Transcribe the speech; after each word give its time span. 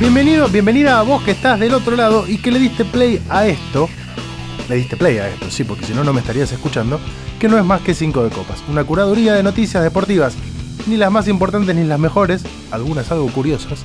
Bienvenido, 0.00 0.48
bienvenida 0.48 0.98
a 0.98 1.02
vos 1.02 1.22
que 1.22 1.32
estás 1.32 1.60
del 1.60 1.74
otro 1.74 1.94
lado 1.94 2.26
y 2.26 2.38
que 2.38 2.50
le 2.50 2.58
diste 2.58 2.86
play 2.86 3.20
a 3.28 3.46
esto. 3.46 3.86
Le 4.66 4.76
diste 4.76 4.96
play 4.96 5.18
a 5.18 5.28
esto, 5.28 5.50
sí, 5.50 5.62
porque 5.62 5.84
si 5.84 5.92
no, 5.92 6.02
no 6.02 6.14
me 6.14 6.20
estarías 6.20 6.50
escuchando. 6.50 6.98
Que 7.38 7.48
no 7.48 7.58
es 7.58 7.64
más 7.66 7.82
que 7.82 7.92
5 7.92 8.24
de 8.24 8.30
copas. 8.30 8.64
Una 8.70 8.82
curaduría 8.82 9.34
de 9.34 9.42
noticias 9.42 9.82
deportivas. 9.82 10.36
Ni 10.86 10.96
las 10.96 11.12
más 11.12 11.28
importantes 11.28 11.76
ni 11.76 11.84
las 11.84 11.98
mejores, 11.98 12.44
algunas 12.70 13.12
algo 13.12 13.30
curiosas, 13.30 13.80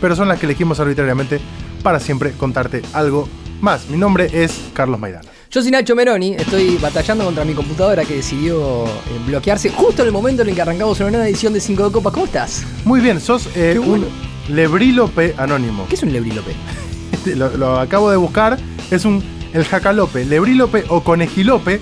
pero 0.00 0.14
son 0.14 0.28
las 0.28 0.38
que 0.38 0.46
elegimos 0.46 0.78
arbitrariamente 0.78 1.40
para 1.82 1.98
siempre 1.98 2.30
contarte 2.30 2.80
algo 2.92 3.28
más. 3.60 3.88
Mi 3.88 3.96
nombre 3.96 4.30
es 4.32 4.60
Carlos 4.72 5.00
Maidana. 5.00 5.28
Yo 5.50 5.60
soy 5.60 5.72
Nacho 5.72 5.96
Meroni, 5.96 6.34
estoy 6.34 6.76
batallando 6.76 7.24
contra 7.24 7.44
mi 7.44 7.54
computadora 7.54 8.04
que 8.04 8.14
decidió 8.14 8.84
eh, 8.86 8.90
bloquearse 9.26 9.70
justo 9.70 10.02
en 10.02 10.06
el 10.06 10.12
momento 10.12 10.42
en 10.42 10.50
el 10.50 10.54
que 10.54 10.62
arrancamos 10.62 11.00
una 11.00 11.10
nueva 11.10 11.26
edición 11.26 11.52
de 11.52 11.60
5 11.60 11.86
de 11.86 11.92
Copas. 11.92 12.12
¿Cómo 12.12 12.26
estás? 12.26 12.62
Muy 12.84 13.00
bien, 13.00 13.20
sos 13.20 13.48
eh, 13.56 13.74
bueno. 13.84 14.06
un 14.06 14.31
lebrílope 14.54 15.34
anónimo. 15.38 15.86
¿Qué 15.88 15.94
es 15.94 16.02
un 16.02 16.12
lebrílope? 16.12 16.52
lo, 17.36 17.56
lo 17.56 17.78
acabo 17.80 18.10
de 18.10 18.16
buscar, 18.16 18.58
es 18.90 19.04
un 19.04 19.22
el 19.52 19.64
jacalope, 19.64 20.24
lebrílope 20.24 20.84
o 20.88 21.02
conejilope. 21.02 21.80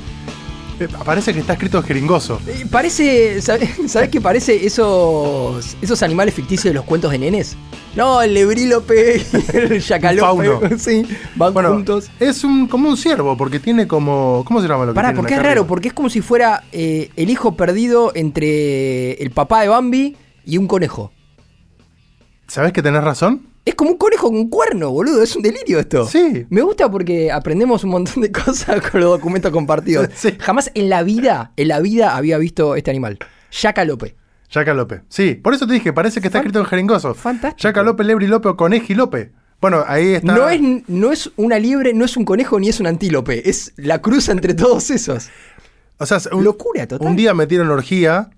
Eh, 0.80 0.88
parece 1.04 1.34
que 1.34 1.40
está 1.40 1.52
escrito 1.52 1.82
jeringoso. 1.82 2.40
Eh, 2.46 2.64
Parece, 2.70 3.42
¿sabes, 3.42 3.68
¿sabés 3.86 4.08
qué 4.08 4.18
parece 4.20 4.64
esos, 4.66 5.76
esos 5.82 6.02
animales 6.02 6.34
ficticios 6.34 6.64
de 6.64 6.74
los 6.74 6.84
cuentos 6.84 7.10
de 7.12 7.18
nenes? 7.18 7.54
No, 7.94 8.22
el 8.22 8.32
lebrílope 8.32 9.18
y 9.52 9.56
el 9.56 9.80
yacalope. 9.80 10.20
fauno. 10.48 10.60
Sí, 10.78 11.02
van 11.36 11.52
Bueno, 11.52 11.74
juntos. 11.74 12.10
es 12.18 12.44
un 12.44 12.66
como 12.66 12.88
un 12.88 12.96
ciervo 12.96 13.36
porque 13.36 13.60
tiene 13.60 13.86
como 13.86 14.42
¿cómo 14.46 14.62
se 14.62 14.68
llama 14.68 14.86
lo 14.86 14.92
que 14.92 14.96
Pará, 14.96 15.08
tiene 15.08 15.16
porque 15.20 15.34
es 15.34 15.42
raro, 15.42 15.66
porque 15.66 15.88
es 15.88 15.94
como 15.94 16.08
si 16.08 16.22
fuera 16.22 16.64
eh, 16.72 17.10
el 17.14 17.28
hijo 17.30 17.54
perdido 17.56 18.12
entre 18.14 19.12
el 19.22 19.30
papá 19.32 19.60
de 19.62 19.68
Bambi 19.68 20.16
y 20.46 20.56
un 20.56 20.66
conejo. 20.66 21.12
¿Sabés 22.50 22.72
que 22.72 22.82
tenés 22.82 23.04
razón? 23.04 23.46
Es 23.64 23.76
como 23.76 23.92
un 23.92 23.96
conejo 23.96 24.28
con 24.28 24.48
cuerno, 24.48 24.90
boludo. 24.90 25.22
Es 25.22 25.36
un 25.36 25.42
delirio 25.42 25.78
esto. 25.78 26.04
Sí. 26.08 26.46
Me 26.50 26.62
gusta 26.62 26.90
porque 26.90 27.30
aprendemos 27.30 27.84
un 27.84 27.90
montón 27.90 28.24
de 28.24 28.32
cosas 28.44 28.80
con 28.90 29.00
los 29.00 29.10
documentos 29.10 29.52
compartidos. 29.52 30.08
Sí. 30.16 30.36
Jamás 30.40 30.72
en 30.74 30.88
la 30.88 31.04
vida, 31.04 31.52
en 31.56 31.68
la 31.68 31.78
vida 31.78 32.16
había 32.16 32.38
visto 32.38 32.74
este 32.74 32.90
animal. 32.90 33.20
Yacalope. 33.52 34.16
Yacalope. 34.50 35.02
Sí, 35.08 35.36
por 35.36 35.54
eso 35.54 35.64
te 35.64 35.74
dije, 35.74 35.92
parece 35.92 36.20
que 36.20 36.26
está 36.26 36.38
escrito 36.38 36.58
en 36.58 36.64
jeringoso. 36.64 37.14
Fantástico. 37.14 37.68
Yacalope, 37.68 38.02
lebrilope 38.02 38.48
o 38.48 38.56
conejilope. 38.56 39.30
Bueno, 39.60 39.84
ahí 39.86 40.14
está. 40.14 40.34
No 40.34 40.48
es, 40.48 40.60
no 40.88 41.12
es 41.12 41.30
una 41.36 41.56
liebre, 41.60 41.92
no 41.94 42.04
es 42.04 42.16
un 42.16 42.24
conejo 42.24 42.58
ni 42.58 42.68
es 42.68 42.80
un 42.80 42.88
antílope. 42.88 43.48
Es 43.48 43.74
la 43.76 44.02
cruza 44.02 44.32
entre 44.32 44.54
todos 44.54 44.90
esos. 44.90 45.28
O 45.98 46.06
sea, 46.06 46.18
un, 46.32 46.42
Locura 46.42 46.88
total. 46.88 47.06
un 47.06 47.14
día 47.14 47.32
metieron 47.32 47.70
orgía 47.70 48.30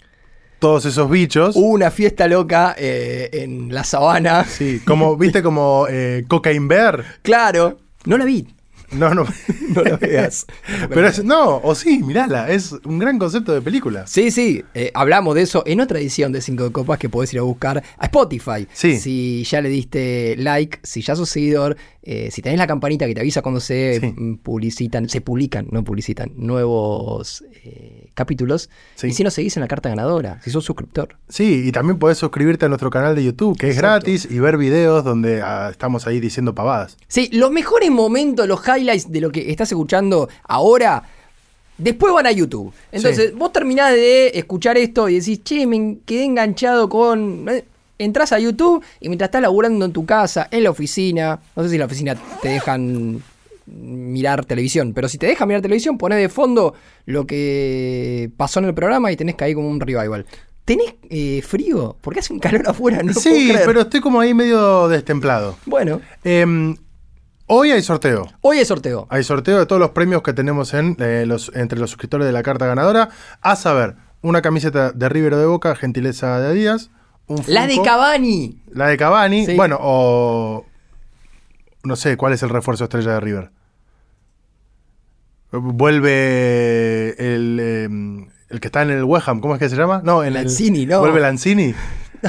todos 0.63 0.85
esos 0.87 1.11
bichos. 1.11 1.57
Hubo 1.57 1.67
una 1.67 1.91
fiesta 1.91 2.29
loca 2.29 2.75
eh, 2.79 3.29
en 3.33 3.75
la 3.75 3.83
sabana. 3.83 4.45
Sí, 4.45 4.81
como, 4.87 5.17
viste, 5.19 5.43
como 5.43 5.87
eh, 5.91 6.25
Cocaine 6.29 6.69
Bear. 6.69 7.05
Claro. 7.23 7.79
No 8.05 8.17
la 8.17 8.25
vi. 8.25 8.47
No, 8.93 9.13
no. 9.15 9.25
No 9.75 9.83
la 9.83 9.97
veas. 9.97 10.45
Pero 10.91 11.09
es, 11.09 11.25
no, 11.25 11.57
o 11.57 11.75
sí, 11.75 12.03
mirala, 12.03 12.51
es 12.51 12.73
un 12.85 12.99
gran 12.99 13.19
concepto 13.19 13.55
de 13.55 13.63
película. 13.63 14.07
Sí, 14.07 14.31
sí, 14.31 14.63
eh, 14.75 14.91
hablamos 14.93 15.35
de 15.35 15.41
eso 15.43 15.63
en 15.67 15.81
otra 15.81 15.99
edición 15.99 16.31
de 16.31 16.43
5 16.43 16.65
de 16.65 16.73
Copas 16.73 16.99
que 16.99 17.09
podés 17.09 17.33
ir 17.33 17.39
a 17.41 17.43
buscar 17.43 17.83
a 17.97 18.05
Spotify. 18.05 18.69
Sí. 18.75 18.99
Si 19.01 19.45
ya 19.45 19.63
le 19.63 19.71
diste 19.71 20.35
like, 20.37 20.79
si 20.83 21.01
ya 21.01 21.17
sos 21.17 21.31
seguidor, 21.31 21.79
eh, 22.03 22.29
si 22.31 22.43
tenés 22.43 22.59
la 22.59 22.67
campanita 22.67 23.07
que 23.07 23.15
te 23.15 23.21
avisa 23.23 23.41
cuando 23.41 23.61
se 23.61 23.99
Sí. 24.01 24.15
publicitan, 24.43 25.09
se 25.09 25.23
publican, 25.23 25.69
no 25.71 25.83
publicitan, 25.83 26.33
nuevos 26.37 27.43
eh, 27.65 28.02
capítulos. 28.15 28.71
Sí. 28.95 29.09
Y 29.09 29.13
si 29.13 29.25
nos 29.25 29.35
seguís 29.35 29.57
en 29.57 29.61
la 29.63 29.69
carta 29.69 29.89
ganadora, 29.89 30.41
si 30.43 30.51
sos 30.51 30.65
suscriptor. 30.65 31.17
Sí, 31.29 31.65
y 31.67 31.73
también 31.73 31.99
podés 31.99 32.19
suscribirte 32.19 32.67
a 32.67 32.69
nuestro 32.69 32.91
canal 32.91 33.15
de 33.15 33.25
YouTube, 33.25 33.57
que 33.59 33.69
es 33.71 33.77
Exacto. 33.77 34.07
gratis, 34.07 34.29
y 34.31 34.39
ver 34.39 34.57
videos 34.57 35.05
donde 35.05 35.43
ah, 35.43 35.69
estamos 35.71 36.07
ahí 36.07 36.21
diciendo 36.21 36.55
pavadas. 36.55 36.97
Sí, 37.09 37.29
los 37.33 37.51
mejores 37.51 37.91
momentos, 37.91 38.47
los 38.47 38.61
highlights 38.67 39.11
de 39.11 39.21
lo 39.21 39.31
que 39.31 39.51
estás 39.51 39.71
escuchando 39.73 40.29
ahora. 40.45 41.03
Después 41.79 42.13
van 42.13 42.27
a 42.27 42.33
YouTube. 42.33 42.73
Entonces, 42.93 43.31
Sí. 43.31 43.35
vos 43.37 43.53
terminás 43.53 43.93
de 43.93 44.29
escuchar 44.35 44.77
esto 44.77 45.09
y 45.09 45.19
decís, 45.19 45.43
che, 45.43 45.67
me 45.67 45.99
quedé 46.05 46.25
enganchado 46.25 46.89
con. 46.89 47.49
eh, 47.49 47.65
Entrás 47.99 48.33
a 48.33 48.39
YouTube 48.41 48.83
y 49.01 49.09
mientras 49.09 49.29
estás 49.29 49.43
laburando 49.43 49.85
en 49.85 49.93
tu 49.93 50.05
casa, 50.05 50.49
en 50.51 50.65
la 50.65 50.71
oficina, 50.71 51.39
no 51.55 51.63
sé 51.63 51.69
si 51.69 51.75
en 51.77 51.81
la 51.81 51.87
oficina 51.87 52.17
te 52.41 52.49
dejan 52.49 53.23
mirar 53.67 54.45
televisión, 54.45 54.93
pero 54.95 55.09
si 55.09 55.19
te 55.19 55.27
dejan 55.27 55.49
mirar 55.49 55.63
televisión, 55.63 55.99
ponés 55.99 56.19
de 56.19 56.29
fondo 56.29 56.75
lo 57.07 57.27
que 57.27 58.31
pasó 58.37 58.61
en 58.61 58.67
el 58.67 58.75
programa 58.75 59.11
y 59.13 59.17
tenés 59.17 59.35
que 59.37 59.45
ahí 59.45 59.55
como 59.55 59.69
un 59.69 59.81
revival. 59.81 60.27
¿Tenés 60.65 60.95
eh, 61.11 61.43
frío? 61.43 61.97
Porque 62.01 62.21
hace 62.21 62.33
un 62.33 62.39
calor 62.39 62.63
afuera, 62.69 62.99
no 62.99 63.13
puedo 63.13 63.21
sí, 63.21 63.53
pero 63.67 63.81
estoy 63.83 64.01
como 64.01 64.21
ahí 64.21 64.33
medio 64.35 64.89
destemplado. 64.89 65.57
Bueno, 65.67 66.01
Em, 66.23 66.77
hoy 67.47 67.71
hay 67.73 67.83
sorteo. 67.83 68.29
hoy 68.43 68.59
es 68.59 68.69
sorteo. 68.69 69.07
Hay 69.11 69.25
sorteo 69.25 69.59
de 69.59 69.67
todos 69.67 69.81
los 69.81 69.91
premios 69.91 70.23
que 70.23 70.33
tenemos 70.33 70.73
en, 70.75 70.97
eh, 71.01 71.25
los, 71.27 71.51
entre 71.55 71.79
los 71.79 71.91
suscriptores 71.91 72.27
de 72.27 72.33
la 72.33 72.43
carta 72.43 72.67
ganadora. 72.67 73.09
A 73.41 73.57
saber, 73.57 73.97
una 74.23 74.41
camiseta 74.41 74.93
de 74.93 75.09
River 75.09 75.35
o 75.35 75.39
de 75.39 75.47
Boca, 75.47 75.75
gentileza 75.75 76.39
de 76.41 76.55
Díaz. 76.55 76.91
Un 77.27 77.43
La 77.47 77.67
de 77.67 77.81
Cavani. 77.83 78.63
La 78.73 78.87
de 78.89 78.97
Cavani. 78.97 79.47
Sí. 79.47 79.57
Bueno, 79.57 79.79
o. 79.81 80.65
No 81.85 81.97
sé, 81.97 82.17
¿cuál 82.17 82.33
es 82.33 82.43
el 82.43 82.49
refuerzo 82.49 82.85
estrella 82.85 83.13
de 83.15 83.21
River? 83.21 83.51
Vuelve 85.51 87.11
el, 87.19 87.59
eh, 87.61 87.85
el 88.49 88.61
que 88.61 88.69
está 88.69 88.83
en 88.83 88.91
el 88.91 89.05
West 89.05 89.29
Ham, 89.29 89.41
¿cómo 89.41 89.55
es 89.55 89.59
que 89.59 89.69
se 89.69 89.77
llama? 89.77 90.01
No, 90.05 90.23
en 90.23 90.29
el- 90.29 90.35
Lanzini, 90.35 90.87
no. 90.87 91.01
¿Vuelve 91.01 91.21
Lanzini? 91.21 91.75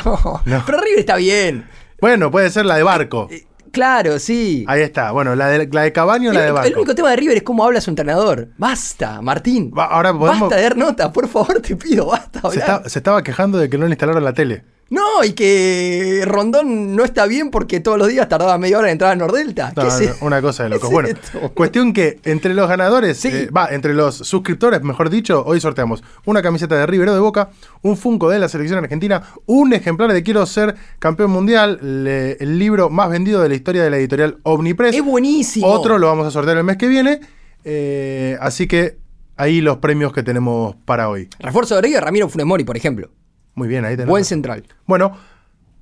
No, 0.06 0.42
No. 0.46 0.64
pero 0.66 0.82
River 0.82 0.98
está 1.00 1.18
bien. 1.18 1.68
Bueno, 2.02 2.32
puede 2.32 2.50
ser 2.50 2.66
la 2.66 2.76
de 2.78 2.84
Barco. 2.84 3.28
Eh, 3.32 3.46
Claro, 3.72 4.20
sí. 4.20 4.66
Ahí 4.68 4.82
está. 4.82 5.10
Bueno, 5.12 5.36
la 5.36 5.48
de, 5.48 5.68
la 5.72 5.82
de 5.82 5.92
Cavani 5.92 6.28
o 6.28 6.30
El, 6.30 6.36
la 6.38 6.42
de 6.44 6.52
Barco. 6.52 6.68
el 6.68 6.76
único 6.76 6.94
tema 6.94 7.10
de 7.10 7.16
River 7.16 7.38
es 7.38 7.44
cómo 7.44 7.64
habla 7.64 7.82
su 7.82 7.90
entrenador. 7.90 8.50
Basta, 8.58 9.20
Martín. 9.22 9.72
Va, 9.76 9.86
ahora 9.86 10.14
podemos- 10.14 10.42
Basta 10.42 10.56
de 10.58 10.62
dar 10.64 10.78
nota, 10.78 11.12
por 11.12 11.28
favor, 11.28 11.60
te 11.60 11.76
pido, 11.76 12.06
basta 12.08 12.42
se, 12.52 12.60
está- 12.60 12.88
se 12.88 13.00
estaba 13.00 13.24
quejando 13.24 13.58
de 13.58 13.70
que 13.72 13.78
no 13.80 13.86
le 13.86 13.92
instalaron 13.94 14.24
la 14.24 14.34
tele. 14.34 14.64
No, 14.94 15.24
y 15.24 15.34
que 15.34 16.22
Rondón 16.26 16.96
no 16.96 17.04
está 17.04 17.26
bien 17.26 17.50
porque 17.50 17.80
todos 17.80 17.98
los 17.98 18.08
días 18.10 18.30
tardaba 18.30 18.58
media 18.60 18.78
hora 18.78 18.90
en 18.90 18.92
entrar 18.92 19.12
a 19.12 19.16
Nordelta. 19.16 19.74
No, 19.76 19.82
¿Qué 19.84 19.88
no, 19.90 19.98
es- 20.00 20.22
una 20.22 20.40
cosa 20.42 20.64
de 20.64 20.70
locos. 20.70 20.92
Bueno, 20.92 21.10
esto? 21.10 21.52
cuestión 21.56 21.94
que 21.94 22.20
entre 22.26 22.54
los 22.54 22.70
ganadores, 22.70 23.18
Sí. 23.18 23.30
eh, 23.30 23.50
va, 23.50 23.70
entre 23.72 23.96
los 23.96 24.16
suscriptores, 24.16 24.84
mejor 24.84 25.10
dicho, 25.10 25.44
hoy 25.48 25.60
sorteamos 25.60 26.04
una 26.26 26.44
camiseta 26.44 26.76
de 26.76 26.86
River 26.86 27.10
o 27.10 27.14
de 27.16 27.20
Boca, 27.22 27.50
un 27.82 27.98
Funko 27.98 28.30
de 28.30 28.38
la 28.38 28.48
selección 28.50 28.78
argentina, 28.84 29.24
un 29.48 29.74
ejemplar 29.74 30.14
de 30.14 30.22
Quiero 30.22 30.46
ser 30.46 30.76
campeón 31.00 31.32
mundial, 31.32 31.80
le- 31.82 32.34
el 32.34 32.60
libro 32.60 32.92
más 32.92 33.10
vendido 33.10 33.42
de 33.42 33.50
la 33.50 33.56
historia 33.56 33.84
de 33.84 33.90
la 33.90 33.98
editorial 33.98 34.38
Omnipress. 34.44 34.96
Es 34.96 35.04
buenísimo. 35.04 35.66
Otro 35.66 35.98
lo 35.98 36.06
vamos 36.06 36.28
a 36.28 36.32
sortear 36.32 36.58
el 36.58 36.64
mes 36.64 36.78
que 36.78 36.88
viene. 36.88 37.20
eh, 37.66 38.38
así 38.42 38.68
que 38.68 38.98
ahí 39.38 39.62
los 39.62 39.78
premios 39.78 40.14
que 40.14 40.22
tenemos 40.22 40.76
para 40.86 41.10
hoy. 41.10 41.30
Refuerzo 41.40 41.76
de 41.76 41.82
River, 41.82 42.04
Ramiro 42.04 42.30
Funes 42.30 42.46
Mori, 42.46 42.64
por 42.64 42.78
ejemplo. 42.78 43.10
Muy 43.56 43.68
bien, 43.68 43.86
ahí 43.86 43.94
tenemos. 43.94 44.12
Buen 44.12 44.26
central. 44.26 44.64
Bueno, 44.86 45.18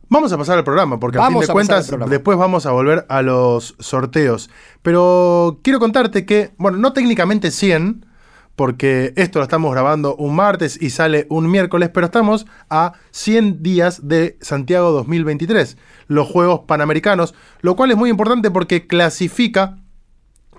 vamos 0.09 0.31
a 0.33 0.37
pasar 0.37 0.57
al 0.57 0.63
programa, 0.63 0.99
porque 0.99 1.17
a 1.17 1.21
fin 1.21 1.33
Vamos 1.33 1.47
de 1.47 1.51
a 1.51 1.53
cuentas 1.53 1.91
después 2.09 2.37
vamos 2.37 2.65
a 2.65 2.71
volver 2.71 3.05
a 3.09 3.21
los 3.21 3.75
sorteos. 3.79 4.49
Pero 4.81 5.59
quiero 5.63 5.79
contarte 5.79 6.25
que, 6.25 6.51
bueno, 6.57 6.77
no 6.77 6.93
técnicamente 6.93 7.51
100, 7.51 8.05
porque 8.55 9.13
esto 9.15 9.39
lo 9.39 9.43
estamos 9.43 9.71
grabando 9.71 10.15
un 10.17 10.35
martes 10.35 10.79
y 10.81 10.89
sale 10.89 11.25
un 11.29 11.49
miércoles, 11.49 11.89
pero 11.93 12.05
estamos 12.05 12.45
a 12.69 12.93
100 13.11 13.63
días 13.63 14.07
de 14.07 14.37
Santiago 14.41 14.91
2023, 14.91 15.77
los 16.07 16.27
Juegos 16.27 16.61
Panamericanos, 16.67 17.33
lo 17.61 17.75
cual 17.75 17.91
es 17.91 17.97
muy 17.97 18.09
importante 18.09 18.51
porque 18.51 18.87
clasifica 18.87 19.77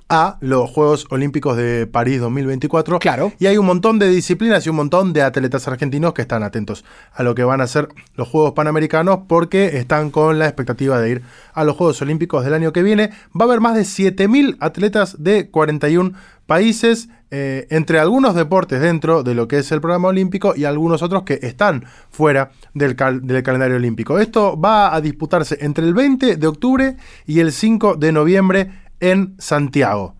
a 0.08 0.36
los 0.40 0.70
Juegos 0.70 1.06
Olímpicos 1.10 1.56
de 1.56 1.86
París 1.86 2.20
2024. 2.20 2.98
Claro. 2.98 3.32
Y 3.38 3.46
hay 3.46 3.56
un 3.56 3.66
montón 3.66 3.98
de 3.98 4.08
disciplinas 4.08 4.66
y 4.66 4.70
un 4.70 4.76
montón 4.76 5.12
de 5.12 5.22
atletas 5.22 5.66
argentinos 5.68 6.12
que 6.12 6.22
están 6.22 6.42
atentos 6.42 6.84
a 7.14 7.22
lo 7.22 7.34
que 7.34 7.44
van 7.44 7.60
a 7.60 7.66
ser 7.66 7.88
los 8.14 8.28
Juegos 8.28 8.52
Panamericanos 8.52 9.20
porque 9.28 9.78
están 9.78 10.10
con 10.10 10.38
la 10.38 10.46
expectativa 10.46 11.00
de 11.00 11.10
ir 11.10 11.22
a 11.54 11.64
los 11.64 11.76
Juegos 11.76 12.00
Olímpicos 12.02 12.44
del 12.44 12.54
año 12.54 12.72
que 12.72 12.82
viene. 12.82 13.10
Va 13.38 13.44
a 13.44 13.48
haber 13.48 13.60
más 13.60 13.74
de 13.74 13.82
7.000 13.82 14.56
atletas 14.60 15.16
de 15.22 15.50
41 15.50 16.12
países, 16.46 17.08
eh, 17.30 17.66
entre 17.70 17.98
algunos 17.98 18.34
deportes 18.34 18.80
dentro 18.80 19.22
de 19.22 19.34
lo 19.34 19.48
que 19.48 19.58
es 19.58 19.72
el 19.72 19.80
programa 19.80 20.08
olímpico 20.08 20.52
y 20.54 20.64
algunos 20.64 21.00
otros 21.02 21.22
que 21.22 21.38
están 21.40 21.84
fuera 22.10 22.50
del, 22.74 22.94
cal- 22.94 23.26
del 23.26 23.42
calendario 23.42 23.76
olímpico. 23.76 24.18
Esto 24.18 24.60
va 24.60 24.94
a 24.94 25.00
disputarse 25.00 25.56
entre 25.62 25.86
el 25.86 25.94
20 25.94 26.36
de 26.36 26.46
octubre 26.46 26.96
y 27.26 27.40
el 27.40 27.52
5 27.52 27.94
de 27.94 28.12
noviembre 28.12 28.70
en 29.02 29.34
Santiago. 29.38 30.14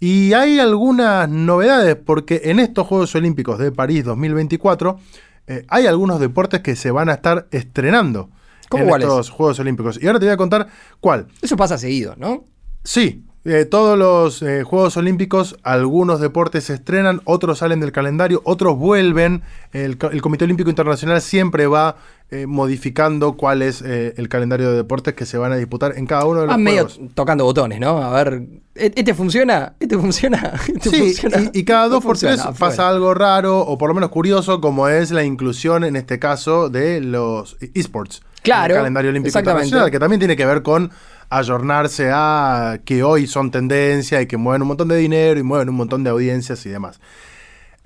Y 0.00 0.32
hay 0.32 0.58
algunas 0.58 1.28
novedades 1.28 1.96
porque 1.96 2.42
en 2.44 2.58
estos 2.58 2.86
Juegos 2.86 3.14
Olímpicos 3.14 3.58
de 3.58 3.70
París 3.70 4.04
2024 4.04 4.98
eh, 5.46 5.64
hay 5.68 5.86
algunos 5.86 6.18
deportes 6.18 6.60
que 6.60 6.74
se 6.74 6.90
van 6.90 7.08
a 7.08 7.14
estar 7.14 7.46
estrenando 7.50 8.30
¿Cómo 8.68 8.96
en 8.96 9.02
estos 9.02 9.30
Juegos 9.30 9.60
Olímpicos. 9.60 9.98
Y 10.02 10.06
ahora 10.06 10.18
te 10.18 10.26
voy 10.26 10.32
a 10.32 10.36
contar 10.36 10.66
cuál. 10.98 11.28
Eso 11.40 11.56
pasa 11.56 11.78
seguido, 11.78 12.14
¿no? 12.16 12.44
Sí, 12.82 13.24
Eh, 13.48 13.64
todos 13.64 13.96
los 13.96 14.42
eh, 14.42 14.64
Juegos 14.64 14.96
Olímpicos, 14.96 15.56
algunos 15.62 16.20
deportes 16.20 16.64
se 16.64 16.74
estrenan, 16.74 17.20
otros 17.24 17.58
salen 17.58 17.78
del 17.78 17.92
calendario, 17.92 18.40
otros 18.44 18.76
vuelven. 18.76 19.42
El, 19.72 19.98
co- 19.98 20.10
el 20.10 20.20
Comité 20.20 20.44
Olímpico 20.44 20.68
Internacional 20.68 21.20
siempre 21.20 21.66
va 21.68 21.96
eh, 22.30 22.46
modificando 22.46 23.34
cuál 23.36 23.62
es 23.62 23.82
eh, 23.82 24.14
el 24.16 24.28
calendario 24.28 24.70
de 24.70 24.76
deportes 24.76 25.14
que 25.14 25.26
se 25.26 25.38
van 25.38 25.52
a 25.52 25.56
disputar 25.56 25.96
en 25.96 26.06
cada 26.06 26.24
uno 26.24 26.40
de 26.40 26.46
los 26.48 26.58
medio 26.58 26.88
Juegos. 26.88 27.14
tocando 27.14 27.44
botones, 27.44 27.78
¿no? 27.78 27.98
A 28.02 28.10
ver, 28.24 28.42
¿e- 28.74 28.92
¿este 28.96 29.14
funciona? 29.14 29.74
¿Este 29.78 29.96
funciona? 29.96 30.52
¿Este 30.74 30.90
Sí, 30.90 30.96
funciona? 31.14 31.50
y, 31.52 31.60
y 31.60 31.64
cada 31.64 31.84
No 31.84 31.94
dos 31.94 32.04
por 32.04 32.18
tres 32.18 32.40
pasa 32.58 32.88
algo 32.88 33.14
raro 33.14 33.60
o 33.60 33.78
por 33.78 33.88
lo 33.90 33.94
menos 33.94 34.10
curioso, 34.10 34.60
como 34.60 34.88
es 34.88 35.12
la 35.12 35.22
inclusión 35.22 35.84
en 35.84 35.94
este 35.94 36.18
caso 36.18 36.68
de 36.68 37.00
los 37.00 37.56
esports. 37.74 38.22
Claro, 38.42 38.64
en 38.66 38.70
el 38.72 38.76
calendario 38.78 39.10
olímpico 39.10 39.28
exactamente. 39.28 39.66
internacional, 39.66 39.90
que 39.92 39.98
también 40.00 40.18
tiene 40.20 40.36
que 40.36 40.46
ver 40.46 40.62
con 40.62 40.90
ayornarse 41.30 42.10
a 42.12 42.80
que 42.84 43.02
hoy 43.02 43.26
son 43.26 43.50
tendencia 43.50 44.20
y 44.20 44.26
que 44.26 44.36
mueven 44.36 44.62
un 44.62 44.68
montón 44.68 44.88
de 44.88 44.96
dinero 44.96 45.38
y 45.38 45.42
mueven 45.42 45.68
un 45.68 45.76
montón 45.76 46.04
de 46.04 46.10
audiencias 46.10 46.64
y 46.66 46.70
demás. 46.70 47.00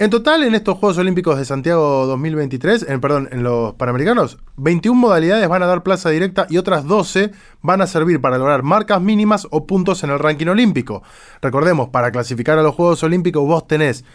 En 0.00 0.08
total, 0.08 0.42
en 0.44 0.54
estos 0.54 0.78
Juegos 0.78 0.96
Olímpicos 0.96 1.36
de 1.36 1.44
Santiago 1.44 2.06
2023, 2.06 2.86
en, 2.88 3.02
perdón, 3.02 3.28
en 3.32 3.42
los 3.42 3.74
Panamericanos, 3.74 4.38
21 4.56 4.98
modalidades 4.98 5.46
van 5.46 5.62
a 5.62 5.66
dar 5.66 5.82
plaza 5.82 6.08
directa 6.08 6.46
y 6.48 6.56
otras 6.56 6.86
12 6.86 7.32
van 7.60 7.82
a 7.82 7.86
servir 7.86 8.18
para 8.18 8.38
lograr 8.38 8.62
marcas 8.62 9.02
mínimas 9.02 9.46
o 9.50 9.66
puntos 9.66 10.02
en 10.02 10.08
el 10.08 10.18
ranking 10.18 10.46
olímpico. 10.46 11.02
Recordemos, 11.42 11.90
para 11.90 12.12
clasificar 12.12 12.58
a 12.58 12.62
los 12.62 12.74
Juegos 12.74 13.02
Olímpicos 13.02 13.46
vos 13.46 13.66
tenés 13.66 14.06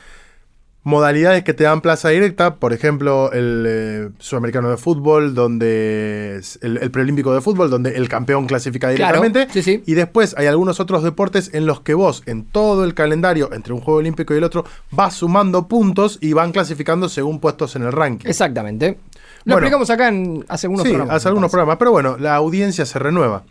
modalidades 0.86 1.44
que 1.44 1.54
te 1.54 1.64
dan 1.66 1.82
plaza 1.82 2.10
directa, 2.10 2.56
por 2.56 2.72
ejemplo, 2.72 3.32
el 3.34 3.66
eh, 3.68 4.10
sudamericano 4.20 4.70
de 4.70 4.78
fútbol, 4.78 5.34
donde 5.36 6.38
es 6.38 6.60
el, 6.62 6.78
el 6.78 6.92
preolímpico 6.92 7.34
de 7.34 7.42
fútbol, 7.42 7.70
donde 7.72 7.96
el 7.98 8.08
campeón 8.08 8.46
clasifica 8.46 8.94
Claro, 8.96 9.20
directamente. 9.22 9.52
sí, 9.52 9.64
sí. 9.64 9.84
Y 9.88 9.96
después 9.96 10.36
hay 10.38 10.46
algunos 10.46 10.80
otros 10.80 11.02
deportes 11.04 11.50
en 11.56 11.66
los 11.66 11.82
que 11.82 11.96
vos, 11.96 12.22
en 12.28 12.46
todo 12.46 12.84
el 12.86 12.94
calendario, 12.94 13.52
entre 13.52 13.74
un 13.74 13.82
juego 13.82 14.00
olímpico 14.00 14.34
y 14.34 14.38
el 14.38 14.44
otro, 14.44 14.64
vas 14.92 15.16
sumando 15.16 15.68
puntos 15.68 16.20
y 16.22 16.34
van 16.34 16.52
clasificando 16.52 17.10
según 17.10 17.40
puestos 17.40 17.76
en 17.76 17.82
el 17.82 17.92
ranking. 17.92 18.30
Exactamente. 18.30 19.00
Lo 19.44 19.54
Bueno. 19.56 19.68
explicamos 19.68 19.90
acá 19.90 20.08
en 20.08 20.46
hace 20.48 20.68
algunos 20.68 20.84
sí, 20.84 20.90
programas. 20.90 21.16
hace 21.18 21.28
algunos 21.28 21.52
programas, 21.52 21.78
pero 21.78 21.92
bueno, 21.92 22.16
la 22.20 22.36
audiencia 22.36 22.86
se 22.86 22.98
renueva. 23.00 23.44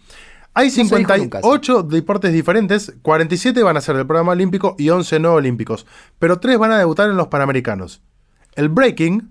Hay 0.55 0.71
se 0.71 0.85
dijo 0.85 0.97
nunca 0.97 1.15
58 1.15 1.83
deportes 1.83 2.33
diferentes, 2.33 2.93
47 3.03 3.63
van 3.63 3.77
a 3.77 3.81
ser 3.81 3.97
del 3.97 4.07
programa 4.07 4.33
olímpico 4.33 4.77
y 4.79 4.89
11 4.89 5.19
no 5.19 5.35
olímpicos, 5.35 5.85
pero 6.19 6.39
3 6.39 6.59
van 6.59 6.71
a 6.73 6.79
debutar 6.79 7.11
en 7.11 7.17
los 7.17 7.27
Panamericanos. 7.29 8.01
El 8.55 8.69
breaking, 8.69 9.31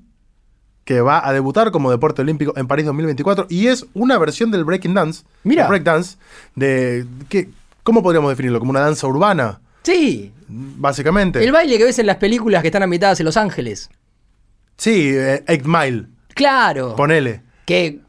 que 0.83 0.99
va 0.99 1.25
a 1.25 1.31
debutar 1.31 1.71
como 1.71 1.89
deporte 1.91 2.21
olímpico 2.21 2.51
en 2.57 2.67
París 2.67 2.85
2024, 2.85 3.47
y 3.49 3.67
es 3.67 3.85
una 3.93 4.17
versión 4.17 4.51
del 4.51 4.65
breaking 4.65 4.93
dance, 4.93 5.23
Mira. 5.45 5.67
break 5.67 5.83
dance, 5.83 6.17
de, 6.55 7.05
que, 7.29 7.49
¿cómo 7.83 8.03
podríamos 8.03 8.29
definirlo? 8.29 8.59
Como 8.59 8.71
una 8.71 8.81
danza 8.81 9.07
urbana, 9.07 9.61
Sí, 9.83 10.33
básicamente. 10.49 11.41
el 11.43 11.51
baile 11.53 11.77
que 11.77 11.85
ves 11.85 11.99
en 11.99 12.07
las 12.07 12.17
películas 12.17 12.61
que 12.61 12.67
están 12.67 12.83
ambientadas 12.83 13.19
en 13.21 13.25
Los 13.25 13.37
Ángeles. 13.37 13.89
Sí, 14.77 15.11
eh, 15.13 15.43
Eight 15.47 15.65
Mile, 15.65 16.07
Claro. 16.33 16.95
ponele. 16.97 17.41
que 17.65 18.01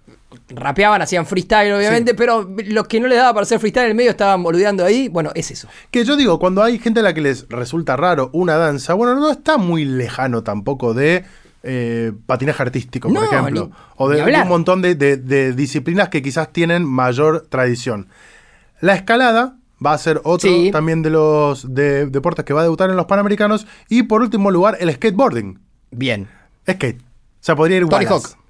rapeaban, 0.49 1.01
hacían 1.03 1.25
freestyle, 1.27 1.73
obviamente, 1.73 2.15
pero 2.15 2.49
los 2.67 2.87
que 2.87 3.01
no 3.01 3.07
les 3.09 3.19
daba 3.19 3.33
para 3.35 3.45
hacer 3.45 3.59
freestyle 3.59 3.85
en 3.87 3.91
el 3.93 3.97
medio 3.97 4.11
estaban 4.11 4.43
boludeando 4.43 4.85
ahí. 4.85 5.09
Bueno, 5.09 5.31
es 5.35 5.51
eso. 5.51 5.69
Que 5.91 6.05
yo 6.05 6.17
digo, 6.17 6.39
cuando 6.39 6.63
hay 6.63 6.79
gente 6.79 7.01
a 7.01 7.03
la 7.03 7.15
que 7.15 7.21
les 7.23 7.49
resulta 7.49 7.97
raro 7.97 8.31
una 8.33 8.57
danza, 8.57 8.95
bueno, 8.95 9.15
no 9.15 9.31
está 9.31 9.57
muy 9.57 9.85
lejano 9.85 10.43
tampoco 10.43 10.93
de 10.95 11.25
eh, 11.63 12.13
patinaje 12.27 12.63
artístico, 12.63 13.09
por 13.13 13.25
ejemplo. 13.25 13.67
ni- 13.69 13.73
o 13.97 14.09
de, 14.11 14.23
un 14.23 14.49
montón 14.49 14.83
de, 14.83 14.95
de- 14.95 15.17
de 15.17 15.55
disciplinas 15.55 16.11
que 16.11 16.21
quizás 16.21 16.53
tienen 16.53 16.85
mayor 16.85 17.47
tradición. 17.49 18.09
La 18.81 18.95
escalada 18.95 19.57
va 19.85 19.95
a 19.95 19.99
ser 19.99 20.21
otro 20.25 20.51
Sí. 20.51 20.71
también 20.71 21.01
de 21.01 21.09
los 21.09 21.75
de- 21.75 22.05
deportes 22.07 22.45
que 22.45 22.53
va 22.53 22.61
a 22.61 22.65
debutar 22.65 22.91
en 22.91 22.97
los 22.97 23.07
Panamericanos. 23.07 23.67
Y 23.89 24.03
por 24.03 24.21
último 24.21 24.51
lugar, 24.51 24.77
el 24.79 24.93
skateboarding. 24.93 25.59
Bien. 25.91 26.29
Skate. 26.71 27.01
O 27.01 27.05
sea, 27.41 27.57
podría 27.57 27.79
ir 27.79 27.87
Tony 27.89 28.05
Wallace. 28.05 28.27
Hawk. 28.29 28.44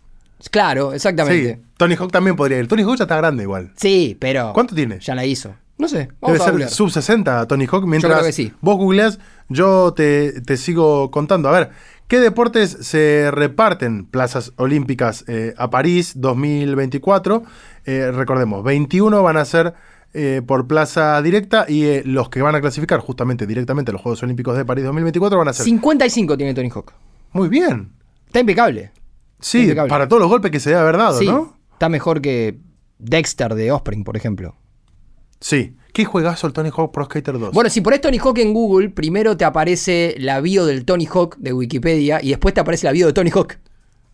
Claro, 0.50 0.92
exactamente. 0.92 1.54
Sí, 1.54 1.60
Tony 1.76 1.94
Hawk 1.94 2.12
también 2.12 2.36
podría 2.36 2.58
ir. 2.58 2.68
Tony 2.68 2.82
Hawk 2.82 2.96
ya 2.96 3.04
está 3.04 3.16
grande 3.16 3.42
igual. 3.42 3.72
Sí, 3.76 4.16
pero. 4.18 4.52
¿Cuánto 4.52 4.74
tiene? 4.74 4.98
Ya 5.00 5.14
la 5.14 5.24
hizo. 5.24 5.54
No 5.76 5.88
sé. 5.88 6.08
Vamos 6.20 6.38
Debe 6.38 6.64
a 6.64 6.68
ser 6.68 6.70
sub 6.70 6.90
60 6.90 7.46
Tony 7.48 7.66
Hawk. 7.66 7.84
Mientras 7.86 8.12
creo 8.12 8.24
que 8.24 8.32
sí. 8.32 8.52
vos 8.60 8.76
googleás, 8.76 9.18
yo 9.48 9.92
te, 9.92 10.40
te 10.40 10.56
sigo 10.56 11.10
contando. 11.10 11.48
A 11.48 11.52
ver, 11.52 11.70
¿qué 12.06 12.20
deportes 12.20 12.70
se 12.80 13.30
reparten 13.32 14.06
plazas 14.06 14.52
olímpicas 14.56 15.24
eh, 15.26 15.54
a 15.56 15.70
París 15.70 16.12
2024? 16.16 17.42
Eh, 17.86 18.12
recordemos, 18.12 18.62
21 18.62 19.22
van 19.22 19.36
a 19.36 19.44
ser 19.44 19.74
eh, 20.16 20.42
por 20.46 20.68
plaza 20.68 21.20
directa 21.22 21.66
y 21.68 22.02
los 22.04 22.28
que 22.28 22.40
van 22.40 22.54
a 22.54 22.60
clasificar 22.60 23.00
justamente 23.00 23.46
directamente 23.46 23.90
a 23.90 23.94
los 23.94 24.00
Juegos 24.00 24.22
Olímpicos 24.22 24.56
de 24.56 24.64
París 24.64 24.84
2024 24.84 25.38
van 25.38 25.48
a 25.48 25.52
ser... 25.52 25.64
55 25.64 26.36
tiene 26.36 26.54
Tony 26.54 26.70
Hawk. 26.72 26.92
Muy 27.32 27.48
bien. 27.48 27.90
Está 28.28 28.38
impecable. 28.38 28.92
Sí, 29.40 29.62
Impecable. 29.62 29.90
para 29.90 30.08
todos 30.08 30.20
los 30.20 30.28
golpes 30.30 30.50
que 30.50 30.60
se 30.60 30.70
debe 30.70 30.82
haber 30.82 30.96
dado, 30.96 31.18
sí. 31.18 31.26
¿no? 31.26 31.56
Está 31.72 31.88
mejor 31.88 32.20
que 32.20 32.58
Dexter 32.98 33.54
de 33.54 33.72
Offspring, 33.72 34.04
por 34.04 34.16
ejemplo. 34.16 34.56
Sí. 35.40 35.76
¿Qué 35.92 36.04
juegazo 36.04 36.46
el 36.46 36.52
Tony 36.52 36.70
Hawk 36.74 36.92
Pro 36.92 37.04
Skater 37.04 37.38
2? 37.38 37.52
Bueno, 37.52 37.70
si 37.70 37.80
pones 37.80 38.00
Tony 38.00 38.18
Hawk 38.18 38.38
en 38.38 38.52
Google, 38.52 38.90
primero 38.90 39.36
te 39.36 39.44
aparece 39.44 40.14
la 40.18 40.40
bio 40.40 40.66
del 40.66 40.84
Tony 40.84 41.06
Hawk 41.06 41.36
de 41.36 41.52
Wikipedia 41.52 42.20
y 42.22 42.30
después 42.30 42.54
te 42.54 42.60
aparece 42.60 42.86
la 42.86 42.92
bio 42.92 43.06
de 43.06 43.12
Tony 43.12 43.30
Hawk. 43.30 43.58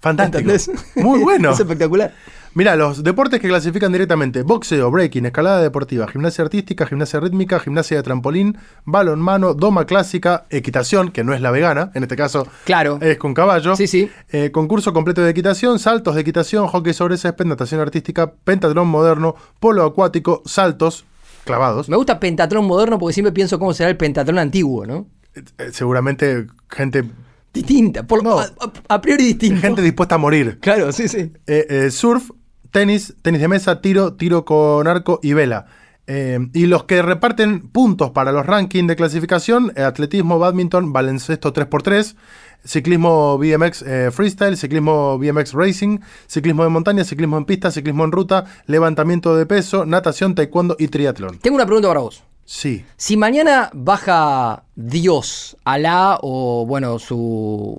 Fantástico. 0.00 0.38
¿Entendés? 0.38 0.70
Muy 0.96 1.20
bueno. 1.20 1.50
es 1.52 1.60
espectacular. 1.60 2.12
Mira, 2.52 2.74
los 2.74 3.04
deportes 3.04 3.38
que 3.40 3.46
clasifican 3.48 3.92
directamente: 3.92 4.42
boxeo, 4.42 4.90
breaking, 4.90 5.26
escalada 5.26 5.62
deportiva, 5.62 6.08
gimnasia 6.08 6.42
artística, 6.42 6.84
gimnasia 6.84 7.20
rítmica, 7.20 7.60
gimnasia 7.60 7.98
de 7.98 8.02
trampolín, 8.02 8.58
balonmano, 8.84 9.54
doma 9.54 9.84
clásica, 9.84 10.46
equitación, 10.50 11.12
que 11.12 11.22
no 11.22 11.32
es 11.32 11.40
la 11.40 11.52
vegana, 11.52 11.92
en 11.94 12.02
este 12.02 12.16
caso 12.16 12.48
Claro. 12.64 12.98
es 13.00 13.18
con 13.18 13.34
caballo. 13.34 13.76
Sí, 13.76 13.86
sí. 13.86 14.10
eh, 14.32 14.50
concurso 14.50 14.92
completo 14.92 15.22
de 15.22 15.30
equitación, 15.30 15.78
saltos 15.78 16.16
de 16.16 16.22
equitación, 16.22 16.66
hockey 16.66 16.92
sobre 16.92 17.16
césped, 17.18 17.44
natación 17.46 17.80
artística, 17.80 18.32
pentatlón 18.32 18.88
moderno, 18.88 19.36
polo 19.60 19.84
acuático, 19.84 20.42
saltos 20.44 21.04
clavados. 21.44 21.88
Me 21.88 21.96
gusta 21.96 22.18
Pentatlón 22.18 22.66
moderno 22.66 22.98
porque 22.98 23.14
siempre 23.14 23.32
pienso 23.32 23.58
cómo 23.60 23.72
será 23.74 23.90
el 23.90 23.96
Pentatlón 23.96 24.38
antiguo, 24.40 24.86
¿no? 24.86 25.06
Eh, 25.36 25.70
seguramente 25.72 26.48
gente, 26.68 27.04
Distinta, 27.52 28.04
por, 28.04 28.22
No. 28.22 28.38
a, 28.38 28.44
a- 28.44 28.72
a 28.94 29.00
priori 29.00 29.24
distinta. 29.24 29.60
gente 29.62 29.82
dispuesta 29.82 30.14
a 30.14 30.18
morir. 30.18 30.58
Claro, 30.60 30.92
sí, 30.92 31.08
sí. 31.08 31.32
Eh, 31.48 31.66
eh, 31.68 31.90
surf, 31.90 32.30
tenis, 32.70 33.14
tenis 33.22 33.40
de 33.40 33.48
mesa, 33.48 33.80
tiro, 33.80 34.14
tiro 34.14 34.44
con 34.44 34.86
arco 34.86 35.20
y 35.22 35.32
vela. 35.32 35.66
Eh, 36.06 36.38
y 36.54 36.66
los 36.66 36.84
que 36.84 37.02
reparten 37.02 37.68
puntos 37.68 38.10
para 38.10 38.32
los 38.32 38.44
rankings 38.44 38.88
de 38.88 38.96
clasificación, 38.96 39.72
eh, 39.76 39.82
atletismo, 39.82 40.40
badminton, 40.40 40.92
baloncesto 40.92 41.52
3x3, 41.52 42.16
ciclismo 42.64 43.38
BMX 43.38 43.82
eh, 43.82 44.10
freestyle, 44.10 44.56
ciclismo 44.56 45.18
BMX 45.18 45.52
racing, 45.52 45.98
ciclismo 46.26 46.64
de 46.64 46.70
montaña, 46.70 47.04
ciclismo 47.04 47.38
en 47.38 47.44
pista, 47.44 47.70
ciclismo 47.70 48.04
en 48.04 48.12
ruta, 48.12 48.46
levantamiento 48.66 49.36
de 49.36 49.46
peso, 49.46 49.86
natación, 49.86 50.34
taekwondo 50.34 50.74
y 50.78 50.88
triatlón. 50.88 51.38
Tengo 51.38 51.54
una 51.54 51.66
pregunta 51.66 51.88
para 51.88 52.00
vos. 52.00 52.24
Sí. 52.44 52.84
Si 52.96 53.16
mañana 53.16 53.70
baja 53.72 54.64
Dios, 54.74 55.56
Alá 55.64 56.18
o, 56.22 56.66
bueno, 56.66 56.98
su. 56.98 57.78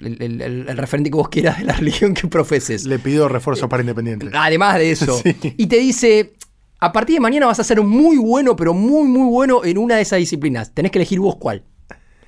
El, 0.00 0.22
el- 0.22 0.40
el- 0.42 0.68
el 0.68 0.76
referente 0.76 1.10
que 1.10 1.16
vos 1.16 1.28
quieras 1.30 1.58
de 1.58 1.64
la 1.64 1.72
religión 1.78 2.12
que 2.14 2.28
profeses. 2.28 2.84
Le 2.84 2.98
pido 2.98 3.28
refuerzo 3.28 3.68
para 3.68 3.82
Independiente. 3.82 4.28
Además 4.34 4.76
de 4.76 4.90
eso. 4.90 5.18
Sí. 5.22 5.54
Y 5.56 5.66
te 5.66 5.78
dice. 5.78 6.34
A 6.80 6.92
partir 6.92 7.14
de 7.16 7.20
mañana 7.20 7.46
vas 7.46 7.58
a 7.60 7.64
ser 7.64 7.80
muy 7.80 8.18
bueno, 8.18 8.56
pero 8.56 8.74
muy, 8.74 9.08
muy 9.08 9.30
bueno 9.30 9.64
en 9.64 9.78
una 9.78 9.96
de 9.96 10.02
esas 10.02 10.18
disciplinas. 10.18 10.74
Tenés 10.74 10.92
que 10.92 10.98
elegir 10.98 11.18
vos 11.18 11.36
cuál. 11.36 11.64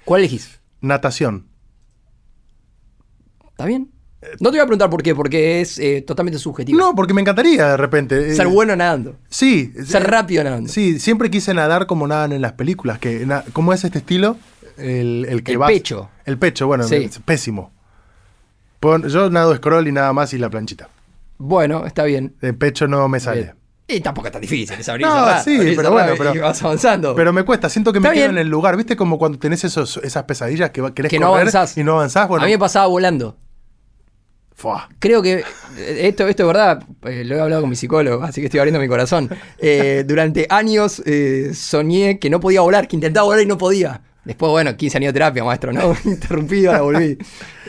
¿Cuál 0.06 0.20
elegís? 0.20 0.60
Natación. 0.80 1.46
¿Está 3.50 3.66
bien? 3.66 3.90
No 4.40 4.50
te 4.50 4.56
voy 4.56 4.60
a 4.60 4.64
preguntar 4.64 4.90
por 4.90 5.02
qué, 5.02 5.14
porque 5.14 5.60
es 5.60 5.78
eh, 5.78 6.02
totalmente 6.04 6.38
subjetivo. 6.38 6.78
No, 6.78 6.94
porque 6.94 7.14
me 7.14 7.20
encantaría 7.20 7.68
de 7.68 7.76
repente. 7.76 8.30
eh, 8.30 8.34
Ser 8.34 8.48
bueno 8.48 8.74
nadando. 8.74 9.16
Sí. 9.28 9.72
Ser 9.84 10.08
rápido 10.10 10.42
nadando. 10.42 10.68
Sí, 10.70 10.98
siempre 10.98 11.30
quise 11.30 11.54
nadar 11.54 11.86
como 11.86 12.06
nadan 12.08 12.32
en 12.32 12.40
las 12.42 12.52
películas. 12.52 12.98
Que 12.98 13.26
¿Cómo 13.52 13.72
es 13.72 13.84
este 13.84 13.98
estilo? 13.98 14.36
El, 14.78 15.26
el 15.28 15.42
que 15.44 15.52
El 15.52 15.58
vas- 15.58 15.68
pecho. 15.70 16.10
El 16.24 16.38
pecho, 16.38 16.66
bueno, 16.66 16.84
Sí. 16.84 16.96
es 16.96 17.18
pésimo. 17.20 17.72
Yo 19.08 19.30
nado 19.30 19.54
scroll 19.56 19.88
y 19.88 19.92
nada 19.92 20.12
más 20.12 20.32
y 20.32 20.38
la 20.38 20.48
planchita. 20.48 20.88
Bueno, 21.38 21.86
está 21.86 22.04
bien. 22.04 22.34
El 22.40 22.56
pecho 22.56 22.86
no 22.86 23.08
me 23.08 23.20
sale. 23.20 23.42
Bien. 23.42 23.54
Y 23.88 24.00
tampoco 24.00 24.26
es 24.28 24.32
tan 24.32 24.40
difícil, 24.42 24.76
es 24.78 24.88
abrir, 24.88 25.06
No, 25.06 25.12
cerrar, 25.14 25.44
sí, 25.44 25.56
abrir, 25.56 25.76
pero 25.76 25.92
bueno, 25.92 26.12
pero- 26.18 26.40
vas 26.42 26.62
avanzando. 26.62 27.14
Pero 27.14 27.32
me 27.32 27.44
cuesta, 27.44 27.68
siento 27.68 27.92
que 27.92 28.00
me 28.00 28.10
quedo 28.12 28.30
en 28.30 28.38
el 28.38 28.48
lugar. 28.48 28.76
¿Viste 28.76 28.96
como 28.96 29.18
cuando 29.18 29.38
tenés 29.38 29.62
esos, 29.64 29.98
esas 29.98 30.24
pesadillas 30.24 30.70
que 30.70 30.82
querés 30.92 31.10
que 31.10 31.18
no 31.20 31.28
avanzás. 31.28 31.76
y 31.78 31.84
no 31.84 31.92
avanzás? 31.94 32.26
Bueno, 32.28 32.42
A 32.44 32.46
mí 32.46 32.52
me 32.52 32.58
pasaba 32.58 32.86
volando. 32.86 33.36
Fuá. 34.56 34.88
Creo 34.98 35.22
que 35.22 35.44
eh, 35.76 36.08
esto, 36.08 36.26
esto 36.26 36.42
es 36.42 36.46
verdad, 36.46 36.82
eh, 37.04 37.22
lo 37.24 37.36
he 37.36 37.40
hablado 37.40 37.60
con 37.60 37.70
mi 37.70 37.76
psicólogo, 37.76 38.24
así 38.24 38.40
que 38.40 38.46
estoy 38.46 38.58
abriendo 38.58 38.80
mi 38.80 38.88
corazón. 38.88 39.30
Eh, 39.58 40.02
durante 40.08 40.46
años 40.50 41.00
eh, 41.06 41.52
soñé 41.54 42.18
que 42.18 42.30
no 42.30 42.40
podía 42.40 42.62
volar, 42.62 42.88
que 42.88 42.96
intentaba 42.96 43.26
volar 43.26 43.42
y 43.42 43.46
no 43.46 43.58
podía. 43.58 44.00
Después, 44.24 44.50
bueno, 44.50 44.76
15 44.76 44.96
años 44.98 45.10
de 45.10 45.12
terapia, 45.12 45.44
maestro, 45.44 45.72
¿no? 45.72 45.94
Interrumpido, 46.04 46.72
ahora 46.72 46.98
volví. 46.98 47.16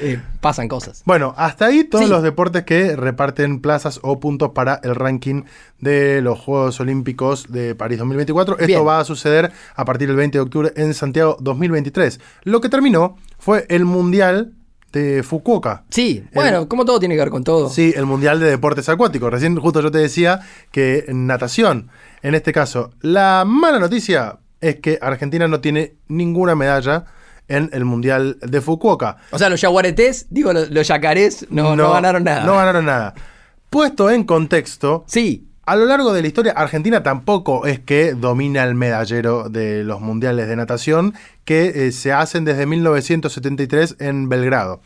Eh, 0.02 0.20
pasan 0.42 0.68
cosas. 0.68 1.04
Bueno, 1.06 1.36
hasta 1.38 1.68
ahí 1.68 1.84
todos 1.84 2.06
Sí. 2.06 2.10
los 2.10 2.24
deportes 2.24 2.64
que 2.64 2.96
reparten 2.96 3.62
plazas 3.62 4.00
o 4.02 4.20
puntos 4.20 4.54
para 4.56 4.80
el 4.84 4.96
ranking 4.96 5.44
de 5.80 6.20
los 6.24 6.40
Juegos 6.40 6.80
Olímpicos 6.80 7.52
de 7.52 7.76
París 7.76 8.00
2024. 8.00 8.56
Esto 8.56 8.66
Bien. 8.66 8.88
va 8.88 9.00
a 9.00 9.06
suceder 9.06 9.52
a 9.76 9.86
partir 9.86 10.08
del 10.08 10.18
20 10.18 10.36
de 10.40 10.42
octubre 10.42 10.72
en 10.78 10.96
Santiago 10.96 11.38
2023. 11.42 12.20
Lo 12.46 12.60
que 12.60 12.70
terminó 12.70 13.18
fue 13.38 13.68
el 13.70 13.86
Mundial 13.86 14.54
de 14.92 15.24
Fukuoka. 15.24 15.84
Sí, 15.90 16.24
bueno, 16.34 16.68
como 16.68 16.86
todo 16.86 17.00
tiene 17.00 17.16
que 17.16 17.22
ver 17.22 17.30
con 17.30 17.44
todo. 17.44 17.70
Sí, 17.70 17.94
el 17.96 18.06
Mundial 18.06 18.40
de 18.40 18.50
Deportes 18.50 18.90
Acuáticos. 18.90 19.32
Recién 19.32 19.56
justo 19.58 19.82
yo 19.82 19.92
te 19.92 20.00
decía 20.00 20.42
que 20.72 21.06
natación, 21.10 21.90
en 22.22 22.36
este 22.36 22.54
caso, 22.54 22.92
la 23.02 23.44
mala 23.46 23.80
noticia 23.80 24.40
es 24.62 24.78
que 24.78 24.98
Argentina 25.02 25.48
no 25.48 25.60
tiene 25.60 25.96
ninguna 26.08 26.56
medalla 26.56 27.06
en 27.48 27.70
el 27.74 27.86
Mundial 27.86 28.38
de 28.42 28.62
Fukuoka. 28.62 29.18
O 29.32 29.38
sea, 29.38 29.50
los 29.50 29.62
yaguaretés, 29.62 30.28
digo, 30.30 30.54
los, 30.54 30.70
los 30.70 30.88
yacarés, 30.88 31.48
no, 31.50 31.76
no, 31.76 31.92
ganaron 31.92 32.24
nada. 32.24 32.44
No 32.46 32.56
ganaron 32.56 32.86
nada. 32.86 33.14
Puesto 33.70 34.10
en 34.10 34.24
contexto, 34.24 35.04
Sí, 35.08 35.47
a 35.68 35.76
lo 35.76 35.86
largo 35.86 36.14
de 36.14 36.22
la 36.22 36.28
historia, 36.28 36.54
Argentina 36.54 37.04
tampoco 37.04 37.66
es 37.68 37.80
que 37.80 38.14
domina 38.14 38.64
el 38.64 38.74
medallero 38.74 39.50
de 39.50 39.84
los 39.84 40.02
mundiales 40.02 40.48
de 40.48 40.56
natación 40.56 41.14
que 41.46 41.88
eh, 41.88 41.92
se 41.92 42.14
hacen 42.14 42.46
desde 42.46 42.66
1973 42.66 43.98
en 44.00 44.30
Belgrado. 44.30 44.82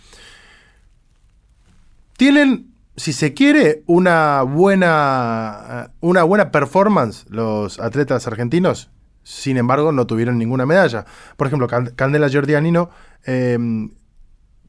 Tienen, 2.17 2.71
si 2.97 3.13
se 3.13 3.33
quiere, 3.33 3.83
una 3.87 4.41
buena, 4.43 5.85
eh, 5.87 5.91
una 6.01 6.23
buena 6.23 6.51
performance 6.51 7.25
los 7.29 7.79
atletas 7.79 8.27
argentinos. 8.27 8.89
Sin 9.23 9.57
embargo, 9.57 9.91
no 9.91 10.07
tuvieron 10.07 10.37
ninguna 10.37 10.65
medalla. 10.65 11.05
Por 11.37 11.47
ejemplo, 11.47 11.67
Can- 11.67 11.93
Candela 11.95 12.27
Giordianino 12.27 12.89
eh, 13.25 13.57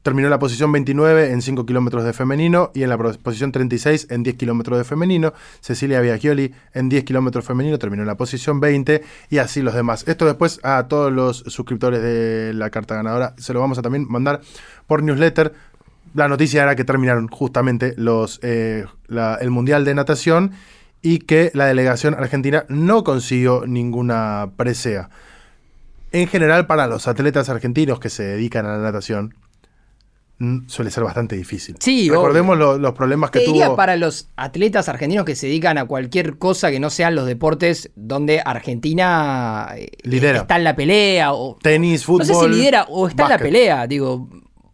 terminó 0.03 0.29
la 0.29 0.37
posición 0.37 0.71
29 0.71 1.31
en 1.31 1.41
5 1.41 1.65
kilómetros 1.65 2.03
de 2.03 2.13
femenino 2.13 2.71
y 2.75 2.83
en 2.83 2.89
la 2.89 2.97
posición 2.97 3.51
36 3.51 4.07
en 4.11 4.21
10 4.21 4.35
kilómetros 4.35 4.77
de 4.77 4.83
femenino. 4.83 5.33
Cecilia 5.61 6.01
Biagioli 6.01 6.53
en 6.73 6.89
10 6.89 7.05
kilómetros 7.05 7.45
femenino 7.45 7.79
terminó 7.79 8.03
en 8.03 8.07
la 8.07 8.17
posición 8.17 8.59
20 8.59 9.01
y 9.29 9.37
así 9.39 9.61
los 9.61 9.73
demás. 9.73 10.03
Esto 10.07 10.25
después 10.25 10.59
a 10.63 10.87
todos 10.87 11.11
los 11.11 11.37
suscriptores 11.47 12.01
de 12.01 12.53
la 12.53 12.69
carta 12.69 12.95
ganadora 12.95 13.33
se 13.37 13.53
lo 13.53 13.61
vamos 13.61 13.77
a 13.77 13.81
también 13.81 14.05
mandar 14.07 14.41
por 14.85 15.01
newsletter. 15.01 15.53
La 16.13 16.27
noticia 16.27 16.61
era 16.63 16.75
que 16.75 16.83
terminaron 16.83 17.27
justamente 17.29 17.95
los, 17.97 18.39
eh, 18.43 18.85
el 19.39 19.49
Mundial 19.49 19.85
de 19.85 19.95
Natación 19.95 20.51
y 21.01 21.19
que 21.19 21.49
la 21.53 21.65
delegación 21.65 22.13
argentina 22.13 22.65
no 22.67 23.03
consiguió 23.03 23.65
ninguna 23.65 24.51
presea. 24.57 25.09
En 26.11 26.27
general, 26.27 26.67
para 26.67 26.85
los 26.87 27.07
atletas 27.07 27.49
argentinos 27.49 27.99
que 27.99 28.09
se 28.09 28.23
dedican 28.23 28.67
a 28.67 28.77
la 28.77 28.83
natación, 28.83 29.33
suele 30.67 30.91
ser 30.91 31.03
bastante 31.03 31.35
difícil. 31.35 31.75
Sí, 31.79 32.09
Recordemos 32.09 32.57
lo- 32.57 32.77
los 32.77 32.93
problemas 32.93 33.31
que 33.31 33.39
Te 33.39 33.45
diría 33.45 33.67
tuvo. 33.67 33.75
para 33.75 33.95
los 33.95 34.29
atletas 34.35 34.89
argentinos 34.89 35.25
que 35.25 35.35
se 35.35 35.47
dedican 35.47 35.77
a 35.77 35.85
cualquier 35.85 36.37
cosa 36.37 36.71
que 36.71 36.79
no 36.79 36.89
sean 36.89 37.15
los 37.15 37.25
deportes 37.25 37.91
donde 37.95 38.41
Argentina 38.43 39.69
eh, 39.75 39.87
Lidera. 40.03 40.39
está 40.41 40.57
en 40.57 40.63
la 40.63 40.75
pelea 40.75 41.33
o 41.33 41.57
Tenis, 41.61 42.05
fútbol. 42.05 42.27
no 42.27 42.33
sé 42.33 42.39
si 42.39 42.49
lidera 42.49 42.85
o 42.89 43.07
está 43.07 43.23
en 43.23 43.29
la 43.29 43.37
pelea. 43.37 43.87
Digo, 43.87 44.29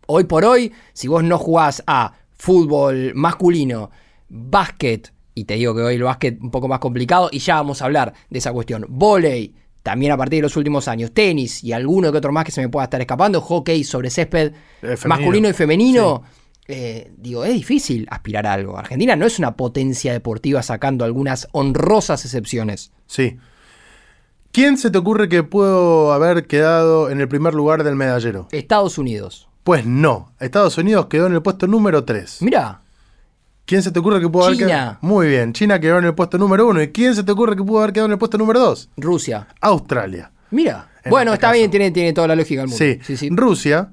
hoy 0.07 0.23
por 0.25 0.45
hoy, 0.45 0.71
si 0.93 1.07
vos 1.07 1.23
no 1.23 1.37
jugás 1.37 1.83
a 1.87 2.13
fútbol 2.37 3.13
masculino, 3.15 3.91
básquet, 4.29 5.11
y 5.35 5.45
te 5.45 5.55
digo 5.55 5.75
que 5.75 5.81
hoy 5.81 5.95
el 5.95 6.03
básquet 6.03 6.39
un 6.41 6.51
poco 6.51 6.67
más 6.67 6.79
complicado, 6.79 7.29
y 7.31 7.39
ya 7.39 7.55
vamos 7.55 7.81
a 7.81 7.85
hablar 7.85 8.13
de 8.29 8.39
esa 8.39 8.51
cuestión. 8.51 8.85
Volei, 8.89 9.53
también 9.83 10.11
a 10.11 10.17
partir 10.17 10.37
de 10.39 10.43
los 10.43 10.57
últimos 10.57 10.87
años, 10.87 11.11
tenis 11.13 11.63
y 11.63 11.71
alguno 11.73 12.11
que 12.11 12.17
otro 12.17 12.31
más 12.31 12.43
que 12.45 12.51
se 12.51 12.61
me 12.61 12.69
pueda 12.69 12.83
estar 12.85 12.99
escapando, 13.01 13.41
hockey 13.41 13.83
sobre 13.83 14.09
césped 14.09 14.53
Eh, 14.81 14.97
femenino. 14.97 15.07
masculino 15.07 15.49
y 15.49 15.53
femenino. 15.53 16.23
eh, 16.67 17.11
digo, 17.17 17.43
es 17.45 17.53
difícil 17.53 18.05
aspirar 18.11 18.45
a 18.45 18.53
algo. 18.53 18.77
Argentina 18.77 19.15
no 19.15 19.25
es 19.25 19.39
una 19.39 19.55
potencia 19.55 20.13
deportiva 20.13 20.61
sacando 20.61 21.03
algunas 21.05 21.47
honrosas 21.51 22.23
excepciones. 22.25 22.91
Sí. 23.07 23.37
¿Quién 24.51 24.77
se 24.77 24.89
te 24.91 24.97
ocurre 24.97 25.29
que 25.29 25.43
pudo 25.43 26.11
haber 26.13 26.45
quedado 26.47 27.09
en 27.09 27.21
el 27.21 27.27
primer 27.27 27.53
lugar 27.53 27.83
del 27.83 27.95
medallero? 27.95 28.47
Estados 28.51 28.97
Unidos. 28.97 29.47
Pues 29.63 29.85
no. 29.85 30.31
Estados 30.39 30.77
Unidos 30.77 31.05
quedó 31.07 31.27
en 31.27 31.33
el 31.33 31.41
puesto 31.41 31.67
número 31.67 32.03
3. 32.03 32.41
Mira, 32.41 32.81
¿Quién 33.69 33.83
se 33.83 33.91
te 33.91 33.99
ocurre 33.99 34.19
que 34.19 34.27
pudo 34.27 34.45
haber 34.45 34.55
China. 34.57 34.67
quedado? 34.67 34.97
Muy 35.01 35.27
bien. 35.27 35.53
China 35.53 35.79
quedó 35.79 35.99
en 35.99 36.05
el 36.05 36.15
puesto 36.15 36.39
número 36.39 36.67
1. 36.67 36.81
¿Y 36.81 36.87
quién 36.87 37.13
se 37.13 37.23
te 37.23 37.31
ocurre 37.31 37.55
que 37.55 37.63
pudo 37.63 37.79
haber 37.81 37.93
quedado 37.93 38.07
en 38.07 38.13
el 38.13 38.17
puesto 38.17 38.37
número 38.39 38.59
2? 38.59 38.89
Rusia. 38.97 39.47
Australia. 39.61 40.31
Mira. 40.49 40.87
En 41.03 41.11
Bueno, 41.11 41.31
este 41.33 41.35
está 41.45 41.47
caso. 41.49 41.57
bien, 41.59 41.69
tiene, 41.71 41.91
tiene 41.91 42.11
toda 42.13 42.27
la 42.27 42.35
lógica 42.35 42.61
del 42.61 42.69
mundo. 42.69 42.83
Sí. 42.83 42.99
sí, 43.03 43.15
sí. 43.15 43.29
Rusia, 43.31 43.91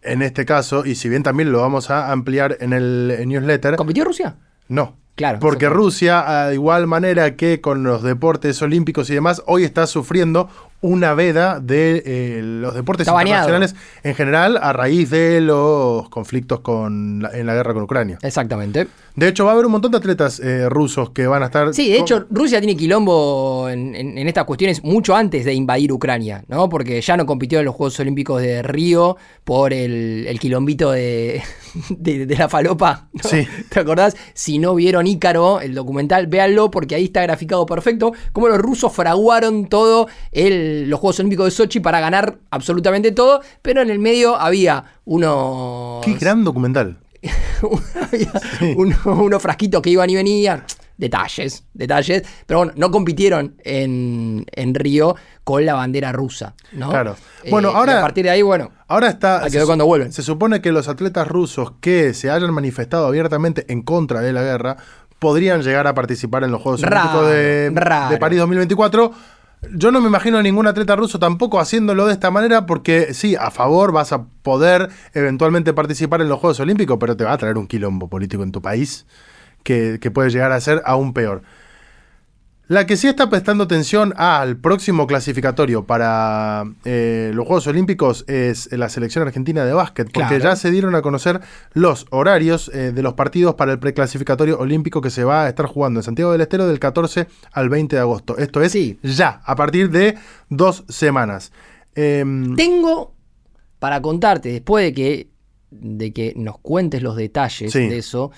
en 0.00 0.22
este 0.22 0.46
caso, 0.46 0.86
y 0.86 0.94
si 0.94 1.10
bien 1.10 1.22
también 1.22 1.52
lo 1.52 1.60
vamos 1.60 1.90
a 1.90 2.10
ampliar 2.10 2.56
en 2.60 2.72
el 2.72 3.22
newsletter, 3.26 3.76
¿Compitió 3.76 4.04
Rusia? 4.04 4.36
no. 4.68 4.96
Claro. 5.18 5.40
Porque. 5.40 5.68
Rusia, 5.68 6.44
a 6.46 6.54
igual 6.54 6.86
manera 6.86 7.34
que 7.34 7.60
con 7.60 7.82
los 7.82 8.04
deportes 8.04 8.62
olímpicos 8.62 9.10
y 9.10 9.14
demás, 9.14 9.42
hoy 9.46 9.64
está 9.64 9.88
sufriendo 9.88 10.48
una 10.80 11.12
veda 11.14 11.58
de 11.58 12.04
eh, 12.06 12.40
los 12.44 12.72
deportes 12.72 13.02
Está 13.08 13.14
baneado. 13.14 13.48
internacionales 13.48 13.74
en 14.04 14.14
general 14.14 14.56
a 14.62 14.72
raíz 14.72 15.10
de 15.10 15.40
los 15.40 16.08
conflictos 16.08 16.60
con 16.60 17.20
la- 17.20 17.36
en 17.36 17.46
la 17.46 17.54
guerra 17.54 17.74
con 17.74 17.82
Ucrania. 17.82 18.16
Exactamente. 18.22 18.86
De 19.18 19.28
hecho, 19.28 19.44
va 19.44 19.50
a 19.50 19.54
haber 19.54 19.66
un 19.66 19.72
montón 19.72 19.90
de 19.90 19.98
atletas 19.98 20.38
eh, 20.38 20.68
rusos 20.68 21.10
que 21.10 21.26
van 21.26 21.42
a 21.42 21.46
estar. 21.46 21.74
Sí, 21.74 21.88
de 21.90 21.98
hecho, 21.98 22.26
Rusia 22.30 22.60
tiene 22.60 22.76
quilombo 22.76 23.68
en, 23.68 23.94
en- 23.96 24.16
en 24.16 24.28
estas 24.28 24.44
cuestiones 24.44 24.84
mucho 24.84 25.16
antes 25.16 25.44
de 25.44 25.54
invadir 25.54 25.92
Ucrania, 25.92 26.44
¿no? 26.46 26.68
Porque 26.68 27.00
ya 27.00 27.16
no 27.16 27.26
compitió 27.26 27.58
en 27.58 27.64
los 27.64 27.74
Juegos 27.74 27.98
Olímpicos 27.98 28.40
de 28.40 28.62
Río 28.62 29.16
por 29.44 29.72
el, 29.72 30.24
el 30.28 30.38
quilombito 30.38 30.92
de, 30.92 31.42
de- 31.90 32.26
de 32.26 32.36
la 32.36 32.48
falopa. 32.48 33.08
¿no? 33.12 33.28
Sí. 33.28 33.46
¿Te 33.68 33.80
acordás? 33.80 34.16
Si 34.34 34.58
no 34.60 34.74
vieron 34.76 35.06
Ícaro, 35.08 35.60
el 35.60 35.74
documental, 35.74 36.28
véanlo 36.28 36.70
porque 36.70 36.94
ahí 36.94 37.04
está 37.04 37.22
graficado 37.22 37.66
perfecto. 37.66 38.12
Cómo 38.32 38.46
los 38.48 38.58
rusos 38.58 38.92
fraguaron 38.92 39.68
todo 39.68 40.06
el- 40.30 40.88
los 40.88 41.00
Juegos 41.00 41.18
Olímpicos 41.18 41.46
de 41.46 41.50
Sochi 41.50 41.80
para 41.80 41.98
ganar 41.98 42.38
absolutamente 42.50 43.10
todo, 43.10 43.40
pero 43.62 43.82
en 43.82 43.90
el 43.90 43.98
medio 43.98 44.36
había 44.36 44.84
unos. 45.04 46.04
Qué 46.04 46.14
gran 46.14 46.44
documental. 46.44 46.98
Había 48.10 48.32
uno- 48.76 48.96
unos 49.04 49.42
frasquitos 49.42 49.82
que 49.82 49.90
iban 49.90 50.08
y 50.10 50.16
venían. 50.16 50.64
Detalles, 50.96 51.64
detalles. 51.74 52.24
Pero 52.44 52.58
bueno, 52.58 52.72
no 52.74 52.90
compitieron 52.90 53.54
en, 53.62 54.44
en 54.50 54.74
Río 54.74 55.14
con 55.44 55.64
la 55.64 55.74
bandera 55.74 56.10
rusa. 56.10 56.54
¿no? 56.72 56.90
Claro. 56.90 57.16
Eh, 57.44 57.50
Bueno, 57.50 57.68
ahora- 57.70 57.92
y 57.92 57.96
A 57.96 58.00
partir 58.00 58.24
de 58.24 58.30
ahí, 58.30 58.42
bueno. 58.42 58.72
Ahora 58.88 59.08
está. 59.08 59.46
Ver 59.48 59.64
cuándo 59.64 59.86
vuelven. 59.86 60.12
Se 60.12 60.22
supone 60.22 60.60
que 60.60 60.72
los 60.72 60.88
atletas 60.88 61.28
rusos 61.28 61.72
que 61.80 62.14
se 62.14 62.30
hayan 62.30 62.52
manifestado 62.52 63.06
abiertamente 63.06 63.64
en 63.72 63.82
contra 63.82 64.20
de 64.22 64.32
la 64.32 64.42
guerra 64.42 64.76
podrían 65.20 65.62
llegar 65.62 65.86
a 65.86 65.94
participar 65.94 66.42
en 66.44 66.50
los 66.50 66.62
Juegos 66.62 66.80
Raro, 66.82 67.20
Olímpicos 67.20 67.30
de, 67.30 67.70
de 68.14 68.18
París 68.18 68.38
2024. 68.40 69.12
Yo 69.72 69.90
no 69.90 70.00
me 70.00 70.06
imagino 70.06 70.38
a 70.38 70.42
ningún 70.42 70.66
atleta 70.68 70.94
ruso 70.94 71.18
tampoco 71.18 71.58
haciéndolo 71.58 72.06
de 72.06 72.12
esta 72.12 72.30
manera, 72.30 72.64
porque 72.64 73.12
sí, 73.12 73.34
a 73.34 73.50
favor 73.50 73.92
vas 73.92 74.12
a 74.12 74.24
poder 74.42 74.88
eventualmente 75.14 75.72
participar 75.72 76.20
en 76.20 76.28
los 76.28 76.38
Juegos 76.38 76.60
Olímpicos, 76.60 76.98
pero 77.00 77.16
te 77.16 77.24
va 77.24 77.32
a 77.32 77.38
traer 77.38 77.58
un 77.58 77.66
quilombo 77.66 78.08
político 78.08 78.44
en 78.44 78.52
tu 78.52 78.62
país 78.62 79.06
que, 79.64 79.98
que 80.00 80.10
puede 80.12 80.30
llegar 80.30 80.52
a 80.52 80.60
ser 80.60 80.80
aún 80.84 81.12
peor. 81.12 81.42
La 82.68 82.84
que 82.84 82.98
sí 82.98 83.08
está 83.08 83.30
prestando 83.30 83.64
atención 83.64 84.12
al 84.18 84.58
próximo 84.58 85.06
clasificatorio 85.06 85.86
para 85.86 86.64
eh, 86.84 87.30
los 87.34 87.46
Juegos 87.46 87.66
Olímpicos 87.66 88.26
es 88.28 88.70
la 88.72 88.90
selección 88.90 89.26
argentina 89.26 89.64
de 89.64 89.72
básquet, 89.72 90.10
porque 90.12 90.36
Claro. 90.36 90.44
ya 90.44 90.54
se 90.56 90.70
dieron 90.70 90.94
a 90.94 91.00
conocer 91.00 91.40
los 91.72 92.04
horarios 92.10 92.70
eh, 92.74 92.92
de 92.92 93.02
los 93.02 93.14
partidos 93.14 93.54
para 93.54 93.72
el 93.72 93.78
preclasificatorio 93.78 94.58
olímpico 94.58 95.00
que 95.00 95.08
se 95.08 95.24
va 95.24 95.44
a 95.44 95.48
estar 95.48 95.64
jugando 95.64 96.00
en 96.00 96.04
Santiago 96.04 96.30
del 96.32 96.42
Estero 96.42 96.66
del 96.66 96.78
14 96.78 97.26
al 97.52 97.70
20 97.70 97.96
de 97.96 98.00
agosto. 98.02 98.36
Esto 98.36 98.60
es 98.62 98.72
Sí. 98.72 98.98
ya, 99.02 99.40
a 99.46 99.56
partir 99.56 99.88
de 99.90 100.18
dos 100.50 100.84
semanas. 100.90 101.52
Em, 101.94 102.54
Tengo 102.54 103.14
para 103.78 104.02
contarte, 104.02 104.52
después 104.52 104.84
de 104.84 104.92
que, 104.92 105.30
de 105.70 106.12
que 106.12 106.34
nos 106.36 106.58
cuentes 106.58 107.02
los 107.02 107.16
detalles 107.16 107.72
Sí. 107.72 107.88
de 107.88 107.96
eso, 107.96 108.30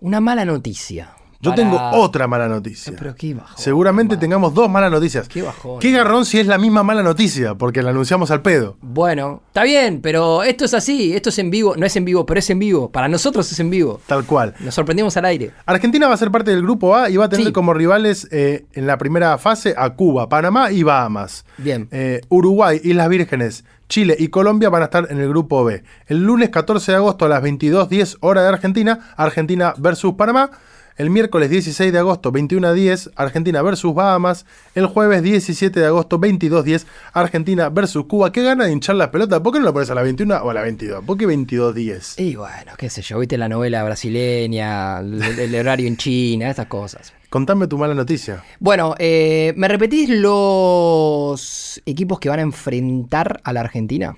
una 0.00 0.20
mala 0.20 0.44
noticia. 0.44 1.12
Yo 1.40 1.50
Para- 1.50 1.62
tengo 1.62 1.78
otra 1.92 2.26
mala 2.26 2.48
noticia. 2.48 2.92
Pero 2.98 3.14
qué. 3.14 3.36
Seguramente 3.56 4.16
tengamos 4.16 4.54
dos 4.54 4.68
malas 4.68 4.90
noticias. 4.90 5.28
Qué 5.28 5.42
bajón. 5.42 5.78
Qué 5.78 5.92
garrón 5.92 6.24
si 6.24 6.38
es 6.40 6.46
la 6.46 6.58
misma 6.58 6.82
mala 6.82 7.02
noticia, 7.02 7.54
porque 7.54 7.82
la 7.82 7.90
anunciamos 7.90 8.30
al 8.30 8.42
pedo. 8.42 8.76
Bueno, 8.80 9.42
está 9.48 9.62
bien, 9.62 10.00
pero 10.00 10.42
esto 10.42 10.64
es 10.64 10.74
así, 10.74 11.14
esto 11.14 11.28
es 11.28 11.38
en 11.38 11.50
vivo, 11.50 11.74
no 11.76 11.86
es 11.86 11.94
en 11.96 12.04
vivo, 12.04 12.26
pero 12.26 12.40
es 12.40 12.50
en 12.50 12.58
vivo. 12.58 12.90
Para 12.90 13.06
nosotros 13.08 13.50
es 13.52 13.60
en 13.60 13.70
vivo. 13.70 14.00
Tal 14.06 14.24
cual. 14.24 14.54
Nos 14.60 14.74
sorprendimos 14.74 15.16
al 15.16 15.26
aire. 15.26 15.52
Argentina 15.66 16.08
va 16.08 16.14
a 16.14 16.16
ser 16.16 16.30
parte 16.30 16.50
del 16.50 16.62
grupo 16.62 16.96
A 16.96 17.08
y 17.10 17.16
va 17.16 17.26
a 17.26 17.28
tener 17.28 17.46
Sí. 17.46 17.52
como 17.52 17.72
rivales 17.74 18.26
eh, 18.32 18.64
en 18.72 18.86
la 18.86 18.98
primera 18.98 19.38
fase 19.38 19.74
a 19.76 19.90
Cuba, 19.90 20.28
Panamá 20.28 20.72
y 20.72 20.82
Bahamas. 20.82 21.44
Bien. 21.58 21.88
Eh, 21.92 22.20
Uruguay, 22.30 22.80
Islas 22.82 23.08
Vírgenes, 23.08 23.64
Chile 23.88 24.16
y 24.18 24.28
Colombia 24.28 24.70
van 24.70 24.82
a 24.82 24.86
estar 24.86 25.06
en 25.10 25.18
el 25.20 25.28
grupo 25.28 25.64
B. 25.64 25.82
El 26.06 26.24
lunes 26.24 26.50
14 26.50 26.92
de 26.92 26.96
agosto 26.96 27.24
a 27.24 27.28
las 27.28 27.42
22.10 27.42 28.16
hora 28.20 28.42
de 28.42 28.48
Argentina, 28.48 29.12
Argentina 29.16 29.74
versus 29.78 30.14
Panamá. 30.14 30.50
El 30.98 31.10
miércoles 31.10 31.48
16 31.48 31.92
de 31.92 31.98
agosto, 32.00 32.32
21 32.32 32.66
a 32.66 32.72
10, 32.72 33.10
Argentina 33.14 33.62
versus 33.62 33.94
Bahamas. 33.94 34.46
El 34.74 34.86
jueves 34.86 35.22
17 35.22 35.78
de 35.78 35.86
agosto, 35.86 36.18
22 36.18 36.60
a 36.60 36.64
10, 36.64 36.86
Argentina 37.12 37.68
versus 37.68 38.06
Cuba. 38.06 38.32
¿Qué 38.32 38.42
gana 38.42 38.64
de 38.64 38.72
hinchar 38.72 38.96
la 38.96 39.12
pelota? 39.12 39.40
¿Por 39.40 39.52
qué 39.52 39.60
no 39.60 39.66
la 39.66 39.72
pones 39.72 39.90
a 39.90 39.94
la 39.94 40.02
21 40.02 40.34
o 40.38 40.50
a 40.50 40.54
la 40.54 40.62
22? 40.62 41.04
¿Por 41.04 41.16
qué 41.16 41.26
22 41.26 41.72
10? 41.72 42.18
Y 42.18 42.34
bueno, 42.34 42.72
qué 42.76 42.90
sé 42.90 43.02
yo, 43.02 43.20
viste 43.20 43.38
la 43.38 43.48
novela 43.48 43.84
brasileña, 43.84 44.98
el, 44.98 45.22
el 45.22 45.54
horario 45.54 45.86
en 45.86 45.96
China, 45.96 46.50
estas 46.50 46.66
cosas. 46.66 47.12
Contame 47.30 47.68
tu 47.68 47.78
mala 47.78 47.94
noticia. 47.94 48.42
Bueno, 48.58 48.96
eh, 48.98 49.52
¿me 49.56 49.68
repetís 49.68 50.08
los 50.08 51.80
equipos 51.86 52.18
que 52.18 52.28
van 52.28 52.40
a 52.40 52.42
enfrentar 52.42 53.40
a 53.44 53.52
la 53.52 53.60
Argentina? 53.60 54.16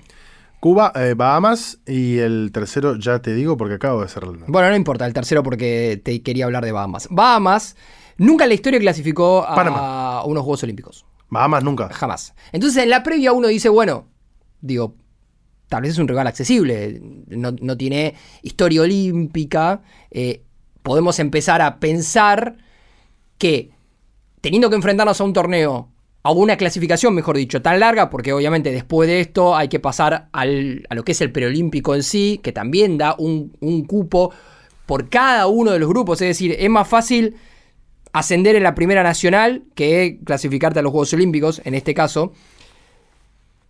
Cuba, 0.61 0.91
eh, 0.93 1.15
Bahamas 1.17 1.79
y 1.87 2.19
el 2.19 2.51
tercero 2.53 2.95
ya 2.95 3.19
te 3.19 3.33
digo 3.33 3.57
porque 3.57 3.73
acabo 3.73 4.01
de 4.01 4.05
hacerlo. 4.05 4.37
Bueno, 4.45 4.69
no 4.69 4.75
importa, 4.75 5.07
el 5.07 5.11
tercero 5.11 5.41
porque 5.41 5.99
te 6.03 6.21
quería 6.21 6.45
hablar 6.45 6.63
de 6.63 6.71
Bahamas. 6.71 7.07
Bahamas 7.09 7.75
nunca 8.17 8.43
en 8.45 8.49
la 8.49 8.53
historia 8.53 8.79
clasificó 8.79 9.43
a 9.43 9.55
Panamá. 9.55 10.23
unos 10.23 10.43
Juegos 10.43 10.61
Olímpicos. 10.61 11.03
Bahamas 11.29 11.63
nunca. 11.63 11.89
Jamás. 11.89 12.35
Entonces 12.51 12.83
en 12.83 12.91
la 12.91 13.01
previa 13.01 13.33
uno 13.33 13.47
dice, 13.47 13.69
bueno, 13.69 14.05
digo, 14.61 14.97
tal 15.67 15.81
vez 15.81 15.93
es 15.93 15.97
un 15.97 16.07
rival 16.07 16.27
accesible, 16.27 17.01
no, 17.29 17.53
no 17.59 17.75
tiene 17.75 18.13
historia 18.43 18.83
olímpica, 18.83 19.81
eh, 20.11 20.43
podemos 20.83 21.17
empezar 21.17 21.63
a 21.63 21.79
pensar 21.79 22.57
que 23.39 23.71
teniendo 24.41 24.69
que 24.69 24.75
enfrentarnos 24.75 25.19
a 25.19 25.23
un 25.23 25.33
torneo, 25.33 25.90
a 26.23 26.31
una 26.31 26.55
clasificación, 26.57 27.15
mejor 27.15 27.35
dicho, 27.37 27.61
tan 27.61 27.79
larga, 27.79 28.09
porque 28.09 28.31
obviamente 28.33 28.71
después 28.71 29.07
de 29.09 29.21
esto 29.21 29.55
hay 29.55 29.67
que 29.69 29.79
pasar 29.79 30.27
al- 30.33 30.85
a 30.89 30.95
lo 30.95 31.03
que 31.03 31.13
es 31.13 31.21
el 31.21 31.31
preolímpico 31.31 31.95
en 31.95 32.03
sí, 32.03 32.39
que 32.43 32.51
también 32.51 32.97
da 32.97 33.15
un, 33.17 33.55
un 33.59 33.85
cupo 33.85 34.31
por 34.85 35.09
cada 35.09 35.47
uno 35.47 35.71
de 35.71 35.79
los 35.79 35.89
grupos, 35.89 36.21
es 36.21 36.27
decir, 36.27 36.55
es 36.59 36.69
más 36.69 36.87
fácil 36.87 37.35
ascender 38.13 38.55
en 38.55 38.63
la 38.63 38.75
primera 38.75 39.03
nacional 39.03 39.63
que 39.73 40.19
clasificarte 40.25 40.79
a 40.79 40.81
los 40.81 40.91
Juegos 40.91 41.13
Olímpicos, 41.13 41.61
en 41.65 41.73
este 41.75 41.93
caso. 41.93 42.33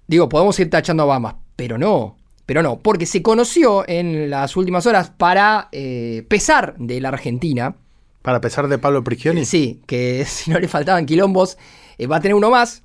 Digo, 0.08 0.28
podemos 0.28 0.60
ir 0.60 0.70
tachando 0.70 1.04
a 1.04 1.06
Bahamas, 1.06 1.36
pero 1.56 1.78
no, 1.78 2.18
pero 2.46 2.62
no, 2.64 2.80
porque 2.80 3.06
se 3.06 3.22
conoció 3.22 3.88
en 3.88 4.30
las 4.30 4.58
últimas 4.58 4.86
horas 4.86 5.10
para 5.16 5.70
eh, 5.72 6.26
pesar 6.28 6.76
de 6.78 7.00
la 7.00 7.10
Argentina, 7.10 7.76
Para 8.22 8.42
pesar 8.42 8.68
de 8.68 8.78
Pablo 8.78 9.04
Prigioni. 9.04 9.46
Sí, 9.46 9.82
que 9.88 10.26
si 10.28 10.52
no 10.52 10.60
le 10.60 10.68
faltaban 10.68 11.06
quilombos, 11.06 11.58
eh, 11.98 12.08
va 12.08 12.18
a 12.18 12.22
tener 12.22 12.36
uno 12.36 12.50
más. 12.50 12.84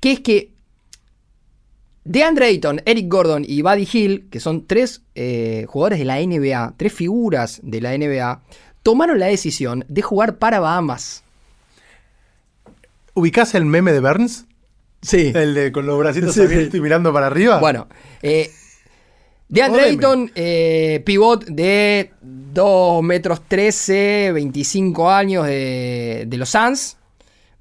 Que 0.00 0.12
es 0.12 0.20
que 0.20 0.50
DeAndre 2.04 2.46
Ayton, 2.46 2.80
Eric 2.86 3.08
Gordon 3.08 3.44
y 3.46 3.62
Buddy 3.62 3.88
Hill, 3.92 4.28
que 4.30 4.40
son 4.40 4.66
tres 4.66 5.02
eh, 5.14 5.66
jugadores 5.68 5.98
de 5.98 6.04
la 6.04 6.18
NBA, 6.18 6.74
tres 6.76 6.92
figuras 6.92 7.60
de 7.62 7.80
la 7.80 7.96
NBA, 7.96 8.42
tomaron 8.82 9.18
la 9.18 9.26
decisión 9.26 9.84
de 9.88 10.02
jugar 10.02 10.38
para 10.38 10.60
Bahamas. 10.60 11.22
¿Ubicás 13.14 13.54
el 13.54 13.66
meme 13.66 13.92
de 13.92 14.00
Burns? 14.00 14.46
Sí. 15.02 15.32
El 15.34 15.54
de 15.54 15.72
con 15.72 15.86
los 15.86 15.98
bracitos 15.98 16.34
Sí, 16.34 16.40
abiertos 16.42 16.72
sí. 16.72 16.78
y 16.78 16.80
mirando 16.80 17.12
para 17.12 17.26
arriba. 17.26 17.58
Bueno, 17.58 17.88
eh, 18.22 18.50
DeAndre. 19.48 19.84
Ayton, 19.84 20.30
eh, 20.34 21.02
pivot 21.04 21.44
de 21.44 22.12
2 22.22 23.02
metros 23.02 23.42
13, 23.46 24.32
25 24.32 25.10
años 25.10 25.46
de, 25.46 26.24
de 26.26 26.36
los 26.36 26.48
Suns. 26.50 26.96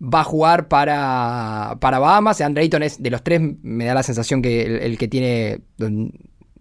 Va 0.02 0.22
a 0.22 0.24
jugar 0.24 0.68
para, 0.68 1.78
para 1.80 2.00
Bahamas. 2.00 2.38
DeAndre 2.38 2.64
Ayton 2.64 2.84
es 2.84 3.02
de 3.02 3.10
los 3.10 3.24
tres, 3.24 3.42
me 3.62 3.86
da 3.86 3.94
la 3.94 4.04
sensación 4.04 4.42
que 4.42 4.78
el, 4.86 4.98
que 4.98 5.08
tiene 5.08 5.62
un 5.80 6.14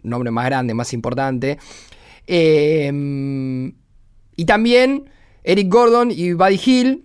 nombre 0.03 0.31
más 0.31 0.47
grande, 0.47 0.75
más 0.75 0.93
importante. 0.93 1.59
Eh, 2.27 3.73
y 4.37 4.45
también 4.45 5.11
Eric 5.45 5.73
Gordon 5.73 6.11
y 6.11 6.33
Buddy 6.33 6.61
Hill, 6.65 7.05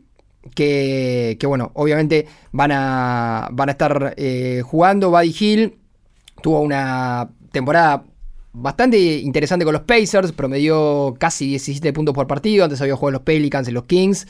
que, 0.54 1.38
que, 1.40 1.48
bueno, 1.48 1.72
obviamente 1.76 2.28
van 2.52 2.72
a, 2.72 3.48
van 3.52 3.70
a 3.70 3.72
estar 3.72 4.14
eh, 4.18 4.62
jugando. 4.66 5.10
Buddy 5.10 5.36
Hill 5.40 5.76
tuvo 6.42 6.60
una 6.60 7.30
temporada 7.52 8.04
bastante 8.52 8.98
interesante 9.00 9.66
con 9.66 9.74
los 9.74 9.84
Pacers, 9.84 10.32
promedió 10.32 11.16
casi 11.18 11.48
17 11.48 11.92
puntos 11.94 12.14
por 12.14 12.28
partido, 12.28 12.66
antes 12.66 12.82
había 12.82 12.96
jugado 12.96 13.14
los 13.14 13.22
Pelicans, 13.22 13.68
en 13.68 13.74
los 13.74 13.86
Kings. 13.86 14.28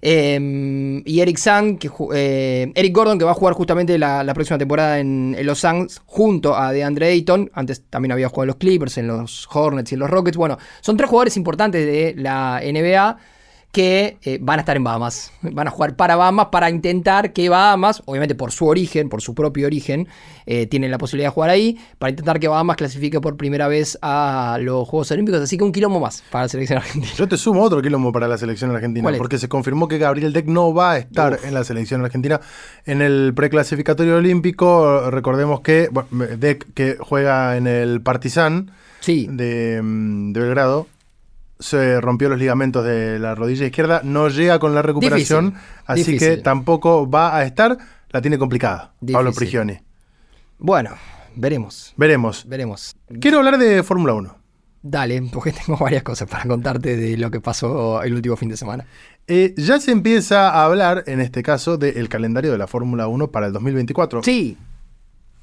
Eh, 0.00 1.02
y 1.04 1.20
Eric 1.20 1.38
Sang, 1.38 1.78
eh, 2.14 2.72
Eric 2.74 2.94
Gordon, 2.94 3.18
que 3.18 3.24
va 3.24 3.32
a 3.32 3.34
jugar 3.34 3.54
justamente 3.54 3.98
la, 3.98 4.32
próxima 4.34 4.58
temporada 4.58 4.98
en, 4.98 5.34
en 5.38 5.46
los 5.46 5.58
Suns 5.58 6.00
junto 6.06 6.56
a 6.56 6.72
DeAndre 6.72 7.08
Ayton. 7.08 7.50
Antes 7.54 7.82
también 7.88 8.12
había 8.12 8.28
jugado 8.28 8.44
en 8.44 8.48
los 8.48 8.56
Clippers, 8.56 8.98
en 8.98 9.08
los 9.08 9.48
Hornets 9.52 9.92
y 9.92 9.94
en 9.94 10.00
los 10.00 10.10
Rockets. 10.10 10.36
Bueno, 10.36 10.58
son 10.80 10.96
tres 10.96 11.08
jugadores 11.08 11.36
importantes 11.36 11.84
de 11.86 12.14
la 12.20 12.60
NBA 12.62 13.18
que 13.72 14.16
eh, 14.22 14.38
van 14.40 14.58
a 14.58 14.62
estar 14.62 14.76
en 14.76 14.84
Bahamas. 14.84 15.30
Van 15.42 15.68
a 15.68 15.70
jugar 15.70 15.94
para 15.94 16.16
Bahamas 16.16 16.46
para 16.46 16.70
intentar 16.70 17.32
que 17.32 17.48
Bahamas, 17.48 18.02
obviamente 18.06 18.34
por 18.34 18.50
su 18.50 18.66
origen, 18.66 19.08
por 19.08 19.20
su 19.20 19.34
propio 19.34 19.66
origen, 19.66 20.08
eh, 20.46 20.66
tienen 20.66 20.90
la 20.90 20.98
posibilidad 20.98 21.28
de 21.28 21.34
jugar 21.34 21.50
ahí, 21.50 21.78
para 21.98 22.10
intentar 22.10 22.40
que 22.40 22.48
Bahamas 22.48 22.76
clasifique 22.76 23.20
por 23.20 23.36
primera 23.36 23.68
vez 23.68 23.98
a 24.00 24.58
los 24.60 24.88
Juegos 24.88 25.10
Olímpicos. 25.10 25.40
Así 25.40 25.58
que 25.58 25.64
un 25.64 25.72
quilombo 25.72 26.00
más 26.00 26.22
para 26.30 26.44
la 26.44 26.48
selección 26.48 26.78
argentina. 26.78 27.12
Yo 27.16 27.28
te 27.28 27.36
sumo 27.36 27.62
otro 27.62 27.82
quilombo 27.82 28.10
para 28.10 28.26
la 28.26 28.38
selección 28.38 28.70
argentina, 28.70 29.10
porque 29.18 29.38
se 29.38 29.48
confirmó 29.48 29.86
que 29.88 29.98
Gabriel 29.98 30.32
Deck 30.32 30.46
no 30.46 30.72
va 30.72 30.92
a 30.92 30.98
estar 30.98 31.38
en 31.44 31.54
la 31.54 31.64
selección 31.64 32.04
argentina 32.04 32.40
en 32.86 33.02
el 33.02 33.32
preclasificatorio 33.34 34.16
olímpico. 34.16 35.10
Recordemos 35.10 35.60
que 35.60 35.88
bueno, 35.90 36.08
Deck, 36.36 36.66
que 36.74 36.96
juega 36.98 37.56
en 37.56 37.66
el 37.66 38.00
Partizan 38.00 38.72
Sí, 39.00 39.28
de, 39.30 39.80
mm, 39.82 40.32
de 40.32 40.40
Belgrado, 40.40 40.86
se 41.58 42.00
rompió 42.00 42.28
los 42.28 42.38
ligamentos 42.38 42.84
de 42.84 43.18
la 43.18 43.34
rodilla 43.34 43.66
izquierda, 43.66 44.00
no 44.04 44.28
llega 44.28 44.58
con 44.58 44.74
la 44.74 44.82
recuperación, 44.82 45.54
Difícil, 45.86 46.14
así 46.14 46.18
que 46.18 46.36
tampoco 46.38 47.08
va 47.08 47.36
a 47.36 47.44
estar. 47.44 47.78
La 48.10 48.22
tiene 48.22 48.38
complicada, 48.38 48.94
Pablo 49.12 49.30
Difícil. 49.30 49.34
Prigioni. 49.36 49.78
bueno, 50.58 50.90
veremos, 51.34 51.92
Veremos. 51.96 52.44
veremos. 52.48 52.96
Quiero 53.20 53.38
hablar 53.38 53.58
de 53.58 53.82
Fórmula 53.82 54.14
1. 54.14 54.38
Dale, 54.80 55.22
porque 55.32 55.52
tengo 55.52 55.76
varias 55.78 56.02
cosas 56.02 56.28
para 56.28 56.44
contarte 56.44 56.96
de 56.96 57.16
lo 57.16 57.30
que 57.30 57.40
pasó 57.40 58.02
el 58.02 58.14
último 58.14 58.36
fin 58.36 58.48
de 58.48 58.56
semana. 58.56 58.86
Eh, 59.26 59.52
ya 59.58 59.78
se 59.80 59.90
empieza 59.90 60.48
a 60.50 60.64
hablar, 60.64 61.04
en 61.06 61.20
este 61.20 61.42
caso, 61.42 61.76
del 61.76 62.08
calendario 62.08 62.50
de 62.52 62.58
la 62.58 62.66
Fórmula 62.66 63.08
1 63.08 63.30
para 63.30 63.48
el 63.48 63.52
2024. 63.52 64.22
Sí, 64.22 64.56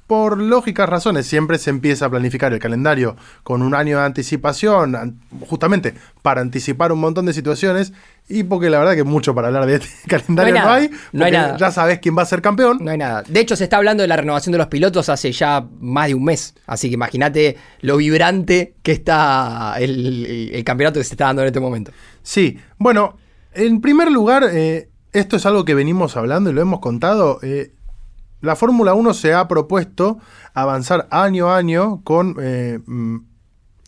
Por 0.06 0.38
lógicas 0.40 0.88
razones, 0.88 1.26
siempre 1.26 1.58
se 1.58 1.70
empieza 1.70 2.06
a 2.06 2.10
planificar 2.10 2.52
el 2.52 2.60
calendario 2.60 3.16
con 3.42 3.60
un 3.62 3.74
año 3.74 3.98
de 3.98 4.04
anticipación, 4.04 4.94
an- 4.94 5.18
justamente 5.40 5.94
para 6.22 6.40
anticipar 6.40 6.92
un 6.92 7.00
montón 7.00 7.26
de 7.26 7.32
situaciones 7.32 7.92
y 8.28 8.44
porque 8.44 8.70
la 8.70 8.78
verdad 8.78 8.94
que 8.94 9.02
mucho 9.02 9.34
para 9.34 9.48
hablar 9.48 9.66
de 9.66 9.74
este 9.76 9.88
calendario 10.08 10.54
no 10.54 10.60
nada, 10.60 10.74
hay, 10.74 10.90
no 11.12 11.24
hay 11.24 11.32
nada. 11.32 11.56
ya 11.56 11.70
sabes 11.72 11.98
quién 11.98 12.16
va 12.16 12.22
a 12.22 12.26
ser 12.26 12.40
campeón. 12.40 12.78
No 12.80 12.90
hay 12.92 12.98
nada. 12.98 13.22
De 13.26 13.40
hecho, 13.40 13.56
se 13.56 13.64
está 13.64 13.78
hablando 13.78 14.02
de 14.02 14.06
la 14.08 14.16
renovación 14.16 14.52
de 14.52 14.58
los 14.58 14.68
pilotos 14.68 15.08
hace 15.08 15.32
ya 15.32 15.66
más 15.80 16.06
de 16.06 16.14
un 16.14 16.24
mes. 16.24 16.54
Así 16.66 16.88
que 16.88 16.94
imagínate 16.94 17.56
lo 17.80 17.96
vibrante 17.96 18.74
que 18.84 18.92
está 18.92 19.74
el 19.78 20.62
campeonato 20.64 21.00
que 21.00 21.04
se 21.04 21.14
está 21.14 21.26
dando 21.26 21.42
en 21.42 21.46
este 21.48 21.60
momento. 21.60 21.90
Sí, 22.22 22.58
bueno, 22.78 23.16
en 23.54 23.80
primer 23.80 24.10
lugar, 24.12 24.44
eh, 24.52 24.88
esto 25.12 25.36
es 25.36 25.46
algo 25.46 25.64
que 25.64 25.74
venimos 25.74 26.16
hablando 26.16 26.50
y 26.50 26.52
lo 26.52 26.60
hemos 26.60 26.80
contado. 26.80 27.38
eh, 27.42 27.72
la 28.40 28.56
Fórmula 28.56 28.94
1 28.94 29.14
se 29.14 29.34
ha 29.34 29.48
propuesto 29.48 30.18
avanzar 30.54 31.06
año 31.10 31.48
a 31.50 31.56
año 31.56 32.00
con 32.04 32.36
eh, 32.40 32.78
mm, 32.86 33.16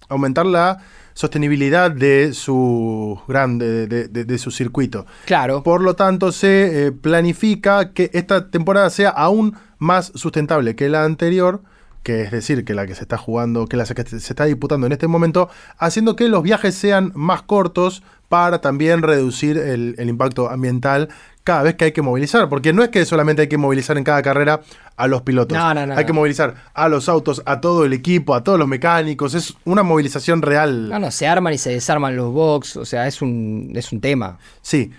aumentar 0.08 0.46
la 0.46 0.78
sostenibilidad 1.14 1.90
de 1.90 2.32
su 2.32 3.20
de, 3.28 3.86
de- 3.86 4.08
de- 4.08 4.24
de 4.24 4.38
su 4.38 4.50
circuito. 4.50 5.04
Claro. 5.26 5.62
Por 5.62 5.80
lo 5.82 5.94
tanto, 5.96 6.30
se 6.32 6.86
eh, 6.86 6.92
planifica 6.92 7.92
que 7.92 8.10
esta 8.14 8.50
temporada 8.50 8.88
sea 8.90 9.10
aún 9.10 9.54
más 9.78 10.12
sustentable 10.14 10.76
que 10.76 10.88
la 10.88 11.04
anterior, 11.04 11.62
que 12.04 12.22
es 12.22 12.30
decir, 12.30 12.64
que 12.64 12.72
la 12.74 12.86
que 12.86 12.94
se 12.94 13.02
está 13.02 13.18
jugando, 13.18 13.66
que 13.66 13.76
la 13.76 13.84
que 13.84 14.04
se 14.04 14.16
está 14.16 14.44
disputando 14.44 14.86
en 14.86 14.92
este 14.92 15.08
momento, 15.08 15.50
haciendo 15.76 16.14
que 16.16 16.28
los 16.28 16.42
viajes 16.42 16.74
sean 16.74 17.12
más 17.14 17.42
cortos 17.42 18.02
para 18.28 18.60
también 18.60 19.02
reducir 19.02 19.58
el, 19.58 19.94
el 19.98 20.08
impacto 20.08 20.48
ambiental 20.50 21.08
cada 21.48 21.62
vez 21.62 21.76
que 21.76 21.86
hay 21.86 21.92
que 21.92 22.02
movilizar, 22.02 22.46
porque 22.50 22.74
no 22.74 22.82
es 22.82 22.90
que 22.90 23.06
solamente 23.06 23.40
hay 23.40 23.48
que 23.48 23.56
movilizar 23.56 23.96
en 23.96 24.04
cada 24.04 24.20
carrera 24.20 24.60
a 24.98 25.06
los 25.06 25.22
pilotos, 25.22 25.56
No, 25.56 25.72
no, 25.72 25.86
no, 25.86 25.96
hay 25.96 26.04
que 26.04 26.12
movilizar 26.12 26.54
a 26.74 26.90
los 26.90 27.08
autos, 27.08 27.42
a 27.46 27.58
todo 27.62 27.86
el 27.86 27.94
equipo, 27.94 28.34
a 28.34 28.44
todos 28.44 28.58
los 28.58 28.68
mecánicos, 28.68 29.32
es 29.32 29.54
una 29.64 29.82
movilización 29.82 30.42
real. 30.42 30.90
No, 30.90 30.98
no, 30.98 31.10
se 31.10 31.26
arman 31.26 31.54
y 31.54 31.56
se 31.56 31.70
desarman 31.70 32.16
los 32.16 32.30
box. 32.34 32.76
O 32.76 32.84
sea, 32.84 33.06
es 33.06 33.22
un, 33.22 33.72
es 33.74 33.90
un 33.92 34.02
tema. 34.02 34.36
Sí. 34.60 34.90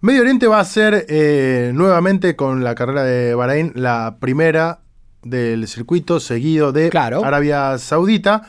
Medio 0.00 0.22
Oriente 0.22 0.46
va 0.46 0.60
a 0.60 0.64
ser 0.64 1.04
eh, 1.10 1.70
nuevamente 1.74 2.34
con 2.34 2.64
la 2.64 2.74
carrera 2.74 3.04
de 3.04 3.34
Bahrein 3.34 3.72
la 3.74 4.16
primera 4.20 4.78
del 5.22 5.68
circuito 5.68 6.18
seguido 6.18 6.72
de 6.72 6.88
Claro. 6.88 7.22
Arabia 7.22 7.76
Saudita. 7.76 8.48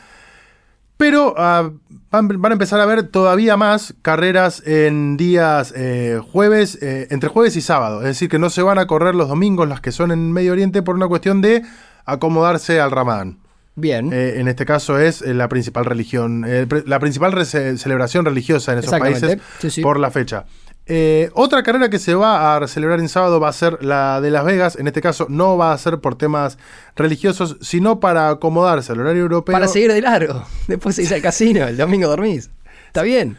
Pero 1.02 1.34
ah, 1.36 1.68
van, 2.12 2.28
van 2.28 2.52
a 2.52 2.54
empezar 2.54 2.78
a 2.78 2.86
ver 2.86 3.02
todavía 3.02 3.56
más 3.56 3.92
carreras 4.02 4.62
en 4.64 5.16
días 5.16 5.74
eh, 5.76 6.20
jueves, 6.30 6.78
eh, 6.80 7.08
entre 7.10 7.28
jueves 7.28 7.56
y 7.56 7.60
sábado. 7.60 8.02
Es 8.02 8.06
decir, 8.06 8.28
que 8.28 8.38
no 8.38 8.50
se 8.50 8.62
van 8.62 8.78
a 8.78 8.86
correr 8.86 9.16
los 9.16 9.28
domingos 9.28 9.68
las 9.68 9.80
que 9.80 9.90
son 9.90 10.12
en 10.12 10.30
Medio 10.30 10.52
Oriente 10.52 10.80
por 10.80 10.94
una 10.94 11.08
cuestión 11.08 11.40
de 11.42 11.64
acomodarse 12.04 12.80
al 12.80 12.92
Ramadán. 12.92 13.38
Bien. 13.74 14.12
Eh, 14.12 14.34
en 14.36 14.46
este 14.46 14.64
caso 14.64 14.96
es 14.96 15.22
la 15.22 15.48
principal 15.48 15.86
religión, 15.86 16.46
la 16.86 17.00
principal 17.00 17.44
celebración 17.44 18.24
religiosa 18.24 18.72
en 18.72 18.78
esos 18.78 18.96
países 18.96 19.38
Sí, 19.58 19.70
sí. 19.70 19.82
por 19.82 19.98
la 19.98 20.12
fecha. 20.12 20.44
Eh, 20.86 21.30
otra 21.34 21.62
carrera 21.62 21.88
que 21.90 21.98
se 21.98 22.14
va 22.14 22.56
a 22.56 22.66
celebrar 22.66 22.98
en 22.98 23.08
sábado 23.08 23.38
va 23.38 23.48
a 23.48 23.52
ser 23.52 23.82
la 23.84 24.20
de 24.20 24.30
Las 24.30 24.44
Vegas. 24.44 24.76
En 24.76 24.86
este 24.86 25.00
caso 25.00 25.26
no 25.28 25.56
va 25.56 25.72
a 25.72 25.78
ser 25.78 26.00
por 26.00 26.16
temas 26.16 26.58
religiosos, 26.96 27.56
sino 27.60 28.00
para 28.00 28.30
acomodarse 28.30 28.92
al 28.92 29.00
horario 29.00 29.22
europeo. 29.22 29.52
Para 29.52 29.68
seguir 29.68 29.92
de 29.92 30.00
largo. 30.00 30.44
Después 30.66 30.96
se 30.96 31.14
al 31.14 31.22
casino, 31.22 31.66
el 31.66 31.76
domingo 31.76 32.08
dormís. 32.08 32.50
Está 32.88 33.02
bien. 33.02 33.38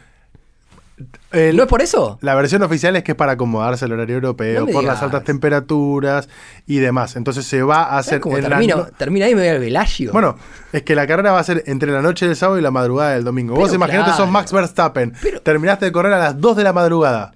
El- 1.31 1.57
¿No 1.57 1.63
es 1.63 1.69
por 1.69 1.81
eso? 1.81 2.19
La 2.21 2.35
versión 2.35 2.61
oficial 2.61 2.95
es 2.95 3.03
que 3.03 3.13
es 3.13 3.17
para 3.17 3.31
acomodarse 3.33 3.85
al 3.85 3.91
horario 3.93 4.15
europeo, 4.15 4.65
No 4.65 4.71
por 4.71 4.83
las 4.83 5.01
altas 5.01 5.23
temperaturas 5.23 6.29
y 6.67 6.77
demás. 6.77 7.15
Entonces 7.15 7.45
se 7.45 7.63
va 7.63 7.83
a 7.83 7.97
hacer 7.97 8.21
la 8.25 8.59
no- 8.61 8.85
termina 8.97 9.25
ahí 9.25 9.31
y 9.31 9.35
me 9.35 9.41
voy 9.41 9.49
al 9.49 9.59
Velagio. 9.59 10.11
Bueno, 10.11 10.35
es 10.71 10.83
que 10.83 10.95
la 10.95 11.07
carrera 11.07 11.31
va 11.31 11.39
a 11.39 11.43
ser 11.43 11.63
entre 11.65 11.91
la 11.91 12.01
noche 12.01 12.27
del 12.27 12.35
sábado 12.35 12.59
y 12.59 12.61
la 12.61 12.71
madrugada 12.71 13.13
del 13.15 13.23
domingo. 13.23 13.55
Vos 13.55 13.65
Pero 13.69 13.75
imaginate, 13.75 14.05
claro. 14.11 14.23
sos 14.23 14.31
Max 14.31 14.51
Verstappen. 14.51 15.13
Pero- 15.21 15.41
Terminaste 15.41 15.85
de 15.85 15.91
correr 15.91 16.13
a 16.13 16.19
las 16.19 16.39
2 16.39 16.55
de 16.57 16.63
la 16.63 16.73
madrugada. 16.73 17.33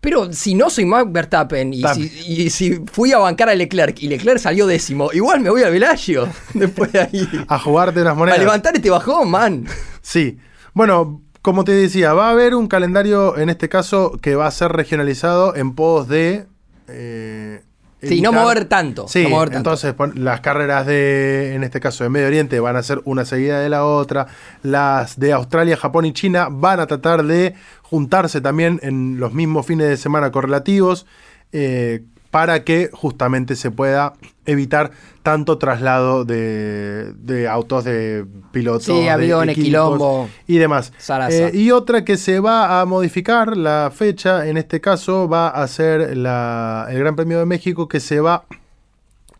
Pero 0.00 0.32
si 0.32 0.54
no 0.54 0.70
soy 0.70 0.86
Max 0.86 1.10
Verstappen 1.12 1.74
y 1.74 1.82
si, 1.82 2.02
y 2.26 2.50
si 2.50 2.80
fui 2.90 3.12
a 3.12 3.18
bancar 3.18 3.50
a 3.50 3.54
Leclerc 3.54 4.00
y 4.02 4.08
Leclerc 4.08 4.38
salió 4.38 4.66
décimo, 4.66 5.10
igual 5.12 5.40
me 5.40 5.50
voy 5.50 5.62
al 5.62 5.72
Velagio 5.72 6.26
después 6.54 6.90
de 6.92 7.00
ahí. 7.00 7.28
A 7.48 7.58
jugarte 7.58 8.00
unas 8.00 8.12
a 8.12 8.14
monedas. 8.14 8.38
levantar 8.38 8.74
este 8.74 8.88
bajón, 8.88 9.30
man. 9.30 9.66
Sí. 10.00 10.38
Bueno, 10.72 11.20
como 11.42 11.64
te 11.64 11.72
decía, 11.72 12.12
va 12.12 12.28
a 12.28 12.30
haber 12.32 12.54
un 12.54 12.66
calendario, 12.68 13.38
en 13.38 13.48
este 13.50 13.68
caso, 13.68 14.18
que 14.20 14.34
va 14.34 14.46
a 14.46 14.50
ser 14.50 14.72
regionalizado 14.72 15.56
en 15.56 15.74
pos 15.74 16.08
de. 16.08 16.46
eh, 16.88 17.62
Sí, 18.02 18.22
no 18.22 18.32
mover 18.32 18.64
tanto. 18.64 19.06
Sí, 19.08 19.24
no 19.24 19.28
mover 19.28 19.50
tanto. 19.50 19.70
entonces 19.74 19.94
las 20.14 20.40
carreras 20.40 20.86
de, 20.86 21.54
en 21.54 21.64
este 21.64 21.80
caso 21.80 22.02
de 22.02 22.08
Medio 22.08 22.28
Oriente, 22.28 22.58
van 22.58 22.76
a 22.76 22.82
ser 22.82 23.02
una 23.04 23.26
seguida 23.26 23.60
de 23.60 23.68
la 23.68 23.84
otra. 23.84 24.26
Las 24.62 25.20
de 25.20 25.34
Australia, 25.34 25.76
Japón 25.76 26.06
y 26.06 26.14
China 26.14 26.48
van 26.50 26.80
a 26.80 26.86
tratar 26.86 27.24
de 27.24 27.54
juntarse 27.82 28.40
también 28.40 28.80
en 28.82 29.20
los 29.20 29.34
mismos 29.34 29.66
fines 29.66 29.86
de 29.88 29.98
semana 29.98 30.30
correlativos 30.30 31.06
eh, 31.52 32.04
para 32.30 32.62
que 32.64 32.90
justamente 32.92 33.56
se 33.56 33.70
pueda 33.70 34.12
evitar 34.46 34.92
tanto 35.22 35.58
traslado 35.58 36.24
de, 36.24 37.12
de 37.18 37.48
autos 37.48 37.84
de 37.84 38.24
pilotos. 38.52 38.84
Sí, 38.84 38.92
de 39.02 39.10
aviones, 39.10 39.52
equipos 39.54 39.64
quilombo. 39.66 40.28
Y 40.46 40.58
demás. 40.58 40.92
Eh, 41.34 41.50
y 41.54 41.70
otra 41.72 42.04
que 42.04 42.16
se 42.16 42.38
va 42.40 42.80
a 42.80 42.84
modificar 42.86 43.56
la 43.56 43.90
fecha, 43.94 44.46
en 44.46 44.56
este 44.56 44.80
caso 44.80 45.28
va 45.28 45.48
a 45.48 45.66
ser 45.66 46.16
la- 46.16 46.86
el 46.90 46.98
Gran 47.00 47.16
Premio 47.16 47.38
de 47.40 47.46
México 47.46 47.88
que 47.88 48.00
se 48.00 48.20
va 48.20 48.44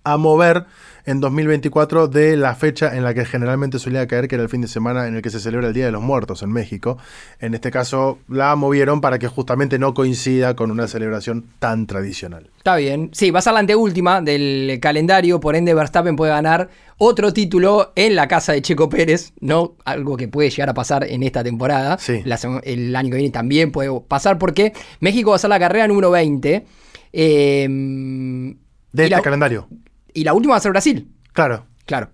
a 0.03 0.17
mover 0.17 0.65
en 1.11 1.21
2024 1.21 2.09
de 2.09 2.37
la 2.37 2.55
fecha 2.55 2.97
en 2.97 3.03
la 3.03 3.13
que 3.15 3.25
generalmente 3.25 3.79
solía 3.79 4.07
caer, 4.07 4.29
que 4.29 4.37
era 4.37 4.45
el 4.45 4.49
fin 4.49 4.61
de 4.61 4.69
semana 4.69 5.07
en 5.09 5.17
el 5.17 5.23
que 5.23 5.31
se 5.31 5.41
celebra 5.41 5.69
el 5.69 5.75
Día 5.75 5.85
de 5.87 5.93
los 5.93 6.03
Muertos 6.03 6.43
en 6.43 6.53
México. 6.53 6.99
En 7.41 7.55
este 7.55 7.71
caso 7.71 8.19
la 8.29 8.55
movieron 8.57 9.01
para 9.01 9.19
que 9.19 9.27
justamente 9.27 9.79
no 9.79 9.93
coincida 9.93 10.55
con 10.55 10.71
una 10.71 10.87
celebración 10.89 11.45
tan 11.59 11.87
tradicional. 11.87 12.51
Está 12.59 12.77
bien. 12.77 13.11
Sí, 13.13 13.31
va 13.31 13.41
a 13.41 13.43
ser 13.43 13.55
la 13.55 13.59
anteúltima 13.61 14.21
del 14.21 14.79
calendario, 14.81 15.41
por 15.41 15.57
ende 15.57 15.75
Verstappen 15.75 16.17
puede 16.17 16.31
ganar 16.33 16.69
otro 16.99 17.33
título 17.33 17.93
en 17.97 18.15
la 18.15 18.29
casa 18.29 18.53
de 18.53 18.63
Checo 18.63 18.89
Pérez, 18.89 19.33
¿no? 19.41 19.75
Algo 19.85 20.17
que 20.17 20.29
puede 20.29 20.51
llegar 20.51 20.69
a 20.69 20.75
pasar 20.75 21.05
en 21.05 21.23
esta 21.23 21.43
temporada. 21.43 21.99
Sí. 21.99 22.23
La 22.25 22.39
el 22.63 22.95
año 22.95 23.11
que 23.11 23.17
viene 23.17 23.31
también 23.33 23.73
puede 23.73 23.91
pasar 24.07 24.39
porque 24.39 24.73
México 25.01 25.31
va 25.31 25.37
a 25.37 25.39
ser 25.39 25.51
la 25.51 25.59
carrera 25.59 25.89
número 25.89 26.11
20. 26.11 26.67
eh, 27.13 27.69
De 27.69 29.05
este 29.05 29.17
la, 29.17 29.23
calendario. 29.23 29.67
Y 30.15 30.25
la 30.25 30.33
última 30.35 30.53
va 30.53 30.59
a 30.59 30.61
ser 30.61 30.73
Brasil, 30.73 31.09
Claro, 31.33 31.67
claro. 31.87 32.11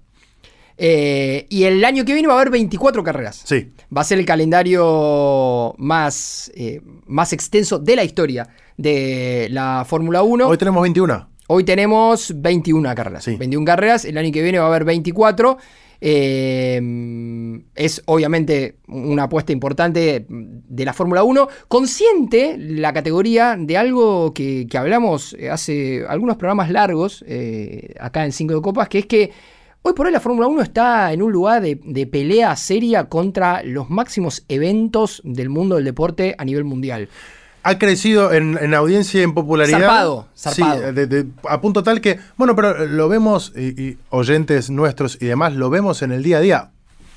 Eh, 0.78 1.46
y 1.48 1.64
el 1.64 1.82
año 1.84 2.04
que 2.04 2.12
viene 2.12 2.28
va 2.28 2.34
a 2.34 2.36
haber 2.36 2.50
24 2.50 3.02
carreras. 3.02 3.42
sí. 3.44 3.72
Va 3.96 4.00
a 4.00 4.04
ser 4.04 4.18
el 4.18 4.26
calendario 4.26 5.74
más, 5.78 6.50
eh, 6.56 6.80
más 7.06 7.32
extenso 7.32 7.78
de 7.78 7.94
la 7.94 8.02
historia 8.02 8.48
de 8.76 9.46
la 9.50 9.86
Fórmula 9.88 10.22
1. 10.22 10.48
Hoy 10.48 10.58
tenemos 10.58 10.82
21. 10.82 11.28
Hoy 11.46 11.62
tenemos 11.64 12.32
21 12.34 12.92
carreras. 12.96 13.24
Sí. 13.24 13.36
21 13.36 13.64
carreras. 13.64 14.04
El 14.04 14.18
año 14.18 14.32
que 14.32 14.42
viene 14.42 14.58
va 14.58 14.64
a 14.64 14.68
haber 14.68 14.84
24. 14.84 15.58
Eh, 16.08 16.80
es 17.74 18.00
obviamente 18.06 18.76
una 18.86 19.24
apuesta 19.24 19.50
importante 19.50 20.24
de 20.28 20.84
la 20.84 20.92
Fórmula 20.92 21.24
1. 21.24 21.48
Consciente 21.66 22.56
la 22.56 22.92
categoría 22.92 23.56
de 23.58 23.76
algo 23.76 24.32
que, 24.32 24.68
hablamos 24.78 25.36
hace 25.50 26.04
algunos 26.08 26.36
programas 26.36 26.70
largos 26.70 27.24
eh, 27.26 27.92
acá 27.98 28.24
en 28.24 28.30
Cinco 28.30 28.54
de 28.54 28.62
Copas, 28.62 28.88
que 28.88 29.00
es 29.00 29.06
que 29.06 29.32
hoy 29.82 29.94
por 29.94 30.06
hoy 30.06 30.12
la 30.12 30.20
Fórmula 30.20 30.46
1 30.46 30.62
está 30.62 31.12
en 31.12 31.22
un 31.22 31.32
lugar 31.32 31.60
de 31.62 32.06
pelea 32.06 32.54
seria 32.54 33.08
contra 33.08 33.64
los 33.64 33.90
máximos 33.90 34.44
eventos 34.48 35.20
del 35.24 35.48
mundo 35.48 35.74
del 35.74 35.86
deporte 35.86 36.36
a 36.38 36.44
nivel 36.44 36.62
mundial. 36.62 37.08
Ha 37.68 37.78
crecido 37.78 38.32
en, 38.32 38.58
en 38.60 38.74
audiencia 38.74 39.20
y 39.20 39.24
en 39.24 39.34
popularidad. 39.34 39.78
Zarpado, 39.80 40.26
zarpado. 40.36 40.74
Sí, 40.88 40.94
de- 40.94 41.06
de- 41.06 41.26
a 41.48 41.60
punto 41.60 41.82
tal 41.82 42.00
que, 42.00 42.18
bueno, 42.36 42.54
pero 42.54 42.86
lo 42.86 43.08
vemos, 43.08 43.52
y, 43.56 43.80
y 43.82 43.98
oyentes 44.10 44.70
nuestros 44.70 45.18
y 45.20 45.26
demás, 45.26 45.54
lo 45.54 45.68
vemos 45.70 46.02
en 46.02 46.12
el 46.12 46.22
día 46.22 46.38
a 46.38 46.40
día. 46.40 46.70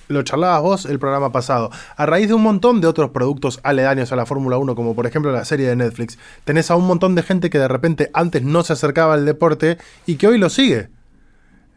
Lo 0.08 0.24
charlabas 0.24 0.62
vos 0.64 0.86
el 0.86 0.98
programa 0.98 1.32
pasado. 1.32 1.70
A 1.96 2.06
raíz 2.08 2.28
de 2.30 2.34
un 2.34 2.42
montón 2.42 2.82
de 2.82 2.88
otros 2.88 3.12
productos 3.12 3.60
aledaños 3.62 4.12
a 4.12 4.16
la 4.16 4.26
Fórmula 4.26 4.58
1, 4.58 4.74
como 4.74 4.96
por 4.96 5.06
ejemplo 5.06 5.32
la 5.32 5.46
serie 5.46 5.68
de 5.68 5.76
Netflix, 5.76 6.18
tenés 6.46 6.72
a 6.72 6.76
un 6.76 6.88
montón 6.88 7.14
de 7.14 7.22
gente 7.22 7.52
que 7.52 7.60
de 7.60 7.68
repente 7.68 8.10
antes 8.16 8.42
no 8.42 8.64
se 8.64 8.74
acercaba 8.74 9.14
al 9.14 9.26
deporte 9.28 9.78
y 10.08 10.16
que 10.16 10.28
hoy 10.28 10.40
lo 10.40 10.50
sigue. 10.50 10.90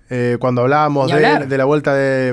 Eh, 0.09 0.37
cuando 0.41 0.63
hablábamos 0.63 1.11
de, 1.17 1.47
de 1.47 1.59
la 1.59 1.65
vuelta 1.65 1.95
de, 1.95 2.33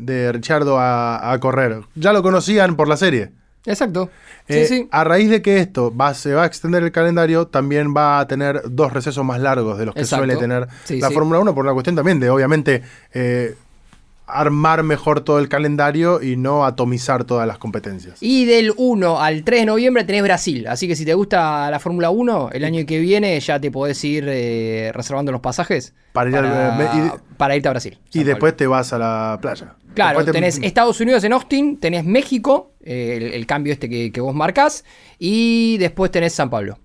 de 0.00 0.32
Richardo 0.32 0.78
a, 0.78 1.32
a 1.32 1.38
correr, 1.40 1.80
ya 1.94 2.12
lo 2.12 2.22
conocían 2.22 2.74
por 2.76 2.88
la 2.88 2.96
serie. 2.96 3.30
Exacto. 3.66 4.10
Eh, 4.48 4.64
sí. 4.66 4.88
A 4.90 5.04
raíz 5.04 5.28
de 5.28 5.42
que 5.42 5.58
esto 5.58 5.94
va, 5.94 6.14
se 6.14 6.32
va 6.32 6.44
a 6.44 6.46
extender 6.46 6.82
el 6.84 6.92
calendario, 6.92 7.48
también 7.48 7.94
va 7.96 8.20
a 8.20 8.26
tener 8.28 8.62
dos 8.70 8.92
recesos 8.92 9.24
más 9.24 9.40
largos 9.40 9.76
de 9.78 9.86
los 9.86 9.94
que 9.94 10.02
Exacto. 10.02 10.24
suele 10.24 10.36
tener 10.36 10.68
Sí, 10.84 11.00
la. 11.00 11.10
Fórmula 11.10 11.40
1 11.40 11.54
por 11.54 11.64
una 11.64 11.72
cuestión 11.74 11.96
también 11.96 12.20
de, 12.20 12.30
obviamente, 12.30 12.82
eh, 13.12 13.54
armar 14.26 14.82
mejor 14.82 15.20
todo 15.20 15.38
el 15.38 15.48
calendario 15.48 16.20
y 16.22 16.36
no 16.36 16.64
atomizar 16.64 17.24
todas 17.24 17.46
las 17.46 17.58
competencias. 17.58 18.20
Y 18.20 18.44
del 18.44 18.72
1 18.76 19.20
al 19.20 19.44
3 19.44 19.60
de 19.60 19.66
noviembre 19.66 20.04
tenés 20.04 20.22
Brasil. 20.22 20.66
Así 20.66 20.88
que 20.88 20.96
si 20.96 21.04
te 21.04 21.14
gusta 21.14 21.70
la 21.70 21.78
Fórmula 21.78 22.10
1, 22.10 22.50
el 22.52 22.64
año 22.64 22.84
que 22.86 22.98
viene 22.98 23.38
ya 23.40 23.60
te 23.60 23.70
podés 23.70 24.02
ir 24.04 24.24
eh, 24.28 24.90
reservando 24.94 25.30
los 25.32 25.40
pasajes 25.40 25.94
Para 26.12 26.30
ir 26.30 26.36
al- 26.36 26.76
para, 26.76 26.94
y- 26.96 27.10
para 27.36 27.56
irte 27.56 27.68
a 27.68 27.72
Brasil. 27.72 27.98
Y 28.12 28.24
después 28.24 28.56
te 28.56 28.66
vas 28.66 28.92
a 28.92 28.98
la 28.98 29.38
playa. 29.40 29.74
Claro, 29.94 30.24
te- 30.24 30.32
tenés 30.32 30.58
Estados 30.62 31.00
Unidos 31.00 31.22
en 31.24 31.32
Austin, 31.32 31.78
tenés 31.78 32.04
México, 32.04 32.72
eh, 32.82 33.14
el, 33.18 33.22
el 33.32 33.46
cambio 33.46 33.72
este 33.72 33.88
que, 33.88 34.10
que 34.12 34.20
vos 34.20 34.34
marcás, 34.34 34.84
y 35.18 35.78
después 35.78 36.10
tenés 36.10 36.32
San 36.34 36.50
Pablo. 36.50 36.78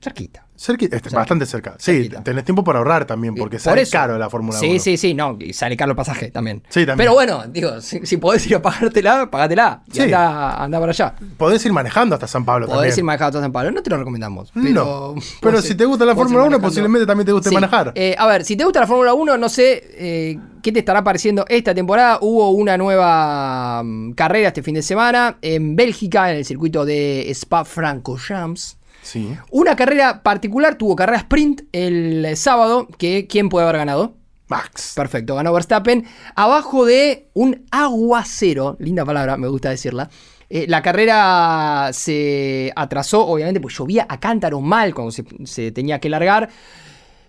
Cerquita. 0.00 0.44
este, 0.56 1.10
bastante 1.10 1.44
cerca. 1.44 1.74
Sí, 1.78 1.92
Cerquita. 1.92 2.22
tenés 2.22 2.44
tiempo 2.44 2.62
para 2.62 2.78
ahorrar 2.78 3.04
también, 3.04 3.34
porque 3.34 3.56
Por 3.56 3.62
sale 3.62 3.82
eso. 3.82 3.90
caro 3.92 4.16
la 4.16 4.30
Fórmula 4.30 4.56
sí, 4.58 4.70
1. 4.70 4.78
Sí, 4.80 4.96
sí, 4.96 5.12
no, 5.14 5.36
y 5.40 5.52
sale 5.52 5.76
caro 5.76 5.90
el 5.92 5.96
pasaje 5.96 6.30
también. 6.30 6.62
Sí, 6.68 6.80
también. 6.86 6.98
Pero 6.98 7.14
bueno, 7.14 7.44
digo, 7.48 7.80
si, 7.80 8.06
si 8.06 8.16
podés 8.16 8.46
ir 8.46 8.54
a 8.56 8.62
pagártela, 8.62 9.28
pagátela. 9.30 9.82
Y 9.88 9.94
Sí. 9.96 10.00
anda, 10.02 10.62
anda 10.62 10.78
para 10.78 10.90
allá. 10.92 11.14
Podés 11.36 11.64
ir 11.66 11.72
manejando 11.72 12.14
hasta 12.14 12.28
San 12.28 12.44
Pablo 12.44 12.66
Podés 12.66 12.78
también. 12.90 12.98
ir 12.98 13.04
manejando 13.04 13.38
a 13.38 13.42
San 13.42 13.52
Pablo. 13.52 13.70
No 13.72 13.82
te 13.82 13.90
lo 13.90 13.96
recomendamos. 13.98 14.50
Pero, 14.54 14.70
no. 14.84 15.14
podés 15.14 15.36
Pero 15.40 15.62
si 15.62 15.74
te 15.74 15.84
gusta 15.84 16.04
la 16.04 16.14
podés 16.14 16.24
Fórmula 16.26 16.42
1, 16.44 16.50
manejando. 16.50 16.68
posiblemente 16.68 17.06
también 17.06 17.26
te 17.26 17.32
guste 17.32 17.48
Sí. 17.48 17.54
manejar. 17.56 17.92
Eh, 17.96 18.14
a 18.16 18.26
ver, 18.28 18.44
si 18.44 18.56
te 18.56 18.64
gusta 18.64 18.80
la 18.80 18.86
Fórmula 18.86 19.14
1, 19.14 19.36
no 19.36 19.48
sé 19.48 19.82
eh, 19.94 20.38
qué 20.62 20.70
te 20.70 20.78
estará 20.78 21.02
pareciendo 21.02 21.44
esta 21.48 21.74
temporada. 21.74 22.18
Hubo 22.20 22.50
una 22.50 22.76
nueva 22.78 23.82
mm, 23.84 24.12
carrera 24.12 24.48
este 24.48 24.62
fin 24.62 24.74
de 24.76 24.82
semana 24.82 25.38
en 25.42 25.74
Bélgica, 25.76 26.30
en 26.30 26.36
el 26.38 26.44
circuito 26.44 26.84
de 26.84 27.28
Spa-Francorchamps. 27.34 28.77
Sí. 29.08 29.34
Una 29.50 29.74
carrera 29.76 30.22
particular, 30.22 30.76
tuvo 30.76 30.94
carrera 30.96 31.18
sprint 31.18 31.62
el 31.72 32.36
sábado, 32.36 32.86
que 32.98 33.26
¿quién 33.26 33.48
puede 33.48 33.64
haber 33.66 33.78
ganado? 33.78 34.14
Max. 34.48 34.92
Perfecto, 34.96 35.34
ganó 35.34 35.52
Verstappen. 35.52 36.06
Abajo 36.34 36.86
de 36.86 37.28
un 37.34 37.66
aguacero, 37.70 38.76
linda 38.80 39.04
palabra, 39.04 39.36
me 39.36 39.48
gusta 39.48 39.70
decirla. 39.70 40.08
Eh, 40.50 40.64
la 40.68 40.80
carrera 40.80 41.90
se 41.92 42.72
atrasó, 42.74 43.26
obviamente, 43.26 43.60
pues 43.60 43.76
llovía 43.76 44.06
a 44.08 44.18
cántaros 44.18 44.62
mal 44.62 44.94
cuando 44.94 45.10
se, 45.10 45.24
se 45.44 45.70
tenía 45.72 45.98
que 46.00 46.08
largar. 46.08 46.48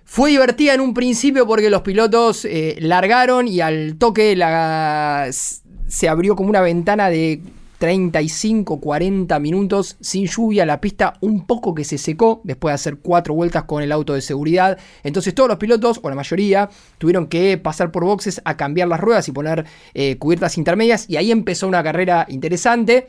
Fue 0.06 0.30
divertida 0.32 0.74
en 0.74 0.80
un 0.82 0.94
principio 0.94 1.46
porque 1.46 1.70
los 1.70 1.82
pilotos 1.82 2.46
eh, 2.46 2.78
largaron 2.80 3.48
y 3.48 3.60
al 3.60 3.98
toque 3.98 4.36
la- 4.38 5.28
se 5.32 6.08
abrió 6.08 6.36
como 6.38 6.50
una 6.50 6.62
ventana 6.62 7.10
de 7.10 7.42
35, 7.80 8.80
40 8.80 9.40
minutos 9.40 9.98
sin 10.02 10.28
lluvia. 10.28 10.66
La 10.66 10.80
pista 10.80 11.16
un 11.22 11.46
poco 11.48 11.74
que 11.74 11.84
se 11.84 11.98
secó 11.98 12.42
después 12.44 12.72
de 12.72 12.76
hacer 12.76 12.98
cuatro 12.98 13.34
vueltas 13.34 13.64
con 13.64 13.82
el 13.82 13.92
auto 13.92 14.14
de 14.14 14.22
seguridad. 14.22 14.78
Entonces 15.04 15.34
todos 15.34 15.50
los 15.50 15.58
pilotos, 15.58 16.00
o 16.04 16.10
la 16.10 16.16
mayoría, 16.16 16.70
tuvieron 16.98 17.28
que 17.28 17.58
pasar 17.58 17.92
por 17.92 18.04
boxes 18.04 18.42
a 18.46 18.58
cambiar 18.58 18.90
las 18.90 19.00
ruedas 19.00 19.28
y 19.28 19.32
poner 19.32 19.66
eh, 19.94 20.18
cubiertas 20.18 20.58
intermedias. 20.58 21.10
Y 21.10 21.18
ahí 21.18 21.32
empezó 21.32 21.68
una 21.68 21.82
carrera 21.82 22.28
interesante 22.30 23.08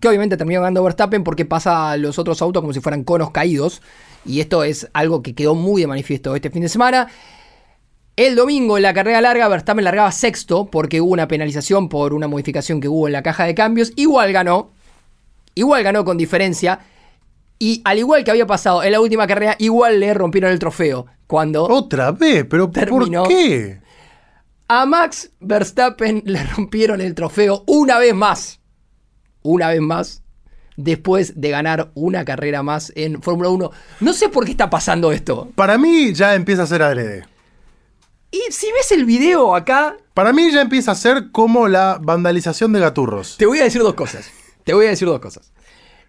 que 0.00 0.08
obviamente 0.08 0.36
terminó 0.36 0.60
ganando 0.60 0.82
Verstappen 0.82 1.22
porque 1.22 1.44
pasa 1.44 1.92
a 1.92 1.96
los 1.96 2.18
otros 2.18 2.42
autos 2.42 2.60
como 2.60 2.72
si 2.72 2.80
fueran 2.80 3.04
conos 3.04 3.30
caídos. 3.30 3.82
Y 4.24 4.40
esto 4.40 4.64
es 4.64 4.88
algo 4.92 5.22
que 5.22 5.34
quedó 5.34 5.54
muy 5.54 5.80
de 5.80 5.86
manifiesto 5.86 6.34
este 6.34 6.50
fin 6.50 6.62
de 6.62 6.68
semana. 6.68 7.08
El 8.16 8.36
domingo 8.36 8.76
en 8.76 8.82
la 8.82 8.92
carrera 8.92 9.20
larga, 9.22 9.48
Verstappen 9.48 9.84
largaba 9.84 10.12
sexto 10.12 10.66
porque 10.66 11.00
hubo 11.00 11.12
una 11.12 11.28
penalización 11.28 11.88
por 11.88 12.12
una 12.12 12.28
modificación 12.28 12.80
que 12.80 12.88
hubo 12.88 13.06
en 13.06 13.14
la 13.14 13.22
caja 13.22 13.44
de 13.44 13.54
cambios. 13.54 13.92
Igual 13.96 14.32
ganó. 14.32 14.70
Igual 15.54 15.82
ganó 15.82 16.04
con 16.04 16.18
diferencia. 16.18 16.80
Y 17.58 17.80
al 17.84 17.98
igual 17.98 18.24
que 18.24 18.30
había 18.30 18.46
pasado 18.46 18.82
en 18.82 18.92
la 18.92 19.00
última 19.00 19.26
carrera, 19.26 19.56
igual 19.58 20.00
le 20.00 20.12
rompieron 20.12 20.50
el 20.50 20.58
trofeo. 20.58 21.06
Cuando 21.26 21.64
Otra 21.64 22.12
vez, 22.12 22.44
pero 22.48 22.70
Terminó. 22.70 23.22
¿por 23.22 23.28
qué? 23.32 23.80
a 24.68 24.86
Max 24.86 25.30
Verstappen 25.40 26.22
le 26.26 26.42
rompieron 26.44 27.00
el 27.00 27.14
trofeo 27.14 27.64
una 27.66 27.98
vez 27.98 28.14
más. 28.14 28.60
Una 29.42 29.68
vez 29.68 29.80
más. 29.80 30.22
Después 30.76 31.40
de 31.40 31.50
ganar 31.50 31.90
una 31.94 32.24
carrera 32.24 32.62
más 32.62 32.92
en 32.96 33.22
Fórmula 33.22 33.48
1. 33.50 33.70
No 34.00 34.12
sé 34.12 34.28
por 34.28 34.44
qué 34.44 34.50
está 34.52 34.68
pasando 34.70 35.12
esto. 35.12 35.50
Para 35.54 35.78
mí 35.78 36.12
ya 36.14 36.34
empieza 36.34 36.62
a 36.62 36.66
ser 36.66 36.82
adrede. 36.82 37.24
Y 38.32 38.40
si 38.50 38.66
ves 38.72 38.90
el 38.92 39.04
video 39.04 39.54
acá, 39.54 39.96
Para 40.14 40.32
mí 40.32 40.50
ya 40.50 40.62
empieza 40.62 40.92
a 40.92 40.94
ser 40.94 41.30
como 41.32 41.68
la 41.68 41.98
vandalización 42.02 42.72
de 42.72 42.80
gaturros. 42.80 43.36
Te 43.38 43.46
voy 43.46 43.58
a 43.60 43.64
decir 43.64 43.82
dos 43.82 43.94
cosas. 43.94 44.30
Te 44.64 44.72
voy 44.74 44.86
a 44.86 44.88
decir 44.90 45.06
dos 45.06 45.20
cosas. 45.20 45.52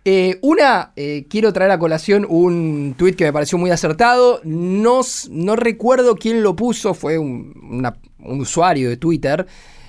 Eh, 0.06 0.40
una, 0.42 0.92
eh, 0.96 1.26
quiero 1.30 1.54
traer 1.54 1.72
a 1.72 1.80
colación 1.80 2.26
un 2.30 2.96
tuit 2.98 3.16
que 3.16 3.26
me 3.26 3.34
pareció 3.34 3.58
muy 3.58 3.72
acertado. 3.72 4.40
No, 4.44 5.02
no 5.30 5.56
recuerdo 5.56 6.16
quién 6.16 6.44
lo 6.44 6.56
puso, 6.56 6.94
fue 6.94 7.18
un, 7.18 7.54
una- 7.62 7.98
un 8.20 8.40
usuario 8.42 8.90
de 8.90 8.98
Twitter. 8.98 9.46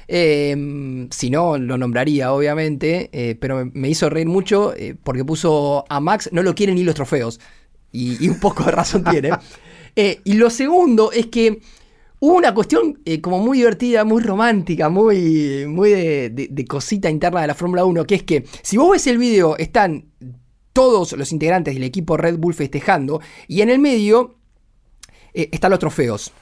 Eh, 0.08 1.06
si 1.10 1.30
no, 1.30 1.56
lo 1.58 1.78
nombraría, 1.78 2.32
obviamente. 2.32 3.10
eh, 3.12 3.36
pero 3.40 3.68
me, 3.72 3.88
hizo 3.88 4.10
reír 4.10 4.26
mucho 4.28 4.74
porque 5.04 5.24
puso 5.24 5.84
a 5.88 6.00
Max, 6.00 6.28
no 6.32 6.42
lo 6.42 6.54
quieren 6.54 6.74
ni 6.74 6.82
los 6.84 6.94
trofeos. 6.96 7.38
Y, 7.92 8.24
y 8.24 8.28
un 8.28 8.40
poco 8.40 8.64
de 8.64 8.72
razón 8.72 9.04
tiene. 9.04 9.30
Y 10.24 10.32
lo 10.32 10.50
segundo 10.50 11.12
es 11.12 11.26
que 11.26 11.60
hubo 12.26 12.36
una 12.36 12.54
cuestión 12.54 13.00
eh, 13.04 13.20
como 13.20 13.38
muy 13.38 13.58
divertida, 13.58 14.02
muy 14.04 14.22
romántica, 14.22 14.88
muy, 14.88 15.66
muy 15.68 15.90
de, 15.90 16.30
de- 16.30 16.64
cosita 16.64 17.10
interna 17.10 17.42
de 17.42 17.48
la 17.48 17.54
Fórmula 17.54 17.84
1, 17.84 18.04
que 18.06 18.14
es 18.14 18.22
que 18.22 18.44
si 18.62 18.78
vos 18.78 18.90
ves 18.92 19.06
el 19.06 19.18
video, 19.18 19.58
están 19.58 20.06
todos 20.72 21.12
los 21.12 21.32
integrantes 21.32 21.74
del 21.74 21.82
equipo 21.84 22.16
Red 22.16 22.38
Bull 22.38 22.54
festejando 22.54 23.20
y 23.46 23.60
en 23.60 23.68
el 23.68 23.78
medio 23.78 24.36
eh, 25.34 25.50
están 25.52 25.70
los 25.70 25.78
trofeos. 25.80 26.32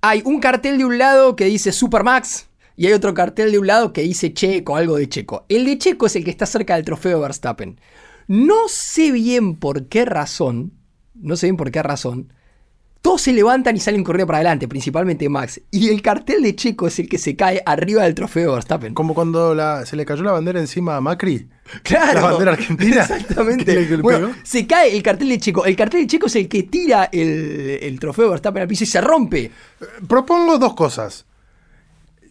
Hay 0.00 0.22
un 0.24 0.38
cartel 0.40 0.78
de 0.78 0.84
un 0.84 0.96
lado 0.98 1.34
que 1.34 1.44
dice 1.46 1.72
Supermax 1.72 2.46
y 2.76 2.86
hay 2.86 2.92
otro 2.92 3.14
cartel 3.14 3.50
de 3.52 3.58
un 3.58 3.66
lado 3.66 3.92
que 3.92 4.02
dice 4.02 4.32
Checo, 4.32 4.76
algo 4.76 4.96
de 4.96 5.08
Checo. 5.08 5.44
El 5.48 5.64
de 5.66 5.76
Checo 5.78 6.06
es 6.06 6.14
el 6.16 6.24
que 6.24 6.30
está 6.30 6.46
cerca 6.46 6.76
del 6.76 6.84
trofeo 6.84 7.20
Verstappen. 7.20 7.80
No 8.28 8.68
sé 8.68 9.10
bien 9.10 9.56
por 9.56 9.88
qué 9.88 10.04
razón, 10.04 10.72
no 11.14 11.34
sé 11.36 11.46
bien 11.46 11.56
por 11.56 11.70
qué 11.72 11.82
razón, 11.82 12.32
todos 13.02 13.20
se 13.20 13.32
levantan 13.32 13.76
y 13.76 13.80
salen 13.80 14.04
corriendo 14.04 14.28
para 14.28 14.38
adelante, 14.38 14.68
principalmente 14.68 15.28
Max. 15.28 15.60
Y 15.72 15.88
el 15.90 16.00
cartel 16.02 16.42
de 16.42 16.54
Checo 16.54 16.86
es 16.86 16.98
el 17.00 17.08
que 17.08 17.18
se 17.18 17.34
cae 17.36 17.60
arriba 17.66 18.04
del 18.04 18.14
trofeo 18.14 18.48
de 18.50 18.54
Verstappen. 18.54 18.94
Como 18.94 19.12
cuando 19.12 19.54
la- 19.54 19.84
se 19.84 19.96
le 19.96 20.06
cayó 20.06 20.22
la 20.22 20.30
bandera 20.32 20.60
encima 20.60 20.96
a 20.96 21.00
Macri. 21.00 21.48
Claro. 21.82 22.20
La 22.20 22.30
bandera 22.30 22.52
argentina. 22.52 23.02
Exactamente. 23.02 23.74
Le- 23.90 23.96
Bueno, 23.98 24.30
se 24.44 24.66
cae 24.66 24.96
el 24.96 25.02
cartel 25.02 25.28
de 25.30 25.38
Checo. 25.38 25.64
El 25.66 25.74
cartel 25.76 26.02
de 26.02 26.06
Checo 26.06 26.26
es 26.28 26.36
el 26.36 26.48
que 26.48 26.62
tira 26.62 27.08
el, 27.12 27.78
el 27.82 27.98
trofeo 27.98 28.24
de 28.26 28.30
Verstappen 28.30 28.62
al 28.62 28.68
piso 28.68 28.84
y 28.84 28.86
se 28.86 29.00
rompe. 29.00 29.50
Propongo 30.08 30.58
dos 30.58 30.74
cosas. 30.74 31.26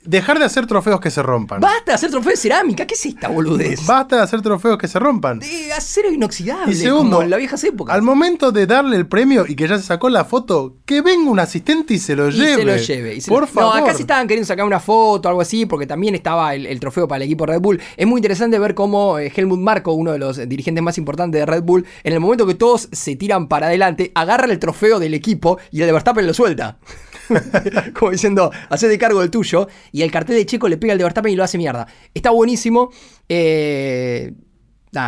Dejar 0.03 0.39
de 0.39 0.45
hacer 0.45 0.65
trofeos 0.65 0.99
que 0.99 1.11
se 1.11 1.21
rompan. 1.21 1.61
Basta 1.61 1.91
de 1.91 1.93
hacer 1.93 2.09
trofeo 2.09 2.31
de 2.31 2.37
cerámica. 2.37 2.87
¿Qué 2.87 2.95
es 2.95 3.05
esta 3.05 3.27
boludez? 3.27 3.85
Basta 3.85 4.15
de 4.17 4.23
hacer 4.23 4.41
trofeos 4.41 4.77
que 4.77 4.87
se 4.87 4.97
rompan. 4.97 5.39
De 5.39 5.71
acero 5.73 6.11
inoxidable. 6.11 6.71
Y 6.73 6.75
segundo, 6.75 7.17
como 7.17 7.21
en 7.23 7.29
las 7.29 7.37
viejas 7.37 7.63
épocas. 7.63 7.93
al 7.95 8.01
momento 8.01 8.51
de 8.51 8.65
darle 8.65 8.97
el 8.97 9.07
premio 9.07 9.45
y 9.47 9.55
que 9.55 9.67
ya 9.67 9.77
se 9.77 9.83
sacó 9.83 10.09
la 10.09 10.25
foto, 10.25 10.77
que 10.85 11.01
venga 11.01 11.29
un 11.29 11.39
asistente 11.39 11.93
y 11.93 11.99
se 11.99 12.15
lo 12.15 12.29
Y 12.29 12.31
lleve. 12.31 12.55
se 12.55 12.63
lo 12.65 12.75
lleve. 12.77 13.15
y 13.15 13.21
se 13.21 13.29
Por 13.29 13.41
lo- 13.41 13.47
favor. 13.47 13.75
No, 13.77 13.83
acá 13.83 13.93
sí 13.93 14.01
estaban 14.01 14.27
queriendo 14.27 14.47
sacar 14.47 14.65
una 14.65 14.79
foto 14.79 15.27
o 15.27 15.29
algo 15.29 15.41
así, 15.41 15.65
porque 15.67 15.85
también 15.85 16.15
estaba 16.15 16.55
el, 16.55 16.65
el 16.65 16.79
trofeo 16.79 17.07
para 17.07 17.17
el 17.17 17.23
equipo 17.23 17.45
Red 17.45 17.59
Bull. 17.61 17.79
Es 17.95 18.07
muy 18.07 18.17
interesante 18.19 18.57
ver 18.57 18.73
cómo 18.73 19.19
eh, 19.19 19.31
Helmut 19.35 19.59
Marko, 19.59 19.93
uno 19.93 20.11
de 20.13 20.17
los 20.19 20.37
dirigentes 20.49 20.83
más 20.83 20.97
importantes 20.97 21.39
de 21.39 21.45
Red 21.45 21.61
Bull, 21.63 21.85
en 22.03 22.13
el 22.13 22.19
momento 22.19 22.47
que 22.47 22.55
todos 22.55 22.89
se 22.91 23.15
tiran 23.15 23.47
para 23.47 23.67
adelante, 23.67 24.11
agarra 24.15 24.45
el 24.51 24.57
trofeo 24.57 24.99
del 24.99 25.13
equipo 25.13 25.59
y 25.71 25.81
el 25.81 25.85
de 25.87 25.93
Verstappen 25.93 26.25
lo 26.25 26.33
suelta. 26.33 26.79
Como 27.93 28.11
diciendo, 28.11 28.51
hacete 28.69 28.97
cargo 28.97 29.21
del 29.21 29.29
tuyo. 29.29 29.67
Y 29.91 30.01
el 30.01 30.11
cartel 30.11 30.35
de 30.35 30.45
Checo 30.45 30.67
le 30.67 30.77
pega 30.77 30.93
al 30.93 30.97
de 30.97 31.03
Verstappen 31.03 31.31
y 31.31 31.35
lo 31.35 31.43
hace 31.43 31.57
mierda. 31.57 31.87
Está 32.13 32.31
buenísimo. 32.31 32.91
Eh, 33.29 34.33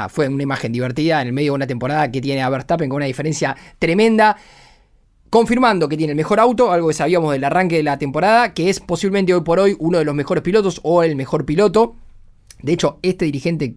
fue 0.10 0.30
una 0.30 0.44
imagen 0.44 0.72
divertida 0.72 1.22
en 1.22 1.28
el 1.28 1.34
medio 1.34 1.52
de 1.52 1.56
una 1.56 1.68
temporada 1.68 2.10
que 2.12 2.22
tiene 2.22 2.42
a 2.42 2.50
Verstappen 2.50 2.90
con 2.90 2.98
una 2.98 3.06
diferencia 3.06 3.56
tremenda 3.80 4.38
confirmando 5.34 5.90
que 5.90 5.98
tiene 5.98 6.12
el 6.12 6.16
mejor 6.16 6.40
auto, 6.40 6.72
algo 6.72 6.90
que 6.90 6.94
sabíamos 6.94 7.32
del 7.32 7.44
arranque 7.44 7.78
de 7.78 7.82
la 7.82 7.98
temporada, 7.98 8.54
que 8.54 8.70
es 8.70 8.80
posiblemente 8.80 9.34
hoy 9.34 9.42
por 9.42 9.60
hoy 9.60 9.76
uno 9.80 9.98
de 9.98 10.06
los 10.06 10.14
mejores 10.14 10.44
pilotos 10.44 10.80
o 10.84 11.02
el 11.02 11.16
mejor 11.16 11.44
piloto. 11.44 11.96
De 12.62 12.74
hecho, 12.74 13.00
este 13.02 13.26
dirigente 13.26 13.76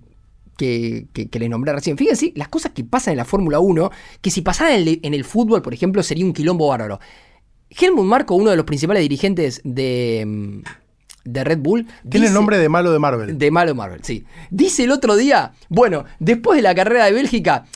que, 0.58 1.06
que, 1.14 1.30
que 1.30 1.38
le 1.38 1.48
nombré 1.48 1.72
recién, 1.72 1.96
fíjense 1.96 2.30
las 2.36 2.48
cosas 2.48 2.72
que 2.72 2.84
pasan 2.84 3.12
en 3.12 3.16
la 3.16 3.24
Fórmula 3.24 3.58
1, 3.58 3.90
que 4.20 4.30
si 4.30 4.42
pasaran 4.42 4.74
en 4.74 4.80
el, 4.86 5.00
en 5.02 5.14
el 5.14 5.24
fútbol, 5.24 5.62
por 5.62 5.72
ejemplo, 5.72 6.02
sería 6.02 6.26
un 6.26 6.34
quilombo 6.34 6.68
bárbaro. 6.68 7.00
Helmut 7.70 8.04
Marko, 8.04 8.34
uno 8.34 8.50
de 8.50 8.56
los 8.56 8.64
principales 8.64 9.02
dirigentes 9.02 9.60
de, 9.64 10.24
mm, 10.26 10.62
de 11.24 11.44
Red 11.44 11.58
Bull, 11.58 11.86
Tiene 12.08 12.28
el 12.28 12.32
nombre 12.32 12.58
de 12.58 12.68
malo 12.68 12.92
de 12.92 12.98
Marvel. 12.98 13.36
de 13.36 13.50
malo 13.50 13.74
Marvel, 13.74 14.00
sí. 14.02 14.24
Dice 14.50 14.84
el 14.84 14.92
otro 14.92 15.16
día, 15.16 15.52
bueno, 15.68 16.04
después 16.18 16.56
de 16.56 16.62
la 16.62 16.74
carrera 16.74 17.06
de 17.06 17.12
Bélgica, 17.12 17.66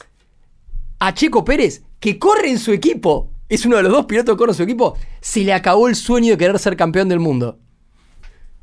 a 0.99 1.15
Checo 1.15 1.45
Pérez, 1.45 1.83
que 1.99 2.19
corre 2.19 2.51
en 2.51 2.59
su 2.59 2.73
equipo, 2.73 3.31
es 3.49 3.67
uno 3.67 3.77
de 3.77 3.83
los 3.83 3.93
dos 3.93 4.07
pilotos 4.07 4.35
que 4.35 4.39
corre 4.39 4.53
en 4.53 4.57
su 4.57 4.63
equipo, 4.63 4.97
se 5.21 5.41
le 5.41 5.53
acabó 5.53 5.89
el 5.89 5.97
sueño 5.97 6.31
de 6.33 6.39
querer 6.39 6.59
ser 6.59 6.77
campeón 6.77 7.09
del 7.09 7.19
mundo. 7.21 7.59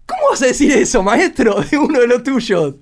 ¿Cómo 0.06 0.22
vas 0.32 0.42
a 0.42 0.46
decir 0.48 0.72
eso, 0.72 1.04
maestro, 1.04 1.62
de 1.62 1.78
uno 1.78 2.00
de 2.00 2.08
los 2.08 2.24
tuyos? 2.24 2.76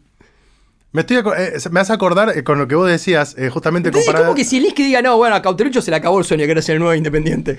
Me, 0.96 1.02
estoy 1.02 1.18
eh, 1.38 1.54
me 1.72 1.80
hace 1.82 1.94
acordar 1.94 2.30
eh, 2.36 2.44
con 2.44 2.58
lo 2.58 2.68
que 2.68 2.76
vos 2.76 2.88
decías, 2.90 3.36
eh, 3.38 3.50
justamente 3.50 3.90
Entonces, 3.90 4.08
comparado. 4.08 4.26
¿cómo 4.32 4.36
que 4.36 4.46
si 4.46 4.60
Liski 4.60 4.84
diga, 4.84 5.02
no, 5.02 5.18
bueno, 5.18 5.36
a 5.36 5.42
Cauterucho 5.42 5.82
se 5.82 5.92
le 5.92 5.98
acabó 5.98 6.18
el 6.20 6.26
sueño 6.26 6.44
de 6.44 6.48
querer 6.48 6.64
ser 6.64 6.76
el 6.76 6.80
nuevo 6.80 6.96
independiente? 6.96 7.58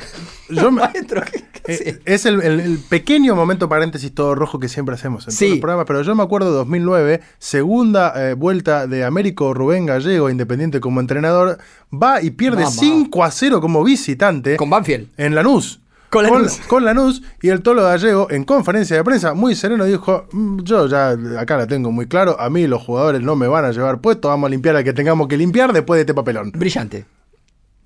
Yo 0.48 0.70
me- 0.72 0.80
maestro, 0.80 1.22
¿qué, 1.22 1.44
qué 1.52 1.72
Eh, 1.74 1.98
es 2.06 2.26
el, 2.26 2.40
el- 2.42 2.60
el 2.60 2.78
pequeño 2.78 3.34
momento 3.36 3.68
paréntesis 3.68 4.14
todo 4.14 4.34
rojo 4.34 4.58
que 4.58 4.68
siempre 4.68 4.94
hacemos 4.94 5.26
en 5.26 5.32
Sí. 5.32 5.38
todos 5.44 5.50
los 5.50 5.60
programas, 5.60 5.86
pero 5.86 6.02
yo 6.02 6.14
me 6.14 6.22
acuerdo 6.22 6.50
de 6.50 6.56
2009, 6.56 7.20
segunda 7.38 8.12
eh, 8.30 8.32
vuelta 8.34 8.86
de 8.86 9.04
Américo 9.04 9.52
Rubén 9.54 9.86
Gallego, 9.86 10.30
independiente 10.30 10.80
como 10.80 11.00
entrenador, 11.00 11.58
va 11.92 12.22
y 12.22 12.30
pierde 12.30 12.62
Mamá. 12.64 12.70
5 12.74 13.22
a 13.24 13.30
0 13.30 13.60
como 13.60 13.84
visitante 13.84 14.56
Con 14.56 14.70
Banfield. 14.70 15.08
en 15.18 15.34
Lanús. 15.34 15.80
Con 16.10 16.24
Lanús. 16.24 16.58
con 16.68 16.84
Lanús, 16.84 17.22
y 17.42 17.48
el 17.48 17.62
Tolo 17.62 17.82
Gallego 17.82 18.28
en 18.30 18.44
conferencia 18.44 18.96
de 18.96 19.04
prensa 19.04 19.34
muy 19.34 19.54
sereno 19.54 19.84
dijo, 19.84 20.26
"Mm, 20.32 20.60
yo 20.62 20.86
ya 20.86 21.16
acá 21.38 21.56
la 21.56 21.66
tengo 21.66 21.90
muy 21.90 22.06
claro, 22.06 22.40
a 22.40 22.48
mí 22.48 22.66
los 22.66 22.82
jugadores 22.82 23.20
no 23.22 23.36
me 23.36 23.48
van 23.48 23.64
a 23.64 23.72
llevar 23.72 24.00
puesto, 24.00 24.28
vamos 24.28 24.48
a 24.48 24.50
limpiar 24.50 24.76
al 24.76 24.84
que 24.84 24.92
tengamos 24.92 25.26
que 25.28 25.36
limpiar 25.36 25.72
después 25.72 25.98
de 25.98 26.02
este 26.02 26.14
papelón. 26.14 26.52
Brillante. 26.52 27.06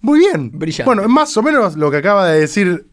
Muy 0.03 0.19
bien. 0.21 0.51
Brillante. 0.53 0.85
Bueno, 0.85 1.09
más 1.09 1.37
o 1.37 1.43
menos 1.43 1.77
lo 1.77 1.91
que 1.91 1.99
acaba 1.99 2.27
de 2.29 2.41
decir 2.41 2.90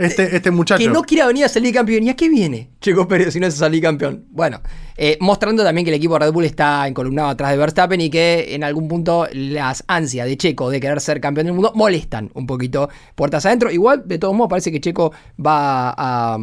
este, 0.00 0.34
este 0.34 0.50
muchacho. 0.50 0.78
Que 0.78 0.88
no 0.88 1.02
quiera 1.02 1.26
venir 1.26 1.44
a 1.44 1.48
salir 1.48 1.74
campeón. 1.74 2.04
¿Y 2.04 2.10
a 2.10 2.16
qué 2.16 2.28
viene 2.28 2.70
Checo 2.80 3.06
Pérez 3.06 3.32
si 3.32 3.40
no 3.40 3.46
es 3.46 3.54
a 3.54 3.58
salir 3.58 3.82
campeón? 3.82 4.24
Bueno, 4.30 4.60
eh, 4.96 5.16
mostrando 5.20 5.62
también 5.62 5.84
que 5.84 5.90
el 5.90 5.96
equipo 5.96 6.18
Red 6.18 6.32
Bull 6.32 6.44
está 6.44 6.86
encolumnado 6.88 7.28
atrás 7.28 7.50
de 7.50 7.58
Verstappen 7.58 8.00
y 8.00 8.10
que 8.10 8.54
en 8.54 8.64
algún 8.64 8.88
punto 8.88 9.26
las 9.32 9.84
ansias 9.86 10.26
de 10.26 10.36
Checo 10.36 10.70
de 10.70 10.80
querer 10.80 11.00
ser 11.00 11.20
campeón 11.20 11.46
del 11.46 11.54
mundo 11.54 11.72
molestan 11.74 12.30
un 12.34 12.46
poquito 12.46 12.88
puertas 13.14 13.46
adentro. 13.46 13.70
Igual, 13.70 14.02
de 14.06 14.18
todos 14.18 14.34
modos, 14.34 14.50
parece 14.50 14.72
que 14.72 14.80
Checo 14.80 15.12
va 15.38 15.94
a, 15.96 16.38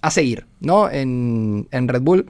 a 0.00 0.10
seguir, 0.10 0.46
¿no? 0.60 0.90
En, 0.90 1.68
en 1.70 1.88
Red 1.88 2.02
Bull. 2.02 2.26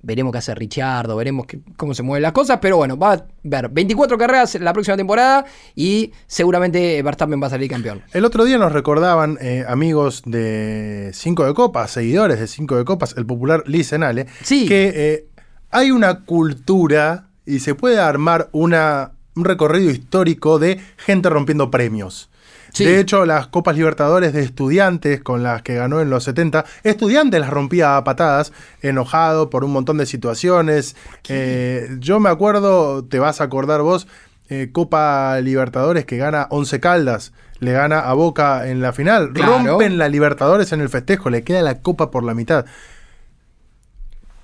Veremos 0.00 0.30
qué 0.32 0.38
hace 0.38 0.54
Richardo, 0.54 1.16
veremos 1.16 1.46
qué- 1.46 1.60
cómo 1.76 1.92
se 1.92 2.02
mueven 2.04 2.22
las 2.22 2.32
cosas, 2.32 2.58
pero 2.62 2.76
bueno, 2.76 2.96
va 2.96 3.12
a 3.14 3.26
ver 3.42 3.68
24 3.68 4.16
carreras 4.16 4.54
la 4.60 4.72
próxima 4.72 4.96
temporada 4.96 5.44
y 5.74 6.12
seguramente 6.28 7.02
Verstappen 7.02 7.42
va 7.42 7.48
a 7.48 7.50
salir 7.50 7.68
campeón. 7.68 8.02
El 8.12 8.24
otro 8.24 8.44
día 8.44 8.58
nos 8.58 8.72
recordaban 8.72 9.38
eh, 9.40 9.64
amigos 9.66 10.22
de 10.24 11.10
Cinco 11.14 11.44
de 11.46 11.52
Copas, 11.54 11.90
seguidores 11.90 12.38
de 12.38 12.46
Cinco 12.46 12.76
de 12.76 12.84
Copas, 12.84 13.14
el 13.16 13.26
popular 13.26 13.64
Licenale, 13.66 14.26
Sí. 14.42 14.66
que 14.68 14.92
eh, 14.94 15.26
hay 15.70 15.90
una 15.90 16.24
cultura 16.24 17.28
y 17.44 17.58
se 17.60 17.74
puede 17.74 17.98
armar 17.98 18.48
una, 18.52 19.12
un 19.34 19.44
recorrido 19.44 19.90
histórico 19.90 20.58
de 20.58 20.80
gente 20.96 21.28
rompiendo 21.28 21.70
premios. 21.70 22.27
Sí. 22.72 22.84
De 22.84 23.00
hecho, 23.00 23.24
las 23.24 23.46
Copas 23.48 23.76
Libertadores 23.76 24.32
de 24.32 24.42
estudiantes 24.42 25.20
con 25.22 25.42
las 25.42 25.62
que 25.62 25.74
ganó 25.74 26.00
en 26.00 26.10
los 26.10 26.24
70, 26.24 26.64
estudiantes 26.84 27.40
las 27.40 27.50
rompía 27.50 27.96
a 27.96 28.04
patadas, 28.04 28.52
enojado 28.82 29.50
por 29.50 29.64
un 29.64 29.72
montón 29.72 29.98
de 29.98 30.06
situaciones. 30.06 30.94
Eh, 31.28 31.88
yo 31.98 32.20
me 32.20 32.28
acuerdo, 32.30 33.04
te 33.04 33.18
vas 33.18 33.40
a 33.40 33.44
acordar 33.44 33.82
vos, 33.82 34.06
eh, 34.50 34.70
Copa 34.72 35.40
Libertadores 35.40 36.04
que 36.06 36.16
gana 36.16 36.46
Once 36.50 36.78
Caldas, 36.80 37.32
le 37.60 37.72
gana 37.72 38.00
a 38.00 38.12
Boca 38.14 38.68
en 38.68 38.80
la 38.80 38.92
final, 38.92 39.32
Claro. 39.32 39.58
rompen 39.64 39.98
la 39.98 40.08
Libertadores 40.08 40.72
en 40.72 40.80
el 40.80 40.88
festejo, 40.88 41.30
le 41.30 41.42
queda 41.42 41.62
la 41.62 41.80
Copa 41.82 42.10
por 42.10 42.22
la 42.24 42.34
mitad. 42.34 42.64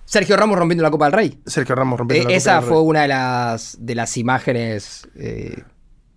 Sergio 0.05 0.37
Ramos 0.37 0.59
rompiendo 0.59 0.83
la 0.83 0.91
Copa 0.91 1.07
del 1.07 1.13
Rey. 1.13 1.39
Sergio 1.47 1.75
Ramos 1.75 1.99
rompiendo 1.99 2.29
Eh, 2.29 2.33
la 2.35 2.37
Copa 2.37 2.37
esa 2.37 2.61
del 2.61 2.69
fue 2.69 2.83
una 2.83 3.03
de 3.03 3.09
las, 3.09 3.77
de 3.81 3.95
las 3.95 4.17
imágenes 4.17 5.09
eh, 5.17 5.63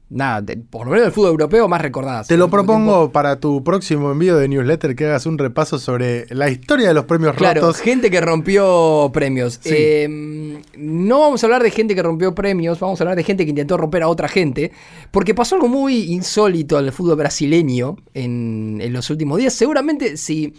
nada, 0.10 0.41
de- 0.41 0.56
por 0.58 0.86
lo 0.86 0.91
menos 0.91 1.06
del 1.06 1.12
fútbol 1.12 1.32
europeo 1.32 1.67
más 1.67 1.82
recordadas. 1.82 2.28
Te 2.28 2.38
lo 2.38 2.46
último 2.46 2.63
propongo 2.63 3.12
para 3.12 3.39
tu 3.39 3.63
próximo 3.63 4.12
envío 4.12 4.38
de 4.38 4.48
newsletter 4.48 4.96
que 4.96 5.06
hagas 5.06 5.26
un 5.26 5.38
repaso 5.38 5.80
sobre 5.80 6.26
la 6.34 6.50
historia 6.50 6.88
de 6.88 6.93
los 6.93 7.04
premios 7.06 7.36
Claro, 7.36 7.62
rotos. 7.62 7.82
gente 7.82 8.10
que 8.10 8.22
rompió 8.22 9.10
premios. 9.13 9.60
Sí. 9.62 9.70
Eh, 9.74 10.60
no 10.78 11.20
vamos 11.20 11.43
a 11.43 11.48
hablar 11.48 11.62
de 11.63 11.72
gente 11.72 11.93
que 11.93 12.02
rompió 12.04 12.34
premios, 12.34 12.80
vamos 12.80 13.02
a 13.02 13.04
hablar 13.04 13.17
de 13.17 13.24
gente 13.24 13.43
que 13.43 13.50
intentó 13.50 13.76
romper 13.78 14.04
a 14.04 14.08
otra 14.08 14.28
gente, 14.30 14.72
porque 15.12 15.36
pasó 15.36 15.56
algo 15.56 15.67
muy 15.67 16.04
insólito 16.13 16.80
en 16.80 16.86
el 16.86 16.91
fútbol 16.93 17.17
brasileño 17.17 17.98
en, 18.13 18.80
en 18.82 18.93
los 18.93 19.10
últimos 19.10 19.38
días. 19.39 19.54
Seguramente 19.54 20.15
si 20.17 20.54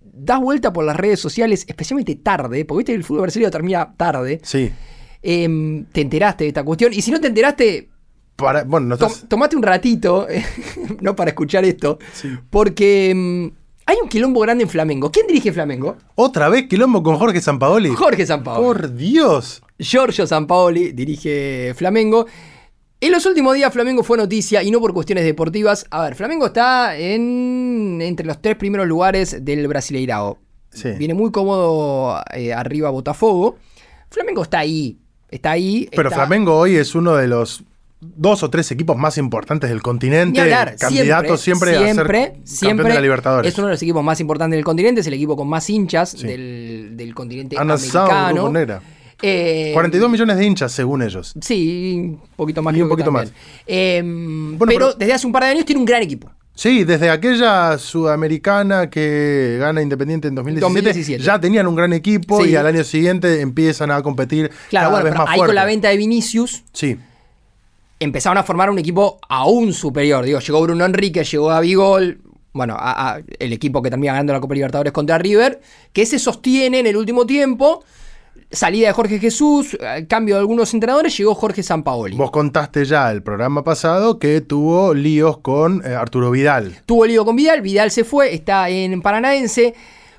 das 0.00 0.40
vuelta 0.40 0.72
por 0.72 0.84
las 0.84 0.96
redes 0.96 1.20
sociales, 1.20 1.64
especialmente 1.68 2.14
tarde, 2.14 2.64
porque 2.64 2.78
viste 2.78 2.92
que 2.92 2.96
el 2.96 3.04
fútbol 3.04 3.22
brasileño 3.22 3.50
termina 3.50 3.92
tarde, 3.94 4.40
Sí. 4.42 4.70
eh, 5.22 5.84
te 5.92 6.00
enteraste 6.00 6.44
de 6.44 6.48
esta 6.48 6.64
cuestión. 6.64 6.92
Y 6.94 7.02
si 7.02 7.10
no 7.10 7.20
te 7.20 7.26
enteraste, 7.26 7.90
Para, 8.36 8.64
bueno, 8.64 8.86
no 8.88 8.98
to- 8.98 9.06
estás- 9.06 9.28
tomate 9.28 9.56
un 9.56 9.62
ratito, 9.62 10.26
no 11.00 11.16
para 11.16 11.30
escuchar 11.30 11.64
esto, 11.64 11.98
Sí. 12.12 12.28
porque 12.50 13.12
mm, 13.14 13.46
hay 13.86 13.96
un 14.02 14.08
quilombo 14.08 14.40
grande 14.40 14.64
en 14.64 14.70
Flamengo. 14.70 15.10
¿Quién 15.10 15.26
dirige 15.26 15.52
Flamengo? 15.52 15.96
¿Otra 16.16 16.48
vez 16.48 16.66
quilombo 16.68 17.02
con 17.02 17.16
Jorge 17.16 17.40
Sampaoli? 17.40 17.90
Jorge 17.90 18.26
Sampaoli. 18.26 18.62
Por 18.64 18.94
Dios. 18.94 19.62
Giorgio 19.78 20.26
Sampaoli 20.26 20.92
dirige 20.92 21.72
Flamengo. 21.76 22.26
En 23.00 23.12
los 23.12 23.26
últimos 23.26 23.54
días 23.54 23.72
Flamengo 23.72 24.02
fue 24.02 24.16
noticia 24.16 24.62
y 24.62 24.70
no 24.70 24.80
por 24.80 24.92
cuestiones 24.94 25.24
deportivas. 25.24 25.86
A 25.90 26.02
ver, 26.02 26.14
Flamengo 26.14 26.46
está 26.46 26.96
en, 26.96 27.98
entre 28.02 28.26
los 28.26 28.40
tres 28.40 28.56
primeros 28.56 28.86
lugares 28.86 29.44
del 29.44 29.66
Brasileirao. 29.68 30.38
Sí. 30.70 30.90
Viene 30.98 31.14
muy 31.14 31.30
cómodo 31.30 32.20
eh, 32.34 32.52
arriba 32.54 32.90
Botafogo. 32.90 33.56
Flamengo 34.10 34.42
está 34.42 34.58
ahí. 34.60 34.98
Está 35.30 35.52
ahí. 35.52 35.88
Pero 35.94 36.08
está- 36.08 36.20
Flamengo 36.20 36.56
hoy 36.58 36.76
es 36.76 36.94
uno 36.94 37.16
de 37.16 37.28
los 37.28 37.64
dos 38.00 38.42
o 38.42 38.50
tres 38.50 38.70
equipos 38.70 38.96
más 38.96 39.16
importantes 39.18 39.70
del 39.70 39.82
continente. 39.82 40.40
Hablar, 40.40 40.76
candidato 40.76 41.36
siempre, 41.36 41.76
siempre, 41.78 42.22
a 42.22 42.24
ser 42.26 42.36
siempre 42.44 42.88
de 42.88 42.94
la 42.94 43.00
Libertadores. 43.00 43.52
Es 43.52 43.58
uno 43.58 43.68
de 43.68 43.72
los 43.74 43.82
equipos 43.82 44.04
más 44.04 44.20
importantes 44.20 44.56
del 44.56 44.64
continente, 44.64 45.00
es 45.00 45.06
el 45.06 45.14
equipo 45.14 45.36
con 45.36 45.48
más 45.48 45.68
hinchas 45.70 46.10
Sí. 46.10 46.26
del, 46.26 46.90
del 46.96 47.14
continente 47.14 47.56
asado 47.58 48.10
americano. 48.10 48.80
Eh, 49.22 49.70
42 49.72 50.10
millones 50.10 50.36
de 50.36 50.44
hinchas, 50.44 50.72
según 50.72 51.00
ellos. 51.02 51.32
Sí, 51.40 51.94
un 51.96 52.20
poquito 52.36 52.60
más 52.62 52.76
Y 52.76 52.82
un 52.82 52.88
poquito 52.90 53.10
también. 53.10 53.32
Eh, 53.66 54.02
Bueno, 54.04 54.58
pero, 54.58 54.68
pero- 54.88 54.92
desde 54.94 55.12
hace 55.14 55.26
un 55.26 55.32
par 55.32 55.44
de 55.44 55.48
años 55.50 55.64
tiene 55.64 55.78
un 55.78 55.86
gran 55.86 56.02
equipo. 56.02 56.30
Sí, 56.54 56.84
desde 56.84 57.08
aquella 57.10 57.78
sudamericana 57.78 58.88
que 58.90 59.56
gana 59.58 59.80
Independiente 59.82 60.28
en 60.28 60.34
2017, 60.34 60.64
2017. 60.82 61.22
ya 61.24 61.40
tenían 61.40 61.66
un 61.66 61.74
gran 61.76 61.92
equipo 61.92 62.42
Sí. 62.42 62.50
y 62.50 62.56
al 62.56 62.66
año 62.66 62.84
siguiente 62.84 63.40
empiezan 63.40 63.90
a 63.90 64.02
competir 64.02 64.50
Claro, 64.70 64.88
cada 64.88 64.90
bueno, 64.90 65.04
vez 65.04 65.12
pero 65.12 65.24
más 65.24 65.30
ahí 65.32 65.36
fuerte. 65.38 65.48
con 65.48 65.54
la 65.54 65.64
venta 65.64 65.88
de 65.88 65.96
Vinicius 65.96 66.62
Sí, 66.72 66.96
empezaron 67.98 68.38
a 68.38 68.42
formar 68.42 68.70
un 68.70 68.78
equipo 68.78 69.18
aún 69.28 69.72
superior. 69.72 70.24
Digo, 70.24 70.38
llegó 70.40 70.60
Bruno 70.62 70.84
Enrique, 70.84 71.24
llegó 71.24 71.50
a 71.50 71.60
Bigol, 71.60 72.20
bueno, 72.52 72.74
a- 72.78 73.14
a 73.16 73.20
el 73.38 73.52
equipo 73.52 73.82
que 73.82 73.90
termina 73.90 74.12
ganando 74.12 74.32
la 74.32 74.40
Copa 74.40 74.54
Libertadores 74.54 74.92
contra 74.92 75.18
River, 75.18 75.60
que 75.92 76.06
se 76.06 76.18
sostiene 76.18 76.80
en 76.80 76.86
el 76.86 76.96
último 76.96 77.26
tiempo. 77.26 77.84
Salida 78.50 78.86
de 78.88 78.92
Jorge 78.92 79.18
Jesús, 79.18 79.76
eh, 79.80 80.06
cambio 80.08 80.36
de 80.36 80.40
algunos 80.40 80.72
entrenadores, 80.72 81.16
llegó 81.18 81.34
Jorge 81.34 81.62
Sampaoli. 81.64 82.16
vos 82.16 82.30
contaste 82.30 82.84
ya 82.84 83.10
el 83.10 83.22
programa 83.22 83.64
pasado 83.64 84.18
que 84.20 84.40
tuvo 84.40 84.94
líos 84.94 85.38
con 85.38 85.82
eh, 85.84 85.94
Arturo 85.94 86.30
Vidal. 86.30 86.76
Tuvo 86.86 87.06
lío 87.06 87.24
con 87.24 87.34
Vidal, 87.34 87.60
Vidal 87.60 87.90
se 87.90 88.04
fue, 88.04 88.32
está 88.34 88.68
en 88.70 89.02
Paranaense, 89.02 89.74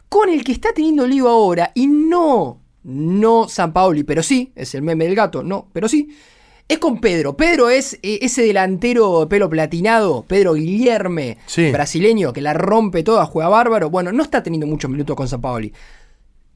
con 0.09 0.29
el 0.29 0.43
que 0.43 0.51
está 0.51 0.73
teniendo 0.73 1.07
lío 1.07 1.29
ahora, 1.29 1.71
y 1.73 1.87
no, 1.87 2.59
no 2.83 3.47
San 3.47 3.71
Paoli, 3.71 4.03
pero 4.03 4.21
sí, 4.21 4.51
es 4.55 4.75
el 4.75 4.81
meme 4.81 5.05
del 5.05 5.15
gato, 5.15 5.41
no, 5.41 5.69
pero 5.71 5.87
sí, 5.87 6.09
es 6.67 6.79
con 6.79 6.99
Pedro. 6.99 7.37
Pedro 7.37 7.69
es 7.69 7.93
eh, 8.03 8.19
ese 8.21 8.41
delantero 8.41 9.21
de 9.21 9.27
pelo 9.27 9.49
platinado, 9.49 10.23
Pedro 10.27 10.53
Guillerme, 10.53 11.37
Sí. 11.45 11.71
brasileño, 11.71 12.33
que 12.33 12.41
la 12.41 12.53
rompe 12.53 13.03
toda, 13.03 13.25
juega 13.25 13.49
bárbaro. 13.49 13.89
Bueno, 13.89 14.11
no 14.11 14.23
está 14.23 14.43
teniendo 14.43 14.67
muchos 14.67 14.89
minutos 14.91 15.15
con 15.15 15.27
San 15.27 15.41
Paoli. 15.41 15.71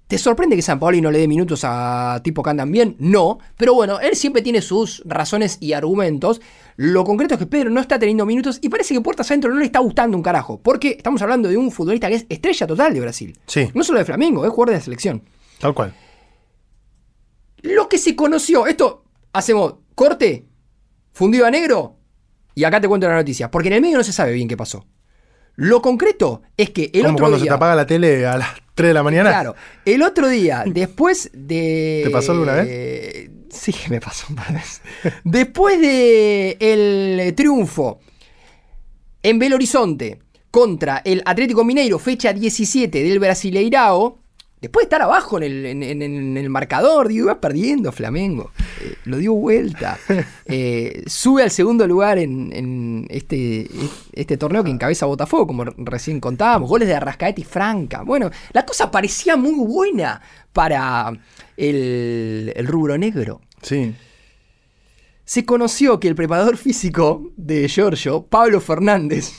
¿Te 0.07 0.17
sorprende 0.17 0.57
que 0.57 0.61
San 0.61 0.77
Paoli 0.77 0.99
no 0.99 1.09
le 1.09 1.19
dé 1.19 1.27
minutos 1.29 1.61
a 1.63 2.19
tipo 2.21 2.43
que 2.43 2.49
andan 2.49 2.69
bien? 2.69 2.97
No, 2.99 3.39
pero 3.55 3.73
bueno, 3.73 4.01
él 4.01 4.17
siempre 4.17 4.41
tiene 4.41 4.61
sus 4.61 5.01
razones 5.05 5.57
y 5.61 5.71
argumentos. 5.71 6.41
Lo 6.75 7.05
concreto 7.05 7.35
es 7.35 7.39
que 7.39 7.45
Pedro 7.45 7.69
no 7.69 7.79
está 7.79 7.97
teniendo 7.97 8.25
minutos 8.25 8.59
y 8.61 8.67
parece 8.67 8.93
que 8.93 8.99
Puertas 8.99 9.31
Adentro 9.31 9.53
no 9.53 9.59
le 9.59 9.65
está 9.65 9.79
gustando 9.79 10.17
un 10.17 10.23
carajo. 10.23 10.59
Porque 10.61 10.89
estamos 10.97 11.21
hablando 11.21 11.47
de 11.47 11.55
un 11.55 11.71
futbolista 11.71 12.09
que 12.09 12.15
es 12.15 12.25
estrella 12.27 12.67
total 12.67 12.93
de 12.93 12.99
Brasil. 12.99 13.39
Sí. 13.47 13.69
No 13.73 13.85
solo 13.85 13.99
de 13.99 14.05
Flamengo, 14.05 14.43
es 14.43 14.49
jugador 14.51 14.71
de 14.71 14.75
la 14.79 14.81
selección. 14.83 15.23
Tal 15.59 15.73
cual. 15.73 15.93
Lo 17.61 17.87
que 17.87 17.97
se 17.97 18.13
conoció, 18.15 18.67
esto 18.67 19.05
hacemos 19.33 19.75
corte, 19.95 20.45
fundido 21.11 21.45
a 21.45 21.51
negro, 21.51 21.97
y 22.55 22.63
acá 22.63 22.81
te 22.81 22.87
cuento 22.87 23.07
la 23.07 23.15
noticia, 23.15 23.49
porque 23.49 23.69
en 23.69 23.75
el 23.75 23.81
medio 23.81 23.97
no 23.97 24.03
se 24.03 24.13
sabe 24.13 24.33
bien 24.33 24.47
qué 24.47 24.57
pasó. 24.57 24.85
Lo 25.55 25.81
concreto 25.81 26.41
es 26.57 26.69
que 26.69 26.91
el 26.93 27.01
Como 27.01 27.13
otro 27.13 27.23
cuando 27.23 27.37
día... 27.37 27.45
se 27.45 27.49
te 27.49 27.55
apaga 27.55 27.75
la 27.75 27.85
tele 27.85 28.25
a 28.25 28.37
las 28.37 28.49
3 28.73 28.89
de 28.89 28.93
la 28.93 29.03
mañana. 29.03 29.29
Claro, 29.29 29.55
el 29.85 30.01
otro 30.01 30.27
día, 30.27 30.63
después 30.67 31.29
de... 31.33 32.01
¿Te 32.05 32.09
pasó 32.09 32.31
alguna 32.31 32.53
vez? 32.53 33.29
Sí, 33.49 33.75
me 33.89 33.99
pasó 33.99 34.27
un 34.29 34.37
par 34.37 34.47
de 34.47 34.53
veces. 34.53 34.81
Después 35.23 35.79
de 35.81 36.57
el 36.59 37.35
triunfo 37.35 37.99
en 39.21 39.39
Belo 39.39 39.55
Horizonte 39.55 40.19
contra 40.49 41.01
el 41.03 41.21
Atlético 41.25 41.63
Mineiro, 41.63 41.99
fecha 41.99 42.31
17 42.31 43.03
del 43.03 43.19
Brasileirao, 43.19 44.20
después 44.61 44.83
de 44.83 44.85
estar 44.85 45.01
abajo 45.01 45.37
en 45.37 45.43
el, 45.43 45.65
en- 45.65 45.83
en- 45.83 46.01
en 46.01 46.37
el 46.37 46.49
marcador, 46.49 47.07
digo, 47.07 47.25
iba 47.25 47.41
perdiendo 47.41 47.91
Flamengo, 47.91 48.51
eh, 48.81 48.93
lo 49.05 49.17
dio 49.17 49.33
vuelta, 49.33 49.97
Eh, 50.45 51.03
sube 51.07 51.43
al 51.43 51.51
segundo 51.51 51.87
lugar 51.87 52.17
en, 52.19 52.51
en 52.53 53.07
este, 53.09 53.67
este 54.13 54.37
torneo 54.37 54.63
que 54.63 54.69
encabeza 54.69 55.05
Botafogo, 55.05 55.47
como 55.47 55.63
recién 55.63 56.19
contábamos, 56.19 56.69
goles 56.69 56.87
de 56.87 56.95
Arrascaeta 56.95 57.39
y 57.41 57.43
Franca. 57.45 58.03
Bueno, 58.03 58.29
la 58.53 58.65
cosa 58.65 58.91
parecía 58.91 59.35
muy 59.37 59.53
buena 59.65 60.21
para 60.53 61.11
el, 61.57 62.51
el 62.55 62.67
rubro 62.67 62.97
negro 62.97 63.39
Sí. 63.61 63.93
se 65.23 65.45
conoció 65.45 65.99
que 65.99 66.07
el 66.09 66.15
preparador 66.15 66.57
físico 66.57 67.31
de 67.37 67.67
Giorgio, 67.69 68.23
Pablo 68.23 68.59
Fernández, 68.59 69.31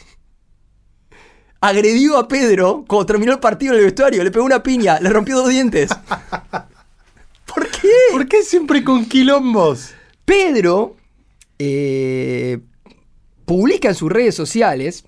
agredió 1.62 2.18
a 2.18 2.26
Pedro 2.26 2.84
cuando 2.88 3.06
terminó 3.06 3.32
el 3.32 3.38
partido 3.38 3.72
en 3.72 3.78
el 3.78 3.84
vestuario, 3.86 4.22
le 4.24 4.32
pegó 4.32 4.44
una 4.44 4.62
piña, 4.62 4.98
le 5.00 5.08
rompió 5.08 5.36
dos 5.36 5.48
dientes. 5.48 5.90
¿Por 7.46 7.68
qué? 7.70 7.88
¿Por 8.10 8.26
qué 8.26 8.42
siempre 8.42 8.82
con 8.82 9.06
quilombos? 9.06 9.94
Pedro 10.24 10.96
eh, 11.58 12.58
publica 13.44 13.88
en 13.88 13.94
sus 13.94 14.10
redes 14.10 14.34
sociales 14.34 15.04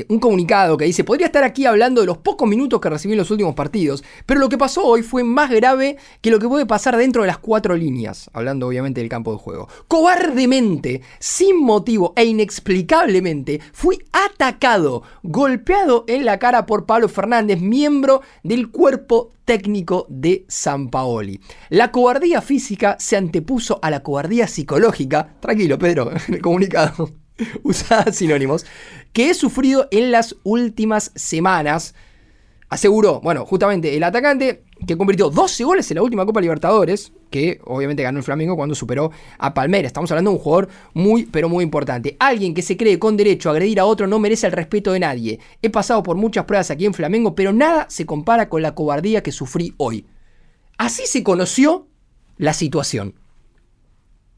eh, 0.00 0.06
un 0.08 0.18
comunicado 0.18 0.76
que 0.76 0.84
dice, 0.84 1.04
podría 1.04 1.26
estar 1.26 1.44
aquí 1.44 1.66
hablando 1.66 2.00
de 2.00 2.06
los 2.06 2.18
pocos 2.18 2.48
minutos 2.48 2.80
que 2.80 2.90
recibí 2.90 3.12
en 3.12 3.18
los 3.18 3.30
últimos 3.30 3.54
partidos, 3.54 4.02
pero 4.26 4.40
lo 4.40 4.48
que 4.48 4.58
pasó 4.58 4.84
hoy 4.84 5.02
fue 5.02 5.22
más 5.22 5.50
grave 5.50 5.96
que 6.20 6.30
lo 6.30 6.38
que 6.38 6.48
puede 6.48 6.66
pasar 6.66 6.96
dentro 6.96 7.22
de 7.22 7.28
las 7.28 7.38
cuatro 7.38 7.76
líneas, 7.76 8.30
hablando 8.32 8.66
obviamente 8.66 9.00
del 9.00 9.08
campo 9.08 9.32
de 9.32 9.38
juego. 9.38 9.68
Cobardemente, 9.88 11.02
sin 11.18 11.62
motivo 11.62 12.12
e 12.16 12.24
inexplicablemente, 12.24 13.60
fui 13.72 13.98
atacado, 14.12 15.02
golpeado 15.22 16.04
en 16.08 16.24
la 16.24 16.38
cara 16.38 16.66
por 16.66 16.86
Pablo 16.86 17.08
Fernández, 17.08 17.60
miembro 17.60 18.22
del 18.42 18.70
cuerpo 18.70 19.32
técnico 19.44 20.06
de 20.08 20.44
San 20.48 20.88
Paoli. 20.88 21.40
La 21.68 21.92
cobardía 21.92 22.40
física 22.40 22.96
se 22.98 23.16
antepuso 23.16 23.78
a 23.82 23.90
la 23.90 24.02
cobardía 24.02 24.48
psicológica. 24.48 25.34
Tranquilo, 25.40 25.78
Pedro, 25.78 26.10
el 26.28 26.40
comunicado. 26.40 27.23
Usa 27.62 28.12
sinónimos. 28.12 28.66
Que 29.12 29.30
he 29.30 29.34
sufrido 29.34 29.88
en 29.90 30.10
las 30.10 30.36
últimas 30.42 31.12
semanas. 31.14 31.94
Aseguró, 32.68 33.20
bueno, 33.20 33.44
justamente 33.44 33.96
el 33.96 34.02
atacante 34.02 34.64
que 34.86 34.96
convirtió 34.96 35.30
12 35.30 35.64
goles 35.64 35.90
en 35.90 35.96
la 35.96 36.02
última 36.02 36.26
Copa 36.26 36.40
Libertadores, 36.40 37.12
que 37.30 37.60
obviamente 37.64 38.02
ganó 38.02 38.18
el 38.18 38.24
Flamengo 38.24 38.56
cuando 38.56 38.74
superó 38.74 39.10
a 39.38 39.54
Palmeiras. 39.54 39.90
Estamos 39.90 40.10
hablando 40.10 40.30
de 40.30 40.36
un 40.36 40.42
jugador 40.42 40.68
muy, 40.92 41.24
pero 41.24 41.48
muy 41.48 41.62
importante. 41.62 42.16
Alguien 42.18 42.54
que 42.54 42.62
se 42.62 42.76
cree 42.76 42.98
con 42.98 43.16
derecho 43.16 43.48
a 43.48 43.52
agredir 43.52 43.78
a 43.78 43.84
otro 43.84 44.06
no 44.06 44.18
merece 44.18 44.46
el 44.46 44.52
respeto 44.52 44.92
de 44.92 45.00
nadie. 45.00 45.38
He 45.62 45.70
pasado 45.70 46.02
por 46.02 46.16
muchas 46.16 46.46
pruebas 46.46 46.70
aquí 46.70 46.86
en 46.86 46.94
Flamengo, 46.94 47.34
pero 47.34 47.52
nada 47.52 47.86
se 47.88 48.06
compara 48.06 48.48
con 48.48 48.62
la 48.62 48.74
cobardía 48.74 49.22
que 49.22 49.32
sufrí 49.32 49.74
hoy. 49.76 50.06
Así 50.76 51.06
se 51.06 51.22
conoció 51.22 51.86
la 52.36 52.52
situación. 52.52 53.14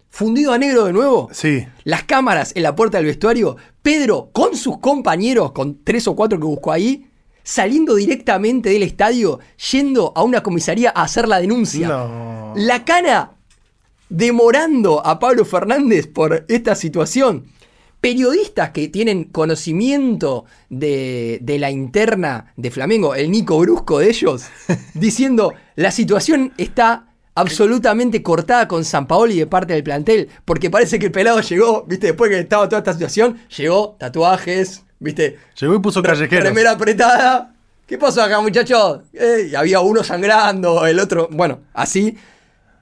Fundido 0.09 0.53
a 0.53 0.59
negro 0.59 0.85
de 0.85 0.93
nuevo. 0.93 1.29
Sí. 1.33 1.67
Las 1.85 2.05
cámaras 2.05 2.53
en 2.55 2.63
la 2.63 2.75
puerta 2.75 2.99
del 2.99 3.07
vestuario. 3.07 3.57
Pedro 3.83 4.31
con 4.33 4.57
sus 4.57 4.79
compañeros, 4.79 5.53
con 5.53 5.85
tres 5.85 6.09
o 6.09 6.17
cuatro 6.17 6.39
que 6.39 6.47
buscó 6.47 6.73
ahí, 6.73 7.07
saliendo 7.43 7.95
directamente 7.95 8.71
del 8.71 8.83
estadio, 8.83 9.41
yendo 9.71 10.13
a 10.17 10.23
una 10.23 10.43
comisaría 10.43 10.93
a 10.95 11.03
hacer 11.03 11.29
la 11.29 11.41
denuncia. 11.41 11.89
No. 11.89 12.55
La 12.57 12.85
cana 12.85 13.37
demorando 14.09 15.05
a 15.05 15.19
Pablo 15.19 15.45
Fernández 15.45 16.07
por 16.07 16.45
esta 16.49 16.75
situación. 16.75 17.47
Periodistas 18.01 18.71
que 18.71 18.89
tienen 18.89 19.25
conocimiento 19.25 20.45
de, 20.69 21.39
de 21.43 21.59
la 21.59 21.71
interna 21.71 22.53
de 22.57 22.71
Flamengo, 22.71 23.15
el 23.15 23.31
Nico 23.31 23.59
Brusco 23.59 23.99
de 23.99 24.11
ellos, 24.11 24.45
diciendo, 24.95 25.55
la 25.75 25.91
situación 25.91 26.53
está 26.59 27.16
absolutamente 27.37 28.23
cortada 28.23 28.67
con 28.67 28.85
San 28.85 29.07
Paoli 29.07 29.39
de 29.39 29.47
parte 29.47 29.73
del 29.75 29.85
plantel, 29.85 30.29
porque 30.45 30.71
parece 30.71 30.99
que 30.99 31.07
el 31.07 31.13
pelado 31.13 31.41
llegó, 31.41 31.85
viste, 31.87 32.09
después 32.09 32.31
que 32.31 32.39
estaba 32.41 32.69
toda 32.69 32.79
esta 32.81 32.93
situación, 32.95 33.39
llegó, 33.57 33.95
tatuajes, 33.99 34.83
viste, 34.99 35.39
Llegó 35.61 35.75
y 35.77 35.79
puso 35.79 36.03
callejeros. 36.03 36.45
remera 36.45 36.73
apretada. 36.73 37.53
¿Qué 37.87 37.99
pasó 37.99 38.23
acá, 38.23 38.41
muchachos? 38.41 39.03
Eh, 39.13 39.49
y 39.53 39.55
había 39.55 39.79
uno 39.81 40.03
sangrando, 40.03 40.85
el 40.87 40.99
otro, 40.99 41.29
bueno, 41.31 41.61
así. 41.73 42.17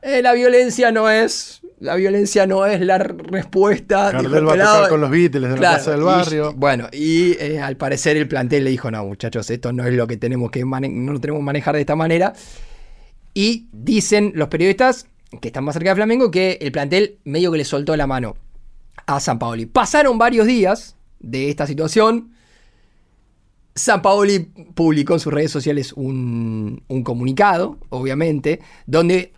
Eh, 0.00 0.22
la 0.22 0.32
violencia 0.32 0.90
no 0.92 1.10
es. 1.10 1.60
La 1.80 1.96
violencia 1.96 2.46
no 2.46 2.64
es 2.64 2.80
la 2.80 2.96
respuesta. 2.98 4.10
dijo 4.12 4.22
Gardel 4.22 4.38
el 4.38 4.48
va 4.48 4.52
a 4.52 4.56
tocar 4.76 4.88
con 4.88 5.00
los 5.02 5.10
Beatles 5.10 5.44
en 5.44 5.50
la 5.50 5.56
plaza 5.56 5.90
del 5.90 6.00
y- 6.00 6.04
barrio. 6.04 6.52
bueno, 6.56 6.88
y 6.92 7.32
eh, 7.38 7.60
al 7.60 7.76
parecer 7.76 8.16
el 8.16 8.26
plantel 8.28 8.64
le 8.64 8.70
dijo, 8.70 8.90
no, 8.90 9.04
muchachos, 9.04 9.50
esto 9.50 9.72
no 9.72 9.84
es 9.84 9.92
lo 9.92 10.06
que 10.06 10.16
tenemos 10.16 10.50
que 10.50 10.64
no 10.64 11.12
lo 11.12 11.20
tenemos 11.20 11.40
que 11.40 11.44
manejar 11.44 11.74
de 11.74 11.80
esta 11.82 11.96
manera. 11.96 12.32
Y 13.34 13.66
dicen 13.72 14.32
los 14.34 14.48
periodistas 14.48 15.06
que 15.40 15.48
están 15.48 15.64
más 15.64 15.74
cerca 15.74 15.90
de 15.90 15.96
Flamengo 15.96 16.30
que 16.30 16.58
el 16.60 16.70
plantel 16.70 17.18
medio 17.24 17.50
que 17.50 17.58
le 17.58 17.64
soltó 17.64 17.96
la 17.96 18.06
mano 18.06 18.36
a 19.06 19.18
San 19.20 19.38
Paoli. 19.40 19.66
Pasaron 19.66 20.16
varios 20.18 20.46
días 20.46 20.96
de 21.18 21.50
esta 21.50 21.66
situación. 21.66 22.30
San 23.74 24.02
Paoli 24.02 24.38
publicó 24.74 25.14
en 25.14 25.20
sus 25.20 25.32
redes 25.32 25.50
sociales 25.50 25.92
un, 25.94 26.82
un 26.86 27.02
comunicado, 27.02 27.78
obviamente, 27.88 28.60
donde, 28.86 29.32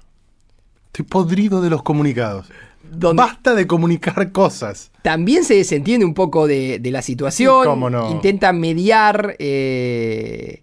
Estoy 0.88 1.07
podrido 1.07 1.61
de 1.62 1.70
los 1.70 1.82
comunicados. 1.82 2.49
donde 2.90 3.22
Basta 3.22 3.55
de 3.55 3.66
comunicar 3.66 4.32
cosas. 4.32 4.90
también 5.03 5.44
se 5.44 5.55
desentiende 5.55 6.05
un 6.05 6.12
poco 6.14 6.47
de, 6.47 6.78
de 6.78 6.90
la 6.90 7.01
situación. 7.03 7.64
¿Cómo 7.64 7.88
no? 7.88 8.11
Intenta 8.11 8.53
mediar 8.53 9.36
eh, 9.38 10.62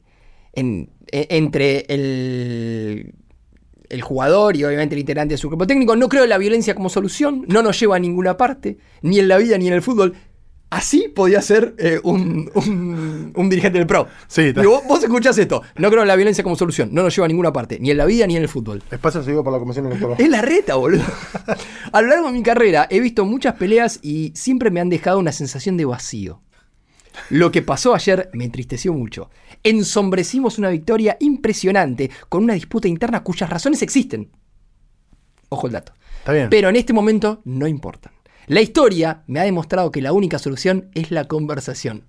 en- 0.54 0.90
e- 1.12 1.28
entre 1.32 1.86
el, 1.90 3.14
el 3.94 4.02
jugador 4.02 4.56
y 4.58 4.64
obviamente 4.66 4.96
el 4.96 5.00
integrante 5.00 5.36
de 5.36 5.38
su 5.38 5.48
cuerpo 5.48 5.66
técnico. 5.68 5.96
No 5.96 6.10
creo 6.10 6.24
en 6.24 6.30
la 6.30 6.38
violencia 6.38 6.76
como 6.76 6.90
solución. 6.90 7.46
No 7.48 7.64
nos 7.64 7.80
lleva 7.80 7.96
a 7.96 8.00
ninguna 8.00 8.36
parte, 8.38 8.78
ni 9.02 9.20
en 9.20 9.28
la 9.28 9.38
vida 9.38 9.58
ni 9.58 9.68
en 9.68 9.74
el 9.74 9.82
fútbol. 9.82 10.14
Así 10.70 11.08
podía 11.08 11.40
ser 11.44 11.76
eh, 11.78 12.00
un, 12.04 12.50
un- 12.56 13.32
un 13.36 13.50
dirigente 13.50 13.78
del 13.78 13.86
pro. 13.86 14.08
Sí, 14.28 14.54
Digo, 14.54 14.72
vos, 14.72 14.82
vos 14.88 15.04
escuchás 15.04 15.38
esto. 15.38 15.62
No 15.78 15.90
creo 15.92 16.02
en 16.02 16.08
la 16.08 16.16
violencia 16.16 16.44
como 16.44 16.56
solución. 16.56 16.90
No 16.92 17.04
nos 17.04 17.16
lleva 17.16 17.26
a 17.26 17.28
ninguna 17.28 17.54
parte, 17.54 17.78
ni 17.80 17.92
en 17.92 17.98
la 17.98 18.06
vida 18.08 18.26
ni 18.26 18.36
en 18.38 18.42
el 18.42 18.50
fútbol. 18.50 18.82
Espacio 18.90 19.22
seguido 19.22 19.44
por 19.44 19.54
la 19.54 19.60
Comisión 19.60 19.86
Electoral. 19.86 20.16
Es 20.20 20.30
la 20.30 20.42
reta, 20.42 20.74
boludo. 20.74 21.04
A 21.92 22.02
lo 22.02 22.08
largo 22.08 22.26
de 22.28 22.34
mi 22.34 22.42
carrera 22.42 22.88
he 22.90 23.00
visto 23.02 23.24
muchas 23.24 23.54
peleas 23.54 24.00
y 24.02 24.32
siempre 24.36 24.72
me 24.72 24.80
han 24.82 24.90
dejado 24.90 25.20
una 25.20 25.32
sensación 25.32 25.78
de 25.78 25.86
vacío. 25.86 26.42
Lo 27.30 27.52
que 27.52 27.62
pasó 27.62 27.94
ayer 27.94 28.30
me 28.34 28.46
entristeció 28.46 28.94
mucho. 28.94 29.30
Ensombrecimos 29.64 30.58
una 30.58 30.70
victoria 30.70 31.18
impresionante 31.20 32.10
con 32.30 32.44
una 32.44 32.54
disputa 32.54 32.88
interna 32.88 33.24
cuyas 33.24 33.50
razones 33.50 33.82
existen. 33.82 34.32
Ojo 35.50 35.68
el 35.68 35.74
dato. 35.74 35.94
Está 36.20 36.34
bien. 36.34 36.50
Pero 36.50 36.70
en 36.70 36.76
este 36.76 36.94
momento 36.94 37.42
no 37.46 37.68
importan. 37.68 38.14
La 38.48 38.62
historia 38.62 39.24
me 39.28 39.40
ha 39.40 39.44
demostrado 39.44 39.92
que 39.92 40.02
la 40.02 40.12
única 40.12 40.40
solución 40.40 40.90
es 40.94 41.12
la 41.12 41.26
conversación. 41.26 42.06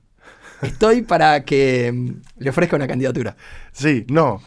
Estoy 0.63 1.03
para 1.03 1.45
que 1.45 1.93
mm, 1.93 2.43
le 2.43 2.51
ofrezca 2.51 2.77
una 2.77 2.89
candidatura. 2.89 3.37
Sí, 3.73 4.05
no. 4.09 4.41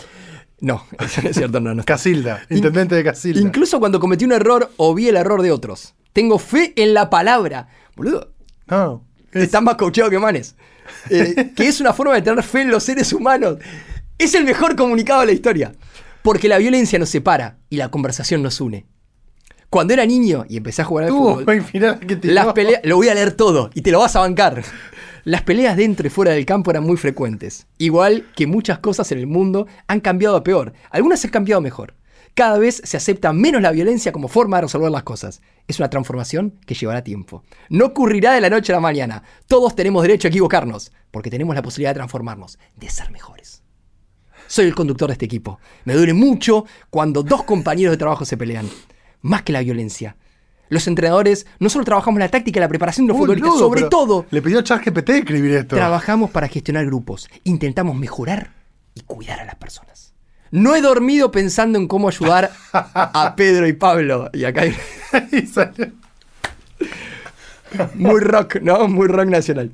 No, 0.59 0.83
eso 0.99 1.21
no 1.21 1.29
es 1.29 1.35
cierto, 1.35 1.59
no, 1.59 1.75
no. 1.75 1.83
Casilda, 1.83 2.41
intendente 2.49 2.95
de 2.95 3.03
Casilda. 3.03 3.39
Incluso 3.39 3.79
cuando 3.79 3.99
cometí 3.99 4.25
un 4.25 4.31
error 4.31 4.71
o 4.77 4.93
vi 4.93 5.07
el 5.07 5.15
error 5.15 5.41
de 5.41 5.51
otros. 5.51 5.93
Tengo 6.13 6.39
fe 6.39 6.73
en 6.75 6.93
la 6.93 7.09
palabra. 7.09 7.69
Boludo, 7.95 8.33
No. 8.67 9.06
Es- 9.31 9.43
están 9.43 9.63
más 9.63 9.75
coacheado 9.75 10.09
que 10.09 10.19
manes. 10.19 10.55
Eh, 11.09 11.51
que 11.55 11.67
es 11.67 11.81
una 11.81 11.91
forma 11.93 12.13
de 12.15 12.21
tener 12.21 12.41
fe 12.43 12.61
en 12.61 12.71
los 12.71 12.83
seres 12.83 13.11
humanos. 13.13 13.57
Es 14.17 14.33
el 14.35 14.45
mejor 14.45 14.75
comunicado 14.75 15.19
de 15.21 15.25
la 15.27 15.31
historia. 15.33 15.73
Porque 16.21 16.47
la 16.47 16.57
violencia 16.57 16.97
nos 16.99 17.09
separa 17.09 17.57
y 17.69 17.77
la 17.77 17.89
conversación 17.89 18.41
nos 18.41 18.59
une. 18.59 18.85
Cuando 19.69 19.93
era 19.93 20.05
niño 20.05 20.45
y 20.47 20.57
empecé 20.57 20.81
a 20.81 20.85
jugar 20.85 21.05
al 21.05 21.11
Uh, 21.11 21.15
fútbol, 21.39 21.45
las 22.23 22.53
peleas, 22.53 22.81
lo 22.83 22.95
voy 22.95 23.09
a 23.09 23.13
leer 23.13 23.33
todo 23.33 23.69
y 23.73 23.81
te 23.81 23.91
lo 23.91 23.99
vas 23.99 24.15
a 24.15 24.19
bancar. 24.21 24.63
Las 25.25 25.41
peleas 25.41 25.75
dentro 25.75 26.07
y 26.07 26.09
fuera 26.09 26.31
del 26.31 26.45
campo 26.45 26.71
eran 26.71 26.83
muy 26.83 26.95
frecuentes. 26.95 27.67
Igual 27.77 28.25
que 28.35 28.47
muchas 28.47 28.79
cosas 28.79 29.11
en 29.11 29.19
el 29.19 29.27
mundo 29.27 29.67
han 29.87 29.99
cambiado 29.99 30.37
a 30.37 30.43
peor. 30.43 30.71
Algunas 30.89 31.23
han 31.25 31.31
cambiado 31.31 31.59
mejor. 31.61 31.93
Cada 32.37 32.59
vez 32.59 32.83
se 32.83 32.97
acepta 32.97 33.33
menos 33.33 33.63
la 33.63 33.71
violencia 33.71 34.11
como 34.11 34.27
forma 34.27 34.57
de 34.57 34.61
resolver 34.61 34.91
las 34.91 35.01
cosas. 35.01 35.41
Es 35.67 35.79
una 35.79 35.89
transformación 35.89 36.59
que 36.67 36.75
llevará 36.75 37.03
tiempo. 37.03 37.43
No 37.69 37.85
ocurrirá 37.85 38.33
de 38.33 38.41
la 38.41 38.51
noche 38.51 38.71
a 38.71 38.75
la 38.75 38.79
mañana. 38.79 39.23
Todos 39.47 39.73
tenemos 39.73 40.03
derecho 40.03 40.27
a 40.27 40.29
equivocarnos, 40.29 40.91
porque 41.09 41.31
tenemos 41.31 41.55
la 41.55 41.63
posibilidad 41.63 41.89
de 41.89 41.95
transformarnos, 41.95 42.59
de 42.75 42.91
ser 42.91 43.09
mejores. 43.09 43.63
Soy 44.45 44.67
el 44.67 44.75
conductor 44.75 45.07
de 45.07 45.13
este 45.13 45.25
equipo. 45.25 45.59
Me 45.83 45.95
duele 45.95 46.13
mucho 46.13 46.65
cuando 46.91 47.23
dos 47.23 47.41
compañeros 47.41 47.93
de 47.93 47.97
trabajo 47.97 48.23
se 48.23 48.37
pelean. 48.37 48.69
Más 49.21 49.41
que 49.41 49.51
la 49.51 49.61
violencia. 49.61 50.15
Los 50.69 50.85
entrenadores 50.85 51.47
no 51.57 51.69
solo 51.69 51.85
trabajamos 51.85 52.19
la 52.19 52.29
táctica 52.29 52.59
y 52.59 52.61
la 52.61 52.69
preparación 52.69 53.07
de 53.07 53.13
los 53.13 53.19
Uy, 53.19 53.25
futbolistas, 53.25 53.53
no, 53.53 53.57
sobre 53.57 53.81
todo 53.85 54.27
Le 54.29 54.43
pidió 54.43 54.59
a 54.59 54.63
ChatGPT 54.63 55.09
escribir 55.09 55.53
esto. 55.53 55.75
trabajamos 55.75 56.29
para 56.29 56.47
gestionar 56.47 56.85
grupos. 56.85 57.27
Intentamos 57.45 57.95
mejorar 57.95 58.53
y 58.93 59.01
cuidar 59.01 59.39
a 59.39 59.45
las 59.45 59.55
personas. 59.55 60.06
No 60.51 60.75
he 60.75 60.81
dormido 60.81 61.31
pensando 61.31 61.77
en 61.77 61.87
cómo 61.87 62.07
ayudar 62.07 62.51
a 62.73 63.33
Pedro 63.37 63.67
y 63.67 63.73
Pablo. 63.73 64.29
Y 64.33 64.45
acá 64.45 64.61
hay 64.61 64.75
muy 67.95 68.19
rock, 68.21 68.57
¿no? 68.61 68.87
Muy 68.87 69.07
rock 69.07 69.27
nacional. 69.27 69.71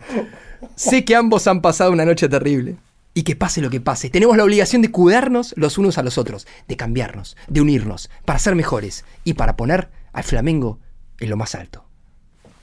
Sé 0.75 1.05
que 1.05 1.15
ambos 1.15 1.47
han 1.47 1.61
pasado 1.61 1.91
una 1.91 2.05
noche 2.05 2.29
terrible. 2.29 2.77
Y 3.15 3.21
que 3.21 3.35
pase 3.35 3.61
lo 3.61 3.69
que 3.69 3.79
pase, 3.79 4.09
tenemos 4.09 4.35
la 4.37 4.43
obligación 4.43 4.81
de 4.81 4.89
cuidarnos 4.89 5.53
los 5.55 5.77
unos 5.77 5.99
a 5.99 6.03
los 6.03 6.17
otros, 6.17 6.47
de 6.67 6.77
cambiarnos, 6.77 7.37
de 7.47 7.61
unirnos, 7.61 8.09
para 8.25 8.39
ser 8.39 8.55
mejores 8.55 9.05
y 9.23 9.35
para 9.35 9.55
poner 9.55 9.89
al 10.13 10.23
Flamengo 10.23 10.79
en 11.19 11.29
lo 11.29 11.37
más 11.37 11.53
alto. 11.53 11.85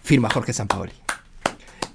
Firma 0.02 0.28
Jorge 0.28 0.52
Sampaoli. 0.52 0.92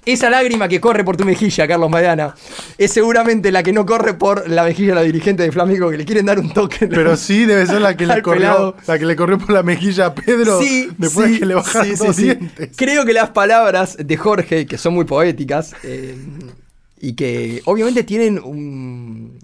Esa 0.06 0.30
lágrima 0.30 0.68
que 0.68 0.80
corre 0.80 1.02
por 1.04 1.16
tu 1.16 1.24
mejilla, 1.24 1.66
Carlos 1.66 1.90
Maidana, 1.90 2.34
es 2.78 2.92
seguramente 2.92 3.50
la 3.50 3.62
que 3.64 3.72
no 3.72 3.84
corre 3.84 4.14
por 4.14 4.48
la 4.48 4.62
mejilla 4.62 4.90
de 4.90 4.94
la 4.94 5.02
dirigente 5.02 5.42
de 5.42 5.50
Flamengo 5.50 5.90
que 5.90 5.96
le 5.98 6.04
quieren 6.04 6.26
dar 6.26 6.38
un 6.38 6.52
toque. 6.54 6.86
Pero 6.86 7.16
sí 7.16 7.44
debe 7.44 7.66
ser 7.66 7.80
la 7.80 7.96
que 7.96 8.06
le 8.06 8.22
corrió, 8.22 8.40
pelado. 8.40 8.76
la 8.86 8.98
que 9.00 9.04
le 9.04 9.16
corrió 9.16 9.36
por 9.36 9.50
la 9.50 9.64
mejilla 9.64 10.06
a 10.06 10.14
Pedro 10.14 10.60
Sí, 10.60 10.88
después 10.96 11.26
sí, 11.26 11.32
de 11.34 11.38
que 11.40 11.46
le 11.46 11.54
bajaron 11.54 11.96
sí, 11.96 12.04
los 12.06 12.16
dientes. 12.16 12.70
Creo 12.76 13.04
que 13.04 13.12
las 13.12 13.30
palabras 13.30 13.96
de 13.98 14.16
Jorge, 14.16 14.66
que 14.66 14.78
son 14.78 14.94
muy 14.94 15.04
poéticas, 15.06 15.74
eh, 15.82 16.14
y 17.00 17.14
que 17.14 17.60
obviamente 17.64 18.04
tienen 18.04 18.38
un- 18.38 19.38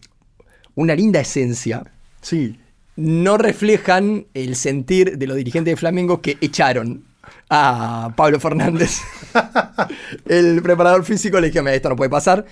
una 0.76 0.94
linda 0.94 1.18
esencia, 1.20 1.82
Sí. 2.20 2.56
no 2.94 3.36
reflejan 3.36 4.26
el 4.32 4.54
sentir 4.54 5.18
de 5.18 5.26
los 5.26 5.36
dirigentes 5.36 5.72
de 5.72 5.76
Flamengo 5.76 6.22
que 6.22 6.38
echaron 6.40 7.02
a 7.50 8.12
Pablo 8.16 8.40
Fernández. 8.40 9.00
el 10.26 10.62
preparador 10.62 11.04
físico 11.04 11.40
le 11.40 11.50
"Mira, 11.50 11.74
esto 11.74 11.88
no 11.88 11.96
puede 11.96 12.10
pasar. 12.10 12.44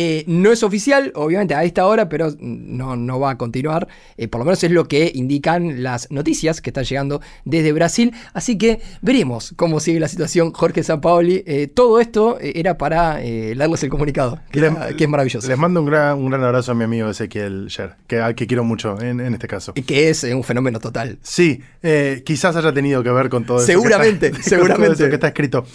Eh, 0.00 0.22
no 0.28 0.52
es 0.52 0.62
oficial, 0.62 1.10
obviamente, 1.16 1.56
a 1.56 1.64
esta 1.64 1.84
hora, 1.84 2.08
pero 2.08 2.32
no, 2.38 2.94
no 2.94 3.18
va 3.18 3.30
a 3.32 3.36
continuar. 3.36 3.88
Eh, 4.16 4.28
por 4.28 4.38
lo 4.38 4.44
menos 4.44 4.62
es 4.62 4.70
lo 4.70 4.86
que 4.86 5.10
indican 5.12 5.82
las 5.82 6.08
noticias 6.12 6.60
que 6.60 6.70
están 6.70 6.84
llegando 6.84 7.20
desde 7.44 7.72
Brasil. 7.72 8.12
Así 8.32 8.56
que 8.58 8.80
veremos 9.02 9.54
cómo 9.56 9.80
sigue 9.80 9.98
la 9.98 10.06
situación. 10.06 10.52
Jorge 10.52 10.84
Sampaoli, 10.84 11.42
eh, 11.48 11.66
todo 11.66 11.98
esto 11.98 12.38
eh, 12.40 12.52
era 12.54 12.78
para 12.78 13.18
leerles 13.18 13.82
el 13.82 13.90
comunicado, 13.90 14.38
que, 14.52 14.60
Les- 14.60 14.70
era- 14.70 14.96
que 14.96 15.02
es 15.02 15.10
maravilloso. 15.10 15.48
Les 15.48 15.58
mando 15.58 15.80
un 15.80 15.86
gran, 15.86 16.16
un 16.16 16.30
gran 16.30 16.44
abrazo 16.44 16.70
a 16.70 16.74
mi 16.76 16.84
amigo 16.84 17.10
Ezequiel 17.10 17.66
Sher, 17.66 17.96
que, 18.06 18.20
al 18.20 18.36
que 18.36 18.46
quiero 18.46 18.62
mucho 18.62 19.00
en, 19.00 19.18
en 19.18 19.34
este 19.34 19.48
caso. 19.48 19.72
Y 19.74 19.82
que 19.82 20.10
es 20.10 20.22
un 20.22 20.44
fenómeno 20.44 20.78
total. 20.78 21.18
Sí, 21.22 21.60
quizás 22.24 22.54
haya 22.54 22.72
tenido 22.72 23.02
que 23.02 23.10
ver 23.10 23.28
con 23.28 23.44
todo 23.44 23.56
eso. 23.58 23.66
que 23.66 23.72
Seguramente, 23.72 24.26
está- 24.28 24.42
seguramente. 24.48 24.92
eso 24.92 25.08
que 25.08 25.14
está 25.16 25.26
escrito. 25.26 25.66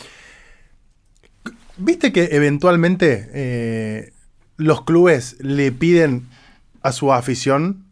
¿Viste 1.76 2.14
que 2.14 2.30
eventualmente 2.32 4.13
los 4.58 4.84
clubes 4.84 5.38
le 5.40 5.72
piden 5.72 6.28
a 6.82 6.92
su 6.92 7.12
afición 7.14 7.86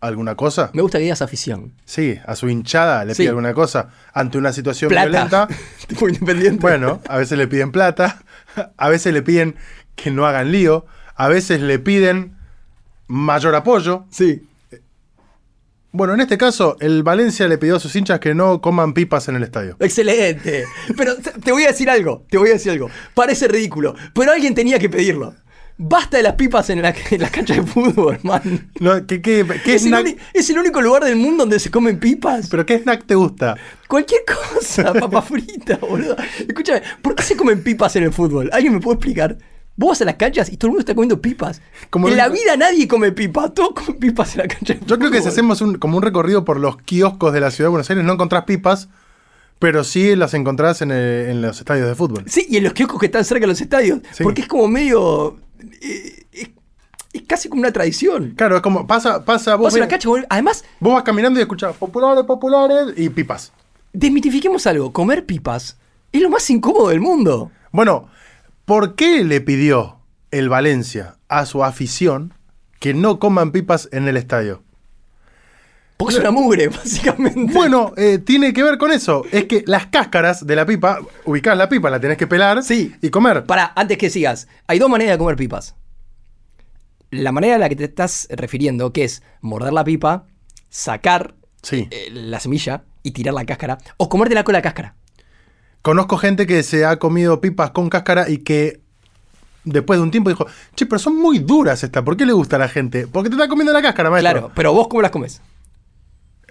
alguna 0.00 0.34
cosa? 0.36 0.70
Me 0.72 0.82
gusta 0.82 0.98
que 0.98 1.04
digas 1.04 1.22
afición. 1.22 1.72
Sí, 1.84 2.18
a 2.26 2.36
su 2.36 2.48
hinchada 2.48 3.04
le 3.04 3.14
Sí. 3.14 3.22
pide 3.22 3.30
alguna 3.30 3.54
cosa 3.54 3.90
ante 4.12 4.38
una 4.38 4.52
situación 4.52 4.88
Plata. 4.88 5.08
violenta. 5.08 5.48
tipo 5.86 6.08
independiente. 6.08 6.60
Bueno, 6.60 7.00
a 7.08 7.18
veces 7.18 7.38
le 7.38 7.48
piden 7.48 7.72
plata, 7.72 8.22
a 8.76 8.88
veces 8.88 9.12
le 9.12 9.22
piden 9.22 9.56
que 9.94 10.10
no 10.10 10.26
hagan 10.26 10.52
lío, 10.52 10.86
a 11.14 11.28
veces 11.28 11.60
le 11.60 11.78
piden 11.78 12.36
mayor 13.08 13.54
apoyo. 13.54 14.04
Sí. 14.10 14.42
Bueno, 15.92 16.12
en 16.12 16.20
este 16.20 16.36
caso, 16.36 16.76
el 16.80 17.02
Valencia 17.02 17.48
le 17.48 17.56
pidió 17.56 17.76
a 17.76 17.80
sus 17.80 17.96
hinchas 17.96 18.20
que 18.20 18.34
no 18.34 18.60
coman 18.60 18.92
pipas 18.92 19.28
en 19.28 19.36
el 19.36 19.42
estadio. 19.44 19.76
Excelente. 19.80 20.66
Pero 20.94 21.16
te 21.16 21.30
te 21.32 21.52
voy 21.52 21.64
a 21.64 21.68
decir 21.68 21.88
algo, 21.88 22.26
te 22.28 22.36
voy 22.36 22.50
a 22.50 22.52
decir 22.52 22.72
algo. 22.72 22.90
Parece 23.14 23.48
ridículo, 23.48 23.94
pero 24.14 24.32
alguien 24.32 24.54
tenía 24.54 24.78
que 24.78 24.90
pedirlo. 24.90 25.34
Basta 25.78 26.16
de 26.16 26.22
las 26.22 26.34
pipas 26.36 26.70
en 26.70 26.80
la, 26.80 26.94
en 27.10 27.20
la 27.20 27.28
cancha 27.28 27.54
de 27.54 27.62
fútbol, 27.62 28.18
man. 28.22 28.70
No, 28.80 29.06
¿qué, 29.06 29.20
qué, 29.20 29.44
qué 29.64 29.74
Es 29.74 29.84
el, 29.84 29.92
snack- 29.92 30.00
uni- 30.04 30.16
es 30.32 30.48
el 30.48 30.58
único 30.58 30.80
lugar 30.80 31.04
del 31.04 31.16
mundo 31.16 31.42
donde 31.42 31.58
se 31.60 31.70
comen 31.70 31.98
pipas. 32.00 32.48
¿Pero 32.48 32.64
qué 32.64 32.78
snack 32.78 33.04
te 33.06 33.14
gusta? 33.14 33.56
Cualquier 33.86 34.22
cosa, 34.24 34.92
papa 34.98 35.20
frita, 35.20 35.76
boludo. 35.76 36.16
Escúchame, 36.48 36.82
¿por 37.02 37.14
qué 37.14 37.22
se 37.22 37.36
comen 37.36 37.62
pipas 37.62 37.94
en 37.96 38.04
el 38.04 38.12
fútbol? 38.12 38.48
¿Alguien 38.54 38.72
me 38.72 38.80
puede 38.80 38.94
explicar? 38.94 39.36
Vos 39.78 39.90
vas 39.90 40.00
a 40.00 40.04
las 40.06 40.14
canchas 40.14 40.50
y 40.50 40.56
todo 40.56 40.68
el 40.68 40.70
mundo 40.70 40.80
está 40.80 40.94
comiendo 40.94 41.20
pipas. 41.20 41.60
Como 41.90 42.06
en 42.08 42.12
el- 42.12 42.16
la 42.18 42.28
vida 42.30 42.56
nadie 42.56 42.88
come 42.88 43.12
pipas. 43.12 43.52
Todos 43.52 43.72
comen 43.74 43.98
pipas 44.00 44.32
en 44.34 44.38
la 44.42 44.48
cancha. 44.48 44.72
de 44.72 44.80
Yo 44.86 44.98
creo 44.98 45.10
que 45.10 45.18
si 45.18 45.24
fútbol. 45.24 45.32
hacemos 45.32 45.60
un, 45.60 45.74
como 45.76 45.98
un 45.98 46.02
recorrido 46.02 46.46
por 46.46 46.58
los 46.58 46.78
kioscos 46.78 47.34
de 47.34 47.40
la 47.40 47.50
ciudad 47.50 47.66
de 47.66 47.72
Buenos 47.72 47.90
Aires, 47.90 48.02
no 48.02 48.14
encontrás 48.14 48.44
pipas, 48.44 48.88
pero 49.58 49.84
sí 49.84 50.16
las 50.16 50.32
encontrás 50.32 50.80
en, 50.80 50.90
el- 50.90 51.28
en 51.28 51.42
los 51.42 51.58
estadios 51.58 51.86
de 51.86 51.94
fútbol. 51.94 52.24
Sí, 52.26 52.46
y 52.48 52.56
en 52.56 52.64
los 52.64 52.72
kioscos 52.72 52.98
que 52.98 53.06
están 53.06 53.26
cerca 53.26 53.42
de 53.42 53.48
los 53.48 53.60
estadios. 53.60 53.98
Sí. 54.12 54.22
Porque 54.22 54.40
es 54.40 54.48
como 54.48 54.66
medio. 54.68 55.36
Eh, 55.80 56.26
es, 56.32 56.50
es 57.12 57.22
casi 57.26 57.48
como 57.48 57.60
una 57.60 57.72
tradición. 57.72 58.32
Claro, 58.36 58.56
es 58.56 58.62
como 58.62 58.86
pasa, 58.86 59.24
pasa, 59.24 59.50
la 59.52 59.56
vos- 59.56 59.72
además, 60.28 60.64
vos 60.80 60.94
vas 60.94 61.02
caminando 61.02 61.38
y 61.38 61.42
escuchás 61.42 61.76
populares, 61.76 62.24
populares 62.24 62.94
y 62.96 63.08
pipas. 63.08 63.52
desmitifiquemos 63.92 64.66
algo. 64.66 64.92
Comer 64.92 65.24
pipas 65.26 65.78
es 66.12 66.20
lo 66.22 66.30
más 66.30 66.48
incómodo 66.50 66.88
del 66.88 67.00
mundo. 67.00 67.50
Bueno, 67.72 68.08
¿por 68.64 68.94
qué 68.94 69.24
le 69.24 69.40
pidió 69.40 69.98
el 70.30 70.48
Valencia 70.48 71.16
a 71.28 71.46
su 71.46 71.64
afición 71.64 72.34
que 72.80 72.92
no 72.94 73.18
coman 73.18 73.52
pipas 73.52 73.88
en 73.92 74.06
el 74.08 74.16
estadio? 74.16 74.62
Porque 75.96 76.14
es 76.16 76.20
una 76.20 76.30
mugre, 76.30 76.68
básicamente. 76.68 77.52
Bueno, 77.54 77.92
eh, 77.96 78.18
tiene 78.18 78.52
que 78.52 78.62
ver 78.62 78.76
con 78.78 78.92
eso. 78.92 79.24
Es 79.32 79.44
que 79.46 79.64
las 79.66 79.86
cáscaras 79.86 80.46
de 80.46 80.54
la 80.56 80.66
pipa, 80.66 80.98
ubicás 81.24 81.56
la 81.56 81.68
pipa, 81.68 81.88
la 81.90 81.98
tenés 82.00 82.18
que 82.18 82.26
pelar 82.26 82.62
Sí. 82.62 82.94
y 83.00 83.08
comer. 83.10 83.44
Para, 83.46 83.72
antes 83.74 83.96
que 83.96 84.10
sigas, 84.10 84.46
hay 84.66 84.78
dos 84.78 84.90
maneras 84.90 85.14
de 85.14 85.18
comer 85.18 85.36
pipas. 85.36 85.74
La 87.10 87.32
manera 87.32 87.54
a 87.54 87.58
la 87.58 87.68
que 87.68 87.76
te 87.76 87.84
estás 87.84 88.26
refiriendo, 88.30 88.92
que 88.92 89.04
es 89.04 89.22
morder 89.40 89.72
la 89.72 89.84
pipa, 89.84 90.26
sacar 90.68 91.34
Sí. 91.62 91.88
eh, 91.90 92.08
la 92.12 92.40
semilla 92.40 92.84
y 93.02 93.12
tirar 93.12 93.32
la 93.34 93.44
cáscara, 93.46 93.78
o 93.96 94.08
comértela 94.08 94.44
con 94.44 94.52
la 94.52 94.62
cáscara. 94.62 94.94
Conozco 95.82 96.18
gente 96.18 96.46
que 96.46 96.62
se 96.62 96.84
ha 96.84 96.98
comido 96.98 97.40
pipas 97.40 97.70
con 97.70 97.88
cáscara 97.88 98.28
y 98.28 98.38
que 98.38 98.80
después 99.64 99.98
de 99.98 100.02
un 100.02 100.10
tiempo 100.10 100.30
dijo, 100.30 100.46
che, 100.74 100.84
pero 100.86 100.98
son 100.98 101.16
muy 101.16 101.38
duras 101.38 101.82
estas, 101.84 102.02
¿por 102.02 102.16
qué 102.16 102.26
le 102.26 102.32
gusta 102.32 102.56
a 102.56 102.58
la 102.58 102.68
gente? 102.68 103.06
Porque 103.06 103.30
te 103.30 103.36
está 103.36 103.48
comiendo 103.48 103.72
la 103.72 103.80
cáscara, 103.82 104.10
maestro. 104.10 104.32
Claro, 104.32 104.52
pero 104.54 104.72
vos 104.72 104.88
cómo 104.88 105.00
las 105.02 105.10
comes. 105.12 105.40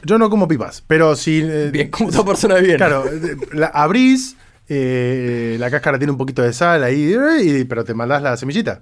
Yo 0.06 0.18
no 0.18 0.30
como 0.30 0.48
pipas, 0.48 0.84
pero 0.88 1.16
si... 1.16 1.42
eh, 1.44 1.70
Bien, 1.72 1.90
como 1.90 2.12
toda 2.12 2.26
persona 2.26 2.56
de 2.56 2.62
bien. 2.62 2.78
Claro, 2.78 3.06
eh, 3.12 3.36
la 3.54 3.68
abrís, 3.68 4.36
eh, 4.70 5.58
la 5.60 5.70
cáscara 5.72 5.98
tiene 5.98 6.12
un 6.12 6.18
poquito 6.18 6.42
de 6.42 6.54
sal 6.54 6.84
ahí, 6.84 7.16
y- 7.44 7.64
pero 7.66 7.84
te 7.84 7.94
mandás 7.94 8.22
la 8.22 8.38
semillita. 8.38 8.82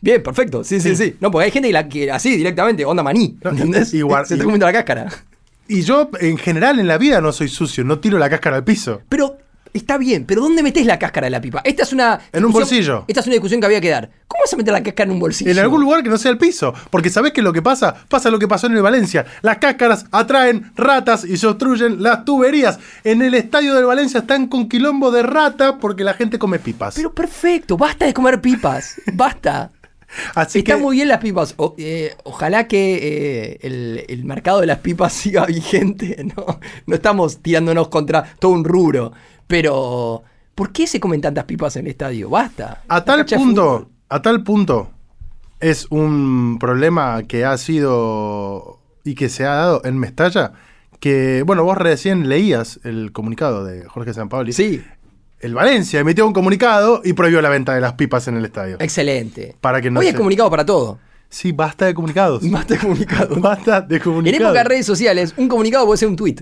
Bien, 0.00 0.22
perfecto. 0.22 0.62
Sí, 0.62 0.80
sí, 0.80 0.94
sí. 0.94 1.16
No, 1.20 1.30
porque 1.30 1.46
hay 1.46 1.50
gente 1.50 1.68
que, 1.68 1.72
la, 1.72 1.88
que 1.88 2.10
así 2.10 2.36
directamente, 2.36 2.84
onda 2.84 3.02
maní. 3.02 3.36
No, 3.42 3.50
¿Entendés? 3.50 3.92
igual- 3.94 4.26
Se 4.26 4.34
está 4.34 4.42
y- 4.42 4.46
comiendo 4.46 4.66
la 4.66 4.72
cáscara. 4.72 5.08
Y 5.68 5.82
yo, 5.82 6.10
en 6.20 6.36
general, 6.38 6.78
en 6.78 6.86
la 6.86 6.96
vida 6.96 7.20
no 7.20 7.32
soy 7.32 7.48
sucio, 7.48 7.82
no 7.82 7.98
tiro 7.98 8.18
la 8.18 8.30
cáscara 8.30 8.56
al 8.56 8.64
piso. 8.64 9.02
Pero 9.08 9.36
está 9.78 9.98
bien, 9.98 10.24
pero 10.26 10.42
¿dónde 10.42 10.62
metes 10.62 10.84
la 10.86 10.98
cáscara 10.98 11.26
de 11.26 11.30
la 11.30 11.40
pipa? 11.40 11.60
Esta 11.64 11.82
es 11.82 11.92
una. 11.92 12.20
En 12.32 12.44
un 12.44 12.52
bolsillo. 12.52 13.04
Esta 13.08 13.20
es 13.20 13.26
una 13.26 13.34
discusión 13.34 13.60
que 13.60 13.66
había 13.66 13.80
que 13.80 13.90
dar. 13.90 14.10
¿Cómo 14.28 14.42
vas 14.42 14.52
a 14.52 14.56
meter 14.56 14.72
la 14.72 14.82
cáscara 14.82 15.08
en 15.08 15.14
un 15.14 15.20
bolsillo? 15.20 15.50
En 15.50 15.58
algún 15.58 15.80
lugar 15.80 16.02
que 16.02 16.08
no 16.10 16.18
sea 16.18 16.30
el 16.30 16.38
piso. 16.38 16.74
Porque 16.90 17.10
¿sabés 17.10 17.32
qué 17.32 17.40
es 17.40 17.44
lo 17.44 17.52
que 17.52 17.62
pasa? 17.62 17.94
Pasa 18.08 18.30
lo 18.30 18.38
que 18.38 18.48
pasó 18.48 18.66
en 18.66 18.74
el 18.76 18.82
Valencia. 18.82 19.24
Las 19.42 19.58
cáscaras 19.58 20.06
atraen 20.10 20.72
ratas 20.76 21.24
y 21.24 21.36
se 21.36 21.46
obstruyen 21.46 22.02
las 22.02 22.24
tuberías. 22.24 22.78
En 23.04 23.22
el 23.22 23.34
estadio 23.34 23.74
del 23.74 23.84
Valencia 23.86 24.20
están 24.20 24.46
con 24.48 24.68
quilombo 24.68 25.10
de 25.10 25.22
rata 25.22 25.78
porque 25.78 26.04
la 26.04 26.14
gente 26.14 26.38
come 26.38 26.58
pipas. 26.58 26.94
Pero 26.96 27.12
perfecto, 27.14 27.76
basta 27.76 28.04
de 28.06 28.14
comer 28.14 28.40
pipas. 28.40 29.00
Basta. 29.14 29.70
Así 30.34 30.60
Está 30.60 30.76
que, 30.76 30.80
muy 30.82 30.96
bien 30.96 31.08
las 31.08 31.18
pipas. 31.18 31.54
O- 31.56 31.74
eh, 31.78 32.14
ojalá 32.24 32.68
que 32.68 32.94
eh, 33.02 33.58
el, 33.62 34.04
el 34.08 34.24
mercado 34.24 34.60
de 34.60 34.66
las 34.66 34.78
pipas 34.78 35.12
siga 35.14 35.44
vigente. 35.46 36.24
¿no? 36.36 36.60
no 36.86 36.94
estamos 36.94 37.38
tirándonos 37.38 37.88
contra 37.88 38.24
todo 38.38 38.52
un 38.52 38.64
rubro. 38.64 39.12
Pero, 39.46 40.22
¿por 40.54 40.72
qué 40.72 40.86
se 40.86 41.00
comen 41.00 41.20
tantas 41.20 41.44
pipas 41.44 41.76
en 41.76 41.86
el 41.86 41.90
estadio? 41.92 42.28
Basta. 42.30 42.82
a 42.88 43.04
tal 43.04 43.24
punto, 43.26 43.90
a 44.08 44.22
tal 44.22 44.42
punto, 44.42 44.90
es 45.60 45.86
un 45.90 46.58
problema 46.60 47.22
que 47.24 47.44
ha 47.44 47.56
sido 47.58 48.80
y 49.04 49.14
que 49.14 49.28
se 49.28 49.44
ha 49.44 49.54
dado 49.54 49.82
en 49.84 49.98
Mestalla. 49.98 50.52
Que, 51.00 51.42
bueno, 51.46 51.62
vos 51.62 51.76
recién 51.76 52.28
leías 52.28 52.80
el 52.82 53.12
comunicado 53.12 53.64
de 53.64 53.84
Jorge 53.84 54.14
Sampaoli. 54.14 54.52
Sí, 54.52 54.82
El 55.40 55.54
Valencia 55.54 56.00
emitió 56.00 56.26
un 56.26 56.32
comunicado 56.32 57.02
y 57.04 57.12
prohibió 57.12 57.42
la 57.42 57.50
venta 57.50 57.74
de 57.74 57.80
las 57.82 57.92
pipas 57.92 58.26
en 58.28 58.36
el 58.38 58.44
estadio. 58.46 58.76
excelente. 58.80 59.54
Para 59.60 59.80
que 59.82 59.90
no 59.90 60.00
Hoy 60.00 60.06
se- 60.06 60.12
hay 60.12 60.16
comunicado 60.16 60.50
para 60.50 60.64
todo. 60.64 60.98
Sí, 61.28 61.52
basta 61.52 61.84
de 61.86 61.92
comunicados. 61.94 62.40
Basta 62.50 62.74
de 62.74 62.80
comunicado. 62.80 63.36
Basta 63.40 63.80
de 63.82 63.96
En 63.96 64.02
comunicados. 64.02 64.40
época 64.46 64.58
de 64.62 64.64
redes 64.68 64.86
sociales, 64.86 65.34
un 65.36 65.48
comunicado 65.48 65.84
puede 65.84 65.98
ser 65.98 66.08
un 66.08 66.16
tweet. 66.16 66.36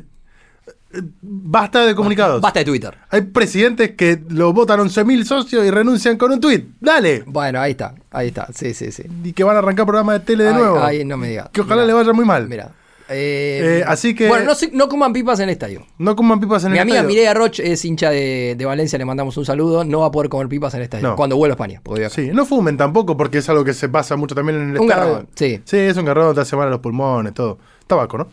Basta 1.22 1.84
de 1.84 1.95
comunicados. 1.95 2.40
Basta 2.40 2.61
de 2.61 2.64
Twitter. 2.64 2.97
Hay 3.11 3.22
presidentes 3.22 3.92
que 3.92 4.20
lo 4.28 4.53
votan 4.53 4.80
11.000 4.80 5.24
socios 5.24 5.64
y 5.64 5.70
renuncian 5.70 6.16
con 6.16 6.32
un 6.32 6.40
tuit. 6.40 6.66
Dale. 6.80 7.24
Bueno, 7.26 7.61
ahí 7.61 7.72
está, 7.72 7.95
ahí 8.11 8.28
está. 8.28 8.49
Sí, 8.55 8.74
sí, 8.74 8.92
sí. 8.92 9.05
Y 9.24 9.32
que 9.32 9.45
van 9.45 9.57
a 9.57 9.59
arrancar 9.61 9.86
programa 9.86 10.12
de 10.14 10.20
tele 10.20 10.45
de 10.45 10.51
Ay, 10.51 10.55
nuevo. 10.57 10.80
ay, 10.82 11.05
no 11.05 11.16
me 11.16 11.28
digas. 11.28 11.49
Que 11.53 11.61
ojalá 11.61 11.82
Mirá. 11.82 11.86
le 11.86 11.92
vaya 11.95 12.12
muy 12.12 12.24
mal. 12.24 12.49
Mira. 12.49 12.70
Eh, 13.07 13.80
Eh, 13.80 13.84
así 13.86 14.14
que- 14.14 14.28
Bueno, 14.28 14.47
no, 14.47 14.55
no 14.72 14.88
coman 14.88 15.12
pipas 15.12 15.38
en 15.38 15.45
el 15.45 15.51
estadio. 15.51 15.84
No 15.99 16.16
coman 16.16 16.40
pipas 16.40 16.64
en 16.64 16.70
Mi 16.72 16.78
el 16.78 16.82
amiga 16.82 16.97
estadio. 16.99 17.09
Mireia 17.11 17.34
Roch 17.34 17.61
es 17.61 17.84
hincha 17.84 18.09
de, 18.11 18.55
de 18.57 18.64
Valencia, 18.64 18.99
le 18.99 19.05
mandamos 19.05 19.36
un 19.36 19.45
saludo. 19.45 19.84
No 19.84 20.01
va 20.01 20.07
a 20.07 20.11
poder 20.11 20.30
comer 20.30 20.49
pipas 20.49 20.72
en 20.72 20.80
el 20.80 20.84
estadio. 20.84 21.09
No. 21.09 21.16
Cuando 21.16 21.36
vuelva 21.36 21.53
a 21.53 21.66
España. 21.66 21.82
Sí, 22.09 22.30
no 22.32 22.47
fumen 22.47 22.78
tampoco 22.78 23.14
porque 23.14 23.38
es 23.38 23.49
algo 23.51 23.62
que 23.62 23.74
se 23.74 23.90
pasa 23.90 24.16
mucho 24.16 24.34
también 24.34 24.59
en 24.59 24.70
el 24.70 24.78
Un 24.80 24.88
estadio. 24.90 25.11
garrón, 25.12 25.28
sí. 25.34 25.61
Sí, 25.66 25.76
es 25.76 25.97
un 25.99 26.07
garrón, 26.07 26.34
te 26.34 26.40
hace 26.40 26.57
mal 26.57 26.68
a 26.68 26.70
los 26.70 26.80
pulmones, 26.80 27.34
todo. 27.34 27.59
Tabaco, 27.86 28.16
¿no? 28.16 28.28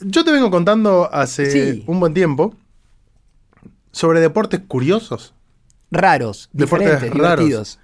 Yo 0.00 0.24
te 0.24 0.32
vengo 0.32 0.50
contando 0.50 1.08
hace 1.12 1.50
Sí. 1.50 1.84
un 1.86 2.00
buen 2.00 2.14
tiempo 2.14 2.54
sobre 3.92 4.20
deportes 4.20 4.60
curiosos. 4.66 5.34
Raros, 5.90 6.48
Deportes 6.52 6.88
diferentes, 6.88 7.20
raros. 7.20 7.38
divertidos. 7.44 7.78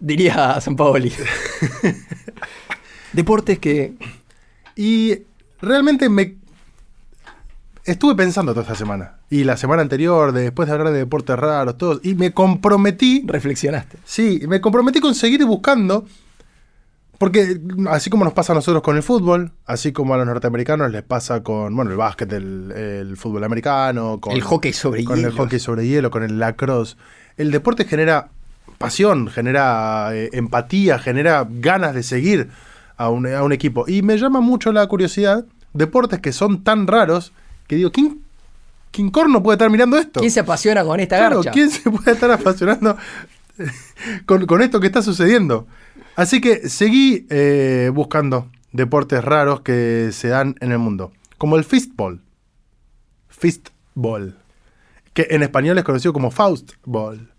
Diría 0.00 0.60
San 0.60 0.76
Paoli. 0.76 1.12
Deportes 3.12 3.58
que. 3.58 3.94
Y 4.76 5.18
realmente 5.60 6.08
me 6.08 6.36
estuve 7.84 8.14
pensando 8.16 8.52
toda 8.52 8.62
esta 8.62 8.74
semana. 8.74 9.18
Y 9.30 9.44
la 9.44 9.56
semana 9.56 9.82
anterior, 9.82 10.32
después 10.32 10.68
de 10.68 10.74
hablar 10.74 10.92
de 10.92 10.98
deportes 10.98 11.38
raros, 11.38 11.78
todos. 11.78 12.00
Y 12.02 12.14
me 12.14 12.32
comprometí. 12.32 13.24
Reflexionaste. 13.26 13.98
Sí, 14.04 14.42
me 14.48 14.60
comprometí 14.60 15.00
con 15.00 15.14
seguir 15.14 15.44
buscando. 15.44 16.06
Porque 17.24 17.58
así 17.88 18.10
como 18.10 18.22
nos 18.26 18.34
pasa 18.34 18.52
a 18.52 18.54
nosotros 18.56 18.82
con 18.82 18.96
el 18.98 19.02
fútbol, 19.02 19.50
así 19.64 19.92
como 19.92 20.12
a 20.12 20.18
los 20.18 20.26
norteamericanos 20.26 20.92
les 20.92 21.02
pasa 21.02 21.42
con, 21.42 21.74
bueno, 21.74 21.90
el 21.90 21.96
básquet, 21.96 22.30
el, 22.34 22.70
el 22.70 23.16
fútbol 23.16 23.44
americano, 23.44 24.20
con 24.20 24.34
el 24.34 24.42
hockey 24.42 24.74
sobre 24.74 25.02
con 25.04 25.16
hielo. 25.16 25.28
el 25.28 25.34
hockey 25.34 25.58
sobre 25.58 25.86
hielo, 25.88 26.10
con 26.10 26.22
el 26.22 26.38
lacrosse. 26.38 26.96
El 27.38 27.50
deporte 27.50 27.86
genera 27.86 28.28
pasión, 28.76 29.28
genera 29.28 30.10
eh, 30.12 30.28
empatía, 30.34 30.98
genera 30.98 31.48
ganas 31.48 31.94
de 31.94 32.02
seguir 32.02 32.50
a 32.98 33.08
un, 33.08 33.26
a 33.26 33.42
un 33.42 33.52
equipo. 33.52 33.86
Y 33.88 34.02
me 34.02 34.18
llama 34.18 34.42
mucho 34.42 34.70
la 34.70 34.86
curiosidad, 34.86 35.46
deportes 35.72 36.20
que 36.20 36.30
son 36.32 36.62
tan 36.62 36.86
raros, 36.86 37.32
que 37.66 37.76
digo, 37.76 37.90
¿quién, 37.90 38.20
quién 38.90 39.10
corno 39.10 39.42
puede 39.42 39.54
estar 39.54 39.70
mirando 39.70 39.96
esto? 39.96 40.20
¿Quién 40.20 40.30
se 40.30 40.40
apasiona 40.40 40.84
con 40.84 41.00
esta 41.00 41.16
Claro, 41.16 41.36
garcha? 41.36 41.52
¿quién 41.52 41.70
se 41.70 41.90
puede 41.90 42.12
estar 42.12 42.30
apasionando 42.30 42.98
con, 44.26 44.44
con 44.44 44.60
esto 44.60 44.78
que 44.78 44.88
está 44.88 45.00
sucediendo? 45.00 45.66
Así 46.16 46.40
que 46.40 46.68
seguí 46.68 47.26
eh, 47.30 47.90
buscando 47.92 48.50
deportes 48.72 49.22
raros 49.24 49.60
que 49.62 50.10
se 50.12 50.28
dan 50.28 50.54
en 50.60 50.72
el 50.72 50.78
mundo, 50.78 51.12
como 51.38 51.56
el 51.56 51.64
fistball. 51.64 52.20
Fistball. 53.28 54.36
Que 55.12 55.28
en 55.30 55.42
español 55.42 55.78
es 55.78 55.84
conocido 55.84 56.12
como 56.12 56.30
Faustball. 56.30 57.30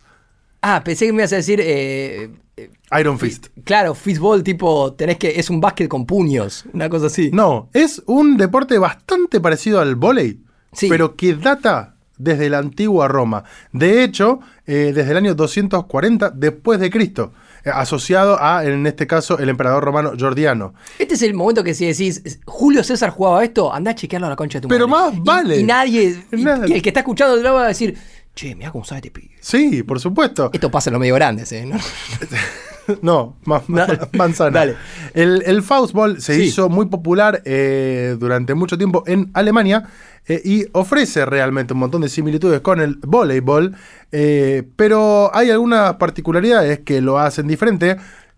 Ah, 0.62 0.82
pensé 0.84 1.06
que 1.06 1.14
me 1.14 1.20
ibas 1.22 1.34
a 1.34 1.38
decir. 1.38 1.60
eh, 1.62 2.30
eh, 2.58 2.70
Iron 3.00 3.20
Fist. 3.20 3.48
claro, 3.66 3.94
fistball, 3.94 4.44
tipo, 4.44 4.94
tenés 4.94 5.18
que. 5.18 5.40
Es 5.40 5.50
un 5.50 5.60
básquet 5.60 5.88
con 5.90 6.06
puños. 6.06 6.66
Una 6.74 6.90
cosa 6.90 7.08
así. 7.08 7.30
No, 7.34 7.70
es 7.74 8.02
un 8.06 8.38
deporte 8.38 8.78
bastante 8.78 9.40
parecido 9.42 9.82
al 9.82 9.96
vóley, 9.96 10.42
Sí. 10.72 10.88
pero 10.90 11.16
que 11.16 11.36
data 11.36 11.96
desde 12.18 12.50
la 12.50 12.60
antigua 12.60 13.10
Roma. 13.10 13.44
De 13.74 14.04
hecho, 14.04 14.40
eh, 14.66 14.94
desde 14.96 15.12
el 15.12 15.18
año 15.18 15.36
240 15.36 16.30
después 16.32 16.80
de 16.80 16.90
Cristo, 16.90 17.34
asociado 17.74 18.38
a, 18.42 18.64
en 18.66 18.86
este 18.88 19.08
caso, 19.08 19.38
el 19.40 19.50
emperador 19.50 19.84
romano 19.84 20.14
Jordiano. 20.20 20.74
Este 21.00 21.16
es 21.16 21.22
el 21.24 21.34
momento 21.34 21.64
que 21.64 21.74
si 21.74 21.86
decís, 21.86 22.40
Julio 22.46 22.84
César 22.84 23.10
jugaba 23.10 23.44
esto, 23.44 23.74
anda 23.74 23.92
a 23.92 23.96
chequearlo 23.96 24.28
a 24.28 24.30
la 24.32 24.36
concha 24.36 24.58
de 24.60 24.64
tu 24.64 24.68
Pero 24.68 24.88
madre. 24.88 25.16
más 25.18 25.24
vale. 25.24 25.60
Y, 25.60 25.64
nadie. 25.64 26.18
y- 26.32 26.74
el 26.74 26.82
que 26.82 26.90
está 26.90 27.02
escuchando 27.02 27.42
te 27.42 27.50
va 27.50 27.66
a 27.66 27.68
decir, 27.68 27.98
che, 28.36 28.54
mira 28.56 28.72
cómo 28.72 28.84
sabe 28.86 29.00
este 29.00 29.12
pibe. 29.12 29.36
Sí, 29.42 29.84
por 29.84 30.00
supuesto. 30.00 30.50
Esto 30.54 30.70
pasa 30.70 30.90
en 30.90 30.94
los 30.94 31.00
medio 31.00 31.16
grandes, 31.16 31.52
¿eh? 31.52 31.66
¿No? 31.66 31.78
No, 33.02 33.38
ma- 33.46 33.64
manzana. 34.14 34.60
Dale. 34.60 34.76
El, 35.14 35.44
el 35.46 35.62
Faustball 35.64 36.22
se 36.22 36.36
Sí. 36.36 36.42
hizo 36.44 36.70
muy 36.70 36.86
popular 36.88 37.42
eh, 37.46 38.16
durante 38.20 38.54
mucho 38.54 38.78
tiempo 38.78 39.04
en 39.08 39.32
Alemania 39.34 39.88
eh, 40.28 40.42
y 40.44 40.66
ofrece 40.72 41.26
realmente 41.26 41.74
un 41.74 41.80
montón 41.80 42.02
de 42.02 42.10
similitudes 42.10 42.62
con 42.62 42.80
el 42.82 42.96
voleibol, 43.06 43.76
eh, 44.12 44.64
pero 44.76 45.30
hay 45.36 45.50
algunas 45.52 45.96
particularidades 45.96 46.80
que 46.80 47.02
lo 47.02 47.20
hacen 47.20 47.48
diferente. 47.48 47.98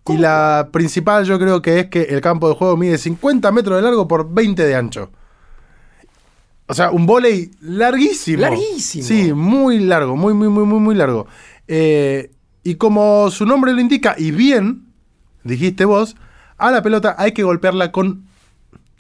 Y 0.09 0.17
la 0.17 0.69
principal 0.71 1.25
yo 1.25 1.37
creo 1.37 1.61
que 1.61 1.79
es 1.81 1.85
que 1.87 2.03
el 2.03 2.21
campo 2.21 2.47
de 2.47 2.55
juego 2.55 2.77
mide 2.77 2.97
50 2.97 3.51
metros 3.51 3.75
de 3.75 3.81
largo 3.81 4.07
por 4.07 4.33
20 4.33 4.63
de 4.65 4.73
ancho. 4.75 5.09
O 6.67 6.73
sea, 6.73 6.91
un 6.91 7.05
volei 7.05 7.51
larguísimo. 7.61 8.41
Larguísimo. 8.41 9.03
Sí, 9.05 9.33
muy 9.33 9.79
largo, 9.79 10.15
muy, 10.15 10.33
muy, 10.33 10.47
muy, 10.49 10.65
muy, 10.65 10.79
muy 10.79 10.95
largo. 10.95 11.27
Eh, 11.67 12.31
Y 12.68 12.76
como 12.76 13.32
su 13.32 13.45
nombre 13.45 13.72
lo 13.72 13.80
indica, 13.80 14.13
y 14.18 14.32
bien, 14.32 14.88
dijiste 15.45 15.86
vos, 15.86 16.18
a 16.57 16.70
la 16.70 16.82
pelota 16.82 17.15
hay 17.18 17.32
que 17.32 17.43
golpearla 17.43 17.93
con, 17.93 18.26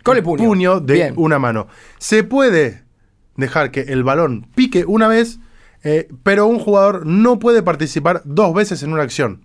Con 0.03 0.15
el 0.15 0.23
puño. 0.23 0.79
de 0.79 0.93
Bien. 0.93 1.13
una 1.17 1.37
mano. 1.37 1.67
Se 1.97 2.23
puede 2.23 2.85
dejar 3.35 3.71
que 3.71 3.81
el 3.81 4.05
balón 4.05 4.47
pique 4.55 4.85
una 4.85 5.09
vez, 5.09 5.39
eh, 5.83 6.07
pero 6.23 6.45
un 6.45 6.59
jugador 6.59 7.05
no 7.05 7.39
puede 7.39 7.61
participar 7.61 8.21
dos 8.23 8.53
veces 8.53 8.83
en 8.83 8.93
una 8.93 9.03
acción. 9.03 9.41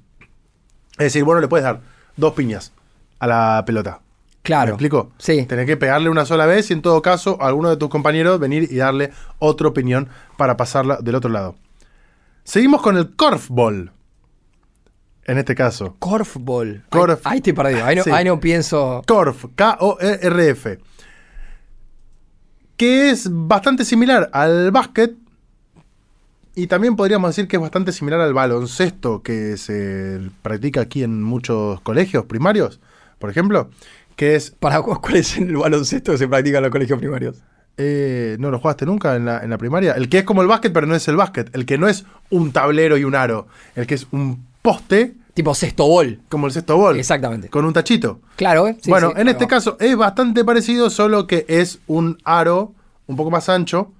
Es 0.92 1.06
decir, 1.06 1.24
bueno, 1.24 1.40
le 1.40 1.48
puedes 1.48 1.64
dar 1.64 1.80
dos 2.16 2.34
piñas 2.34 2.72
a 3.18 3.26
la 3.26 3.64
pelota. 3.66 4.02
Claro. 4.42 4.66
¿Me 4.66 4.70
explico? 4.74 5.10
Sí. 5.18 5.46
Tenés 5.46 5.66
que 5.66 5.76
pegarle 5.76 6.10
una 6.10 6.26
sola 6.26 6.46
vez 6.46 6.70
y 6.70 6.74
en 6.74 6.82
todo 6.82 7.02
caso, 7.02 7.38
a 7.40 7.48
alguno 7.48 7.70
de 7.70 7.76
tus 7.76 7.88
compañeros 7.88 8.38
venir 8.38 8.68
y 8.70 8.76
darle 8.76 9.10
otra 9.40 9.66
opinión 9.66 10.08
para 10.36 10.56
pasarla 10.56 10.98
del 11.02 11.16
otro 11.16 11.28
lado. 11.32 11.56
Seguimos 12.44 12.82
con 12.82 12.96
el 12.96 13.16
korfball. 13.16 13.90
En 15.24 15.38
este 15.38 15.54
caso. 15.54 15.96
Korfball. 15.98 16.84
Korf. 16.90 17.26
Ahí, 17.26 17.32
ahí 17.34 17.36
estoy 17.38 17.52
perdido. 17.52 17.84
Ahí 17.84 17.96
no, 17.96 18.02
Sí. 18.04 18.10
ahí 18.10 18.24
no 18.24 18.40
pienso. 18.40 19.02
Korf, 19.06 19.44
K-O-R-F. 19.54 20.78
Que 22.76 23.10
es 23.10 23.28
bastante 23.30 23.84
similar 23.84 24.30
al 24.32 24.70
básquet. 24.72 25.14
Y 26.54 26.66
también 26.66 26.96
podríamos 26.96 27.30
decir 27.30 27.48
que 27.48 27.56
es 27.56 27.62
bastante 27.62 27.92
similar 27.92 28.20
al 28.20 28.34
baloncesto 28.34 29.22
que 29.22 29.56
se 29.56 30.20
practica 30.42 30.82
aquí 30.82 31.02
en 31.02 31.22
muchos 31.22 31.80
colegios 31.80 32.26
primarios, 32.26 32.80
por 33.18 33.30
ejemplo. 33.30 33.70
Que 34.16 34.34
es. 34.36 34.50
¿Para 34.50 34.82
cu- 34.82 35.00
cuál 35.00 35.16
es 35.16 35.36
el 35.38 35.56
baloncesto 35.56 36.12
que 36.12 36.18
se 36.18 36.28
practica 36.28 36.58
en 36.58 36.64
los 36.64 36.72
colegios 36.72 36.98
primarios? 36.98 37.42
eh, 37.78 38.36
¿No 38.38 38.50
lo 38.50 38.58
jugaste 38.58 38.84
nunca 38.84 39.16
en 39.16 39.24
la, 39.24 39.38
en 39.42 39.48
la 39.48 39.56
primaria? 39.56 39.92
El 39.92 40.10
que 40.10 40.18
es 40.18 40.24
como 40.24 40.42
el 40.42 40.48
básquet, 40.48 40.72
pero 40.74 40.86
no 40.86 40.94
es 40.94 41.08
el 41.08 41.16
básquet. 41.16 41.48
El 41.56 41.64
que 41.64 41.78
no 41.78 41.88
es 41.88 42.04
un 42.28 42.52
tablero 42.52 42.98
y 42.98 43.04
un 43.04 43.14
aro. 43.14 43.46
El 43.74 43.86
que 43.86 43.94
es 43.94 44.06
un 44.10 44.46
poste, 44.62 45.14
Tipo 45.34 45.54
sexto 45.54 45.86
bol. 45.86 46.20
como 46.28 46.46
el 46.46 46.52
sexto 46.52 46.76
bol. 46.76 46.98
Exactamente. 46.98 47.48
Con 47.48 47.64
un 47.64 47.72
tachito. 47.72 48.20
Claro, 48.36 48.68
¿eh? 48.68 48.76
Sí, 48.82 48.90
bueno, 48.90 49.12
sí, 49.14 49.20
en 49.20 49.28
este 49.28 49.44
va. 49.44 49.48
caso 49.48 49.76
es 49.80 49.96
bastante 49.96 50.44
parecido, 50.44 50.90
solo 50.90 51.26
que 51.26 51.46
es 51.48 51.78
un 51.86 52.18
aro 52.24 52.74
un 53.06 53.16
poco 53.16 53.30
más 53.30 53.48
ancho, 53.48 53.92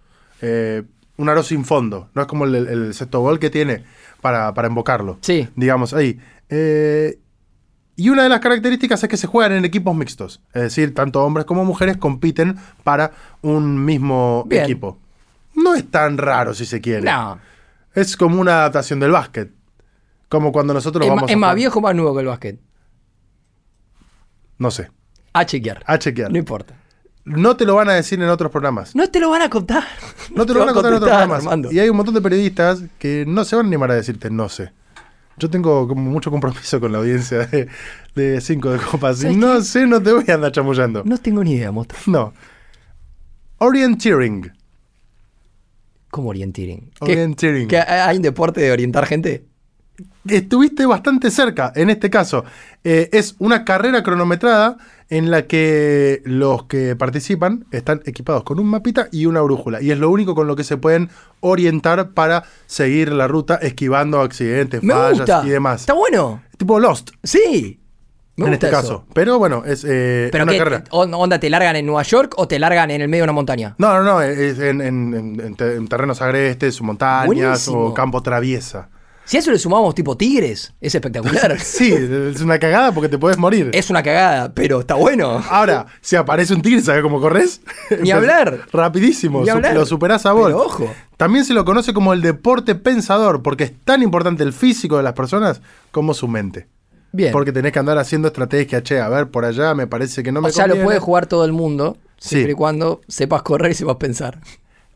eh, 0.43 0.83
un 1.17 1.29
aro 1.31 1.43
sin 1.43 1.65
fondo. 1.65 2.11
No 2.15 2.23
es 2.23 2.29
como 2.29 2.45
el, 2.45 2.55
el 2.55 2.95
sexto 2.95 3.21
bol 3.21 3.39
que 3.39 3.49
tiene 3.51 3.83
para, 4.21 4.53
para 4.53 4.69
embocarlo. 4.69 5.19
Sí. 5.23 5.49
Digamos, 5.57 5.95
ahí. 5.95 6.21
Eh, 6.51 7.19
y 7.97 8.09
una 8.11 8.23
de 8.25 8.29
las 8.29 8.41
características 8.41 9.03
es 9.03 9.09
que 9.09 9.17
se 9.17 9.27
juegan 9.27 9.53
en 9.53 9.65
equipos 9.65 9.95
mixtos. 9.97 10.43
Es 10.53 10.63
decir, 10.63 10.95
tanto 10.95 11.23
hombres 11.25 11.47
como 11.47 11.65
mujeres 11.65 11.97
compiten 11.97 12.57
para 12.85 13.13
un 13.41 13.83
mismo 13.85 14.45
Bien. 14.49 14.65
equipo. 14.65 14.99
No 15.55 15.75
es 15.75 15.91
tan 15.91 16.19
raro 16.19 16.53
si 16.55 16.67
se 16.67 16.81
quiere. 16.81 17.03
No. 17.11 17.39
Es 17.95 18.17
como 18.19 18.39
una 18.41 18.61
adaptación 18.61 19.01
del 19.01 19.13
básquet. 19.13 19.51
Como 20.33 20.51
cuando 20.51 20.73
nosotros 20.73 21.05
Es, 21.05 21.11
vamos 21.11 21.29
es 21.31 21.37
a 21.37 21.39
más 21.39 21.49
jugar- 21.51 21.57
viejo 21.57 21.79
o 21.79 21.83
más 21.83 21.95
nuevo 21.95 22.15
que 22.15 22.21
el 22.23 22.27
básquet. 22.27 22.59
No 24.57 24.71
sé. 24.71 24.91
A 25.35 25.45
chequear. 25.45 25.83
A 25.87 25.99
chequear. 25.99 26.33
No 26.33 26.39
importa. 26.39 26.75
No 27.27 27.55
te 27.57 27.67
lo 27.67 27.75
van 27.75 27.91
a 27.91 27.93
decir 27.93 28.19
en 28.23 28.29
otros 28.31 28.51
programas. 28.51 28.97
No 28.97 29.09
te 29.11 29.21
lo 29.21 29.29
van 29.29 29.43
a 29.43 29.51
contar. 29.51 29.85
No 30.35 30.47
te 30.47 30.55
lo 30.55 30.61
van 30.61 30.71
a 30.71 30.73
contar 30.73 30.93
en 30.93 30.97
otros 30.97 31.11
programas. 31.11 31.39
Armando. 31.41 31.71
Y 31.71 31.79
hay 31.79 31.91
un 31.91 31.97
montón 31.99 32.15
de 32.15 32.23
periodistas 32.23 32.83
que 32.99 33.25
no 33.29 33.45
se 33.45 33.55
van 33.57 33.67
a 33.67 33.69
animar 33.69 33.91
a 33.91 33.95
decirte 33.95 34.31
no 34.31 34.49
sé. 34.49 34.73
Yo 35.37 35.51
tengo 35.51 35.87
como 35.87 36.11
mucho 36.11 36.31
compromiso 36.31 36.81
con 36.81 36.93
la 36.93 36.99
audiencia 36.99 37.47
de, 37.47 37.69
de 38.15 38.41
Cinco 38.41 38.71
de 38.71 38.79
Copas. 38.79 39.19
Y 39.19 39.23
¿Sabes 39.25 39.37
no 39.37 39.57
qué? 39.57 39.63
sé, 39.65 39.87
no 39.87 40.03
te 40.03 40.13
voy 40.15 40.25
a 40.29 40.35
andar 40.35 40.53
chamullando. 40.53 41.03
No 41.05 41.19
tengo 41.19 41.45
ni 41.45 41.53
idea, 41.55 41.71
Mota. 41.73 41.95
No. 42.07 42.33
Orienteering. 43.59 44.51
¿Cómo 46.11 46.31
orienteering? 46.31 46.91
¿Qué- 47.05 47.13
Orienteering. 47.13 47.69
¿Que 47.69 47.79
hay 47.79 48.17
un 48.17 48.23
deporte 48.23 48.61
de 48.63 48.73
orientar 48.73 49.05
gente? 49.07 49.45
Estuviste 50.29 50.87
bastante 50.87 51.31
cerca 51.31 51.73
en 51.75 51.91
este 51.91 52.09
caso. 52.11 52.45
Eh, 52.85 53.09
es 53.13 53.35
una 53.39 53.65
carrera 53.65 54.03
cronometrada 54.03 54.77
en 55.11 55.31
la 55.31 55.43
que 55.47 56.23
los 56.25 56.65
que 56.65 56.97
participan 56.97 57.67
están 57.71 58.01
equipados 58.07 58.45
con 58.45 58.59
un 58.59 58.67
mapita 58.67 59.09
y 59.13 59.27
una 59.27 59.41
brújula. 59.43 59.83
Y 59.83 59.91
es 59.91 59.99
lo 59.99 60.09
único 60.11 60.35
con 60.35 60.47
lo 60.47 60.57
que 60.57 60.65
se 60.65 60.77
pueden 60.77 61.11
orientar 61.41 62.11
para 62.11 62.45
seguir 62.67 63.13
la 63.13 63.27
ruta 63.29 63.57
esquivando 63.57 64.21
accidentes, 64.21 64.83
Me 64.83 64.95
fallas 64.95 65.19
gusta. 65.19 65.43
y 65.45 65.51
demás. 65.51 65.81
Está 65.83 65.93
bueno. 65.95 66.43
Tipo 66.57 66.79
Lost 66.81 67.11
Sí. 67.23 67.79
Me 68.35 68.47
en 68.47 68.53
gusta 68.53 68.67
este 68.69 68.79
eso. 68.79 68.89
caso. 68.89 69.07
Pero 69.13 69.39
bueno, 69.39 69.63
es 69.67 69.85
eh, 69.87 70.31
¿Pero 70.33 70.45
una 70.45 70.53
qué? 70.53 70.59
carrera. 70.59 70.85
¿Onda 70.91 71.39
te 71.39 71.51
largan 71.51 71.77
en 71.77 71.85
Nueva 71.85 72.03
York 72.03 72.33
o 72.39 72.49
te 72.49 72.59
largan 72.59 72.91
en 72.91 73.03
el 73.03 73.09
medio 73.09 73.23
de 73.23 73.25
una 73.25 73.33
montaña? 73.35 73.75
No, 73.77 73.93
no, 73.95 74.03
no, 74.03 74.23
es 74.23 74.59
en, 74.59 74.81
en- 74.81 75.13
en- 75.15 75.41
en 75.41 75.55
te- 75.55 75.75
en 75.77 75.87
terrenos 75.87 76.23
agrestes, 76.23 76.81
montañas 76.81 77.27
Buenísimo. 77.27 77.85
o 77.87 77.93
campo 77.93 78.23
traviesa. 78.23 78.89
Si 79.25 79.37
a 79.37 79.41
eso 79.41 79.51
le 79.53 79.59
sumamos 79.59 79.95
tipo 79.95 80.17
tigres, 80.17 80.73
es 80.81 80.95
espectacular. 80.95 81.57
Sí, 81.61 81.93
es 81.93 82.41
una 82.41 82.59
cagada 82.59 82.93
porque 82.93 83.09
te 83.09 83.19
puedes 83.19 83.39
morir. 83.39 83.71
es 83.73 83.89
una 83.89 84.03
cagada, 84.03 84.53
pero 84.53 84.81
está 84.81 84.95
bueno. 84.95 85.43
Ahora, 85.49 85.87
si 86.01 86.17
aparece 86.17 86.55
un 86.55 86.61
tigre, 86.63 86.81
¿sabes 86.83 87.03
cómo 87.03 87.21
corres? 87.21 87.61
Ni 88.03 88.11
hablar. 88.11 88.67
Rapidísimo, 88.73 89.43
Ni 89.43 89.49
hablar. 89.51 89.75
lo 89.75 89.87
superás 89.87 90.27
a 90.27 90.33
vos. 90.33 90.47
Pero 90.47 90.59
ojo. 90.63 90.93
También 91.17 91.45
se 91.45 91.55
lo 91.55 91.65
conoce 91.65 91.95
como 91.95 92.13
el 92.13 92.21
deporte 92.21 92.75
pensador, 92.75 93.43
porque 93.43 93.65
es 93.65 93.73
tan 93.85 94.03
importante 94.03 94.43
el 94.43 94.53
físico 94.53 94.97
de 94.97 95.05
las 95.05 95.13
personas 95.13 95.61
como 95.93 96.15
su 96.15 96.27
mente. 96.27 96.67
Bien. 97.13 97.31
Porque 97.31 97.53
tenés 97.53 97.73
que 97.73 97.79
andar 97.79 97.99
haciendo 97.99 98.29
estrategia, 98.29 98.83
che, 98.83 98.99
a 99.01 99.09
ver, 99.09 99.29
por 99.31 99.45
allá 99.45 99.75
me 99.75 99.87
parece 99.87 100.23
que 100.23 100.33
no 100.33 100.41
me 100.41 100.49
o 100.49 100.53
sea, 100.53 100.67
lo 100.67 100.83
puede 100.83 100.99
jugar 100.99 101.27
todo 101.27 101.45
el 101.45 101.53
mundo, 101.53 101.97
Sí. 102.19 102.31
siempre 102.31 102.53
y 102.53 102.55
cuando 102.55 103.01
sepas 103.07 103.43
correr 103.43 103.71
y 103.73 103.75
sepas 103.75 103.97
pensar. 103.97 104.41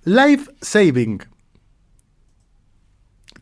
Life 0.05 0.51
saving. 0.62 1.20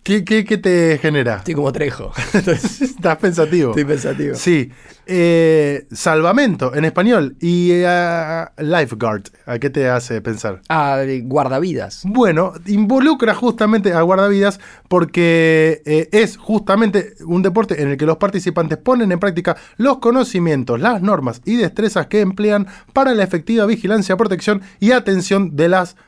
¿Qué, 0.05 0.23
qué, 0.23 0.45
qué 0.45 0.59
te 0.59 0.99
genera? 0.99 1.37
Estoy 1.37 1.55
como 1.55 1.73
trejo. 1.73 2.13
Estás 2.35 3.17
pensativo. 3.17 3.71
Estoy 3.71 3.87
pensativo. 3.87 4.35
Sí. 4.35 4.71
Eh, 5.07 5.87
salvamento 5.93 6.75
en 6.75 6.85
español. 6.85 7.37
Y 7.41 7.71
eh, 7.73 8.45
lifeguard. 8.59 9.23
¿A 9.47 9.59
qué 9.59 9.71
te 9.71 9.89
hace 9.89 10.21
pensar? 10.21 10.61
De 10.69 11.23
guardavidas. 11.25 12.03
Bueno, 12.05 12.53
involucra 12.67 13.35
justamente 13.35 13.95
a 13.95 14.03
guardavidas 14.03 14.61
porque 14.89 15.81
eh, 15.87 16.11
es 16.13 16.37
justamente 16.37 17.15
un 17.27 17.41
deporte 17.41 17.81
en 17.81 17.89
el 17.89 17.97
que 17.97 18.05
los 18.05 18.19
participantes 18.19 18.77
ponen 18.77 19.11
en 19.11 19.19
práctica 19.19 19.57
los 19.79 20.01
conocimientos, 20.01 20.79
las 20.79 21.01
normas 21.01 21.41
y 21.47 21.57
destrezas 21.57 22.09
que 22.09 22.21
emplean 22.21 22.67
para 22.93 23.15
la 23.15 23.25
efectiva 23.25 23.65
vigilancia, 23.65 24.19
protección 24.19 24.61
y 24.81 24.91
atención 24.91 25.57
de 25.57 25.71
las 25.71 25.95
personas 25.95 26.05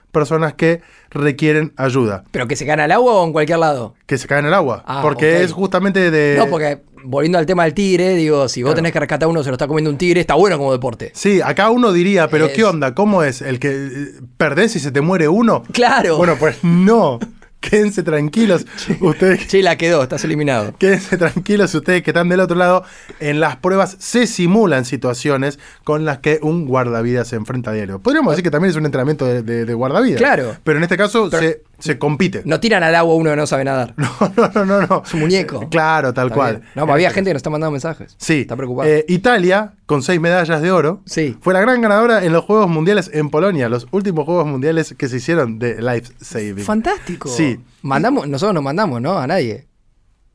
que 0.57 0.81
requieren 1.11 1.73
ayuda. 1.77 2.25
¿Pero 2.31 2.49
que 2.49 2.57
se 2.57 2.67
caen 2.67 2.81
al 2.81 2.93
agua 2.93 3.15
o 3.15 3.25
en 3.27 3.33
cualquier 3.33 3.59
lado? 3.59 3.95
Que 4.07 4.19
se 4.19 4.27
caen 4.27 4.47
al 4.47 4.55
agua. 4.55 4.83
Ah, 4.87 5.01
porque 5.03 5.43
es 5.43 5.53
justamente 5.53 6.11
de... 6.11 6.37
No, 6.39 6.47
porque 6.47 6.81
volviendo 7.05 7.39
al 7.39 7.47
tema 7.47 7.65
del 7.65 7.75
tigre, 7.75 8.15
digo, 8.15 8.49
si 8.49 8.63
vos 8.63 8.71
Claro. 8.71 8.77
tenés 8.77 8.93
que 8.93 9.01
rescatar 9.01 9.27
a 9.27 9.31
uno, 9.31 9.43
se 9.43 9.51
lo 9.51 9.55
está 9.55 9.67
comiendo 9.69 9.91
un 9.91 9.99
tigre, 9.99 10.21
está 10.21 10.35
bueno 10.35 10.59
como 10.59 10.73
deporte. 10.73 11.13
Sí, 11.15 11.41
acá 11.41 11.71
uno 11.71 11.93
diría, 11.93 12.29
pero 12.29 12.47
Es- 12.47 12.53
¿qué 12.53 12.65
onda? 12.65 12.95
¿Cómo 12.95 13.23
es? 13.23 13.43
¿El 13.43 13.61
que 13.61 13.69
eh, 13.71 13.91
perdés 14.37 14.75
y 14.77 14.81
se 14.81 14.91
te 14.91 15.01
muere 15.01 15.29
uno? 15.29 15.63
Claro. 15.73 16.17
Bueno, 16.17 16.35
pues 16.39 16.63
no. 16.65 17.19
Quédense 17.69 18.03
tranquilos. 18.03 18.67
Ustedes 19.01 19.47
Che, 19.49 19.63
la 19.63 19.77
quedó, 19.77 20.03
estás 20.03 20.25
eliminado. 20.25 20.75
Quédense 20.79 21.17
tranquilos 21.17 21.75
ustedes 21.75 22.03
que 22.03 22.11
están 22.11 22.29
del 22.29 22.41
otro 22.41 22.57
lado. 22.57 22.85
En 23.21 23.41
las 23.41 23.57
pruebas 23.57 23.97
se 23.99 24.27
simulan 24.27 24.85
situaciones 24.85 25.59
con 25.85 26.05
las 26.05 26.19
que 26.19 26.39
un 26.43 26.67
guardavidas 26.67 27.29
se 27.29 27.37
enfrenta 27.37 27.71
a 27.71 27.75
diario. 27.75 27.99
Podríamos 28.01 28.33
decir 28.33 28.45
que 28.45 28.51
también 28.51 28.71
es 28.71 28.77
un 28.77 28.87
entrenamiento 28.87 29.25
de, 29.27 29.43
de- 29.43 29.65
de 29.65 29.75
guardavidas. 29.75 30.19
Claro. 30.19 30.57
Pero 30.65 30.79
en 30.79 30.85
este 30.85 30.97
caso 30.97 31.29
Pero- 31.31 31.43
se, 31.43 31.63
se 31.79 31.99
compite. 31.99 32.43
No 32.45 32.59
tiran 32.61 32.83
al 32.83 32.95
agua 32.95 33.15
uno 33.15 33.31
que 33.31 33.37
no 33.37 33.47
sabe 33.47 33.65
nadar. 33.65 33.95
No, 33.97 34.33
no, 34.37 34.49
no, 34.55 34.65
no. 34.65 34.87
no. 34.87 35.03
Su 35.05 35.17
muñeco. 35.17 35.69
Claro, 35.69 36.13
tal 36.15 36.27
Está 36.29 36.35
cual. 36.35 36.57
bien. 36.59 36.69
No, 36.75 36.93
había 36.93 37.11
gente 37.11 37.31
que 37.31 37.35
nos 37.35 37.41
está 37.41 37.51
mandando 37.51 37.73
mensajes. 37.73 38.15
Sí. 38.19 38.41
Está 38.43 38.57
preocupada. 38.57 38.89
Eh, 38.89 39.05
Italia, 39.09 39.75
con 39.87 40.03
seis 40.03 40.21
medallas 40.21 40.61
de 40.63 40.71
oro, 40.73 41.03
Sí. 41.07 41.37
fue 41.41 41.53
la 41.55 41.61
gran 41.61 41.81
ganadora 41.81 42.25
en 42.25 42.33
los 42.33 42.45
Juegos 42.45 42.69
Mundiales 42.69 43.11
en 43.13 43.31
Polonia, 43.31 43.69
los 43.69 43.87
últimos 43.91 44.25
Juegos 44.25 44.47
Mundiales 44.47 44.95
que 44.97 45.09
se 45.09 45.17
hicieron 45.17 45.59
de 45.59 45.81
Life 45.83 46.13
Saving. 46.21 46.65
Fantástico. 46.65 47.29
Sí. 47.29 47.61
Mandamos, 47.83 48.29
nosotros 48.29 48.55
no 48.55 48.63
mandamos, 48.63 49.01
¿no? 49.01 49.19
A 49.19 49.27
nadie. 49.27 49.67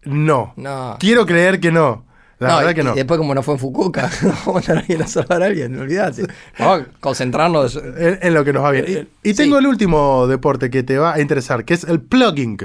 No. 0.04 0.54
No. 0.56 0.98
Quiero 1.00 1.26
creer 1.26 1.60
que 1.60 1.72
no. 1.72 2.06
La 2.42 2.48
No, 2.50 2.58
verdad 2.58 2.72
y- 2.72 2.74
que 2.76 2.84
no. 2.84 2.92
Y 2.94 2.96
después, 2.96 3.18
como 3.20 3.36
no 3.36 3.44
fue 3.44 3.54
en 3.54 3.60
Fukuoka, 3.60 4.10
vamos 4.46 4.68
a 4.68 4.74
alguien 4.74 5.02
a 5.04 5.08
salvar 5.08 5.44
a 5.44 5.46
alguien, 5.46 5.72
no 5.74 5.82
olvidate. 5.84 6.24
Vamos 6.58 6.82
a 6.82 7.00
concentrarnos. 7.00 7.76
En, 7.76 8.18
en 8.22 8.34
lo 8.34 8.44
que 8.44 8.52
nos 8.52 8.64
va 8.64 8.72
bien. 8.72 9.08
Y, 9.24 9.30
Sí. 9.30 9.36
tengo 9.36 9.60
el 9.60 9.68
último 9.68 10.26
deporte 10.26 10.70
que 10.72 10.82
te 10.82 10.98
va 10.98 11.14
a 11.14 11.22
interesar, 11.22 11.64
que 11.66 11.76
es 11.76 11.84
el 11.84 12.02
plugging. 12.02 12.58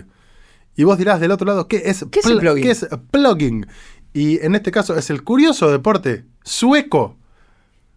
Y 0.77 0.85
vos 0.85 0.97
dirás 0.99 1.20
del 1.20 1.31
otro 1.31 1.47
lado, 1.47 1.68
¿qué 1.68 1.83
es, 1.85 2.07
¿Qué 2.11 2.20
es 2.20 2.27
el? 2.27 2.41
¿qué 2.41 2.70
es 2.70 2.87
plugging? 3.11 3.66
Y 4.14 4.43
en 4.45 4.55
este 4.55 4.70
caso 4.72 4.97
es 4.97 5.11
el 5.11 5.22
curioso 5.24 5.70
deporte 5.70 6.24
sueco. 6.43 7.16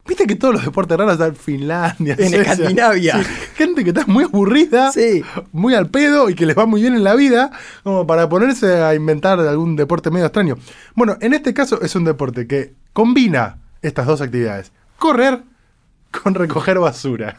Viste 0.09 0.25
que 0.25 0.35
todos 0.35 0.55
los 0.55 0.65
deportes 0.65 0.97
raros 0.97 1.13
están 1.13 1.29
en 1.29 1.35
Finlandia, 1.35 2.15
En 2.17 2.29
Suecia. 2.31 2.41
Escandinavia. 2.53 3.23
Sí, 3.23 3.29
gente 3.55 3.83
que 3.83 3.91
está 3.91 4.05
muy 4.07 4.23
aburrida, 4.25 4.91
Sí. 4.91 5.23
muy 5.51 5.75
al 5.75 5.87
pedo 5.89 6.29
y 6.29 6.35
que 6.35 6.45
les 6.47 6.57
va 6.57 6.65
muy 6.65 6.81
bien 6.81 6.95
en 6.95 7.03
la 7.03 7.13
vida, 7.15 7.51
como 7.83 8.07
para 8.07 8.27
ponerse 8.27 8.81
a 8.81 8.95
inventar 8.95 9.39
algún 9.39 9.75
deporte 9.75 10.09
medio 10.09 10.25
extraño. 10.25 10.57
Bueno, 10.95 11.15
en 11.21 11.33
este 11.33 11.53
caso 11.53 11.79
es 11.81 11.95
un 11.95 12.03
deporte 12.05 12.47
que 12.47 12.73
combina 12.91 13.59
estas 13.83 14.07
dos 14.07 14.19
actividades: 14.19 14.71
correr 14.97 15.43
con 16.23 16.33
recoger 16.33 16.79
basura. 16.79 17.37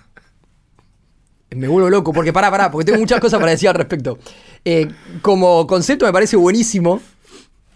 Me 1.50 1.66
vuelvo 1.66 1.90
loco, 1.90 2.12
porque 2.12 2.32
pará, 2.32 2.48
pará, 2.52 2.70
porque 2.70 2.84
tengo 2.84 3.00
muchas 3.00 3.18
cosas 3.18 3.40
para 3.40 3.50
decir 3.50 3.68
al 3.68 3.74
respecto. 3.74 4.16
Eh, 4.64 4.88
como 5.20 5.66
concepto 5.66 6.06
me 6.06 6.12
parece 6.12 6.36
buenísimo. 6.36 7.00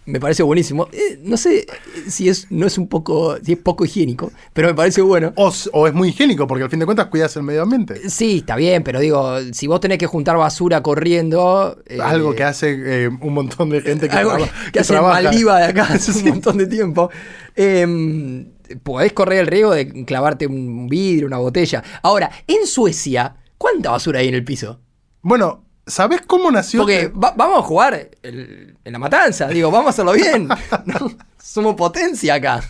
Me 0.05 0.19
parece 0.19 0.43
buenísimo. 0.43 0.87
Eh, 0.91 1.19
no 1.23 1.35
sé 1.37 1.65
si 2.07 2.29
es, 2.29 2.47
no 2.51 2.67
es 2.67 2.77
un 2.77 2.87
poco, 2.87 3.37
si 3.43 3.53
es 3.53 3.57
poco 3.57 3.85
higiénico, 3.85 4.31
pero 4.53 4.67
me 4.67 4.73
parece 4.75 5.01
bueno. 5.01 5.33
O, 5.35 5.87
es 5.87 5.93
muy 5.93 6.09
higiénico, 6.09 6.45
porque 6.47 6.63
al 6.63 6.69
fin 6.69 6.79
de 6.79 6.85
cuentas 6.85 7.07
cuidas 7.07 7.35
el 7.37 7.43
medio 7.43 7.63
ambiente. 7.63 8.09
Sí, 8.09 8.37
está 8.37 8.55
bien, 8.55 8.83
pero 8.83 8.99
digo, 8.99 9.37
si 9.51 9.67
vos 9.67 9.79
tenés 9.79 9.97
que 9.97 10.05
juntar 10.07 10.37
basura 10.37 10.81
corriendo. 10.83 11.77
eh, 11.87 11.99
Algo 12.01 12.35
que 12.35 12.43
hace 12.43 13.05
eh, 13.05 13.07
un 13.07 13.33
montón 13.33 13.69
de 13.69 13.81
gente 13.81 14.07
que, 14.09 14.15
algo 14.15 14.31
traba- 14.31 14.45
que, 14.47 14.65
que 14.65 14.71
que 14.73 14.79
hace 14.79 14.93
trabaja. 14.93 15.21
Maldiva 15.23 15.59
de 15.59 15.65
acá 15.65 15.83
hace 15.89 16.11
un 16.19 16.29
montón 16.29 16.57
de 16.57 16.67
tiempo. 16.67 17.09
Eh, 17.55 18.45
podés 18.83 19.13
correr 19.13 19.39
el 19.39 19.47
riesgo 19.47 19.73
de 19.73 20.05
clavarte 20.05 20.47
un 20.47 20.87
vidrio, 20.87 21.27
una 21.27 21.37
botella. 21.37 21.83
Ahora, 22.03 22.29
en 22.47 22.65
Suecia, 22.67 23.35
¿cuánta 23.57 23.91
basura 23.91 24.19
hay 24.19 24.27
en 24.27 24.35
el 24.35 24.43
piso? 24.43 24.79
Bueno, 25.21 25.64
¿sabés 25.87 26.21
cómo 26.25 26.51
nació? 26.51 26.81
Porque 26.81 26.99
este- 27.01 27.17
va- 27.17 27.33
vamos 27.35 27.59
a 27.59 27.61
jugar 27.63 28.09
el- 28.23 28.77
en 28.83 28.93
la 28.93 28.99
matanza, 28.99 29.47
digo, 29.47 29.71
vamos 29.71 29.87
a 29.87 29.89
hacerlo 29.91 30.13
bien. 30.13 30.47
¿no? 30.47 31.11
Somos 31.43 31.75
potencia 31.75 32.35
acá. 32.35 32.63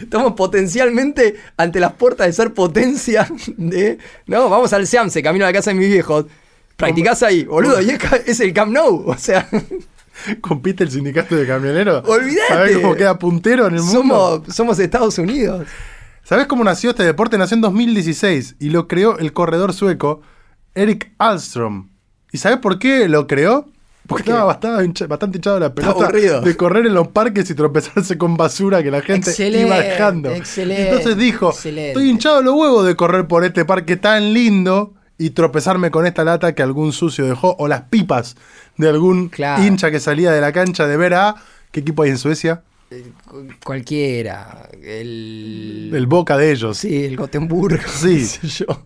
Estamos 0.00 0.32
potencialmente 0.32 1.36
ante 1.56 1.80
las 1.80 1.92
puertas 1.92 2.26
de 2.26 2.32
ser 2.32 2.54
potencia 2.54 3.28
de. 3.58 3.98
No, 4.26 4.48
vamos 4.48 4.72
al 4.72 4.86
Seamse, 4.86 5.22
camino 5.22 5.44
a 5.44 5.48
la 5.48 5.52
casa 5.52 5.70
de 5.70 5.76
mis 5.76 5.88
viejos. 5.88 6.26
Practicás 6.76 7.22
ahí, 7.22 7.44
boludo, 7.44 7.80
y 7.82 7.90
es, 8.26 8.40
el 8.40 8.52
Camp 8.54 8.72
Nou. 8.72 9.04
O 9.10 9.16
sea, 9.18 9.48
compite 10.40 10.84
el 10.84 10.90
sindicato 10.90 11.36
de 11.36 11.46
camioneros. 11.46 12.08
Olvídate. 12.08 12.48
¿Sabés 12.48 12.76
cómo 12.78 12.94
queda 12.94 13.18
puntero 13.18 13.66
en 13.66 13.74
el 13.76 13.82
mundo? 13.82 13.98
somos, 14.42 14.54
somos 14.54 14.78
Estados 14.78 15.18
Unidos. 15.18 15.66
¿Sabés 16.22 16.46
cómo 16.46 16.64
nació 16.64 16.90
este 16.90 17.04
deporte? 17.04 17.36
Nació 17.38 17.54
en 17.56 17.60
2016 17.60 18.56
y 18.58 18.70
lo 18.70 18.88
creó 18.88 19.18
el 19.18 19.32
corredor 19.32 19.72
sueco 19.74 20.22
Erik 20.74 21.12
Alström. 21.18 21.88
¿Y 22.36 22.38
sabés 22.38 22.58
por 22.58 22.78
qué 22.78 23.08
lo 23.08 23.26
creó? 23.26 23.66
Porque 24.06 24.24
estaba 24.24 24.44
bastante, 24.44 24.84
hincha- 24.84 25.06
bastante 25.08 25.38
hinchado 25.38 25.58
la 25.58 25.72
pelota 25.74 26.10
de 26.12 26.54
correr 26.54 26.84
en 26.84 26.92
los 26.92 27.08
parques 27.08 27.48
y 27.48 27.54
tropezarse 27.54 28.18
con 28.18 28.36
basura 28.36 28.82
que 28.82 28.90
la 28.90 29.00
gente 29.00 29.30
Excelente, 29.30 29.66
iba 29.66 29.80
dejando. 29.80 30.30
excelente, 30.32 30.88
Entonces 30.90 31.16
dijo, 31.16 31.48
excelente. 31.48 31.88
estoy 31.92 32.10
hinchado 32.10 32.42
los 32.42 32.54
huevos 32.54 32.86
de 32.86 32.94
correr 32.94 33.26
por 33.26 33.42
este 33.42 33.64
parque 33.64 33.96
tan 33.96 34.34
lindo 34.34 34.92
y 35.16 35.30
tropezarme 35.30 35.90
con 35.90 36.04
esta 36.06 36.24
lata 36.24 36.54
que 36.54 36.62
algún 36.62 36.92
sucio 36.92 37.24
dejó 37.24 37.56
o 37.58 37.68
las 37.68 37.84
pipas 37.84 38.36
de 38.76 38.90
algún 38.90 39.30
Claro. 39.30 39.64
hincha 39.64 39.90
que 39.90 39.98
salía 39.98 40.30
de 40.30 40.42
la 40.42 40.52
cancha 40.52 40.86
de 40.86 40.98
ver 40.98 41.14
a... 41.14 41.36
¿Qué 41.72 41.80
equipo 41.80 42.02
hay 42.02 42.10
en 42.10 42.18
Suecia? 42.18 42.60
Cu- 43.26 43.48
Cualquiera. 43.64 44.68
El. 44.82 45.90
El 45.94 46.06
Boca 46.06 46.36
de 46.36 46.52
ellos. 46.52 46.76
Sí, 46.76 47.06
el 47.06 47.16
Gotemburgo. 47.16 47.82
Sí. 47.88 48.18
qué 48.40 48.46
sé 48.48 48.64
yo. 48.66 48.82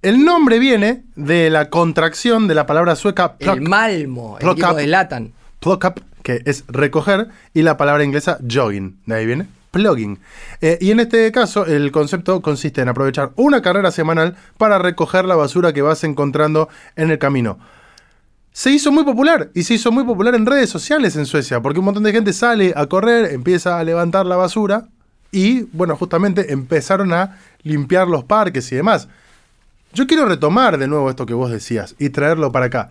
El 0.00 0.24
nombre 0.24 0.60
viene 0.60 1.02
de 1.16 1.50
la 1.50 1.70
contracción 1.70 2.46
de 2.46 2.54
la 2.54 2.66
palabra 2.66 2.94
sueca 2.94 3.36
pluck, 3.36 3.56
El 3.56 3.62
Malmo, 3.62 4.38
el 4.40 4.54
de 4.54 4.86
Latan. 4.86 5.32
pluck 5.58 5.84
up, 5.86 6.02
que 6.22 6.40
es 6.44 6.64
recoger, 6.68 7.28
y 7.52 7.62
la 7.62 7.76
palabra 7.76 8.04
inglesa 8.04 8.38
jogging. 8.48 8.96
De 9.06 9.16
ahí 9.16 9.26
viene 9.26 9.48
plugging. 9.72 10.18
Eh, 10.60 10.78
y 10.80 10.92
en 10.92 11.00
este 11.00 11.30
caso, 11.32 11.66
el 11.66 11.90
concepto 11.90 12.40
consiste 12.42 12.80
en 12.80 12.88
aprovechar 12.88 13.32
una 13.34 13.60
carrera 13.60 13.90
semanal 13.90 14.36
para 14.56 14.78
recoger 14.78 15.24
la 15.24 15.36
basura 15.36 15.72
que 15.72 15.82
vas 15.82 16.04
encontrando 16.04 16.68
en 16.94 17.10
el 17.10 17.18
camino. 17.18 17.58
Se 18.52 18.70
hizo 18.70 18.90
muy 18.92 19.04
popular 19.04 19.50
y 19.54 19.64
se 19.64 19.74
hizo 19.74 19.92
muy 19.92 20.04
popular 20.04 20.34
en 20.34 20.46
redes 20.46 20.70
sociales 20.70 21.16
en 21.16 21.26
Suecia, 21.26 21.60
porque 21.60 21.80
un 21.80 21.86
montón 21.86 22.04
de 22.04 22.12
gente 22.12 22.32
sale 22.32 22.72
a 22.76 22.86
correr, 22.86 23.32
empieza 23.32 23.78
a 23.78 23.84
levantar 23.84 24.26
la 24.26 24.36
basura 24.36 24.88
y, 25.30 25.62
bueno, 25.72 25.96
justamente 25.96 26.52
empezaron 26.52 27.12
a 27.12 27.38
limpiar 27.62 28.08
los 28.08 28.24
parques 28.24 28.70
y 28.72 28.76
demás. 28.76 29.08
Yo 29.98 30.06
quiero 30.06 30.26
retomar 30.26 30.78
de 30.78 30.86
nuevo 30.86 31.10
esto 31.10 31.26
que 31.26 31.34
vos 31.34 31.50
decías 31.50 31.96
y 31.98 32.10
traerlo 32.10 32.52
para 32.52 32.66
acá. 32.66 32.90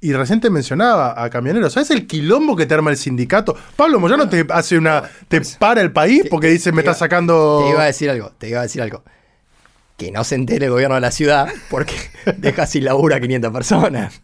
Y 0.00 0.14
recién 0.14 0.40
te 0.40 0.48
mencionaba 0.48 1.22
a 1.22 1.28
camioneros. 1.28 1.74
¿Sabes 1.74 1.90
el 1.90 2.06
quilombo 2.06 2.56
que 2.56 2.64
te 2.64 2.72
arma 2.72 2.90
el 2.90 2.96
sindicato? 2.96 3.54
Pablo 3.76 4.00
Moyano 4.00 4.26
te 4.30 4.46
hace 4.48 4.78
una. 4.78 5.02
te 5.28 5.42
para 5.58 5.82
el 5.82 5.92
país 5.92 6.22
porque 6.30 6.46
dice 6.48 6.72
me 6.72 6.76
te 6.82 6.88
está 6.88 6.92
iba- 6.92 6.98
sacando. 6.98 7.60
Te 7.66 7.70
iba 7.72 7.82
a 7.82 7.86
decir 7.86 8.08
algo, 8.08 8.32
te 8.38 8.48
iba 8.48 8.60
a 8.60 8.62
decir 8.62 8.80
algo. 8.80 9.02
Que 9.98 10.10
no 10.10 10.24
se 10.24 10.34
entere 10.34 10.64
el 10.64 10.70
gobierno 10.72 10.94
de 10.94 11.02
la 11.02 11.10
ciudad 11.10 11.46
porque 11.68 11.94
deja 12.38 12.66
sin 12.66 12.84
laburo 12.86 13.14
a 13.16 13.20
500 13.20 13.52
personas. 13.52 14.22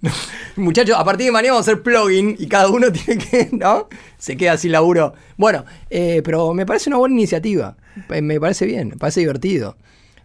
Muchachos, 0.57 0.97
a 0.99 1.05
partir 1.05 1.27
de 1.27 1.33
mañana 1.33 1.53
vamos 1.53 1.69
a 1.69 1.71
hacer 1.73 1.83
plugin 1.83 2.35
y 2.39 2.47
cada 2.49 2.69
uno 2.69 2.91
tiene 2.93 3.23
que, 3.23 3.51
¿no? 3.53 3.89
Se 4.19 4.37
queda 4.39 4.57
sin 4.57 4.73
laburo. 4.73 5.13
Bueno, 5.37 5.67
eh, 5.91 6.23
pero 6.25 6.55
me 6.55 6.65
parece 6.65 6.89
una 6.89 6.97
buena 6.97 7.15
iniciativa. 7.15 7.77
Eh, 8.11 8.23
Me 8.23 8.41
parece 8.41 8.65
bien, 8.65 8.89
me 8.89 8.97
parece 8.97 9.21
divertido. 9.21 9.77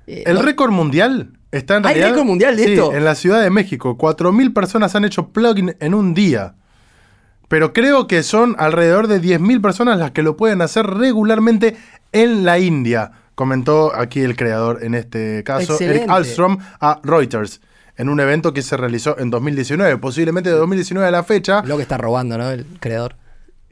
Eh, 0.08 0.24
El 0.26 0.36
no- 0.36 0.42
récord 0.42 0.72
mundial 0.72 1.32
está 1.52 1.78
en 1.78 1.86
¿Hay 1.86 1.94
realidad. 1.96 2.10
récord 2.12 2.26
mundial 2.28 2.56
de 2.58 2.64
Sí, 2.66 2.74
esto? 2.74 2.94
En 2.94 3.04
la 3.06 3.16
Ciudad 3.16 3.42
de 3.42 3.50
México. 3.50 3.98
4.000 3.98 4.54
personas 4.54 4.96
han 4.96 5.06
hecho 5.06 5.30
plugin 5.30 5.76
en 5.80 5.94
un 5.94 6.14
día. 6.14 6.56
Pero 7.48 7.74
creo 7.74 8.08
que 8.08 8.24
son 8.24 8.56
alrededor 8.58 9.08
de 9.08 9.20
10.000 9.22 9.62
personas 9.62 10.00
las 10.00 10.12
que 10.12 10.24
lo 10.24 10.36
pueden 10.36 10.62
hacer 10.62 10.86
regularmente 10.88 11.78
en 12.12 12.44
la 12.44 12.58
India. 12.60 13.12
Comentó 13.36 13.94
aquí 13.96 14.22
el 14.22 14.36
creador 14.36 14.80
en 14.84 14.96
este 14.96 15.44
caso, 15.44 15.74
Excelente. 15.74 16.00
Eric 16.02 16.10
Alstrom, 16.12 16.58
a 16.80 17.00
Reuters. 17.04 17.62
En 17.98 18.10
un 18.10 18.20
evento 18.20 18.52
que 18.54 18.62
se 18.62 18.76
realizó 18.78 19.18
en 19.20 19.30
2019, 19.30 19.98
posiblemente 19.98 20.50
de 20.50 20.56
2019 20.58 21.08
a 21.08 21.12
la 21.12 21.24
fecha. 21.24 21.62
Lo 21.66 21.78
que 21.78 21.84
está 21.84 21.98
robando, 21.98 22.38
¿no? 22.38 22.50
El 22.50 22.66
creador. 22.80 23.16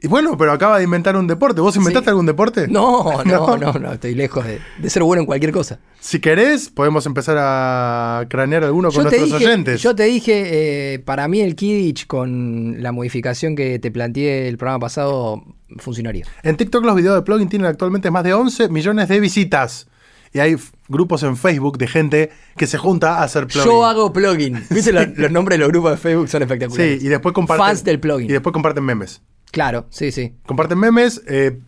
Y 0.04 0.06
bueno, 0.06 0.36
pero 0.36 0.52
acaba 0.52 0.76
de 0.76 0.84
inventar 0.84 1.16
un 1.16 1.26
deporte. 1.26 1.62
¿Vos 1.62 1.74
inventaste 1.76 2.04
Sí. 2.04 2.10
algún 2.10 2.26
deporte? 2.26 2.68
No, 2.68 3.22
No. 3.24 3.56
no, 3.56 3.72
no, 3.72 3.92
estoy 3.94 4.14
lejos 4.14 4.44
de, 4.44 4.60
de 4.78 4.90
ser 4.90 5.02
bueno 5.02 5.20
en 5.22 5.26
cualquier 5.26 5.50
cosa. 5.50 5.78
Si 5.98 6.20
querés, 6.20 6.68
podemos 6.68 7.06
empezar 7.06 7.36
a 7.40 8.26
cranear 8.28 8.64
alguno 8.64 8.88
con 8.90 8.96
Yo 8.96 9.02
nuestros 9.04 9.32
dije, 9.32 9.46
oyentes. 9.46 9.80
yo 9.80 9.94
te 9.94 10.02
dije, 10.04 10.92
eh, 10.94 10.98
para 10.98 11.26
mí 11.26 11.40
el 11.40 11.56
Kidditch 11.56 12.06
con 12.06 12.82
la 12.82 12.92
modificación 12.92 13.56
que 13.56 13.78
te 13.78 13.90
planteé 13.90 14.46
el 14.48 14.58
programa 14.58 14.80
pasado 14.80 15.42
funcionaría. 15.78 16.26
En 16.42 16.58
TikTok 16.58 16.84
los 16.84 16.96
videos 16.96 17.14
de 17.16 17.22
plugin 17.22 17.48
tienen 17.48 17.66
actualmente 17.66 18.10
más 18.10 18.24
de 18.24 18.34
11 18.34 18.68
millones 18.68 19.08
de 19.08 19.20
visitas. 19.20 19.88
Y 20.34 20.40
hay 20.40 20.56
grupos 20.88 21.22
en 21.22 21.36
Facebook 21.38 21.78
de 21.78 21.86
gente 21.86 22.30
que 22.58 22.66
se 22.66 22.76
junta 22.76 23.20
a 23.20 23.22
hacer 23.22 23.46
plugin. 23.46 23.70
Yo 23.70 23.86
hago 23.86 24.12
plugin. 24.12 24.62
¿Viste? 24.68 24.92
Los, 24.92 25.06
los 25.16 25.30
nombres 25.30 25.56
de 25.58 25.60
los 25.64 25.68
grupos 25.72 25.92
de 25.92 25.96
Facebook 25.96 26.28
son 26.28 26.42
espectaculares. 26.42 27.00
Sí, 27.00 27.06
y 27.06 27.08
después 27.08 27.32
comparten. 27.32 27.64
Fans 27.64 27.84
del 27.84 28.00
plugin. 28.00 28.28
Y 28.28 28.32
después 28.34 28.52
comparten 28.52 28.84
memes. 28.84 29.22
Claro, 29.54 29.86
sí, 29.88 30.12
sí. 30.12 30.34
Comparten 30.44 30.78
memes, 30.78 31.22
eh, 31.26 31.58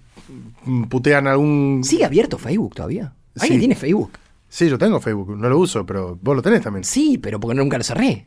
putean 0.89 1.26
algún. 1.26 1.80
¿Sigue 1.84 2.05
abierto 2.05 2.37
Facebook 2.37 2.74
todavía? 2.74 3.12
¿Alguien 3.39 3.55
Sí. 3.57 3.59
tiene 3.61 3.74
Facebook? 3.74 4.11
Sí, 4.49 4.68
yo 4.68 4.76
tengo 4.78 5.01
Facebook, 5.01 5.37
no 5.37 5.49
lo 5.49 5.59
uso, 5.59 5.84
pero 5.87 6.18
vos 6.20 6.37
lo 6.37 6.43
tenés 6.43 6.62
también. 6.62 6.84
Sí, 6.84 7.18
pero 7.18 7.39
porque 7.41 7.55
nunca 7.57 7.78
lo 7.78 7.84
cerré. 7.84 8.26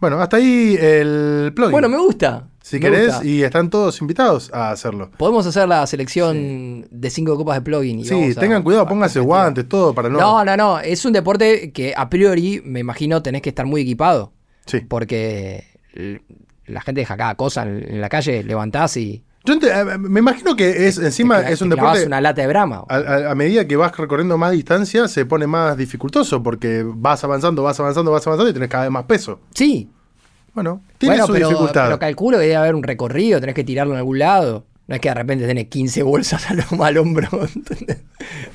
Bueno, 0.00 0.20
hasta 0.20 0.36
ahí 0.36 0.76
el 0.78 1.52
plugin. 1.54 1.72
Bueno, 1.72 1.88
me 1.88 1.98
gusta. 1.98 2.48
si 2.60 2.76
me 2.76 2.80
querés, 2.80 3.06
gusta. 3.14 3.24
y 3.24 3.42
están 3.42 3.70
todos 3.70 4.00
invitados 4.00 4.50
a 4.52 4.70
hacerlo. 4.70 5.10
Podemos 5.16 5.46
hacer 5.46 5.68
la 5.68 5.86
selección 5.86 6.86
de 6.90 7.10
cinco 7.10 7.36
copas 7.36 7.56
de 7.56 7.60
plugin. 7.62 8.00
y 8.00 8.04
Sí, 8.04 8.32
a- 8.36 8.40
tengan 8.40 8.62
cuidado, 8.62 8.86
pónganse 8.86 9.20
guantes, 9.20 9.68
todo 9.68 9.94
para 9.94 10.08
no. 10.08 10.18
No, 10.18 10.44
no, 10.44 10.56
no. 10.56 10.78
Es 10.80 11.04
un 11.04 11.12
deporte 11.12 11.70
que 11.72 11.94
a 11.96 12.10
priori, 12.10 12.60
me 12.64 12.80
imagino, 12.80 13.22
tenés 13.22 13.40
que 13.42 13.48
estar 13.50 13.64
muy 13.66 13.82
equipado. 13.82 14.32
Sí. 14.66 14.80
Porque 14.80 15.64
la 16.66 16.80
gente 16.80 17.00
deja 17.00 17.16
cada 17.16 17.34
cosa 17.34 17.62
en 17.62 17.82
en 17.94 18.00
la 18.00 18.08
calle, 18.08 18.42
levantás 18.42 18.96
y. 18.96 19.22
Yo 19.44 19.54
ente- 19.54 19.68
eh, 19.70 19.98
me 19.98 20.18
imagino 20.20 20.56
que 20.56 20.88
es 20.88 20.98
encima 20.98 21.40
te 21.44 21.52
es 21.52 21.62
un 21.62 21.70
te 21.70 21.76
deporte. 21.76 22.04
una 22.06 22.20
lata 22.20 22.42
de 22.42 22.48
brama. 22.48 22.82
A, 22.88 22.96
a- 22.96 23.30
a 23.30 23.34
medida 23.36 23.66
que 23.68 23.76
vas 23.76 23.96
recorriendo 23.96 24.36
más 24.38 24.50
distancia, 24.52 25.06
se 25.06 25.24
pone 25.24 25.46
más 25.46 25.76
dificultoso 25.76 26.42
porque 26.42 26.82
vas 26.84 27.22
avanzando, 27.22 27.62
vas 27.62 27.78
avanzando, 27.78 28.10
vas 28.10 28.26
avanzando 28.26 28.50
y 28.50 28.52
tenés 28.54 28.68
cada 28.68 28.82
vez 28.84 28.90
más 28.92 29.04
peso. 29.04 29.40
Sí. 29.54 29.88
Bueno, 30.52 30.80
tiene 30.98 31.14
bueno, 31.16 31.26
su 31.26 31.32
pero, 31.34 31.48
dificultad. 31.48 31.84
pero 31.84 31.98
calculo 31.98 32.38
que 32.38 32.44
debe 32.44 32.56
haber 32.56 32.74
un 32.74 32.82
recorrido, 32.82 33.38
tenés 33.40 33.54
que 33.54 33.62
tirarlo 33.62 33.92
en 33.92 33.98
algún 33.98 34.18
lado. 34.18 34.64
No 34.88 34.94
es 34.94 35.00
que 35.00 35.08
de 35.08 35.14
repente 35.14 35.46
tenés 35.46 35.66
15 35.66 36.02
bolsas 36.02 36.44
al, 36.50 36.64
al 36.80 36.96
hombro. 36.98 37.28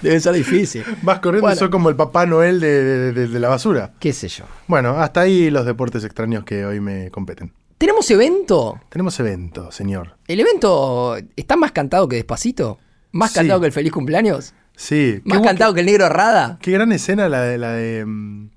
debe 0.02 0.20
ser 0.20 0.34
difícil. 0.34 0.84
Vas 1.04 1.20
corriendo 1.20 1.44
Bueno. 1.46 1.56
y 1.56 1.60
sos 1.60 1.70
como 1.70 1.90
el 1.90 1.96
Papá 1.96 2.26
Noel 2.26 2.60
de, 2.60 2.84
de- 2.84 3.12
de- 3.14 3.28
de 3.28 3.40
la 3.40 3.50
basura. 3.50 3.92
¿Qué 4.00 4.14
sé 4.14 4.28
yo? 4.28 4.46
Bueno, 4.68 4.92
hasta 5.00 5.22
ahí 5.22 5.50
los 5.52 5.66
deportes 5.66 6.04
extraños 6.04 6.44
que 6.44 6.66
hoy 6.66 6.80
me 6.80 7.12
competen. 7.12 7.54
¿Tenemos 7.82 8.12
evento? 8.12 8.80
Tenemos 8.90 9.20
evento, 9.20 9.72
señor. 9.72 10.16
¿El 10.28 10.40
evento 10.40 11.18
está 11.36 11.56
más 11.56 11.72
cantado 11.72 12.08
que 12.08 12.18
despacito? 12.18 12.78
¿Más 13.12 13.32
Sí. 13.32 13.40
cantado 13.40 13.60
que 13.60 13.66
el 13.66 13.74
feliz 13.74 13.92
cumpleaños? 13.92 14.54
Sí. 14.76 15.20
¿Más 15.24 15.42
cantado 15.42 15.74
que 15.74 15.80
el 15.80 15.88
negro 15.88 16.08
Rada? 16.08 16.60
Qué 16.62 16.70
gran 16.74 16.92
escena 16.92 17.28
la 17.28 17.42
de, 17.42 17.58
la 17.58 17.72
de 17.72 18.06
mm, 18.06 18.50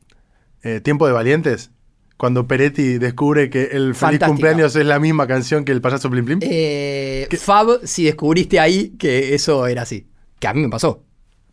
eh, 0.64 0.81
Tiempo 0.83 1.07
de 1.07 1.14
Valientes. 1.14 1.70
Cuando 2.18 2.47
Peretti 2.47 2.99
descubre 2.99 3.49
que 3.49 3.70
el 3.72 3.95
Feliz. 3.95 4.20
Cumpleaños 4.20 4.77
es 4.77 4.85
la 4.85 4.99
misma 4.99 5.27
canción 5.27 5.64
que 5.64 5.72
el 5.72 5.81
payaso 5.81 6.11
Plim 6.11 6.27
Plim. 6.27 6.39
Eh, 6.43 7.27
Fab, 7.41 7.81
si 7.85 8.05
descubriste 8.05 8.61
ahí 8.61 8.91
que 8.99 9.35
eso 9.35 9.66
era 9.66 9.83
así. 9.83 10.07
Que 10.39 10.49
a 10.49 10.53
mí 10.53 10.61
me 10.61 10.68
pasó. 10.68 11.03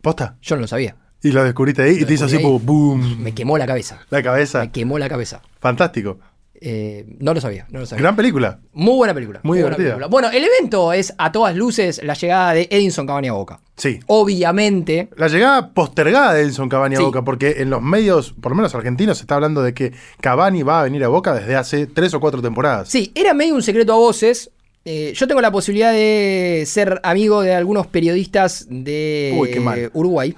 ¿Posta? 0.02 0.36
Yo 0.42 0.56
no 0.56 0.60
lo 0.60 0.68
sabía. 0.68 0.94
Y 1.22 1.32
lo 1.32 1.42
descubriste 1.42 1.80
ahí 1.80 1.98
y 2.02 2.04
te 2.04 2.12
hizo 2.12 2.26
así 2.26 2.36
ahí. 2.36 2.42
boom. 2.42 3.22
Me 3.22 3.32
quemó 3.32 3.56
la 3.56 3.66
cabeza. 3.66 4.00
La 4.10 4.22
cabeza. 4.22 4.60
Me 4.60 4.70
quemó 4.70 4.98
la 4.98 5.08
cabeza. 5.08 5.40
Fantástico. 5.58 6.18
Eh, 6.64 7.16
no 7.18 7.34
lo 7.34 7.40
sabía, 7.40 7.66
no 7.70 7.80
lo 7.80 7.86
sabía. 7.86 8.02
Gran 8.02 8.14
película. 8.14 8.60
Muy 8.72 8.94
buena 8.94 9.12
película. 9.12 9.40
Muy 9.42 9.58
buena 9.60 9.76
divertida. 9.76 9.96
película. 9.96 10.06
Bueno, 10.06 10.30
el 10.30 10.44
evento 10.44 10.92
es 10.92 11.12
a 11.18 11.32
todas 11.32 11.56
luces 11.56 12.00
la 12.04 12.14
llegada 12.14 12.54
de 12.54 12.68
Edinson 12.70 13.04
Cavani 13.06 13.26
a 13.28 13.32
Boca. 13.32 13.60
Sí. 13.76 13.98
Obviamente, 14.06 15.08
La 15.16 15.26
llegada 15.28 15.70
postergada 15.74 16.34
de 16.34 16.42
Edison 16.42 16.68
Cavani 16.68 16.96
a. 16.96 17.00
Boca, 17.00 17.22
porque 17.24 17.56
en 17.58 17.70
los 17.70 17.82
medios, 17.82 18.32
por 18.40 18.52
lo 18.52 18.56
menos 18.56 18.74
argentinos, 18.74 19.18
se 19.18 19.24
está 19.24 19.34
hablando 19.34 19.62
de 19.62 19.74
que 19.74 19.92
Cavani 20.20 20.62
va 20.62 20.80
a 20.80 20.84
venir 20.84 21.02
a 21.04 21.08
Boca 21.08 21.34
desde 21.34 21.56
hace 21.56 21.86
tres 21.86 22.14
o 22.14 22.20
cuatro 22.20 22.40
temporadas. 22.40 22.88
sí, 22.88 23.10
era 23.14 23.34
medio 23.34 23.54
un 23.56 23.62
secreto 23.62 23.92
a 23.92 23.96
voces. 23.96 24.50
eh, 24.84 25.12
yo 25.16 25.26
tengo 25.26 25.40
la 25.40 25.50
posibilidad 25.50 25.92
de 25.92 26.64
ser 26.66 27.00
amigo 27.02 27.42
de 27.42 27.54
algunos 27.54 27.86
periodistas 27.88 28.66
de 28.68 29.32
Uy. 29.36 29.90
Uruguay. 29.94 30.34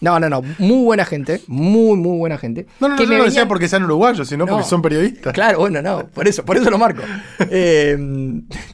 No, 0.00 0.20
no, 0.20 0.28
no. 0.28 0.42
Muy 0.58 0.84
buena 0.84 1.04
gente. 1.04 1.40
Muy, 1.46 1.96
muy 1.96 2.18
buena 2.18 2.36
gente. 2.36 2.66
No, 2.80 2.88
no, 2.88 2.94
no, 2.94 2.98
que 2.98 3.04
yo 3.04 3.08
me 3.10 3.16
no 3.18 3.24
decía 3.24 3.40
venían- 3.42 3.48
porque 3.48 3.68
sean 3.68 3.84
uruguayos, 3.84 4.28
sino 4.28 4.44
No. 4.44 4.52
porque 4.52 4.68
son 4.68 4.82
periodistas. 4.82 5.32
Claro, 5.32 5.60
bueno, 5.60 5.80
no, 5.80 6.06
por 6.08 6.28
eso, 6.28 6.44
por 6.44 6.56
eso 6.56 6.70
lo 6.70 6.78
marco. 6.78 7.02
Eh, 7.50 7.96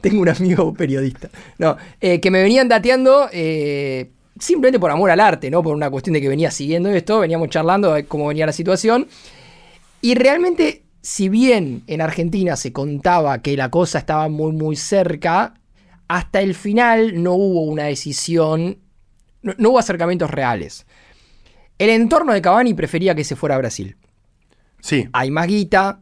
tengo 0.00 0.20
un 0.22 0.28
amigo 0.28 0.72
periodista. 0.74 1.28
No, 1.58 1.76
eh, 2.00 2.20
que 2.20 2.30
me 2.30 2.42
venían 2.42 2.68
dateando 2.68 3.28
eh, 3.32 4.10
simplemente 4.38 4.80
por 4.80 4.90
amor 4.90 5.10
al 5.10 5.20
arte, 5.20 5.50
¿no? 5.50 5.62
Por 5.62 5.74
una 5.76 5.90
cuestión 5.90 6.14
de 6.14 6.20
que 6.20 6.28
venía 6.28 6.50
siguiendo 6.50 6.90
esto, 6.90 7.20
veníamos 7.20 7.48
charlando 7.50 7.92
de 7.94 8.04
cómo 8.06 8.26
venía 8.26 8.46
la 8.46 8.52
situación. 8.52 9.06
Y 10.00 10.14
realmente, 10.16 10.82
si 11.02 11.28
bien 11.28 11.82
en 11.86 12.00
Argentina 12.00 12.56
se 12.56 12.72
contaba 12.72 13.40
que 13.42 13.56
la 13.56 13.70
cosa 13.70 13.98
estaba 13.98 14.28
muy, 14.28 14.52
muy 14.52 14.74
cerca, 14.74 15.54
hasta 16.08 16.40
el 16.40 16.54
final 16.54 17.22
no 17.22 17.34
hubo 17.34 17.62
una 17.62 17.84
decisión, 17.84 18.78
no, 19.42 19.54
no 19.58 19.70
hubo 19.70 19.78
acercamientos 19.78 20.30
reales. 20.30 20.86
El 21.78 21.90
entorno 21.90 22.32
de 22.32 22.42
Cavani 22.42 22.74
prefería 22.74 23.14
que 23.14 23.24
se 23.24 23.36
fuera 23.36 23.54
a 23.56 23.58
Brasil 23.58 23.96
Sí. 24.80 25.08
hay 25.12 25.30
más 25.30 25.46
guita, 25.46 26.00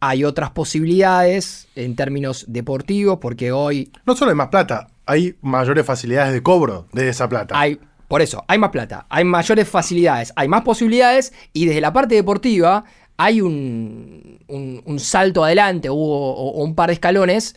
hay 0.00 0.24
otras 0.24 0.50
posibilidades 0.52 1.68
en 1.76 1.94
términos 1.96 2.44
deportivos, 2.48 3.18
porque 3.20 3.52
hoy 3.52 3.92
No 4.06 4.16
solo 4.16 4.30
hay 4.30 4.36
más 4.36 4.48
plata, 4.48 4.88
hay 5.06 5.36
mayores 5.42 5.84
facilidades 5.84 6.32
de 6.32 6.42
cobro 6.42 6.86
de 6.92 7.08
esa 7.10 7.28
plata. 7.28 7.58
hay, 7.58 7.78
por 8.08 8.22
eso, 8.22 8.42
hay 8.48 8.58
más 8.58 8.70
plata, 8.70 9.06
hay 9.10 9.24
mayores 9.24 9.68
facilidades, 9.68 10.32
hay 10.36 10.48
más 10.48 10.62
posibilidades, 10.62 11.32
y 11.52 11.66
desde 11.66 11.80
la 11.82 11.92
parte 11.92 12.14
deportiva 12.14 12.84
hay 13.18 13.42
un, 13.42 14.38
un- 14.48 14.82
un 14.86 14.98
salto 14.98 15.44
adelante 15.44 15.88
o, 15.90 15.94
un 16.52 16.74
par 16.74 16.88
de 16.88 16.94
escalones 16.94 17.54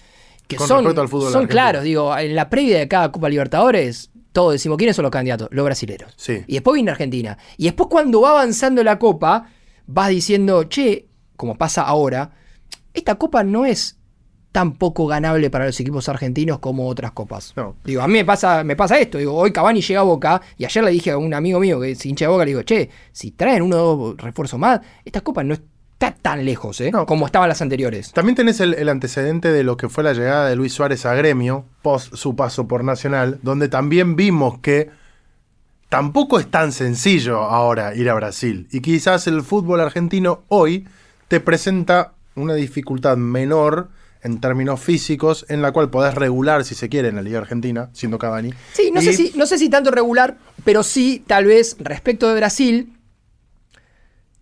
que 0.47 0.57
Con 0.57 0.67
son, 0.67 0.77
respecto 0.79 1.01
al 1.01 1.07
fútbol 1.07 1.31
son 1.31 1.47
claros. 1.47 1.83
Digo, 1.83 2.15
en 2.17 2.35
la 2.35 2.49
previa 2.49 2.79
de 2.79 2.87
cada 2.89 3.13
Copa 3.13 3.29
Libertadores, 3.29 4.11
todos 4.33 4.51
decimos 4.51 4.77
quiénes 4.77 4.95
son 4.95 5.03
los 5.03 5.11
candidatos, 5.11 5.47
los 5.51 5.63
brasileros. 5.63 6.13
Sí. 6.17 6.43
Y 6.47 6.53
después 6.53 6.73
viene 6.73 6.91
Argentina. 6.91 7.37
Y 7.55 7.65
después 7.65 7.87
cuando 7.89 8.21
va 8.21 8.31
avanzando 8.31 8.83
la 8.83 8.99
copa, 8.99 9.47
vas 9.87 10.09
diciendo, 10.09 10.65
che, 10.65 11.07
como 11.37 11.55
pasa 11.55 11.83
ahora, 11.83 12.31
esta 12.93 13.15
copa 13.15 13.43
no 13.43 13.65
es 13.65 13.97
tan 14.51 14.73
poco 14.73 15.07
ganable 15.07 15.49
para 15.49 15.65
los 15.65 15.79
equipos 15.79 16.07
argentinos 16.09 16.59
como 16.59 16.87
otras 16.87 17.11
copas. 17.11 17.53
No. 17.55 17.75
Digo, 17.83 18.01
a 18.01 18.07
mí 18.07 18.13
me 18.13 18.25
pasa, 18.25 18.63
me 18.63 18.75
pasa 18.75 18.99
esto. 18.99 19.17
Digo, 19.17 19.33
hoy 19.33 19.51
Cavani 19.51 19.81
llega 19.81 20.01
a 20.01 20.03
Boca 20.03 20.41
y 20.57 20.65
ayer 20.65 20.83
le 20.83 20.91
dije 20.91 21.11
a 21.11 21.17
un 21.17 21.33
amigo 21.33 21.59
mío 21.59 21.79
que 21.79 21.91
es 21.91 22.05
hincha 22.05 22.25
de 22.25 22.29
Boca, 22.29 22.45
le 22.45 22.51
digo, 22.51 22.63
che, 22.63 22.89
si 23.11 23.31
traen 23.31 23.63
uno 23.63 23.83
o 23.83 23.95
dos 23.95 24.17
refuerzos 24.17 24.59
más, 24.59 24.81
esta 25.05 25.21
copa 25.21 25.43
no 25.43 25.55
está 25.93 26.11
tan 26.13 26.43
lejos, 26.45 26.81
¿eh? 26.81 26.91
No. 26.91 27.05
Como 27.05 27.25
estaban 27.25 27.47
las 27.49 27.61
anteriores. 27.61 28.11
También 28.11 28.35
tenés 28.35 28.59
el, 28.59 28.73
el 28.73 28.89
antecedente 28.89 29.51
de 29.51 29.63
lo 29.63 29.77
que 29.77 29.89
fue 29.89 30.03
la 30.03 30.13
llegada 30.13 30.49
de 30.49 30.55
Luis 30.55 30.73
Suárez 30.73 31.05
a 31.05 31.13
Gremio, 31.15 31.65
post 31.81 32.15
su 32.15 32.35
paso 32.35 32.67
por 32.67 32.83
Nacional, 32.83 33.39
donde 33.41 33.69
también 33.69 34.15
vimos 34.15 34.59
que 34.59 34.89
tampoco 35.89 36.39
es 36.39 36.49
tan 36.49 36.71
sencillo 36.71 37.39
ahora 37.43 37.95
ir 37.95 38.09
a 38.09 38.13
Brasil. 38.15 38.67
Y 38.71 38.81
quizás 38.81 39.27
el 39.27 39.41
fútbol 39.43 39.79
argentino 39.79 40.43
hoy 40.47 40.87
te 41.27 41.39
presenta 41.39 42.13
una 42.35 42.55
dificultad 42.55 43.15
menor 43.17 43.89
en 44.23 44.39
términos 44.39 44.79
físicos, 44.79 45.45
en 45.49 45.61
la 45.61 45.71
cual 45.73 45.89
podés 45.89 46.15
regular, 46.15 46.63
si 46.63 46.75
se 46.75 46.87
quiere, 46.89 47.09
en 47.09 47.15
la 47.17 47.21
Liga 47.21 47.39
Argentina, 47.39 47.89
siendo 47.93 48.17
Cavani. 48.17 48.51
Sí, 48.71 48.89
no, 48.93 49.01
Y- 49.01 49.05
sé 49.05 49.13
si, 49.13 49.33
no 49.35 49.45
sé 49.45 49.57
si 49.57 49.69
tanto 49.69 49.91
regular, 49.91 50.37
pero 50.63 50.81
sí, 50.81 51.23
tal 51.27 51.45
vez, 51.45 51.75
respecto 51.79 52.29
de 52.29 52.35
Brasil. 52.35 52.93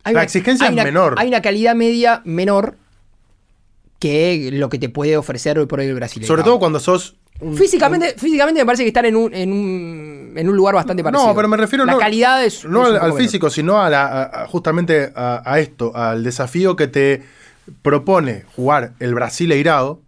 Hay 0.03 0.13
La 0.13 0.23
exigencia 0.23 0.67
hay 0.67 0.77
es 0.77 0.83
menor. 0.83 1.15
Hay 1.17 1.27
una 1.27 1.41
calidad 1.41 1.75
media 1.75 2.21
menor 2.25 2.77
que 3.99 4.49
lo 4.53 4.69
que 4.69 4.79
te 4.79 4.89
puede 4.89 5.15
ofrecer 5.17 5.59
hoy 5.59 5.65
por 5.67 5.79
hoy 5.79 5.87
el 5.87 5.95
Brasil. 5.95 6.25
Sobre 6.25 6.43
todo 6.43 6.57
cuando 6.59 6.79
sos... 6.79 7.15
un- 7.39 7.55
Físicamente, 7.55 8.15
físicamente 8.17 8.61
me 8.61 8.65
parece 8.65 8.83
que 8.83 8.87
están 8.87 9.05
en 9.05 9.15
un, 9.15 9.33
en 9.33 9.51
un, 9.53 10.33
en 10.35 10.49
un 10.49 10.55
lugar 10.55 10.73
bastante 10.75 11.03
parecido. 11.03 11.27
No, 11.29 11.35
pero 11.35 11.47
me 11.47 11.57
refiero 11.57 11.85
La 11.85 11.93
no, 11.93 11.99
calidad 11.99 12.43
es. 12.43 12.65
no 12.65 12.81
es 12.87 12.95
al, 12.95 13.01
menor. 13.01 13.17
físico, 13.17 13.49
sino 13.49 13.79
a 13.81 13.89
la, 13.89 14.05
a- 14.07 14.43
a- 14.43 14.47
justamente 14.47 15.11
a, 15.15 15.41
a 15.45 15.59
esto, 15.59 15.95
al 15.95 16.23
desafío 16.23 16.75
que 16.75 16.87
te 16.87 17.21
propone 17.83 18.43
jugar 18.55 18.93
el 18.99 19.13
Brasileirado 19.13 20.01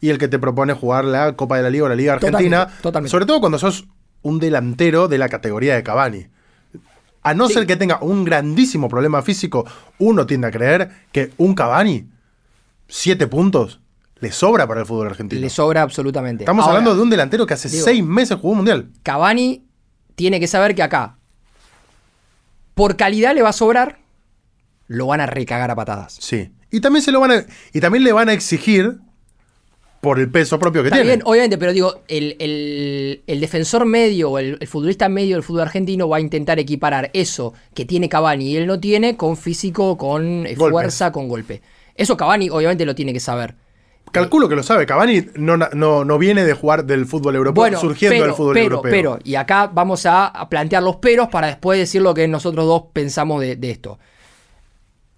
y 0.00 0.10
el 0.10 0.18
que 0.18 0.28
te 0.28 0.38
propone 0.38 0.72
jugar 0.72 1.04
la 1.04 1.34
Copa 1.34 1.56
de 1.56 1.64
la 1.64 1.70
Liga 1.70 1.84
o 1.84 1.88
la 1.88 1.96
Liga 1.96 2.14
Totalmente, 2.14 2.54
Argentina. 2.56 2.82
totalmente. 2.82 3.10
Sobre 3.10 3.26
todo 3.26 3.40
cuando 3.40 3.58
sos 3.58 3.86
un 4.22 4.38
delantero 4.38 5.08
de 5.08 5.18
la 5.18 5.28
categoría 5.28 5.74
de 5.74 5.82
Cavani. 5.82 6.26
A 7.22 7.34
no 7.34 7.48
Sí. 7.48 7.54
ser 7.54 7.66
que 7.66 7.76
tenga 7.76 7.98
un 8.02 8.24
grandísimo 8.24 8.88
problema 8.88 9.20
físico, 9.22 9.66
uno 9.98 10.26
tiende 10.26 10.46
a 10.46 10.50
creer 10.50 10.90
que 11.12 11.32
un 11.36 11.54
Cavani, 11.54 12.08
siete 12.88 13.26
puntos, 13.26 13.80
le 14.20 14.32
sobra 14.32 14.66
para 14.66 14.80
el 14.80 14.86
fútbol 14.86 15.08
argentino. 15.08 15.40
Le 15.40 15.50
sobra 15.50 15.82
absolutamente. 15.82 16.44
Estamos 16.44 16.64
Ahora, 16.64 16.78
hablando 16.78 16.96
de 16.96 17.02
un 17.02 17.10
delantero 17.10 17.46
que 17.46 17.54
hace 17.54 17.68
digo- 17.68 17.84
seis 17.84 18.02
meses 18.04 18.36
jugó 18.36 18.50
un 18.50 18.56
mundial. 18.58 18.90
Cavani 19.02 19.64
tiene 20.14 20.40
que 20.40 20.46
saber 20.46 20.74
que 20.74 20.82
acá, 20.82 21.16
por 22.74 22.96
calidad 22.96 23.34
le 23.34 23.42
va 23.42 23.50
a 23.50 23.54
sobrar, 23.54 23.98
lo 24.88 25.06
van 25.06 25.20
a 25.20 25.26
recagar 25.26 25.70
a 25.70 25.74
patadas. 25.76 26.16
Sí. 26.20 26.52
Y 26.70 26.80
también 26.80 27.02
se 27.02 27.12
lo 27.12 27.20
van 27.20 27.30
a, 27.32 27.44
y 27.72 27.80
también 27.80 28.04
le 28.04 28.12
van 28.12 28.28
a 28.28 28.32
exigir 28.32 28.98
por 30.00 30.18
el 30.18 30.30
peso 30.30 30.58
propio 30.58 30.82
que 30.82 30.88
Está 30.88 30.96
tiene. 30.96 31.10
bien, 31.16 31.22
obviamente, 31.26 31.58
pero 31.58 31.72
digo, 31.72 32.00
el, 32.08 32.36
el- 32.38 33.22
el 33.26 33.40
defensor 33.40 33.84
medio 33.84 34.30
o 34.30 34.38
el, 34.38 34.56
el 34.58 34.66
futbolista 34.66 35.08
medio 35.10 35.36
del 35.36 35.42
fútbol 35.42 35.62
argentino 35.62 36.08
va 36.08 36.16
a 36.16 36.20
intentar 36.20 36.58
equiparar 36.58 37.10
eso 37.12 37.52
que 37.74 37.84
tiene 37.84 38.08
Cavani 38.08 38.46
y 38.52 38.56
él 38.56 38.66
no 38.66 38.80
tiene 38.80 39.16
con 39.16 39.36
físico, 39.36 39.98
con 39.98 40.46
eh, 40.46 40.56
fuerza, 40.56 41.12
con 41.12 41.28
golpe. 41.28 41.60
Eso 41.94 42.16
Cavani 42.16 42.48
obviamente 42.48 42.86
lo 42.86 42.94
tiene 42.94 43.12
que 43.12 43.20
saber. 43.20 43.54
Calculo 44.10 44.48
que 44.48 44.56
lo 44.56 44.62
sabe. 44.62 44.86
Cavani 44.86 45.26
no, 45.36 45.56
no, 45.56 46.04
no 46.04 46.18
viene 46.18 46.44
de 46.44 46.54
jugar 46.54 46.84
del 46.84 47.04
fútbol 47.06 47.36
europeo, 47.36 47.62
Bueno, 47.62 47.78
surgiendo 47.78 48.14
pero, 48.16 48.24
del 48.26 48.34
fútbol 48.34 48.54
pero, 48.54 48.64
europeo. 48.76 48.90
pero, 48.90 49.18
y 49.22 49.34
acá 49.36 49.66
vamos 49.72 50.06
a, 50.06 50.26
a 50.26 50.48
plantear 50.48 50.82
los 50.82 50.96
peros 50.96 51.28
para 51.28 51.46
después 51.48 51.78
decir 51.78 52.00
lo 52.02 52.14
que 52.14 52.26
nosotros 52.26 52.64
dos 52.66 52.84
pensamos 52.92 53.40
de, 53.40 53.54
de 53.56 53.70
esto. 53.70 53.98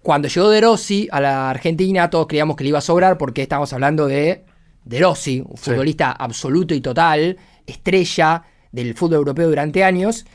Cuando 0.01 0.27
llegó 0.27 0.49
De 0.49 0.59
Rossi 0.61 1.07
a 1.11 1.21
la 1.21 1.49
Argentina, 1.49 2.09
todos 2.09 2.27
creíamos 2.27 2.57
que 2.57 2.65
le 2.65 2.69
iba 2.69 2.79
a 2.79 2.81
sobrar 2.81 3.17
porque 3.17 3.41
estamos 3.41 3.71
hablando 3.71 4.05
de 4.07 4.43
De 4.85 4.99
Rossi, 4.99 5.39
un 5.39 5.57
Sí. 5.57 5.71
futbolista 5.71 6.11
absoluto 6.11 6.73
y 6.73 6.81
total, 6.81 7.37
estrella 7.65 8.43
del 8.71 8.95
fútbol 8.95 9.15
europeo 9.17 9.47
durante 9.49 9.83
años. 9.83 10.25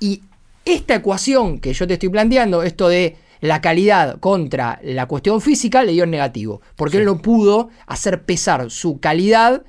Y 0.00 0.22
esta 0.64 0.94
ecuación 0.96 1.58
que 1.60 1.72
yo 1.72 1.86
te 1.86 1.94
estoy 1.94 2.08
planteando, 2.08 2.62
esto 2.62 2.88
de 2.88 3.16
la 3.40 3.60
calidad 3.60 4.18
contra 4.18 4.80
la 4.82 5.06
cuestión 5.06 5.40
física, 5.40 5.82
le 5.84 5.92
dio 5.92 6.04
en 6.04 6.10
negativo. 6.10 6.60
Porque 6.76 6.96
él 6.98 7.04
no 7.04 7.18
pudo 7.18 7.68
hacer 7.86 8.22
pesar 8.24 8.70
su 8.70 8.98
calidad 9.00 9.62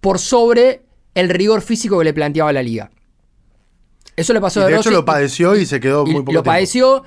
por 0.00 0.18
sobre 0.18 0.82
el 1.14 1.28
rigor 1.28 1.62
físico 1.62 1.98
que 1.98 2.04
le 2.04 2.14
planteaba 2.14 2.52
la 2.52 2.62
liga. 2.62 2.90
Eso 4.16 4.32
le 4.32 4.40
pasó 4.40 4.60
Y 4.60 4.62
a 4.62 4.66
de 4.66 4.72
De 4.72 4.78
hecho 4.78 4.90
Rossi 4.90 4.96
lo 5.00 5.04
padeció 5.04 5.56
y 5.56 5.64
se 5.66 5.80
quedó 5.80 6.04
muy 6.04 6.14
poco 6.16 6.32
lo 6.32 6.42
tiempo. 6.42 6.44
padeció. 6.44 7.04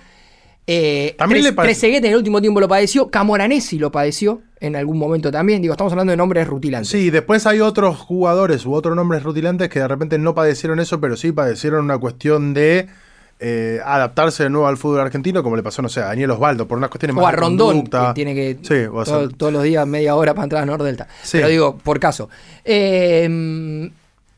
Eh, 0.68 1.16
También 1.18 1.42
Tres- 1.44 1.82
le 1.84 1.98
en 1.98 2.06
el 2.06 2.16
último 2.16 2.42
tiempo 2.42 2.60
lo 2.60 2.68
padeció. 2.68 3.10
Camoranesi 3.10 3.78
lo 3.78 3.92
padeció 3.92 4.42
en 4.60 4.76
algún 4.76 4.98
momento 4.98 5.30
también. 5.32 5.62
Digo, 5.62 5.74
estamos 5.74 5.94
hablando 5.94 6.12
de 6.12 6.18
nombres 6.18 6.48
rutilantes. 6.48 6.90
Sí, 6.90 7.12
después 7.12 7.46
hay 7.46 7.60
otros 7.62 7.98
jugadores 7.98 8.66
u 8.66 8.74
otros 8.74 8.96
nombres 8.96 9.22
rutilantes 9.24 9.70
que 9.70 9.80
de 9.80 9.88
repente 9.88 10.18
no 10.18 10.34
padecieron 10.34 10.80
eso, 10.80 11.00
pero 11.00 11.18
sí 11.18 11.32
padecieron 11.32 11.86
una 11.86 11.98
cuestión 12.00 12.54
de 12.56 12.88
eh, 13.40 13.80
adaptarse 13.86 14.44
de 14.44 14.50
nuevo 14.50 14.66
al 14.66 14.78
fútbol 14.78 15.02
argentino, 15.02 15.44
como 15.44 15.56
le 15.58 15.62
pasó, 15.62 15.82
no 15.82 15.90
sé, 15.90 16.00
a 16.00 16.06
Daniel 16.06 16.32
Osvaldo, 16.32 16.68
por 16.68 16.78
unas 16.78 16.90
cuestiones 16.90 17.16
O 17.18 17.20
más 17.20 17.28
a 17.28 17.32
de 17.32 17.38
Rondón, 17.38 17.84
que 17.84 17.98
tiene 18.16 18.34
que 18.34 18.58
Sí, 18.64 18.86
o 18.90 19.02
a 19.02 19.04
todo- 19.04 19.28
San- 19.28 19.38
todos 19.38 19.52
los 19.54 19.62
días 19.62 19.86
media 19.86 20.16
hora 20.16 20.34
para 20.34 20.46
entrar 20.46 20.64
a 20.64 20.66
Nordelta. 20.66 21.08
Sí. 21.22 21.38
Pero 21.38 21.50
digo, 21.50 21.78
por 21.78 22.00
caso. 22.00 22.30
Eh, 22.64 23.92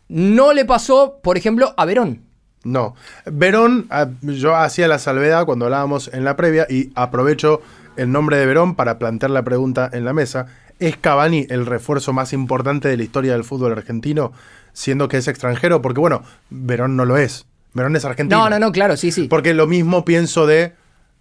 no 0.10 0.54
le 0.54 0.66
pasó, 0.66 1.20
por 1.22 1.38
ejemplo, 1.38 1.74
a 1.78 1.86
Verón. 1.86 2.22
No. 2.64 2.96
Verón, 3.26 3.88
ah, 3.90 4.08
yo 4.22 4.56
hacía 4.56 4.88
la 4.88 5.00
salvedad 5.00 5.46
cuando 5.46 5.66
hablábamos 5.66 6.10
en 6.14 6.24
la 6.24 6.36
previa 6.36 6.66
y 6.70 6.92
aprovecho 6.96 7.62
el 7.96 8.12
nombre 8.12 8.38
de 8.38 8.46
Verón 8.46 8.76
para 8.76 9.00
plantear 9.00 9.32
la 9.32 9.44
pregunta 9.44 9.90
en 9.94 10.06
la 10.06 10.14
mesa. 10.14 10.48
¿Es 10.80 10.98
Cavani 10.98 11.48
el 11.50 11.66
refuerzo 11.66 12.14
más 12.14 12.34
importante 12.34 12.88
de 12.88 12.98
la 12.98 13.04
historia 13.04 13.34
del 13.34 13.44
fútbol 13.44 13.72
argentino, 13.72 14.32
siendo 14.74 15.08
que 15.08 15.18
es 15.18 15.28
extranjero? 15.28 15.82
Porque 15.82 16.00
bueno, 16.00 16.24
Verón 16.50 16.96
no 16.96 17.06
lo 17.06 17.18
es. 17.18 17.46
Verón 17.74 17.96
es 17.96 18.06
argentino. 18.06 18.42
No, 18.44 18.50
no, 18.50 18.60
no, 18.60 18.72
claro, 18.72 18.98
sí, 18.98 19.12
sí. 19.12 19.28
Porque 19.28 19.54
lo 19.54 19.66
mismo 19.68 20.04
pienso 20.06 20.46
de 20.46 20.74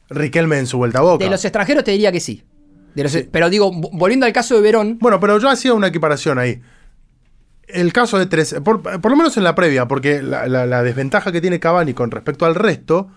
Riquelme 0.09 0.59
en 0.59 0.66
su 0.66 0.78
vuelta 0.78 0.99
a 0.99 1.03
Boca. 1.03 1.24
De 1.24 1.30
los 1.30 1.45
extranjeros 1.45 1.84
te 1.84 1.91
diría 1.93 2.12
que 2.12 2.20
sí. 2.20 2.43
De 2.95 3.03
los- 3.03 3.16
Pero 3.30 3.51
digo, 3.51 3.72
vo- 3.72 3.91
volviendo 3.93 4.24
al 4.26 4.32
caso 4.32 4.55
de 4.55 4.61
Verón, 4.62 4.99
Bueno, 5.01 5.18
pero 5.20 5.39
yo 5.39 5.49
hacía 5.49 5.74
una 5.74 5.89
equiparación 5.89 6.39
ahí. 6.39 6.61
El 7.68 7.92
caso 7.92 8.18
de 8.18 8.26
tres, 8.26 8.54
por, 8.64 8.80
por 8.82 9.10
lo 9.10 9.16
menos 9.16 9.36
en 9.36 9.44
la 9.44 9.54
previa, 9.54 9.86
porque 9.88 10.22
la, 10.22 10.46
la- 10.46 10.66
la 10.66 10.82
desventaja 10.82 11.32
que 11.32 11.40
tiene 11.40 11.58
Cavani 11.60 11.94
con 11.94 12.10
respecto 12.10 12.46
al 12.46 12.54
resto 12.54 13.08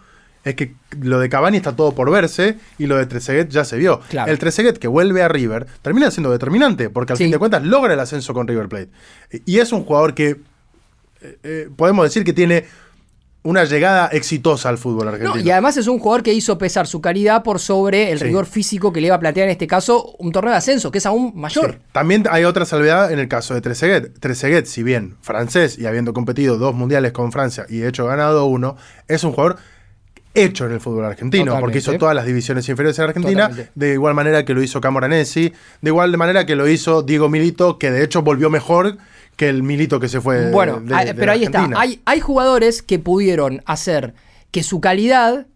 es 0.43 0.55
que 0.55 0.73
lo 1.01 1.19
de 1.19 1.27
Cavani 1.29 1.57
está 1.57 1.75
todo 1.75 1.93
por 1.93 2.09
verse 2.09 2.57
y 2.77 2.87
lo 2.87 2.95
de 2.97 3.05
Trezeguet 3.05 3.49
ya 3.49 3.65
se 3.65 3.77
vio. 3.77 3.99
Claro. 4.09 4.31
El 4.31 4.39
Trezeguet 4.39 4.77
que 4.79 4.87
vuelve 4.87 5.21
a 5.21 5.27
River 5.27 5.67
termina 5.81 6.09
siendo 6.11 6.31
determinante, 6.31 6.89
porque 6.89 7.13
al 7.13 7.17
Sí. 7.17 7.25
fin 7.25 7.31
de 7.31 7.37
cuentas 7.37 7.63
logra 7.63 7.93
el 7.93 7.99
ascenso 7.99 8.33
con 8.33 8.47
River 8.47 8.69
Plate. 8.69 8.89
Y 9.45 9.59
es 9.59 9.71
un 9.73 9.83
jugador 9.83 10.13
que 10.15 10.37
eh, 11.21 11.37
eh, 11.43 11.69
podemos 11.75 12.05
decir 12.05 12.23
que 12.23 12.31
tiene 12.33 12.65
una 13.41 13.63
llegada 13.63 14.07
exitosa 14.07 14.67
al 14.69 14.77
fútbol 14.77 15.05
No, 15.05 15.11
argentino. 15.13 15.43
y 15.45 15.49
además 15.49 15.77
es 15.77 15.87
un 15.87 15.97
jugador 15.99 16.23
que 16.23 16.33
hizo 16.33 16.57
pesar 16.57 16.87
su 16.87 16.99
calidad 16.99 17.41
por 17.41 17.59
sobre 17.59 18.11
el 18.11 18.19
Sí. 18.19 18.25
rigor 18.25 18.45
físico 18.45 18.91
que 18.91 18.99
le 18.99 19.07
iba 19.07 19.15
a 19.15 19.19
plantear 19.19 19.45
en 19.45 19.51
este 19.51 19.65
caso 19.65 20.13
un 20.19 20.31
torneo 20.31 20.51
de 20.51 20.57
ascenso, 20.57 20.91
que 20.91 20.97
es 20.97 21.05
aún 21.05 21.31
mayor. 21.35 21.71
Sí. 21.73 21.77
También 21.93 22.25
hay 22.29 22.43
otra 22.43 22.65
salvedad 22.65 23.11
en 23.13 23.19
el 23.19 23.27
caso 23.29 23.53
de 23.53 23.61
Trezeguet. 23.61 24.19
Trezeguet, 24.19 24.65
si 24.65 24.83
bien 24.83 25.15
francés 25.21 25.77
y 25.79 25.85
habiendo 25.85 26.13
competido 26.13 26.57
dos 26.57 26.75
mundiales 26.75 27.11
con 27.13 27.31
Francia 27.31 27.65
y 27.69 27.77
de 27.77 27.87
hecho 27.89 28.05
ganado 28.05 28.45
uno, 28.45 28.75
es 29.07 29.23
un 29.23 29.31
jugador 29.31 29.57
hecho 30.34 30.65
en 30.65 30.73
el 30.73 30.80
fútbol 30.80 31.05
argentino, 31.05 31.45
Totalmente. 31.45 31.61
porque 31.65 31.77
hizo 31.80 31.97
todas 31.97 32.15
las 32.15 32.25
divisiones 32.25 32.67
inferiores 32.69 32.97
en 32.99 33.05
Argentina, 33.05 33.43
Totalmente. 33.49 33.71
de 33.75 33.93
igual 33.93 34.13
manera 34.13 34.45
que 34.45 34.53
lo 34.53 34.61
hizo 34.63 34.80
Camoranesi, 34.80 35.51
de 35.82 35.89
igual 35.89 36.15
manera 36.17 36.45
que 36.45 36.55
lo 36.55 36.67
hizo 36.67 37.01
Diego 37.01 37.30
Milito, 37.30 37.77
que 37.80 37.89
de 37.91 38.03
hecho 38.03 38.21
volvió 38.21 38.49
mejor 38.49 38.97
que 39.36 39.49
el 39.49 39.63
Milito 39.63 39.99
que 39.99 40.07
se 40.07 40.21
fue. 40.21 40.51
Bueno, 40.51 40.80
de- 40.82 40.93
ah, 40.95 41.05
de 41.05 41.15
pero 41.15 41.32
ahí 41.32 41.43
está. 41.45 41.67
Hay, 41.75 42.01
hay 42.05 42.19
jugadores 42.19 42.82
que 42.84 42.99
pudieron 42.99 43.61
hacer 43.65 44.13
que 44.51 44.63
su 44.63 44.80
calidad 44.82 45.47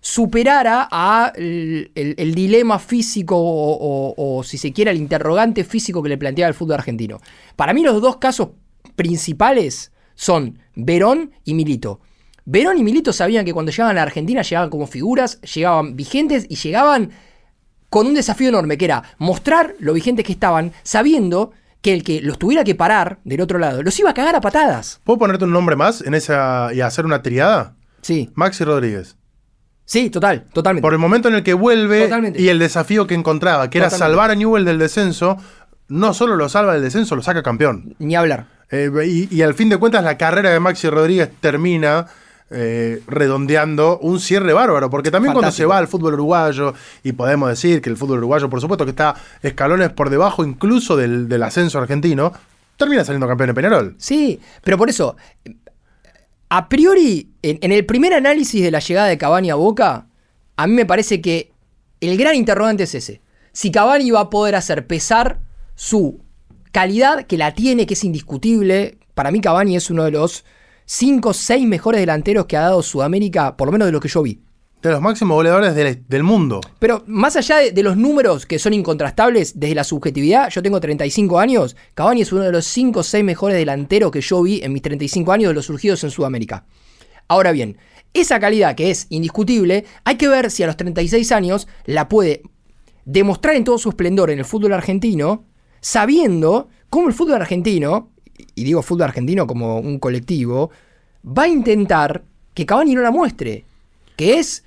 superara 0.00 0.88
a 0.90 1.32
el, 1.36 1.92
el- 1.94 2.14
el 2.18 2.34
dilema 2.34 2.78
físico 2.80 3.36
o, 3.36 3.76
o- 4.16 4.38
o, 4.38 4.42
si 4.42 4.58
se 4.58 4.72
quiere, 4.72 4.90
el 4.90 4.96
interrogante 4.96 5.62
físico 5.62 6.02
que 6.02 6.08
le 6.08 6.18
planteaba 6.18 6.48
el 6.48 6.54
fútbol 6.54 6.74
argentino. 6.74 7.20
Para 7.54 7.72
mí 7.72 7.82
los 7.82 8.02
dos 8.02 8.16
casos 8.16 8.48
principales 8.96 9.92
son 10.14 10.58
Verón 10.74 11.30
y 11.44 11.54
Milito. 11.54 12.00
Verón 12.44 12.78
y 12.78 12.82
Milito 12.82 13.12
sabían 13.12 13.44
que 13.44 13.52
cuando 13.52 13.70
llegaban 13.70 13.98
a 13.98 14.02
Argentina 14.02 14.42
llegaban 14.42 14.70
como 14.70 14.86
figuras, 14.86 15.40
llegaban 15.42 15.94
vigentes 15.96 16.46
y 16.48 16.56
llegaban 16.56 17.10
con 17.88 18.06
un 18.06 18.14
desafío 18.14 18.48
enorme, 18.48 18.78
que 18.78 18.86
era 18.86 19.02
mostrar 19.18 19.74
lo 19.78 19.92
vigentes 19.92 20.24
que 20.24 20.32
estaban, 20.32 20.72
sabiendo 20.82 21.52
que 21.82 21.92
el 21.92 22.02
que 22.04 22.20
los 22.22 22.38
tuviera 22.38 22.64
que 22.64 22.74
parar 22.74 23.18
del 23.24 23.40
otro 23.40 23.58
lado, 23.58 23.82
los 23.82 23.98
iba 23.98 24.10
a 24.10 24.14
cagar 24.14 24.34
a 24.36 24.40
patadas. 24.40 25.00
¿Puedo 25.04 25.18
ponerte 25.18 25.44
un 25.44 25.52
nombre 25.52 25.76
más 25.76 26.00
en 26.00 26.14
esa 26.14 26.70
y 26.72 26.80
hacer 26.80 27.04
una 27.04 27.22
triada? 27.22 27.74
Sí, 28.00 28.30
Maxi 28.34 28.64
Rodríguez. 28.64 29.16
sí, 29.84 30.08
total, 30.10 30.46
totalmente. 30.52 30.82
Por 30.82 30.92
el 30.94 30.98
momento 30.98 31.28
en 31.28 31.34
el 31.34 31.42
que 31.42 31.54
vuelve 31.54 32.02
Totalmente. 32.04 32.40
y 32.40 32.48
el 32.48 32.58
desafío 32.58 33.06
que 33.06 33.14
encontraba, 33.14 33.68
que 33.68 33.78
era 33.78 33.90
salvar 33.90 34.30
a 34.30 34.34
Newell 34.34 34.64
del 34.64 34.78
descenso, 34.78 35.36
no 35.88 36.14
solo 36.14 36.36
lo 36.36 36.48
salva 36.48 36.72
del 36.74 36.82
descenso, 36.82 37.14
lo 37.14 37.22
saca 37.22 37.42
campeón. 37.42 37.94
Ni 37.98 38.16
hablar. 38.16 38.46
Eh, 38.70 38.90
y, 39.04 39.36
y 39.36 39.42
al 39.42 39.52
fin 39.54 39.68
de 39.68 39.76
cuentas 39.76 40.02
la 40.02 40.16
carrera 40.16 40.50
de 40.50 40.58
Maxi 40.60 40.88
Rodríguez 40.88 41.30
termina 41.40 42.06
eh, 42.52 43.02
redondeando 43.06 43.98
un 43.98 44.20
cierre 44.20 44.52
bárbaro, 44.52 44.90
porque 44.90 45.10
también 45.10 45.32
cuando 45.32 45.50
se 45.50 45.64
va 45.64 45.78
al 45.78 45.88
fútbol 45.88 46.14
uruguayo, 46.14 46.74
y 47.02 47.12
podemos 47.12 47.48
decir 47.48 47.80
que 47.80 47.90
el 47.90 47.96
fútbol 47.96 48.18
uruguayo 48.18 48.48
por 48.48 48.60
supuesto 48.60 48.84
que 48.84 48.90
está 48.90 49.14
escalones 49.42 49.90
por 49.90 50.10
debajo 50.10 50.44
incluso 50.44 50.96
del, 50.96 51.28
del 51.28 51.42
ascenso 51.42 51.78
argentino, 51.78 52.32
termina 52.76 53.04
saliendo 53.04 53.26
campeón 53.26 53.50
en 53.50 53.54
Peñarol. 53.54 53.94
Sí, 53.98 54.40
pero 54.62 54.76
por 54.78 54.88
eso, 54.88 55.16
a 56.48 56.68
priori, 56.68 57.30
en, 57.42 57.58
en 57.62 57.72
el 57.72 57.86
primer 57.86 58.14
análisis 58.14 58.62
de 58.62 58.70
la 58.70 58.80
llegada 58.80 59.08
de 59.08 59.18
Cavani 59.18 59.50
a 59.50 59.54
Boca, 59.54 60.06
a 60.56 60.66
mí 60.66 60.74
me 60.74 60.86
parece 60.86 61.20
que 61.20 61.52
el 62.00 62.16
gran 62.16 62.34
interrogante 62.34 62.82
es 62.82 62.94
ese. 62.94 63.20
Si 63.52 63.70
Cavani 63.70 64.10
va 64.10 64.20
a 64.20 64.30
poder 64.30 64.54
hacer 64.54 64.86
pesar 64.86 65.40
su 65.74 66.20
calidad, 66.72 67.26
que 67.26 67.38
la 67.38 67.54
tiene, 67.54 67.86
que 67.86 67.94
es 67.94 68.02
indiscutible. 68.02 68.98
Para 69.14 69.30
mí 69.30 69.40
Cavani 69.40 69.76
es 69.76 69.90
uno 69.90 70.04
de 70.04 70.10
los 70.10 70.44
5 70.86 71.28
o 71.28 71.32
6 71.32 71.66
mejores 71.66 72.00
delanteros 72.00 72.46
que 72.46 72.56
ha 72.56 72.62
dado 72.62 72.82
Sudamérica, 72.82 73.56
por 73.56 73.68
lo 73.68 73.72
menos 73.72 73.86
de 73.86 73.92
lo 73.92 74.00
que 74.00 74.08
yo 74.08 74.22
vi. 74.22 74.40
De 74.82 74.90
los 74.90 75.00
máximos 75.00 75.36
goleadores 75.36 75.74
del, 75.76 76.04
del 76.08 76.22
mundo. 76.24 76.60
Pero 76.80 77.04
más 77.06 77.36
allá 77.36 77.58
de, 77.58 77.70
de 77.70 77.82
los 77.84 77.96
números 77.96 78.46
que 78.46 78.58
son 78.58 78.74
incontrastables 78.74 79.58
desde 79.58 79.76
la 79.76 79.84
subjetividad, 79.84 80.50
yo 80.50 80.62
tengo 80.62 80.80
35 80.80 81.38
años, 81.38 81.76
Cavani 81.94 82.22
es 82.22 82.32
uno 82.32 82.42
de 82.42 82.52
los 82.52 82.66
5 82.66 83.00
o 83.00 83.02
6 83.02 83.24
mejores 83.24 83.56
delanteros 83.56 84.10
que 84.10 84.20
yo 84.20 84.42
vi 84.42 84.60
en 84.62 84.72
mis 84.72 84.82
35 84.82 85.30
años 85.30 85.50
de 85.50 85.54
los 85.54 85.66
surgidos 85.66 86.02
en 86.02 86.10
Sudamérica. 86.10 86.66
Ahora 87.28 87.52
bien, 87.52 87.78
esa 88.14 88.40
calidad 88.40 88.74
que 88.74 88.90
es 88.90 89.06
indiscutible, 89.08 89.84
hay 90.04 90.16
que 90.16 90.28
ver 90.28 90.50
si 90.50 90.62
a 90.62 90.66
los 90.66 90.76
36 90.76 91.32
años 91.32 91.68
la 91.86 92.08
puede 92.08 92.42
demostrar 93.04 93.56
en 93.56 93.64
todo 93.64 93.78
su 93.78 93.88
esplendor 93.88 94.30
en 94.30 94.38
el 94.38 94.44
fútbol 94.44 94.72
argentino, 94.72 95.46
sabiendo 95.80 96.68
cómo 96.90 97.08
el 97.08 97.14
fútbol 97.14 97.36
argentino, 97.36 98.11
y 98.54 98.64
digo 98.64 98.82
fútbol 98.82 99.04
argentino 99.04 99.46
como 99.46 99.78
un 99.78 99.98
colectivo, 99.98 100.70
va 101.26 101.44
a 101.44 101.48
intentar 101.48 102.22
que 102.54 102.66
Cavani 102.66 102.94
no 102.94 103.02
la 103.02 103.10
muestre, 103.10 103.64
que 104.16 104.38
es 104.38 104.64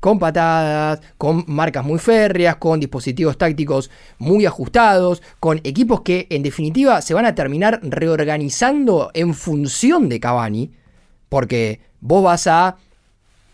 con 0.00 0.18
patadas, 0.18 1.00
con 1.18 1.44
marcas 1.48 1.84
muy 1.84 1.98
férreas, 1.98 2.56
con 2.56 2.78
dispositivos 2.78 3.38
tácticos 3.38 3.90
muy 4.18 4.46
ajustados, 4.46 5.22
con 5.40 5.60
equipos 5.64 6.02
que 6.02 6.26
en 6.30 6.42
definitiva 6.42 7.02
se 7.02 7.14
van 7.14 7.26
a 7.26 7.34
terminar 7.34 7.80
reorganizando 7.82 9.10
en 9.14 9.34
función 9.34 10.08
de 10.08 10.20
Cavani, 10.20 10.70
porque 11.28 11.80
vos 12.00 12.22
vas 12.22 12.46
a 12.46 12.76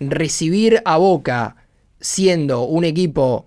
recibir 0.01 0.83
a 0.85 0.97
Boca 0.97 1.57
siendo 2.01 2.65
un 2.65 2.85
equipo 2.85 3.47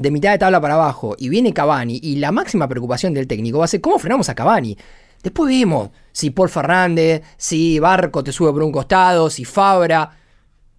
de 0.00 0.10
mitad 0.10 0.32
de 0.32 0.38
tabla 0.38 0.62
para 0.62 0.74
abajo 0.74 1.14
y 1.18 1.28
viene 1.28 1.52
Cavani 1.52 2.00
y 2.02 2.16
la 2.16 2.32
máxima 2.32 2.66
preocupación 2.66 3.12
del 3.12 3.26
técnico 3.26 3.58
va 3.58 3.66
a 3.66 3.68
ser 3.68 3.82
cómo 3.82 3.98
frenamos 3.98 4.30
a 4.30 4.34
Cavani. 4.34 4.74
Después 5.22 5.50
vemos 5.50 5.90
si 6.10 6.30
Paul 6.30 6.48
Fernández, 6.48 7.22
si 7.36 7.78
Barco 7.78 8.24
te 8.24 8.32
sube 8.32 8.50
por 8.50 8.62
un 8.62 8.72
costado, 8.72 9.28
si 9.28 9.44
Fabra, 9.44 10.10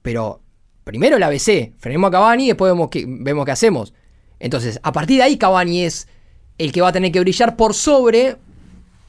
pero 0.02 0.42
primero 0.84 1.18
el 1.18 1.24
ABC, 1.24 1.72
frenemos 1.78 2.08
a 2.08 2.12
Cavani 2.12 2.46
y 2.46 2.48
después 2.48 2.72
vemos 2.72 2.90
qué, 2.90 3.06
vemos 3.08 3.46
qué 3.46 3.52
hacemos. 3.52 3.94
Entonces, 4.40 4.80
a 4.82 4.92
partir 4.92 5.18
de 5.18 5.24
ahí 5.24 5.38
Cavani 5.38 5.84
es 5.84 6.08
el 6.58 6.72
que 6.72 6.82
va 6.82 6.88
a 6.88 6.92
tener 6.92 7.12
que 7.12 7.20
brillar 7.20 7.56
por 7.56 7.76
sobre 7.76 8.38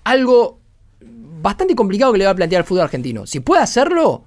algo 0.04 0.58
bastante 1.40 1.74
complicado 1.74 2.12
que 2.12 2.18
le 2.18 2.26
va 2.26 2.32
a 2.32 2.36
plantear 2.36 2.60
el 2.60 2.66
fútbol 2.66 2.82
argentino. 2.82 3.26
Si 3.26 3.40
puede 3.40 3.62
hacerlo, 3.62 4.26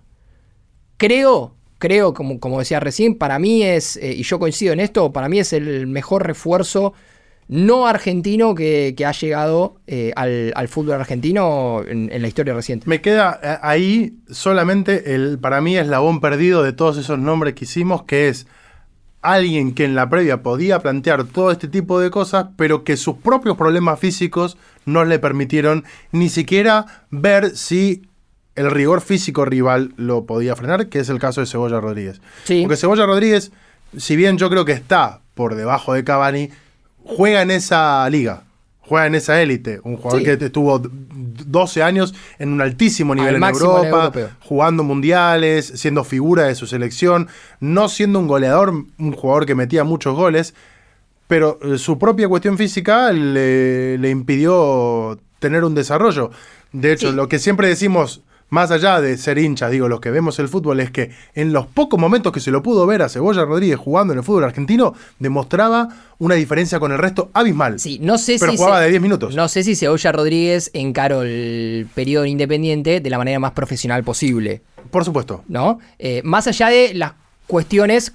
creo, 0.97 1.54
creo, 1.85 2.15
como, 2.15 2.39
como 2.39 2.57
decía 2.57 2.79
recién, 2.79 3.13
para 3.15 3.37
mí 3.37 3.61
es, 3.61 3.97
eh, 3.97 4.11
y 4.17 4.23
yo 4.23 4.39
coincido 4.39 4.73
en 4.73 4.79
esto, 4.79 5.13
para 5.13 5.29
mí 5.29 5.37
es 5.37 5.53
el 5.53 5.85
mejor 5.85 6.25
refuerzo 6.25 6.93
no 7.47 7.85
argentino 7.85 8.55
que, 8.55 8.95
que 8.97 9.05
ha 9.05 9.11
llegado 9.11 9.75
eh, 9.85 10.11
al, 10.15 10.51
al 10.55 10.67
fútbol 10.67 10.95
argentino 10.95 11.83
en, 11.87 12.11
en 12.11 12.21
la 12.23 12.27
historia 12.27 12.55
reciente. 12.55 12.89
Me 12.89 13.01
queda 13.01 13.39
eh, 13.43 13.57
ahí 13.61 14.17
solamente 14.31 15.13
el, 15.13 15.37
para 15.37 15.61
mí, 15.61 15.77
eslabón 15.77 16.21
perdido 16.21 16.63
de 16.63 16.73
todos 16.73 16.97
esos 16.97 17.19
nombres 17.19 17.53
que 17.53 17.65
hicimos, 17.65 18.01
que 18.05 18.29
es 18.29 18.47
alguien 19.21 19.75
que 19.75 19.85
en 19.85 19.93
la 19.93 20.09
previa 20.09 20.41
podía 20.41 20.79
plantear 20.79 21.23
todo 21.25 21.51
este 21.51 21.67
tipo 21.67 21.99
de 21.99 22.09
cosas, 22.09 22.47
pero 22.57 22.83
que 22.83 22.97
sus 22.97 23.17
propios 23.17 23.57
problemas 23.57 23.99
físicos 23.99 24.57
no 24.85 25.05
le 25.05 25.19
permitieron 25.19 25.83
ni 26.11 26.29
siquiera 26.29 27.05
ver 27.11 27.55
si 27.55 28.07
el 28.55 28.71
rigor 28.71 29.01
físico 29.01 29.45
rival 29.45 29.93
lo 29.97 30.25
podía 30.25 30.55
frenar, 30.55 30.87
que 30.87 30.99
es 30.99 31.09
el 31.09 31.19
caso 31.19 31.41
de 31.41 31.47
Cebolla 31.47 31.79
Rodríguez. 31.79 32.21
Sí. 32.45 32.61
Porque 32.61 32.77
Cebolla 32.77 33.05
Rodríguez, 33.05 33.51
si 33.97 34.15
bien 34.15 34.37
yo 34.37 34.49
creo 34.49 34.65
que 34.65 34.71
está 34.71 35.19
por 35.33 35.55
debajo 35.55 35.93
de 35.93 36.03
Cavani, 36.03 36.49
juega 37.03 37.41
en 37.41 37.51
esa 37.51 38.09
liga, 38.09 38.43
juega 38.79 39.07
en 39.07 39.15
esa 39.15 39.41
élite. 39.41 39.79
Un 39.83 39.97
jugador 39.97 40.19
Sí. 40.19 40.25
que 40.37 40.45
estuvo 40.45 40.79
d- 40.79 40.89
12 41.47 41.83
años 41.83 42.15
en 42.39 42.53
un 42.53 42.61
altísimo 42.61 43.13
nivel 43.13 43.35
Al 43.35 43.43
en 43.43 43.55
Europa, 43.55 44.11
jugando 44.41 44.83
mundiales, 44.83 45.67
siendo 45.75 46.03
figura 46.03 46.43
de 46.43 46.55
su 46.55 46.65
selección, 46.67 47.27
no 47.59 47.89
siendo 47.89 48.19
un 48.19 48.27
goleador, 48.27 48.69
un 48.97 49.11
jugador 49.11 49.45
que 49.45 49.55
metía 49.55 49.83
muchos 49.83 50.15
goles, 50.15 50.53
pero 51.27 51.59
eh, 51.61 51.77
su 51.77 51.97
propia 51.99 52.27
cuestión 52.29 52.57
física 52.57 53.11
le, 53.11 53.97
le 53.97 54.09
impidió 54.11 55.19
tener 55.39 55.63
un 55.63 55.75
desarrollo. 55.75 56.31
De 56.71 56.91
hecho, 56.93 57.09
Sí. 57.09 57.15
lo 57.15 57.27
que 57.27 57.39
siempre 57.39 57.67
decimos, 57.67 58.21
más 58.49 58.69
allá 58.71 59.01
de 59.01 59.17
ser 59.17 59.37
hinchas, 59.37 59.71
digo, 59.71 59.87
los 59.89 59.99
que 59.99 60.11
vemos 60.11 60.37
el 60.39 60.47
fútbol, 60.47 60.79
es 60.79 60.91
que 60.91 61.09
en 61.33 61.51
los 61.51 61.65
pocos 61.65 61.99
momentos 61.99 62.31
que 62.31 62.39
se 62.39 62.51
lo 62.51 62.61
pudo 62.63 62.85
ver 62.85 63.01
a 63.01 63.09
Cebolla 63.09 63.43
Rodríguez 63.43 63.77
jugando 63.77 64.13
en 64.13 64.19
el 64.19 64.25
fútbol 64.25 64.43
argentino, 64.43 64.93
demostraba 65.19 65.89
una 66.19 66.35
diferencia 66.35 66.79
con 66.79 66.91
el 66.91 66.97
resto 66.99 67.29
abismal. 67.33 67.79
Sí, 67.79 67.99
no 68.01 68.17
sé 68.17 68.37
Pero 68.39 68.51
si. 68.51 68.57
jugaba 68.57 68.77
se- 68.79 68.83
de 68.85 68.89
10 68.91 69.01
minutos. 69.01 69.35
No 69.35 69.47
sé 69.49 69.63
si 69.63 69.75
Cebolla 69.75 70.11
Rodríguez 70.11 70.69
encaró 70.73 71.23
el 71.23 71.87
periodo 71.95 72.25
independiente 72.25 72.99
de 73.01 73.09
la 73.09 73.17
manera 73.17 73.39
más 73.39 73.51
profesional 73.51 74.03
posible. 74.03 74.61
Por 74.91 75.03
supuesto. 75.03 75.43
¿no? 75.47 75.79
Eh, 75.99 76.21
más 76.23 76.47
allá 76.47 76.69
de 76.69 76.93
las 76.93 77.13
cuestiones 77.47 78.13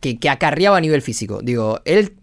que, 0.00 0.18
que 0.18 0.28
acarreaba 0.30 0.78
a 0.78 0.80
nivel 0.80 1.02
físico. 1.02 1.40
Digo, 1.42 1.80
él 1.84 2.14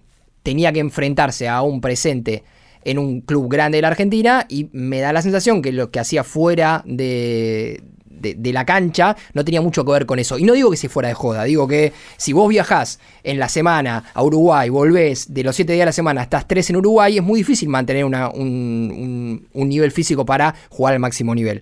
tenía 0.43 0.73
que 0.73 0.79
enfrentarse 0.79 1.47
a 1.47 1.61
un 1.61 1.81
presente 1.81 2.43
en 2.87 2.97
un 2.99 3.21
club 3.21 3.49
grande 3.51 3.77
de 3.77 3.81
la 3.83 3.89
Argentina 3.89 4.45
y 4.49 4.69
me 4.71 4.99
da 5.01 5.11
la 5.13 5.21
sensación 5.21 5.61
que 5.61 5.71
lo 5.71 5.91
que 5.91 5.99
hacía 5.99 6.23
fuera 6.23 6.83
de, 6.85 7.83
de, 8.05 8.53
la 8.53 8.65
cancha 8.65 9.15
no 9.33 9.43
tenía 9.43 9.61
mucho 9.61 9.83
que 9.85 9.91
ver 9.91 10.05
con 10.05 10.19
eso. 10.19 10.37
Y 10.39 10.43
no 10.43 10.53
digo 10.53 10.71
que 10.71 10.77
se 10.77 10.87
fuera 10.89 11.09
de 11.09 11.13
joda, 11.15 11.43
digo 11.43 11.67
que 11.67 11.91
si 12.17 12.31
vos 12.33 12.47
viajás 12.49 12.99
en 13.23 13.39
la 13.39 13.49
semana 13.49 14.05
a 14.13 14.23
Uruguay, 14.23 14.69
volvés 14.69 15.33
de 15.33 15.43
los 15.43 15.55
siete 15.55 15.73
días 15.73 15.83
de 15.83 15.87
la 15.87 15.91
semana, 15.91 16.21
estás 16.23 16.47
tres 16.47 16.69
en 16.69 16.77
Uruguay, 16.77 17.17
es 17.17 17.23
muy 17.23 17.41
difícil 17.41 17.69
mantener 17.69 18.05
un, 18.05 18.15
un- 18.15 19.47
un 19.53 19.69
nivel 19.69 19.91
físico 19.91 20.25
para 20.25 20.55
jugar 20.69 20.93
al 20.93 20.99
máximo 20.99 21.35
nivel. 21.35 21.61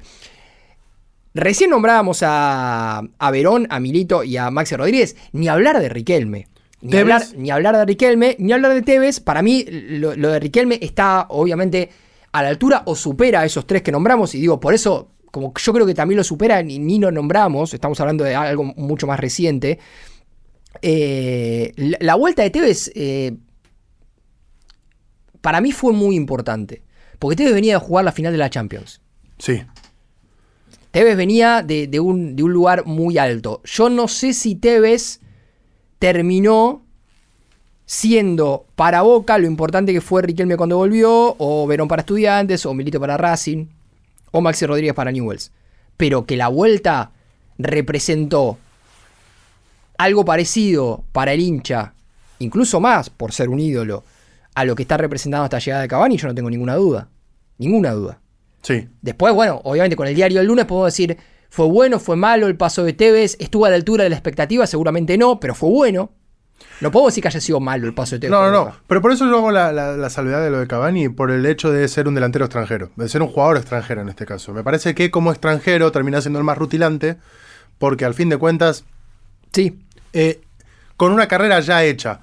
Recién 1.34 1.70
nombrábamos 1.72 2.20
a, 2.24 3.02
a 3.20 3.32
Verón, 3.32 3.68
a 3.70 3.80
Milito 3.82 4.24
y 4.24 4.38
a 4.38 4.50
Maxi 4.52 4.76
Rodríguez, 4.76 5.18
ni 5.34 5.50
hablar 5.50 5.80
de 5.82 5.90
Riquelme. 5.90 6.48
Ni 6.86 6.98
hablar, 6.98 7.24
ni 7.36 7.50
hablar 7.52 7.78
de 7.78 7.86
Riquelme, 7.86 8.36
ni 8.40 8.54
hablar 8.54 8.74
de 8.74 8.82
Tevez. 8.82 9.20
Para 9.20 9.42
mí, 9.42 9.66
lo, 9.70 10.16
lo 10.16 10.32
de 10.32 10.40
Riquelme 10.40 10.78
está 10.82 11.26
obviamente 11.30 11.90
a 12.32 12.44
la 12.44 12.50
altura 12.50 12.84
o 12.86 12.96
supera 12.96 13.42
a 13.42 13.46
esos 13.46 13.66
tres 13.66 13.82
que 13.82 13.92
nombramos. 13.92 14.36
Y 14.36 14.40
digo, 14.40 14.60
por 14.60 14.74
eso 14.74 15.12
como 15.32 15.54
yo 15.54 15.74
creo 15.74 15.86
que 15.86 15.94
también 15.94 16.18
lo 16.18 16.24
supera, 16.24 16.64
ni, 16.64 16.80
ni 16.80 16.98
lo 16.98 17.12
nombramos, 17.12 17.74
estamos 17.74 18.00
hablando 18.00 18.24
de 18.24 18.36
algo 18.36 18.64
mucho 18.64 19.06
más 19.06 19.20
reciente. 19.20 19.80
eh, 20.82 21.74
la, 21.76 21.98
la 22.00 22.16
vuelta 22.16 22.42
de 22.44 22.50
Tevez 22.52 22.92
eh, 22.96 23.36
para 25.42 25.60
mí 25.62 25.72
fue 25.72 25.92
muy 25.92 26.16
importante. 26.16 26.84
Porque 27.20 27.36
Tevez 27.36 27.54
venía 27.54 27.74
de 27.74 27.80
jugar 27.80 28.06
la 28.06 28.12
final 28.12 28.32
de 28.32 28.38
la 28.38 28.50
Champions. 28.50 29.02
Sí. 29.38 29.62
Tevez 30.92 31.18
venía 31.18 31.62
de, 31.64 31.88
de 31.88 32.00
un, 32.00 32.36
de 32.36 32.44
un 32.44 32.54
lugar 32.54 32.86
muy 32.86 33.18
alto. 33.18 33.62
Yo 33.66 33.90
no 33.90 34.08
sé 34.08 34.34
si 34.34 34.56
Tevez 34.56 35.20
terminó 36.06 36.84
siendo 37.88 38.68
para 38.76 39.02
Boca 39.02 39.40
lo 39.40 39.48
importante 39.48 39.92
que 39.92 40.02
fue 40.02 40.22
Riquelme 40.22 40.56
cuando 40.56 40.78
volvió, 40.78 41.36
o 41.40 41.66
Verón 41.66 41.88
para 41.88 42.02
Estudiantes, 42.02 42.64
o 42.68 42.76
Milito 42.76 43.00
para 43.00 43.18
Racing, 43.18 43.66
o 44.30 44.40
Maxi 44.40 44.68
Rodríguez 44.68 44.94
para 44.94 45.12
Newells. 45.12 45.52
Pero 45.98 46.28
que 46.28 46.38
la 46.38 46.48
vuelta 46.48 47.10
representó 47.58 48.60
algo 49.98 50.24
parecido 50.24 51.04
para 51.12 51.34
el 51.34 51.40
hincha, 51.40 51.96
incluso 52.38 52.80
más 52.80 53.10
por 53.10 53.32
ser 53.32 53.50
un 53.50 53.60
ídolo, 53.60 54.04
a 54.54 54.64
lo 54.64 54.76
que 54.76 54.84
está 54.84 54.98
representando 54.98 55.46
esta 55.46 55.58
llegada 55.58 55.82
de 55.82 55.88
Cavani, 55.88 56.18
yo 56.18 56.28
no 56.28 56.36
tengo 56.36 56.52
ninguna 56.52 56.76
duda. 56.76 57.10
Ninguna 57.58 57.94
duda. 57.94 58.20
Sí. 58.62 58.88
Después, 59.02 59.34
bueno, 59.34 59.60
obviamente 59.64 59.96
con 59.96 60.08
el 60.08 60.14
diario 60.14 60.38
del 60.38 60.48
lunes 60.50 60.66
podemos 60.66 60.94
decir, 60.94 61.18
fue 61.56 61.68
bueno, 61.68 62.00
fue 62.00 62.16
malo 62.18 62.48
el 62.48 62.58
paso 62.58 62.84
de 62.84 62.92
Tevez, 62.94 63.38
estuvo 63.40 63.66
a 63.66 63.70
la 63.70 63.76
altura 63.78 64.04
de 64.04 64.10
la 64.10 64.16
expectativa, 64.18 64.68
seguramente 64.68 65.18
no, 65.18 65.40
pero 65.40 65.56
fue 65.56 65.70
bueno. 65.70 66.12
No 66.82 66.92
puedo 66.92 67.06
decir 67.06 67.22
que 67.22 67.30
haya 67.30 67.40
sido 67.40 67.60
malo 67.62 67.88
el 67.88 67.94
paso 67.94 68.16
de 68.16 68.20
Tevez. 68.20 68.32
No, 68.32 68.52
no, 68.52 68.66
no. 68.66 68.76
Pero 68.88 69.02
por 69.02 69.12
eso 69.14 69.26
yo 69.26 69.38
hago 69.38 69.52
la, 69.52 69.72
la- 69.72 69.96
la 69.96 70.10
salvedad 70.10 70.42
de 70.44 70.50
lo 70.52 70.60
de 70.60 70.68
Cavani 70.68 71.08
por 71.08 71.32
el 71.32 71.46
hecho 71.46 71.72
de 71.72 71.88
ser 71.88 72.08
un 72.10 72.16
delantero 72.16 72.44
extranjero, 72.44 72.90
de 72.98 73.08
ser 73.08 73.22
un 73.22 73.30
jugador 73.30 73.56
extranjero 73.58 74.02
en 74.02 74.10
este 74.10 74.26
caso. 74.26 74.54
Me 74.54 74.64
parece 74.64 74.94
que 74.96 75.12
como 75.12 75.32
extranjero 75.32 75.92
termina 75.94 76.20
siendo 76.22 76.40
el 76.40 76.46
más 76.46 76.58
rutilante, 76.58 77.16
porque 77.78 78.04
al 78.04 78.14
fin 78.14 78.28
de 78.30 78.38
cuentas, 78.38 78.84
Sí, 79.54 79.80
eh, 80.12 80.42
con 80.98 81.14
una 81.14 81.28
carrera 81.30 81.62
ya 81.62 81.84
hecha, 81.86 82.20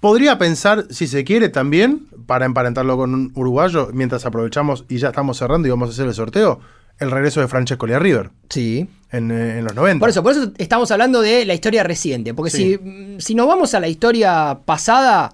podría 0.00 0.36
pensar, 0.36 0.84
si 0.90 1.06
se 1.06 1.24
quiere 1.24 1.48
también, 1.48 2.06
para 2.26 2.44
emparentarlo 2.44 2.98
con 2.98 3.14
un 3.14 3.32
uruguayo, 3.34 3.88
mientras 3.94 4.26
aprovechamos 4.26 4.84
y 4.90 4.98
ya 4.98 5.08
estamos 5.08 5.38
cerrando 5.38 5.66
y 5.66 5.70
vamos 5.70 5.88
a 5.88 5.92
hacer 5.92 6.06
el 6.06 6.12
sorteo, 6.14 6.60
el 6.98 7.10
regreso 7.10 7.40
de 7.40 7.48
Francesco 7.48 7.86
a 7.86 7.98
River 7.98 8.30
sí. 8.48 8.86
en, 9.10 9.30
eh, 9.30 9.58
en 9.58 9.64
los 9.64 9.74
90. 9.74 10.00
Por 10.00 10.08
eso, 10.10 10.22
por 10.22 10.32
eso 10.32 10.52
estamos 10.58 10.90
hablando 10.90 11.20
de 11.20 11.44
la 11.44 11.54
historia 11.54 11.82
reciente. 11.82 12.34
Porque 12.34 12.50
Sí. 12.50 12.78
si, 12.82 13.16
si 13.18 13.34
nos 13.34 13.46
vamos 13.48 13.74
a 13.74 13.80
la 13.80 13.88
historia 13.88 14.60
pasada, 14.64 15.32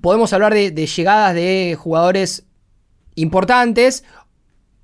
podemos 0.00 0.32
hablar 0.32 0.52
de, 0.54 0.70
de 0.70 0.86
llegadas 0.86 1.34
de 1.34 1.76
jugadores 1.78 2.44
importantes 3.14 4.04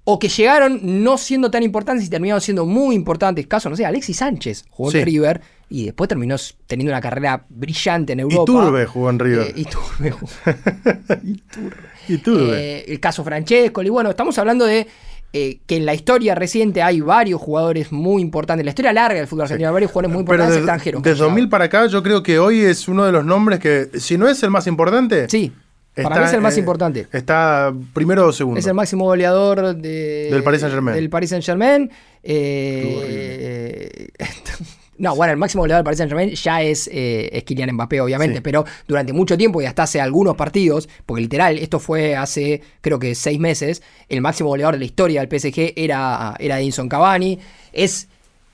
o 0.04 0.18
que 0.18 0.28
llegaron 0.28 0.80
no 1.04 1.18
siendo 1.18 1.50
tan 1.50 1.62
importantes 1.62 2.06
y 2.06 2.08
terminaron 2.10 2.40
siendo 2.40 2.64
muy 2.64 2.94
importantes. 2.94 3.46
Caso, 3.46 3.68
no 3.68 3.76
sé, 3.76 3.84
Alexis 3.84 4.16
Sánchez 4.16 4.64
jugó 4.70 4.90
Sí. 4.90 4.98
en 5.00 5.04
River 5.04 5.40
y 5.68 5.84
después 5.84 6.08
terminó 6.08 6.36
teniendo 6.66 6.90
una 6.92 7.00
carrera 7.02 7.44
brillante 7.50 8.14
en 8.14 8.20
Europa. 8.20 8.50
Iturbe 8.50 8.86
jugó 8.86 9.10
en 9.10 9.18
River. 9.18 9.46
Eh, 9.48 9.52
Iturbe 9.56 10.10
jugó. 10.10 10.32
Iturbe. 12.08 12.78
Eh, 12.78 12.84
el 12.88 13.00
caso 13.00 13.22
Francesco. 13.24 13.82
Y 13.82 13.88
bueno, 13.90 14.10
estamos 14.10 14.38
hablando 14.38 14.64
de 14.64 14.86
eh, 15.32 15.58
que 15.66 15.76
en 15.76 15.84
la 15.86 15.94
historia 15.94 16.34
reciente 16.34 16.82
hay 16.82 17.00
varios 17.00 17.40
jugadores 17.40 17.92
muy 17.92 18.22
importantes. 18.22 18.60
En 18.62 18.66
la 18.66 18.70
historia 18.70 18.92
larga 18.92 19.18
del 19.18 19.26
fútbol 19.26 19.42
argentino 19.42 19.68
hay 19.68 19.72
varios 19.74 19.90
jugadores 19.90 20.14
muy 20.14 20.24
Pero 20.24 20.34
importantes 20.34 20.54
de, 20.54 20.60
extranjeros. 20.60 21.02
que 21.02 21.08
de 21.10 21.14
2000 21.14 21.34
llegaron. 21.34 21.50
para 21.50 21.64
acá, 21.66 21.86
yo 21.86 22.02
creo 22.02 22.22
que 22.22 22.38
hoy 22.38 22.60
es 22.60 22.88
uno 22.88 23.04
de 23.04 23.12
los 23.12 23.24
nombres 23.24 23.58
que, 23.60 23.88
si 24.00 24.16
no 24.16 24.26
es 24.28 24.42
el 24.42 24.50
más 24.50 24.66
importante, 24.66 25.28
Sí, 25.28 25.52
para 25.94 26.20
mí 26.20 26.24
es 26.26 26.32
el 26.32 26.40
más 26.40 26.56
eh, 26.56 26.60
importante. 26.60 27.08
Está 27.12 27.72
primero 27.92 28.26
o 28.28 28.32
segundo. 28.32 28.58
Es 28.60 28.66
el 28.66 28.74
máximo 28.74 29.04
goleador 29.04 29.74
de- 29.76 30.28
Del 30.30 30.42
Paris 30.42 30.60
Saint-Germain. 30.60 30.94
Del 30.96 31.10
Paris 31.10 31.30
Saint-Germain. 31.30 31.90
Eh, 32.22 34.08
no, 34.98 35.14
bueno, 35.16 35.32
el 35.32 35.38
máximo 35.38 35.62
goleador 35.62 35.80
del 35.80 35.84
Paris 35.84 35.98
Saint-Germain 35.98 36.30
ya 36.34 36.62
es, 36.62 36.88
eh, 36.92 37.28
es 37.32 37.44
Kylian 37.44 37.72
Mbappé, 37.74 38.00
obviamente, 38.00 38.36
Sí. 38.36 38.40
pero 38.42 38.64
durante 38.86 39.12
mucho 39.12 39.36
tiempo 39.38 39.62
y 39.62 39.66
hasta 39.66 39.84
hace 39.84 40.00
algunos 40.00 40.36
partidos, 40.36 40.88
porque 41.06 41.22
literal, 41.22 41.58
esto 41.58 41.78
fue 41.78 42.16
hace 42.16 42.62
creo 42.80 42.98
que 42.98 43.14
seis 43.14 43.38
meses, 43.40 43.82
el 44.08 44.20
máximo 44.20 44.48
goleador 44.50 44.74
de 44.74 44.80
la 44.80 44.84
historia 44.84 45.20
del 45.24 45.28
PSG 45.40 45.72
era, 45.76 46.34
era 46.38 46.60
Edinson 46.60 46.88
Cavani. 46.88 47.38
Es 47.72 48.08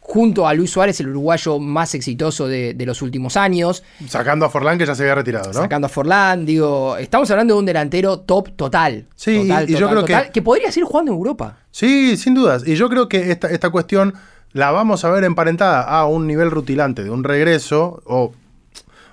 junto 0.06 0.46
a 0.46 0.52
Luis 0.52 0.70
Suárez 0.70 1.00
el 1.00 1.08
uruguayo 1.08 1.58
más 1.58 1.94
exitoso 1.94 2.46
de, 2.46 2.74
de 2.74 2.84
los 2.84 3.00
últimos 3.00 3.38
años. 3.38 3.82
Sacando 4.06 4.44
a 4.44 4.50
Forlán 4.50 4.76
que 4.76 4.84
ya 4.84 4.94
se 4.94 5.02
había 5.02 5.14
retirado, 5.14 5.46
¿no? 5.46 5.54
Sacando 5.54 5.86
a 5.86 5.88
Forlán, 5.88 6.44
digo, 6.44 6.98
estamos 6.98 7.30
hablando 7.30 7.54
de 7.54 7.60
un 7.60 7.64
delantero 7.64 8.20
top 8.20 8.50
total. 8.54 9.06
Sí, 9.16 9.48
total, 9.48 9.70
y 9.70 9.72
yo 9.72 9.88
total, 9.88 10.04
creo 10.04 10.22
que- 10.24 10.30
que 10.30 10.42
podría 10.42 10.70
seguir 10.70 10.84
jugando 10.84 11.10
en 11.12 11.16
Europa. 11.16 11.56
Sí, 11.70 12.18
sin 12.18 12.34
dudas. 12.34 12.68
Y 12.68 12.74
yo 12.76 12.90
creo 12.90 13.08
que 13.08 13.30
esta, 13.30 13.48
esta 13.48 13.70
cuestión 13.70 14.12
la 14.54 14.70
vamos 14.70 15.04
a 15.04 15.10
ver 15.10 15.24
emparentada 15.24 15.82
a 15.82 16.06
un 16.06 16.26
nivel 16.26 16.50
rutilante 16.50 17.04
de 17.04 17.10
un 17.10 17.22
regreso 17.24 18.02
o, 18.06 18.32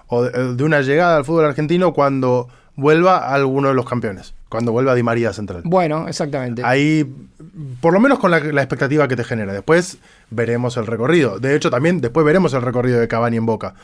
o 0.07 0.23
de, 0.23 0.53
de 0.55 0.63
una 0.63 0.79
llegada 0.81 1.17
al 1.17 1.25
fútbol 1.25 1.43
argentino 1.45 1.91
cuando 1.93 2.47
vuelva 2.77 3.33
alguno 3.33 3.67
de 3.67 3.73
los 3.73 3.85
campeones. 3.85 4.33
Cuando 4.49 4.71
vuelva 4.73 4.95
Di 4.95 5.03
María 5.03 5.31
central. 5.31 5.61
Bueno, 5.63 6.07
exactamente. 6.09 6.61
Ahí, 6.65 7.09
por 7.79 7.93
lo 7.93 7.99
menos 8.01 8.19
con 8.19 8.31
la, 8.31 8.39
la 8.39 8.61
expectativa 8.61 9.07
que 9.07 9.15
te 9.15 9.23
genera. 9.23 9.53
Después 9.53 9.97
veremos 10.29 10.75
el 10.77 10.87
recorrido. 10.87 11.39
De 11.39 11.55
hecho, 11.55 11.69
también 11.69 12.01
después 12.01 12.25
veremos 12.25 12.53
el 12.53 12.61
recorrido 12.61 12.99
de 12.99 13.07
Cavani 13.07 13.37
en 13.37 13.45
Boca. 13.45 13.75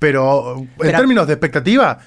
Pero 0.00 0.56
en 0.58 0.70
Pero- 0.78 0.98
términos 0.98 1.26
de 1.28 1.32
expectativa, 1.34 1.98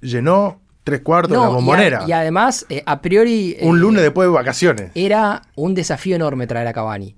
llenó 0.00 0.60
tres 0.84 1.00
cuartos 1.00 1.30
de 1.32 1.36
la 1.38 1.44
No, 1.44 1.48
y 1.48 1.52
a- 1.52 1.54
bombonera. 1.56 2.04
y, 2.06 2.12
además, 2.12 2.66
eh, 2.68 2.82
a 2.86 3.00
priori. 3.00 3.56
eh, 3.58 3.66
un 3.66 3.80
lunes 3.80 4.02
después 4.02 4.28
de 4.28 4.32
vacaciones. 4.34 4.90
Era 4.94 5.42
un 5.56 5.74
desafío 5.74 6.16
enorme 6.16 6.46
traer 6.46 6.66
a 6.68 6.72
Cavani. 6.72 7.16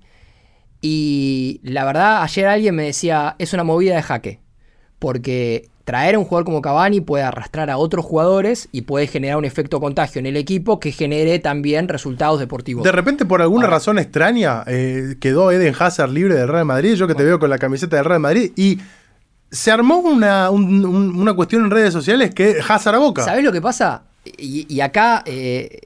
Y 0.85 1.61
la 1.63 1.85
verdad, 1.85 2.23
ayer 2.23 2.45
alguien 2.45 2.75
me 2.75 2.83
decía, 2.83 3.35
es 3.39 3.53
una 3.53 3.63
movida 3.63 3.95
de 3.95 4.01
jaque. 4.03 4.41
Porque 4.99 5.69
traer 5.85 6.15
a 6.15 6.19
un 6.19 6.25
jugador 6.25 6.43
como 6.43 6.61
Cavani 6.61 6.99
puede 6.99 7.23
arrastrar 7.23 7.69
a 7.69 7.77
otros 7.77 8.03
jugadores 8.05 8.67
y 8.73 8.81
puede 8.81 9.07
generar 9.07 9.37
un 9.37 9.45
efecto 9.45 9.79
contagio 9.79 10.19
en 10.19 10.25
el 10.25 10.35
equipo 10.35 10.81
que 10.81 10.91
genere 10.91 11.39
también 11.39 11.87
resultados 11.87 12.39
deportivos. 12.39 12.83
De 12.83 12.91
repente, 12.91 13.25
por 13.25 13.41
alguna 13.41 13.65
Ahora. 13.65 13.77
razón 13.77 13.97
extraña, 13.97 14.63
eh, 14.67 15.15
quedó 15.21 15.51
Eden 15.51 15.73
Hazard 15.79 16.09
libre 16.11 16.35
del 16.35 16.49
Real 16.49 16.65
Madrid. 16.65 16.95
Yo 16.95 17.07
que 17.07 17.15
te 17.15 17.23
veo 17.23 17.39
con 17.39 17.49
la 17.49 17.57
camiseta 17.57 17.95
del 17.95 18.05
Real 18.05 18.19
Madrid. 18.19 18.51
Y 18.57 18.79
se 19.51 19.71
armó 19.71 19.99
una, 19.99 20.49
un- 20.49 20.85
un- 20.85 21.15
una 21.17 21.33
cuestión 21.33 21.63
en 21.63 21.71
redes 21.71 21.93
sociales 21.93 22.33
que 22.35 22.57
Hazard 22.67 22.95
a 22.95 22.99
boca. 22.99 23.23
¿Sabes 23.23 23.43
lo 23.45 23.53
que 23.53 23.61
pasa? 23.61 24.03
Y, 24.37 24.65
y 24.73 24.81
acá 24.81 25.23
eh, 25.25 25.79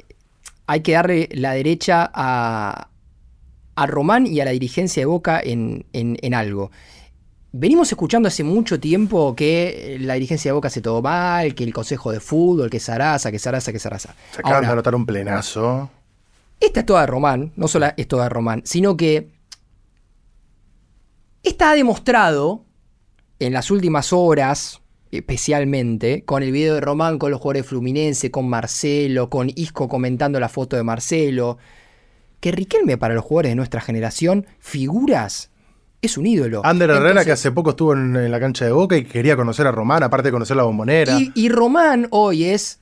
hay 0.66 0.82
que 0.82 0.94
darle 0.94 1.30
la 1.34 1.52
derecha 1.54 2.10
a, 2.14 2.88
a 3.78 3.86
Román 3.86 4.28
y 4.28 4.40
a 4.42 4.46
la 4.46 4.52
dirigencia 4.52 5.02
de 5.02 5.06
Boca 5.06 5.40
en, 5.42 5.86
en- 5.94 6.18
en 6.22 6.34
algo. 6.34 6.72
Venimos 7.54 7.90
escuchando 7.92 8.28
hace 8.28 8.44
mucho 8.44 8.80
tiempo 8.80 9.36
que 9.36 9.98
la 10.02 10.16
dirigencia 10.16 10.50
de 10.50 10.54
Boca 10.54 10.68
hace 10.68 10.82
todo 10.82 11.02
mal, 11.02 11.56
que 11.56 11.64
el 11.64 11.74
consejo 11.74 12.12
de 12.12 12.20
fútbol, 12.20 12.70
que 12.70 12.80
Sarasa, 12.80 13.32
que 13.32 13.40
Sarasa, 13.40 13.72
que 13.72 13.80
Sarasa. 13.80 14.14
Se 14.32 14.42
acaban 14.42 14.64
de 14.66 14.72
anotar 14.72 14.94
un 14.96 15.06
plenazo. 15.06 15.90
esta 16.60 16.82
es 16.82 16.86
toda 16.86 17.02
de 17.02 17.08
Román, 17.08 17.54
no 17.56 17.68
solo 17.68 17.88
es 17.96 18.08
toda 18.08 18.24
de 18.24 18.30
Román, 18.30 18.62
sino 18.66 18.98
que 18.98 19.30
esta 21.44 21.72
ha 21.72 21.76
demostrado 21.76 22.66
en 23.40 23.54
las 23.54 23.72
últimas 23.72 24.12
horas, 24.12 24.82
especialmente, 25.12 26.26
con 26.26 26.44
el 26.44 26.52
video 26.52 26.76
de 26.76 26.82
Román 26.82 27.18
con 27.18 27.32
los 27.32 27.40
jugadores 27.40 27.66
Fluminense, 27.68 28.32
con 28.32 28.50
Marcelo, 28.50 29.30
con 29.30 29.50
Isco 29.56 29.88
comentando 29.88 30.40
la 30.40 30.50
foto 30.50 30.76
de 30.76 30.84
Marcelo, 30.84 31.58
que 32.40 32.52
Riquelme 32.52 32.98
para 32.98 33.14
los 33.14 33.24
jugadores 33.24 33.52
de 33.52 33.56
nuestra 33.56 33.82
generación, 33.82 34.46
figuras, 34.60 35.50
es 36.02 36.18
un 36.18 36.26
ídolo. 36.26 36.62
Ander 36.64 36.90
Herrera, 36.90 37.10
Entonces, 37.10 37.26
que 37.26 37.32
hace 37.32 37.52
poco 37.52 37.72
estuvo 37.72 37.94
en, 37.94 38.16
en 38.16 38.32
la 38.32 38.40
cancha 38.40 38.66
de 38.66 38.72
Boca 38.72 38.98
y 38.98 39.04
quería 39.04 39.36
conocer 39.36 39.68
a 39.68 39.72
Román, 39.72 40.04
aparte 40.04 40.28
de 40.28 40.32
conocer 40.32 40.56
la 40.56 40.64
bombonera. 40.64 41.20
Y, 41.20 41.32
y 41.36 41.50
Román 41.50 42.08
hoy 42.12 42.46
es, 42.46 42.80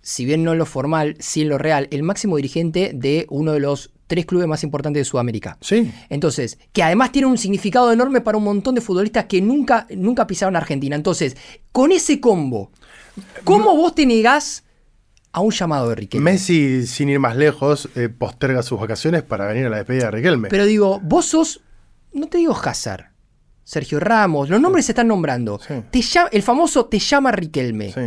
si 0.00 0.24
bien 0.24 0.44
no 0.44 0.52
en 0.52 0.58
lo 0.58 0.66
formal, 0.66 1.16
sí 1.18 1.42
en 1.42 1.50
lo 1.50 1.58
real, 1.58 1.88
el 1.90 2.02
máximo 2.02 2.36
dirigente 2.36 2.92
de 2.94 3.26
uno 3.28 3.52
de 3.52 3.60
los 3.60 3.92
tres 4.06 4.26
clubes 4.26 4.48
más 4.48 4.64
importantes 4.64 5.00
de 5.00 5.04
Sudamérica. 5.04 5.56
Sí. 5.60 5.92
Entonces, 6.08 6.58
que 6.72 6.82
además 6.82 7.12
tiene 7.12 7.28
un 7.28 7.38
significado 7.38 7.92
enorme 7.92 8.20
para 8.20 8.38
un 8.38 8.44
montón 8.44 8.74
de 8.74 8.80
futbolistas 8.80 9.26
que 9.26 9.40
nunca, 9.40 9.86
nunca 9.90 10.26
pisaron 10.26 10.56
Argentina. 10.56 10.96
Entonces, 10.96 11.36
con 11.70 11.92
ese 11.92 12.20
combo, 12.20 12.72
¿cómo 13.44 13.76
vos 13.76 13.94
te 13.94 14.06
negás 14.06 14.64
a 15.32 15.40
un 15.40 15.50
llamado 15.52 15.88
de 15.90 15.94
Riquelme? 15.94 16.32
Messi, 16.32 16.86
sin 16.86 17.08
ir 17.08 17.18
más 17.20 17.36
lejos, 17.36 17.88
eh, 17.94 18.08
posterga 18.08 18.62
sus 18.62 18.80
vacaciones 18.80 19.22
para 19.22 19.46
venir 19.46 19.66
a 19.66 19.70
la 19.70 19.76
despedida 19.78 20.06
de 20.06 20.10
Riquelme. 20.12 20.48
Pero 20.48 20.64
digo, 20.66 21.00
vos 21.02 21.26
sos, 21.26 21.62
no 22.12 22.26
te 22.28 22.38
digo 22.38 22.54
Hazard, 22.56 23.10
Sergio 23.64 24.00
Ramos, 24.00 24.48
los 24.50 24.60
nombres 24.60 24.86
se 24.86 24.92
están 24.92 25.06
nombrando. 25.08 25.60
Sí. 25.66 25.74
Te 25.90 26.02
llama- 26.02 26.28
el 26.32 26.42
famoso 26.42 26.86
te 26.86 26.98
llama 26.98 27.30
Riquelme. 27.32 27.92
sí. 27.92 28.00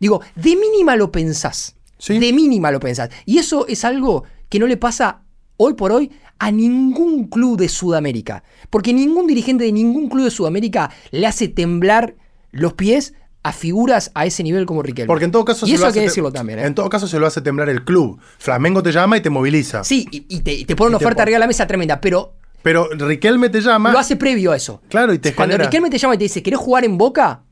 Digo, 0.00 0.20
de 0.34 0.56
mínima 0.56 0.96
lo 0.96 1.10
pensás. 1.12 1.76
Sí. 1.98 2.18
De 2.18 2.32
mínima 2.32 2.70
lo 2.70 2.80
pensás. 2.80 3.08
Y 3.24 3.38
eso 3.38 3.66
es 3.68 3.84
algo 3.84 4.24
que 4.50 4.58
no 4.58 4.66
le 4.66 4.76
pasa 4.76 5.22
hoy 5.56 5.74
por 5.74 5.92
hoy 5.92 6.10
a 6.38 6.50
ningún 6.50 7.28
club 7.28 7.56
de 7.58 7.68
Sudamérica. 7.68 8.42
Porque 8.70 8.92
ningún 8.92 9.26
dirigente 9.26 9.64
de 9.64 9.72
ningún 9.72 10.08
club 10.08 10.24
de 10.24 10.30
Sudamérica 10.30 10.90
le 11.12 11.26
hace 11.26 11.48
temblar 11.48 12.16
los 12.50 12.74
pies 12.74 13.14
a 13.44 13.52
figuras 13.52 14.10
a 14.14 14.26
ese 14.26 14.42
nivel 14.42 14.66
como 14.66 14.82
Riquelme. 14.82 15.06
Porque 15.06 15.26
en 15.26 15.30
todo 15.30 15.44
caso 15.44 15.66
y 15.66 15.68
se 15.68 15.74
eso 15.76 15.82
lo 15.82 15.86
hay 15.86 15.90
hace 15.90 15.98
que 16.00 16.04
te- 16.06 16.08
decirlo 16.10 16.32
también. 16.32 16.58
¿eh? 16.58 16.66
En 16.66 16.74
todo 16.74 16.88
caso 16.88 17.06
se 17.06 17.18
lo 17.20 17.26
hace 17.26 17.40
temblar 17.42 17.68
el 17.68 17.84
club. 17.84 18.18
Flamengo 18.38 18.82
te 18.82 18.90
llama 18.90 19.16
y 19.16 19.20
te 19.20 19.30
moviliza. 19.30 19.84
Sí, 19.84 20.08
y, 20.10 20.24
y 20.28 20.40
te, 20.40 20.52
y 20.52 20.64
te 20.64 20.74
pone 20.74 20.88
una 20.88 20.96
oferta 20.96 21.22
arriba 21.22 21.36
de 21.36 21.40
la 21.40 21.46
mesa 21.46 21.66
tremenda, 21.66 22.00
pero 22.00 22.32
Pero 22.62 22.88
Riquelme 22.90 23.50
te 23.50 23.60
llama. 23.60 23.92
lo 23.92 23.98
hace 24.00 24.16
previo 24.16 24.50
a 24.52 24.56
eso. 24.56 24.80
Claro, 24.88 25.12
y 25.14 25.18
te 25.18 25.34
Cuando 25.34 25.52
genera- 25.52 25.68
Riquelme 25.70 25.90
te 25.90 25.98
llama 25.98 26.14
y 26.14 26.18
te 26.18 26.24
dice, 26.24 26.42
¿querés 26.42 26.58
jugar 26.58 26.84
en 26.84 26.96
Boca? 26.98 27.42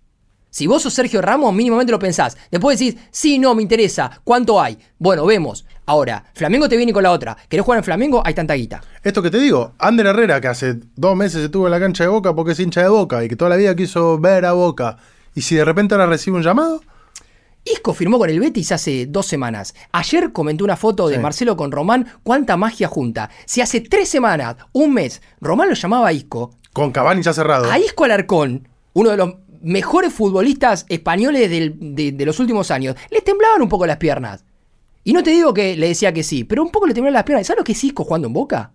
Si 0.48 0.66
vos 0.66 0.82
sos 0.82 0.93
Sergio 0.93 1.23
Ramos, 1.23 1.55
mínimamente 1.55 1.93
lo 1.93 1.98
pensás. 1.98 2.36
Después 2.51 2.78
decís, 2.78 2.97
sí, 3.10 3.39
no, 3.39 3.55
me 3.55 3.62
interesa. 3.62 4.20
¿Cuánto 4.23 4.60
hay? 4.60 4.77
Bueno, 4.98 5.24
vemos. 5.24 5.64
Ahora, 5.86 6.24
Flamengo 6.35 6.69
te 6.69 6.77
viene 6.77 6.93
con 6.93 7.02
la 7.02 7.10
otra. 7.10 7.36
¿Querés 7.48 7.64
jugar 7.64 7.78
en 7.78 7.85
Flamengo? 7.85 8.23
Hay 8.24 8.35
tanta 8.35 8.52
guita. 8.55 8.82
Esto 9.02 9.23
que 9.23 9.31
te 9.31 9.39
digo, 9.39 9.73
Ander 9.78 10.06
Herrera, 10.06 10.40
que 10.43 10.48
hace 10.48 10.78
dos 10.94 11.16
meses 11.16 11.43
estuvo 11.43 11.66
en 11.66 11.70
la 11.70 11.81
cancha 11.81 12.05
de 12.05 12.09
Boca 12.10 12.35
porque 12.35 12.52
es 12.52 12.60
hincha 12.60 12.82
de 12.82 12.89
Boca 12.89 13.24
y 13.24 13.28
que 13.31 13.36
toda 13.36 13.48
la 13.48 13.56
vida 13.56 13.74
quiso 13.74 14.19
ver 14.19 14.44
a 14.44 14.52
Boca. 14.52 14.98
Y 15.34 15.42
si 15.42 15.54
de 15.54 15.64
repente 15.64 15.94
ahora 15.94 16.06
recibe 16.06 16.36
un 16.36 16.42
llamado, 16.42 16.82
Isco 17.64 17.94
firmó 17.94 18.18
con 18.18 18.28
el 18.28 18.40
Betis 18.40 18.72
hace 18.72 19.06
dos 19.06 19.26
semanas. 19.26 19.74
Ayer 19.92 20.32
comentó 20.32 20.64
una 20.64 20.76
foto 20.76 21.09
de 21.09 21.16
Sí. 21.16 21.20
Marcelo 21.22 21.56
con 21.56 21.70
Román. 21.72 22.06
¿Cuánta 22.22 22.56
magia 22.56 22.88
junta? 22.88 23.30
Si 23.46 23.60
hace 23.60 23.80
tres 23.80 24.09
semanas, 24.09 24.56
un 24.72 24.92
mes, 24.92 25.22
Román 25.40 25.68
lo 25.68 25.74
llamaba 25.74 26.09
a 26.09 26.12
Isco, 26.12 26.56
con 26.72 26.90
Cavani 26.90 27.22
ya 27.22 27.32
cerrado. 27.32 27.70
a 27.70 27.78
Isco 27.78 28.04
Alarcón, 28.04 28.66
uno 28.94 29.10
de 29.10 29.16
los 29.16 29.34
mejores 29.62 30.12
futbolistas 30.12 30.86
españoles 30.88 31.48
del- 31.48 31.76
de, 31.94 32.10
de 32.12 32.26
los 32.26 32.40
últimos 32.40 32.70
años, 32.72 32.96
le 33.10 33.20
temblaban 33.20 33.62
un 33.62 33.68
poco 33.68 33.86
las 33.86 33.98
piernas. 33.98 34.44
Y 35.04 35.12
no 35.12 35.22
te 35.22 35.30
digo 35.30 35.54
que 35.54 35.76
le 35.76 35.88
decía 35.88 36.12
que 36.12 36.22
sí, 36.24 36.42
pero 36.44 36.62
un 36.62 36.70
poco 36.72 36.86
le 36.86 36.94
temblaban 36.94 37.14
las 37.14 37.24
piernas. 37.24 37.46
¿Sabes 37.46 37.60
lo 37.60 37.64
que 37.64 37.72
es 37.72 37.84
Isco 37.84 38.04
jugando 38.04 38.26
en 38.26 38.32
Boca? 38.34 38.72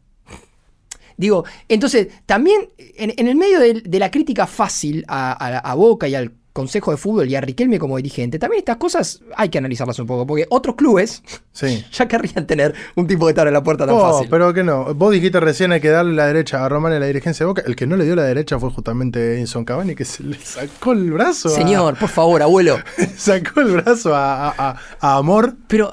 Digo, 1.18 1.46
entonces, 1.68 2.08
también 2.26 2.70
en, 2.78 3.14
en 3.18 3.28
el 3.28 3.36
medio 3.36 3.60
de, 3.60 3.82
de 3.82 4.00
la 4.00 4.12
crítica 4.12 4.46
fácil 4.46 5.04
a, 5.08 5.32
a- 5.32 5.58
a 5.60 5.74
Boca 5.74 6.08
y 6.08 6.16
al 6.16 6.32
Consejo 6.58 6.90
de 6.90 6.98
Fútbol 6.98 7.30
y 7.30 7.36
a 7.36 7.42
Riquelme 7.42 7.78
como 7.78 7.98
dirigente, 7.98 8.40
también 8.40 8.60
estas 8.62 8.78
cosas 8.78 9.22
hay 9.36 9.50
que 9.50 9.60
analizarlas 9.60 10.00
un 10.00 10.08
poco, 10.08 10.26
porque 10.26 10.48
otros 10.50 10.76
clubes 10.76 11.22
Sí. 11.52 11.86
ya 11.92 12.08
querrían 12.08 12.48
tener 12.48 12.74
un 12.96 13.06
tipo 13.06 13.26
que 13.28 13.32
estar 13.32 13.46
en 13.46 13.54
la 13.54 13.62
puerta 13.62 13.86
tan 13.86 13.94
Oh, 13.96 14.12
fácil. 14.12 14.28
pero 14.30 14.54
que 14.56 14.64
no. 14.64 14.94
Vos 14.96 15.12
dijiste 15.12 15.40
recién 15.40 15.72
hay 15.72 15.80
que 15.82 15.90
darle 15.90 16.14
la 16.16 16.26
derecha 16.26 16.66
a 16.66 16.70
Román 16.70 16.94
en 16.94 17.00
la 17.00 17.06
dirigencia 17.06 17.44
de 17.44 17.48
Boca. 17.48 17.62
El 17.66 17.76
que 17.76 17.86
no 17.86 17.96
le 17.96 18.06
dio 18.06 18.16
la 18.16 18.24
derecha 18.24 18.58
fue 18.58 18.72
justamente 18.72 19.36
Edison 19.38 19.64
Cavani, 19.66 19.94
que 19.94 20.06
se 20.06 20.24
le 20.24 20.38
sacó 20.40 20.94
el 20.94 21.12
brazo. 21.12 21.50
a- 21.50 21.52
Señor, 21.52 21.98
por 22.00 22.10
favor, 22.10 22.42
abuelo. 22.42 22.78
sacó 23.18 23.60
el 23.62 23.72
brazo 23.82 24.16
a, 24.16 24.50
a- 24.50 24.78
a- 25.02 25.18
Amor, 25.18 25.56
Pero, 25.68 25.92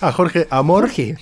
a 0.00 0.12
Jorge 0.12 0.46
Amor. 0.50 0.82
Jorge, 0.88 1.16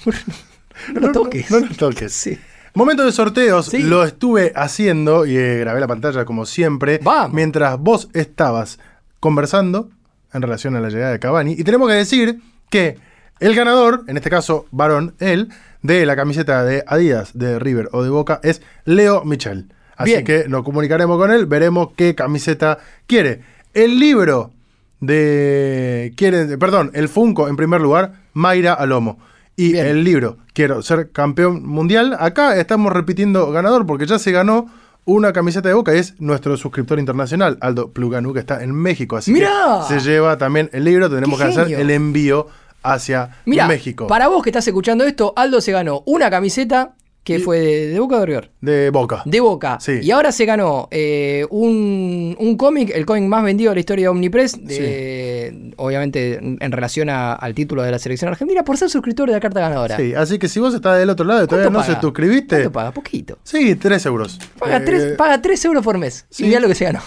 no 0.94 1.00
lo 1.00 1.12
toques. 1.12 1.50
No, 1.50 1.60
lo 1.60 1.74
toques. 1.74 2.12
Sí. 2.12 2.38
Momento 2.78 3.04
de 3.04 3.10
sorteos, 3.10 3.66
Sí. 3.66 3.78
lo 3.82 4.04
estuve 4.04 4.52
haciendo 4.54 5.26
y 5.26 5.36
eh, 5.36 5.58
grabé 5.58 5.80
la 5.80 5.88
pantalla 5.88 6.24
como 6.24 6.46
siempre. 6.46 7.00
Vamos. 7.02 7.32
Mientras 7.34 7.76
vos 7.76 8.08
estabas 8.14 8.78
conversando 9.18 9.90
en 10.32 10.42
relación 10.42 10.76
a 10.76 10.80
la 10.80 10.88
llegada 10.88 11.10
de 11.10 11.18
Cavani. 11.18 11.54
Y 11.58 11.64
tenemos 11.64 11.88
que 11.88 11.94
decir 11.94 12.40
que 12.70 12.96
el 13.40 13.56
ganador, 13.56 14.04
en 14.06 14.16
este 14.16 14.30
caso 14.30 14.66
varón, 14.70 15.16
él, 15.18 15.48
de 15.82 16.06
la 16.06 16.14
camiseta 16.14 16.62
de 16.62 16.84
Adidas, 16.86 17.36
de 17.36 17.58
River 17.58 17.88
o 17.90 18.04
de 18.04 18.10
Boca, 18.10 18.38
es 18.44 18.62
Leo 18.84 19.24
Michel. 19.24 19.72
Así 19.96 20.12
Bien. 20.12 20.24
que 20.24 20.48
nos 20.48 20.62
comunicaremos 20.62 21.18
con 21.18 21.32
él, 21.32 21.46
veremos 21.46 21.88
qué 21.96 22.14
camiseta 22.14 22.78
quiere. 23.08 23.40
El 23.74 23.98
libro 23.98 24.52
de. 25.00 26.12
Quiere, 26.16 26.56
perdón, 26.58 26.92
el 26.94 27.08
Funko 27.08 27.48
en 27.48 27.56
primer 27.56 27.80
lugar, 27.80 28.12
Mayra 28.34 28.74
Alomo. 28.74 29.18
Y 29.58 29.72
Bien. 29.72 29.86
el 29.88 30.04
libro, 30.04 30.36
quiero 30.52 30.82
ser 30.82 31.10
campeón 31.10 31.66
mundial. 31.66 32.16
Acá 32.20 32.54
estamos 32.60 32.92
repitiendo 32.92 33.50
ganador 33.50 33.86
porque 33.86 34.06
ya 34.06 34.16
se 34.20 34.30
ganó 34.30 34.66
una 35.04 35.32
camiseta 35.32 35.68
de 35.68 35.74
Boca 35.74 35.92
y 35.92 35.98
es 35.98 36.14
nuestro 36.20 36.56
suscriptor 36.56 37.00
internacional, 37.00 37.58
Aldo 37.60 37.90
Pluganú, 37.90 38.32
que 38.32 38.38
está 38.38 38.62
en 38.62 38.72
México. 38.72 39.16
Así 39.16 39.32
¡Mirá! 39.32 39.80
que 39.88 39.98
se 39.98 40.08
lleva 40.08 40.38
también 40.38 40.70
el 40.72 40.84
libro. 40.84 41.10
Tenemos 41.10 41.40
¡Qué 41.40 41.46
que 41.46 41.50
hacer 41.50 41.72
el 41.72 41.90
envío 41.90 42.46
hacia 42.84 43.38
México. 43.46 44.06
para 44.06 44.28
vos 44.28 44.44
que 44.44 44.50
estás 44.50 44.68
escuchando 44.68 45.02
esto, 45.02 45.32
Aldo 45.34 45.60
se 45.60 45.72
ganó 45.72 46.04
una 46.06 46.30
camiseta 46.30 46.94
que 47.28 47.36
Y- 47.36 47.42
fue 47.42 47.58
de, 47.60 47.86
de 47.88 48.00
Boca 48.00 48.16
o 48.16 48.20
de 48.20 48.26
River. 48.26 48.50
De 48.60 48.90
Boca. 48.90 49.22
De 49.26 49.40
Boca. 49.40 49.78
Sí. 49.80 50.00
Y 50.02 50.10
ahora 50.10 50.32
se 50.32 50.44
ganó 50.46 50.88
eh, 50.90 51.46
un, 51.50 52.34
un 52.38 52.56
cómic, 52.56 52.90
el 52.94 53.04
cómic 53.04 53.24
más 53.24 53.44
vendido 53.44 53.70
de 53.70 53.76
la 53.76 53.80
historia 53.80 54.04
de 54.04 54.08
Omnipress, 54.08 54.64
de, 54.64 55.72
obviamente 55.76 56.38
en 56.38 56.72
relación 56.72 57.10
a- 57.10 57.34
al 57.34 57.54
título 57.54 57.82
de 57.82 57.90
la 57.90 57.98
selección 57.98 58.30
argentina, 58.30 58.64
por 58.64 58.76
ser 58.78 58.88
suscriptor 58.90 59.28
de 59.28 59.34
la 59.34 59.40
carta 59.40 59.60
ganadora. 59.60 59.96
Sí, 59.96 60.14
así 60.14 60.38
que 60.38 60.48
si 60.48 60.58
vos 60.60 60.74
estás 60.74 60.98
del 60.98 61.10
otro 61.10 61.26
lado 61.26 61.44
y 61.44 61.46
todavía 61.46 61.70
¿Cuánto 61.70 61.88
no 61.90 61.94
se 61.94 62.00
suscribiste. 62.00 62.56
¿Cuánto 62.56 62.72
paga? 62.72 62.92
Poquito. 62.92 63.38
Sí, 63.44 63.74
3 63.74 64.06
euros. 64.06 64.38
Paga 64.58 64.78
Eh, 64.78 64.80
3 64.86 65.16
paga 65.16 65.42
tres 65.42 65.64
euros 65.64 65.84
por 65.84 65.98
mes. 65.98 66.26
sí. 66.30 66.46
Y 66.46 66.58
lo 66.58 66.66
que 66.68 66.74
se 66.74 66.84
ganó. 66.86 67.00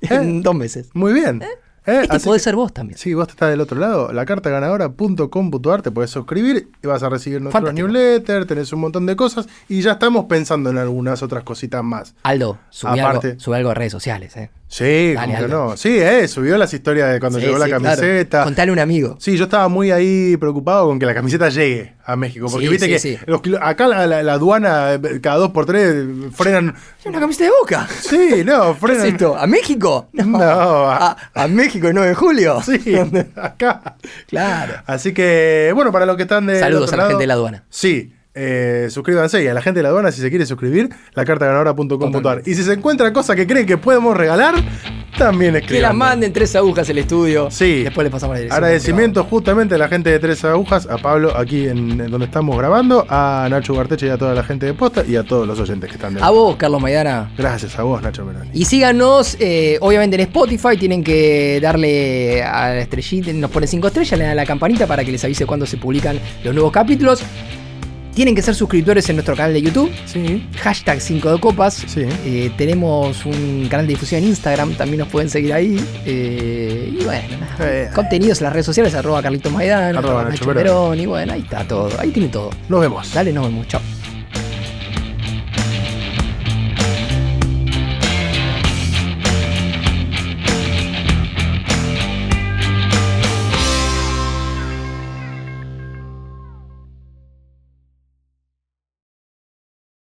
¿Eh? 0.00 0.08
En 0.10 0.42
dos 0.42 0.54
meses. 0.54 0.88
Muy 0.94 1.12
bien. 1.12 1.42
Eh, 1.86 2.00
Este 2.02 2.16
así 2.16 2.24
podés 2.24 2.40
que- 2.40 2.44
ser 2.44 2.56
vos 2.56 2.72
también. 2.72 2.98
Sí, 2.98 3.12
vos 3.12 3.28
estás 3.28 3.50
del 3.50 3.60
otro 3.60 3.78
lado, 3.78 4.10
la 4.12 4.24
carta 4.24 4.48
ganadora.com.ar, 4.50 5.82
te 5.82 5.90
puedes 5.90 6.10
suscribir 6.10 6.70
y 6.82 6.86
vas 6.86 7.02
a 7.02 7.08
recibir 7.10 7.42
nuestro 7.42 7.72
newsletter, 7.72 8.46
tenés 8.46 8.72
un 8.72 8.80
montón 8.80 9.04
de 9.06 9.16
cosas 9.16 9.46
y 9.68 9.82
ya 9.82 9.92
estamos 9.92 10.24
pensando 10.24 10.70
en 10.70 10.78
algunas 10.78 11.22
otras 11.22 11.44
cositas 11.44 11.84
más. 11.84 12.14
Aldo, 12.22 12.58
Aparte- 12.84 13.28
algo, 13.28 13.40
subí 13.40 13.56
algo 13.56 13.70
a 13.70 13.74
redes 13.74 13.92
sociales. 13.92 14.34
Eh. 14.36 14.50
Sí, 14.66 15.12
Dale, 15.14 15.34
como 15.34 15.38
que 15.46 15.48
no. 15.52 15.76
Sí, 15.76 15.98
eh, 16.00 16.26
subió 16.26 16.56
las 16.58 16.74
historias 16.74 17.12
de 17.12 17.20
cuando 17.20 17.38
Sí, 17.38 17.44
llegó 17.46 17.58
la 17.58 17.66
sí, 17.66 17.70
claro. 17.70 17.84
camiseta. 17.84 18.42
Contale 18.44 18.70
a 18.70 18.72
un 18.72 18.78
amigo. 18.80 19.16
Sí, 19.20 19.36
yo 19.36 19.44
estaba 19.44 19.68
muy 19.68 19.92
ahí 19.92 20.36
preocupado 20.36 20.86
con 20.88 20.98
que 20.98 21.06
la 21.06 21.14
camiseta 21.14 21.48
llegue 21.48 21.94
a 22.04 22.16
México. 22.16 22.46
Porque 22.50 22.66
Sí, 22.66 22.72
viste 22.72 22.88
que 22.88 22.98
sí. 22.98 23.16
los 23.26 23.40
acá 23.60 23.86
la, 23.86 24.06
la- 24.08 24.22
la 24.24 24.32
aduana 24.32 24.94
eh, 24.94 25.20
cada 25.22 25.36
dos 25.36 25.50
por 25.52 25.64
tres 25.66 26.04
frenan. 26.32 26.74
Es 26.98 27.06
una 27.06 27.20
camiseta 27.20 27.44
de 27.44 27.50
Boca. 27.60 27.86
Sí, 28.00 28.42
no, 28.44 28.64
¿Qué 28.64 28.70
es 28.72 28.78
frenan. 28.78 29.06
esto? 29.06 29.36
¿A 29.36 29.46
México? 29.46 30.08
No, 30.12 30.38
a- 30.42 31.10
a, 31.34 31.42
a 31.44 31.46
México 31.48 31.86
el 31.86 31.94
9 31.94 32.08
de 32.08 32.14
julio. 32.14 32.60
Sí, 32.64 32.80
acá. 33.36 33.96
Claro. 34.28 34.74
Así 34.86 35.12
que, 35.14 35.70
bueno, 35.74 35.92
para 35.92 36.04
los 36.06 36.16
que 36.16 36.22
están 36.22 36.46
de. 36.46 36.58
Saludos 36.58 36.92
a 36.92 36.96
la 36.96 37.06
gente 37.06 37.22
de 37.22 37.26
la 37.28 37.34
aduana. 37.34 37.64
Sí. 37.70 38.12
Eh, 38.34 38.88
suscríbanse 38.90 39.42
y 39.42 39.46
a 39.46 39.54
la 39.54 39.62
gente 39.62 39.78
de 39.78 39.84
la 39.84 39.90
aduana 39.90 40.10
si 40.12 40.20
se 40.20 40.28
quiere 40.30 40.44
suscribir, 40.46 40.88
la 41.14 41.24
cartaganadora.com.ar. 41.24 42.10
Totalmente. 42.10 42.50
Y 42.50 42.54
si 42.54 42.62
se 42.62 42.72
encuentra 42.72 43.12
cosas 43.12 43.36
que 43.36 43.46
creen 43.46 43.66
que 43.66 43.78
podemos 43.78 44.16
regalar, 44.16 44.54
también 45.16 45.52
Que 45.52 45.58
escriban. 45.60 45.82
la 45.82 45.92
manden 45.92 46.32
tres 46.32 46.56
agujas 46.56 46.88
el 46.88 46.98
estudio. 46.98 47.48
Sí. 47.50 47.84
Después 47.84 48.04
le 48.04 48.10
pasamos 48.10 48.34
la 48.34 48.40
dirección. 48.40 48.64
Agradecimiento 48.64 49.24
justamente 49.24 49.76
a 49.76 49.78
la 49.78 49.86
gente 49.88 50.10
de 50.10 50.18
Tres 50.18 50.44
Agujas, 50.44 50.88
a 50.90 50.98
Pablo 50.98 51.36
aquí 51.36 51.68
en, 51.68 52.00
en 52.00 52.10
donde 52.10 52.26
estamos 52.26 52.58
grabando, 52.58 53.06
a 53.08 53.46
Nacho 53.48 53.74
Garteche 53.74 54.06
y 54.06 54.10
a 54.10 54.18
toda 54.18 54.34
la 54.34 54.42
gente 54.42 54.66
de 54.66 54.74
Posta 54.74 55.04
y 55.06 55.14
a 55.14 55.22
todos 55.22 55.46
los 55.46 55.58
oyentes 55.60 55.88
que 55.88 55.94
están 55.96 56.14
de 56.14 56.20
A 56.22 56.30
vos, 56.30 56.56
Carlos 56.56 56.82
Maidana. 56.82 57.30
Gracias 57.38 57.78
a 57.78 57.84
vos, 57.84 58.02
Nacho 58.02 58.24
Meloni. 58.24 58.50
Y 58.52 58.64
síganos, 58.64 59.36
eh, 59.38 59.78
obviamente 59.80 60.16
en 60.16 60.22
Spotify, 60.22 60.76
tienen 60.76 61.04
que 61.04 61.60
darle 61.62 62.42
a 62.42 62.70
la 62.70 62.80
estrellita, 62.80 63.32
nos 63.32 63.50
ponen 63.52 63.68
cinco 63.68 63.86
estrellas, 63.86 64.18
le 64.18 64.24
dan 64.24 64.32
a 64.32 64.34
la 64.34 64.46
campanita 64.46 64.86
para 64.88 65.04
que 65.04 65.12
les 65.12 65.22
avise 65.24 65.46
cuando 65.46 65.64
se 65.66 65.76
publican 65.76 66.18
los 66.42 66.52
nuevos 66.52 66.72
capítulos. 66.72 67.22
Tienen 68.14 68.36
que 68.36 68.42
ser 68.42 68.54
suscriptores 68.54 69.08
en 69.08 69.16
nuestro 69.16 69.34
canal 69.34 69.52
de 69.52 69.60
YouTube. 69.60 69.90
Sí, 70.06 70.46
Hashtag 70.60 71.00
5 71.00 71.32
de 71.32 71.40
copas. 71.40 71.74
Sí. 71.74 72.02
Eh, 72.24 72.52
tenemos 72.56 73.26
un 73.26 73.66
canal 73.68 73.86
de 73.86 73.94
difusión 73.94 74.22
en 74.22 74.28
Instagram, 74.28 74.74
también 74.74 75.00
nos 75.00 75.08
pueden 75.08 75.28
seguir 75.28 75.52
ahí. 75.52 75.84
Eh, 76.06 76.94
y 77.00 77.04
bueno. 77.04 77.44
Eh. 77.60 77.90
contenidos 77.94 78.38
en 78.40 78.44
las 78.44 78.52
redes 78.52 78.66
sociales, 78.66 78.94
arroba 78.94 79.20
Carlitos 79.20 79.52
Maidana, 79.52 79.98
Arroba 79.98 80.20
arroba 80.20 80.30
Nacho 80.30 80.54
Perón. 80.54 81.00
Y 81.00 81.06
bueno, 81.06 81.32
ahí 81.32 81.40
está 81.40 81.64
todo. 81.64 81.90
Ahí 81.98 82.10
tiene 82.10 82.28
todo. 82.28 82.50
nos 82.68 82.80
vemos. 82.80 83.12
Dale, 83.12 83.32
nos 83.32 83.46
vemos. 83.46 83.66
Chao. 83.66 83.80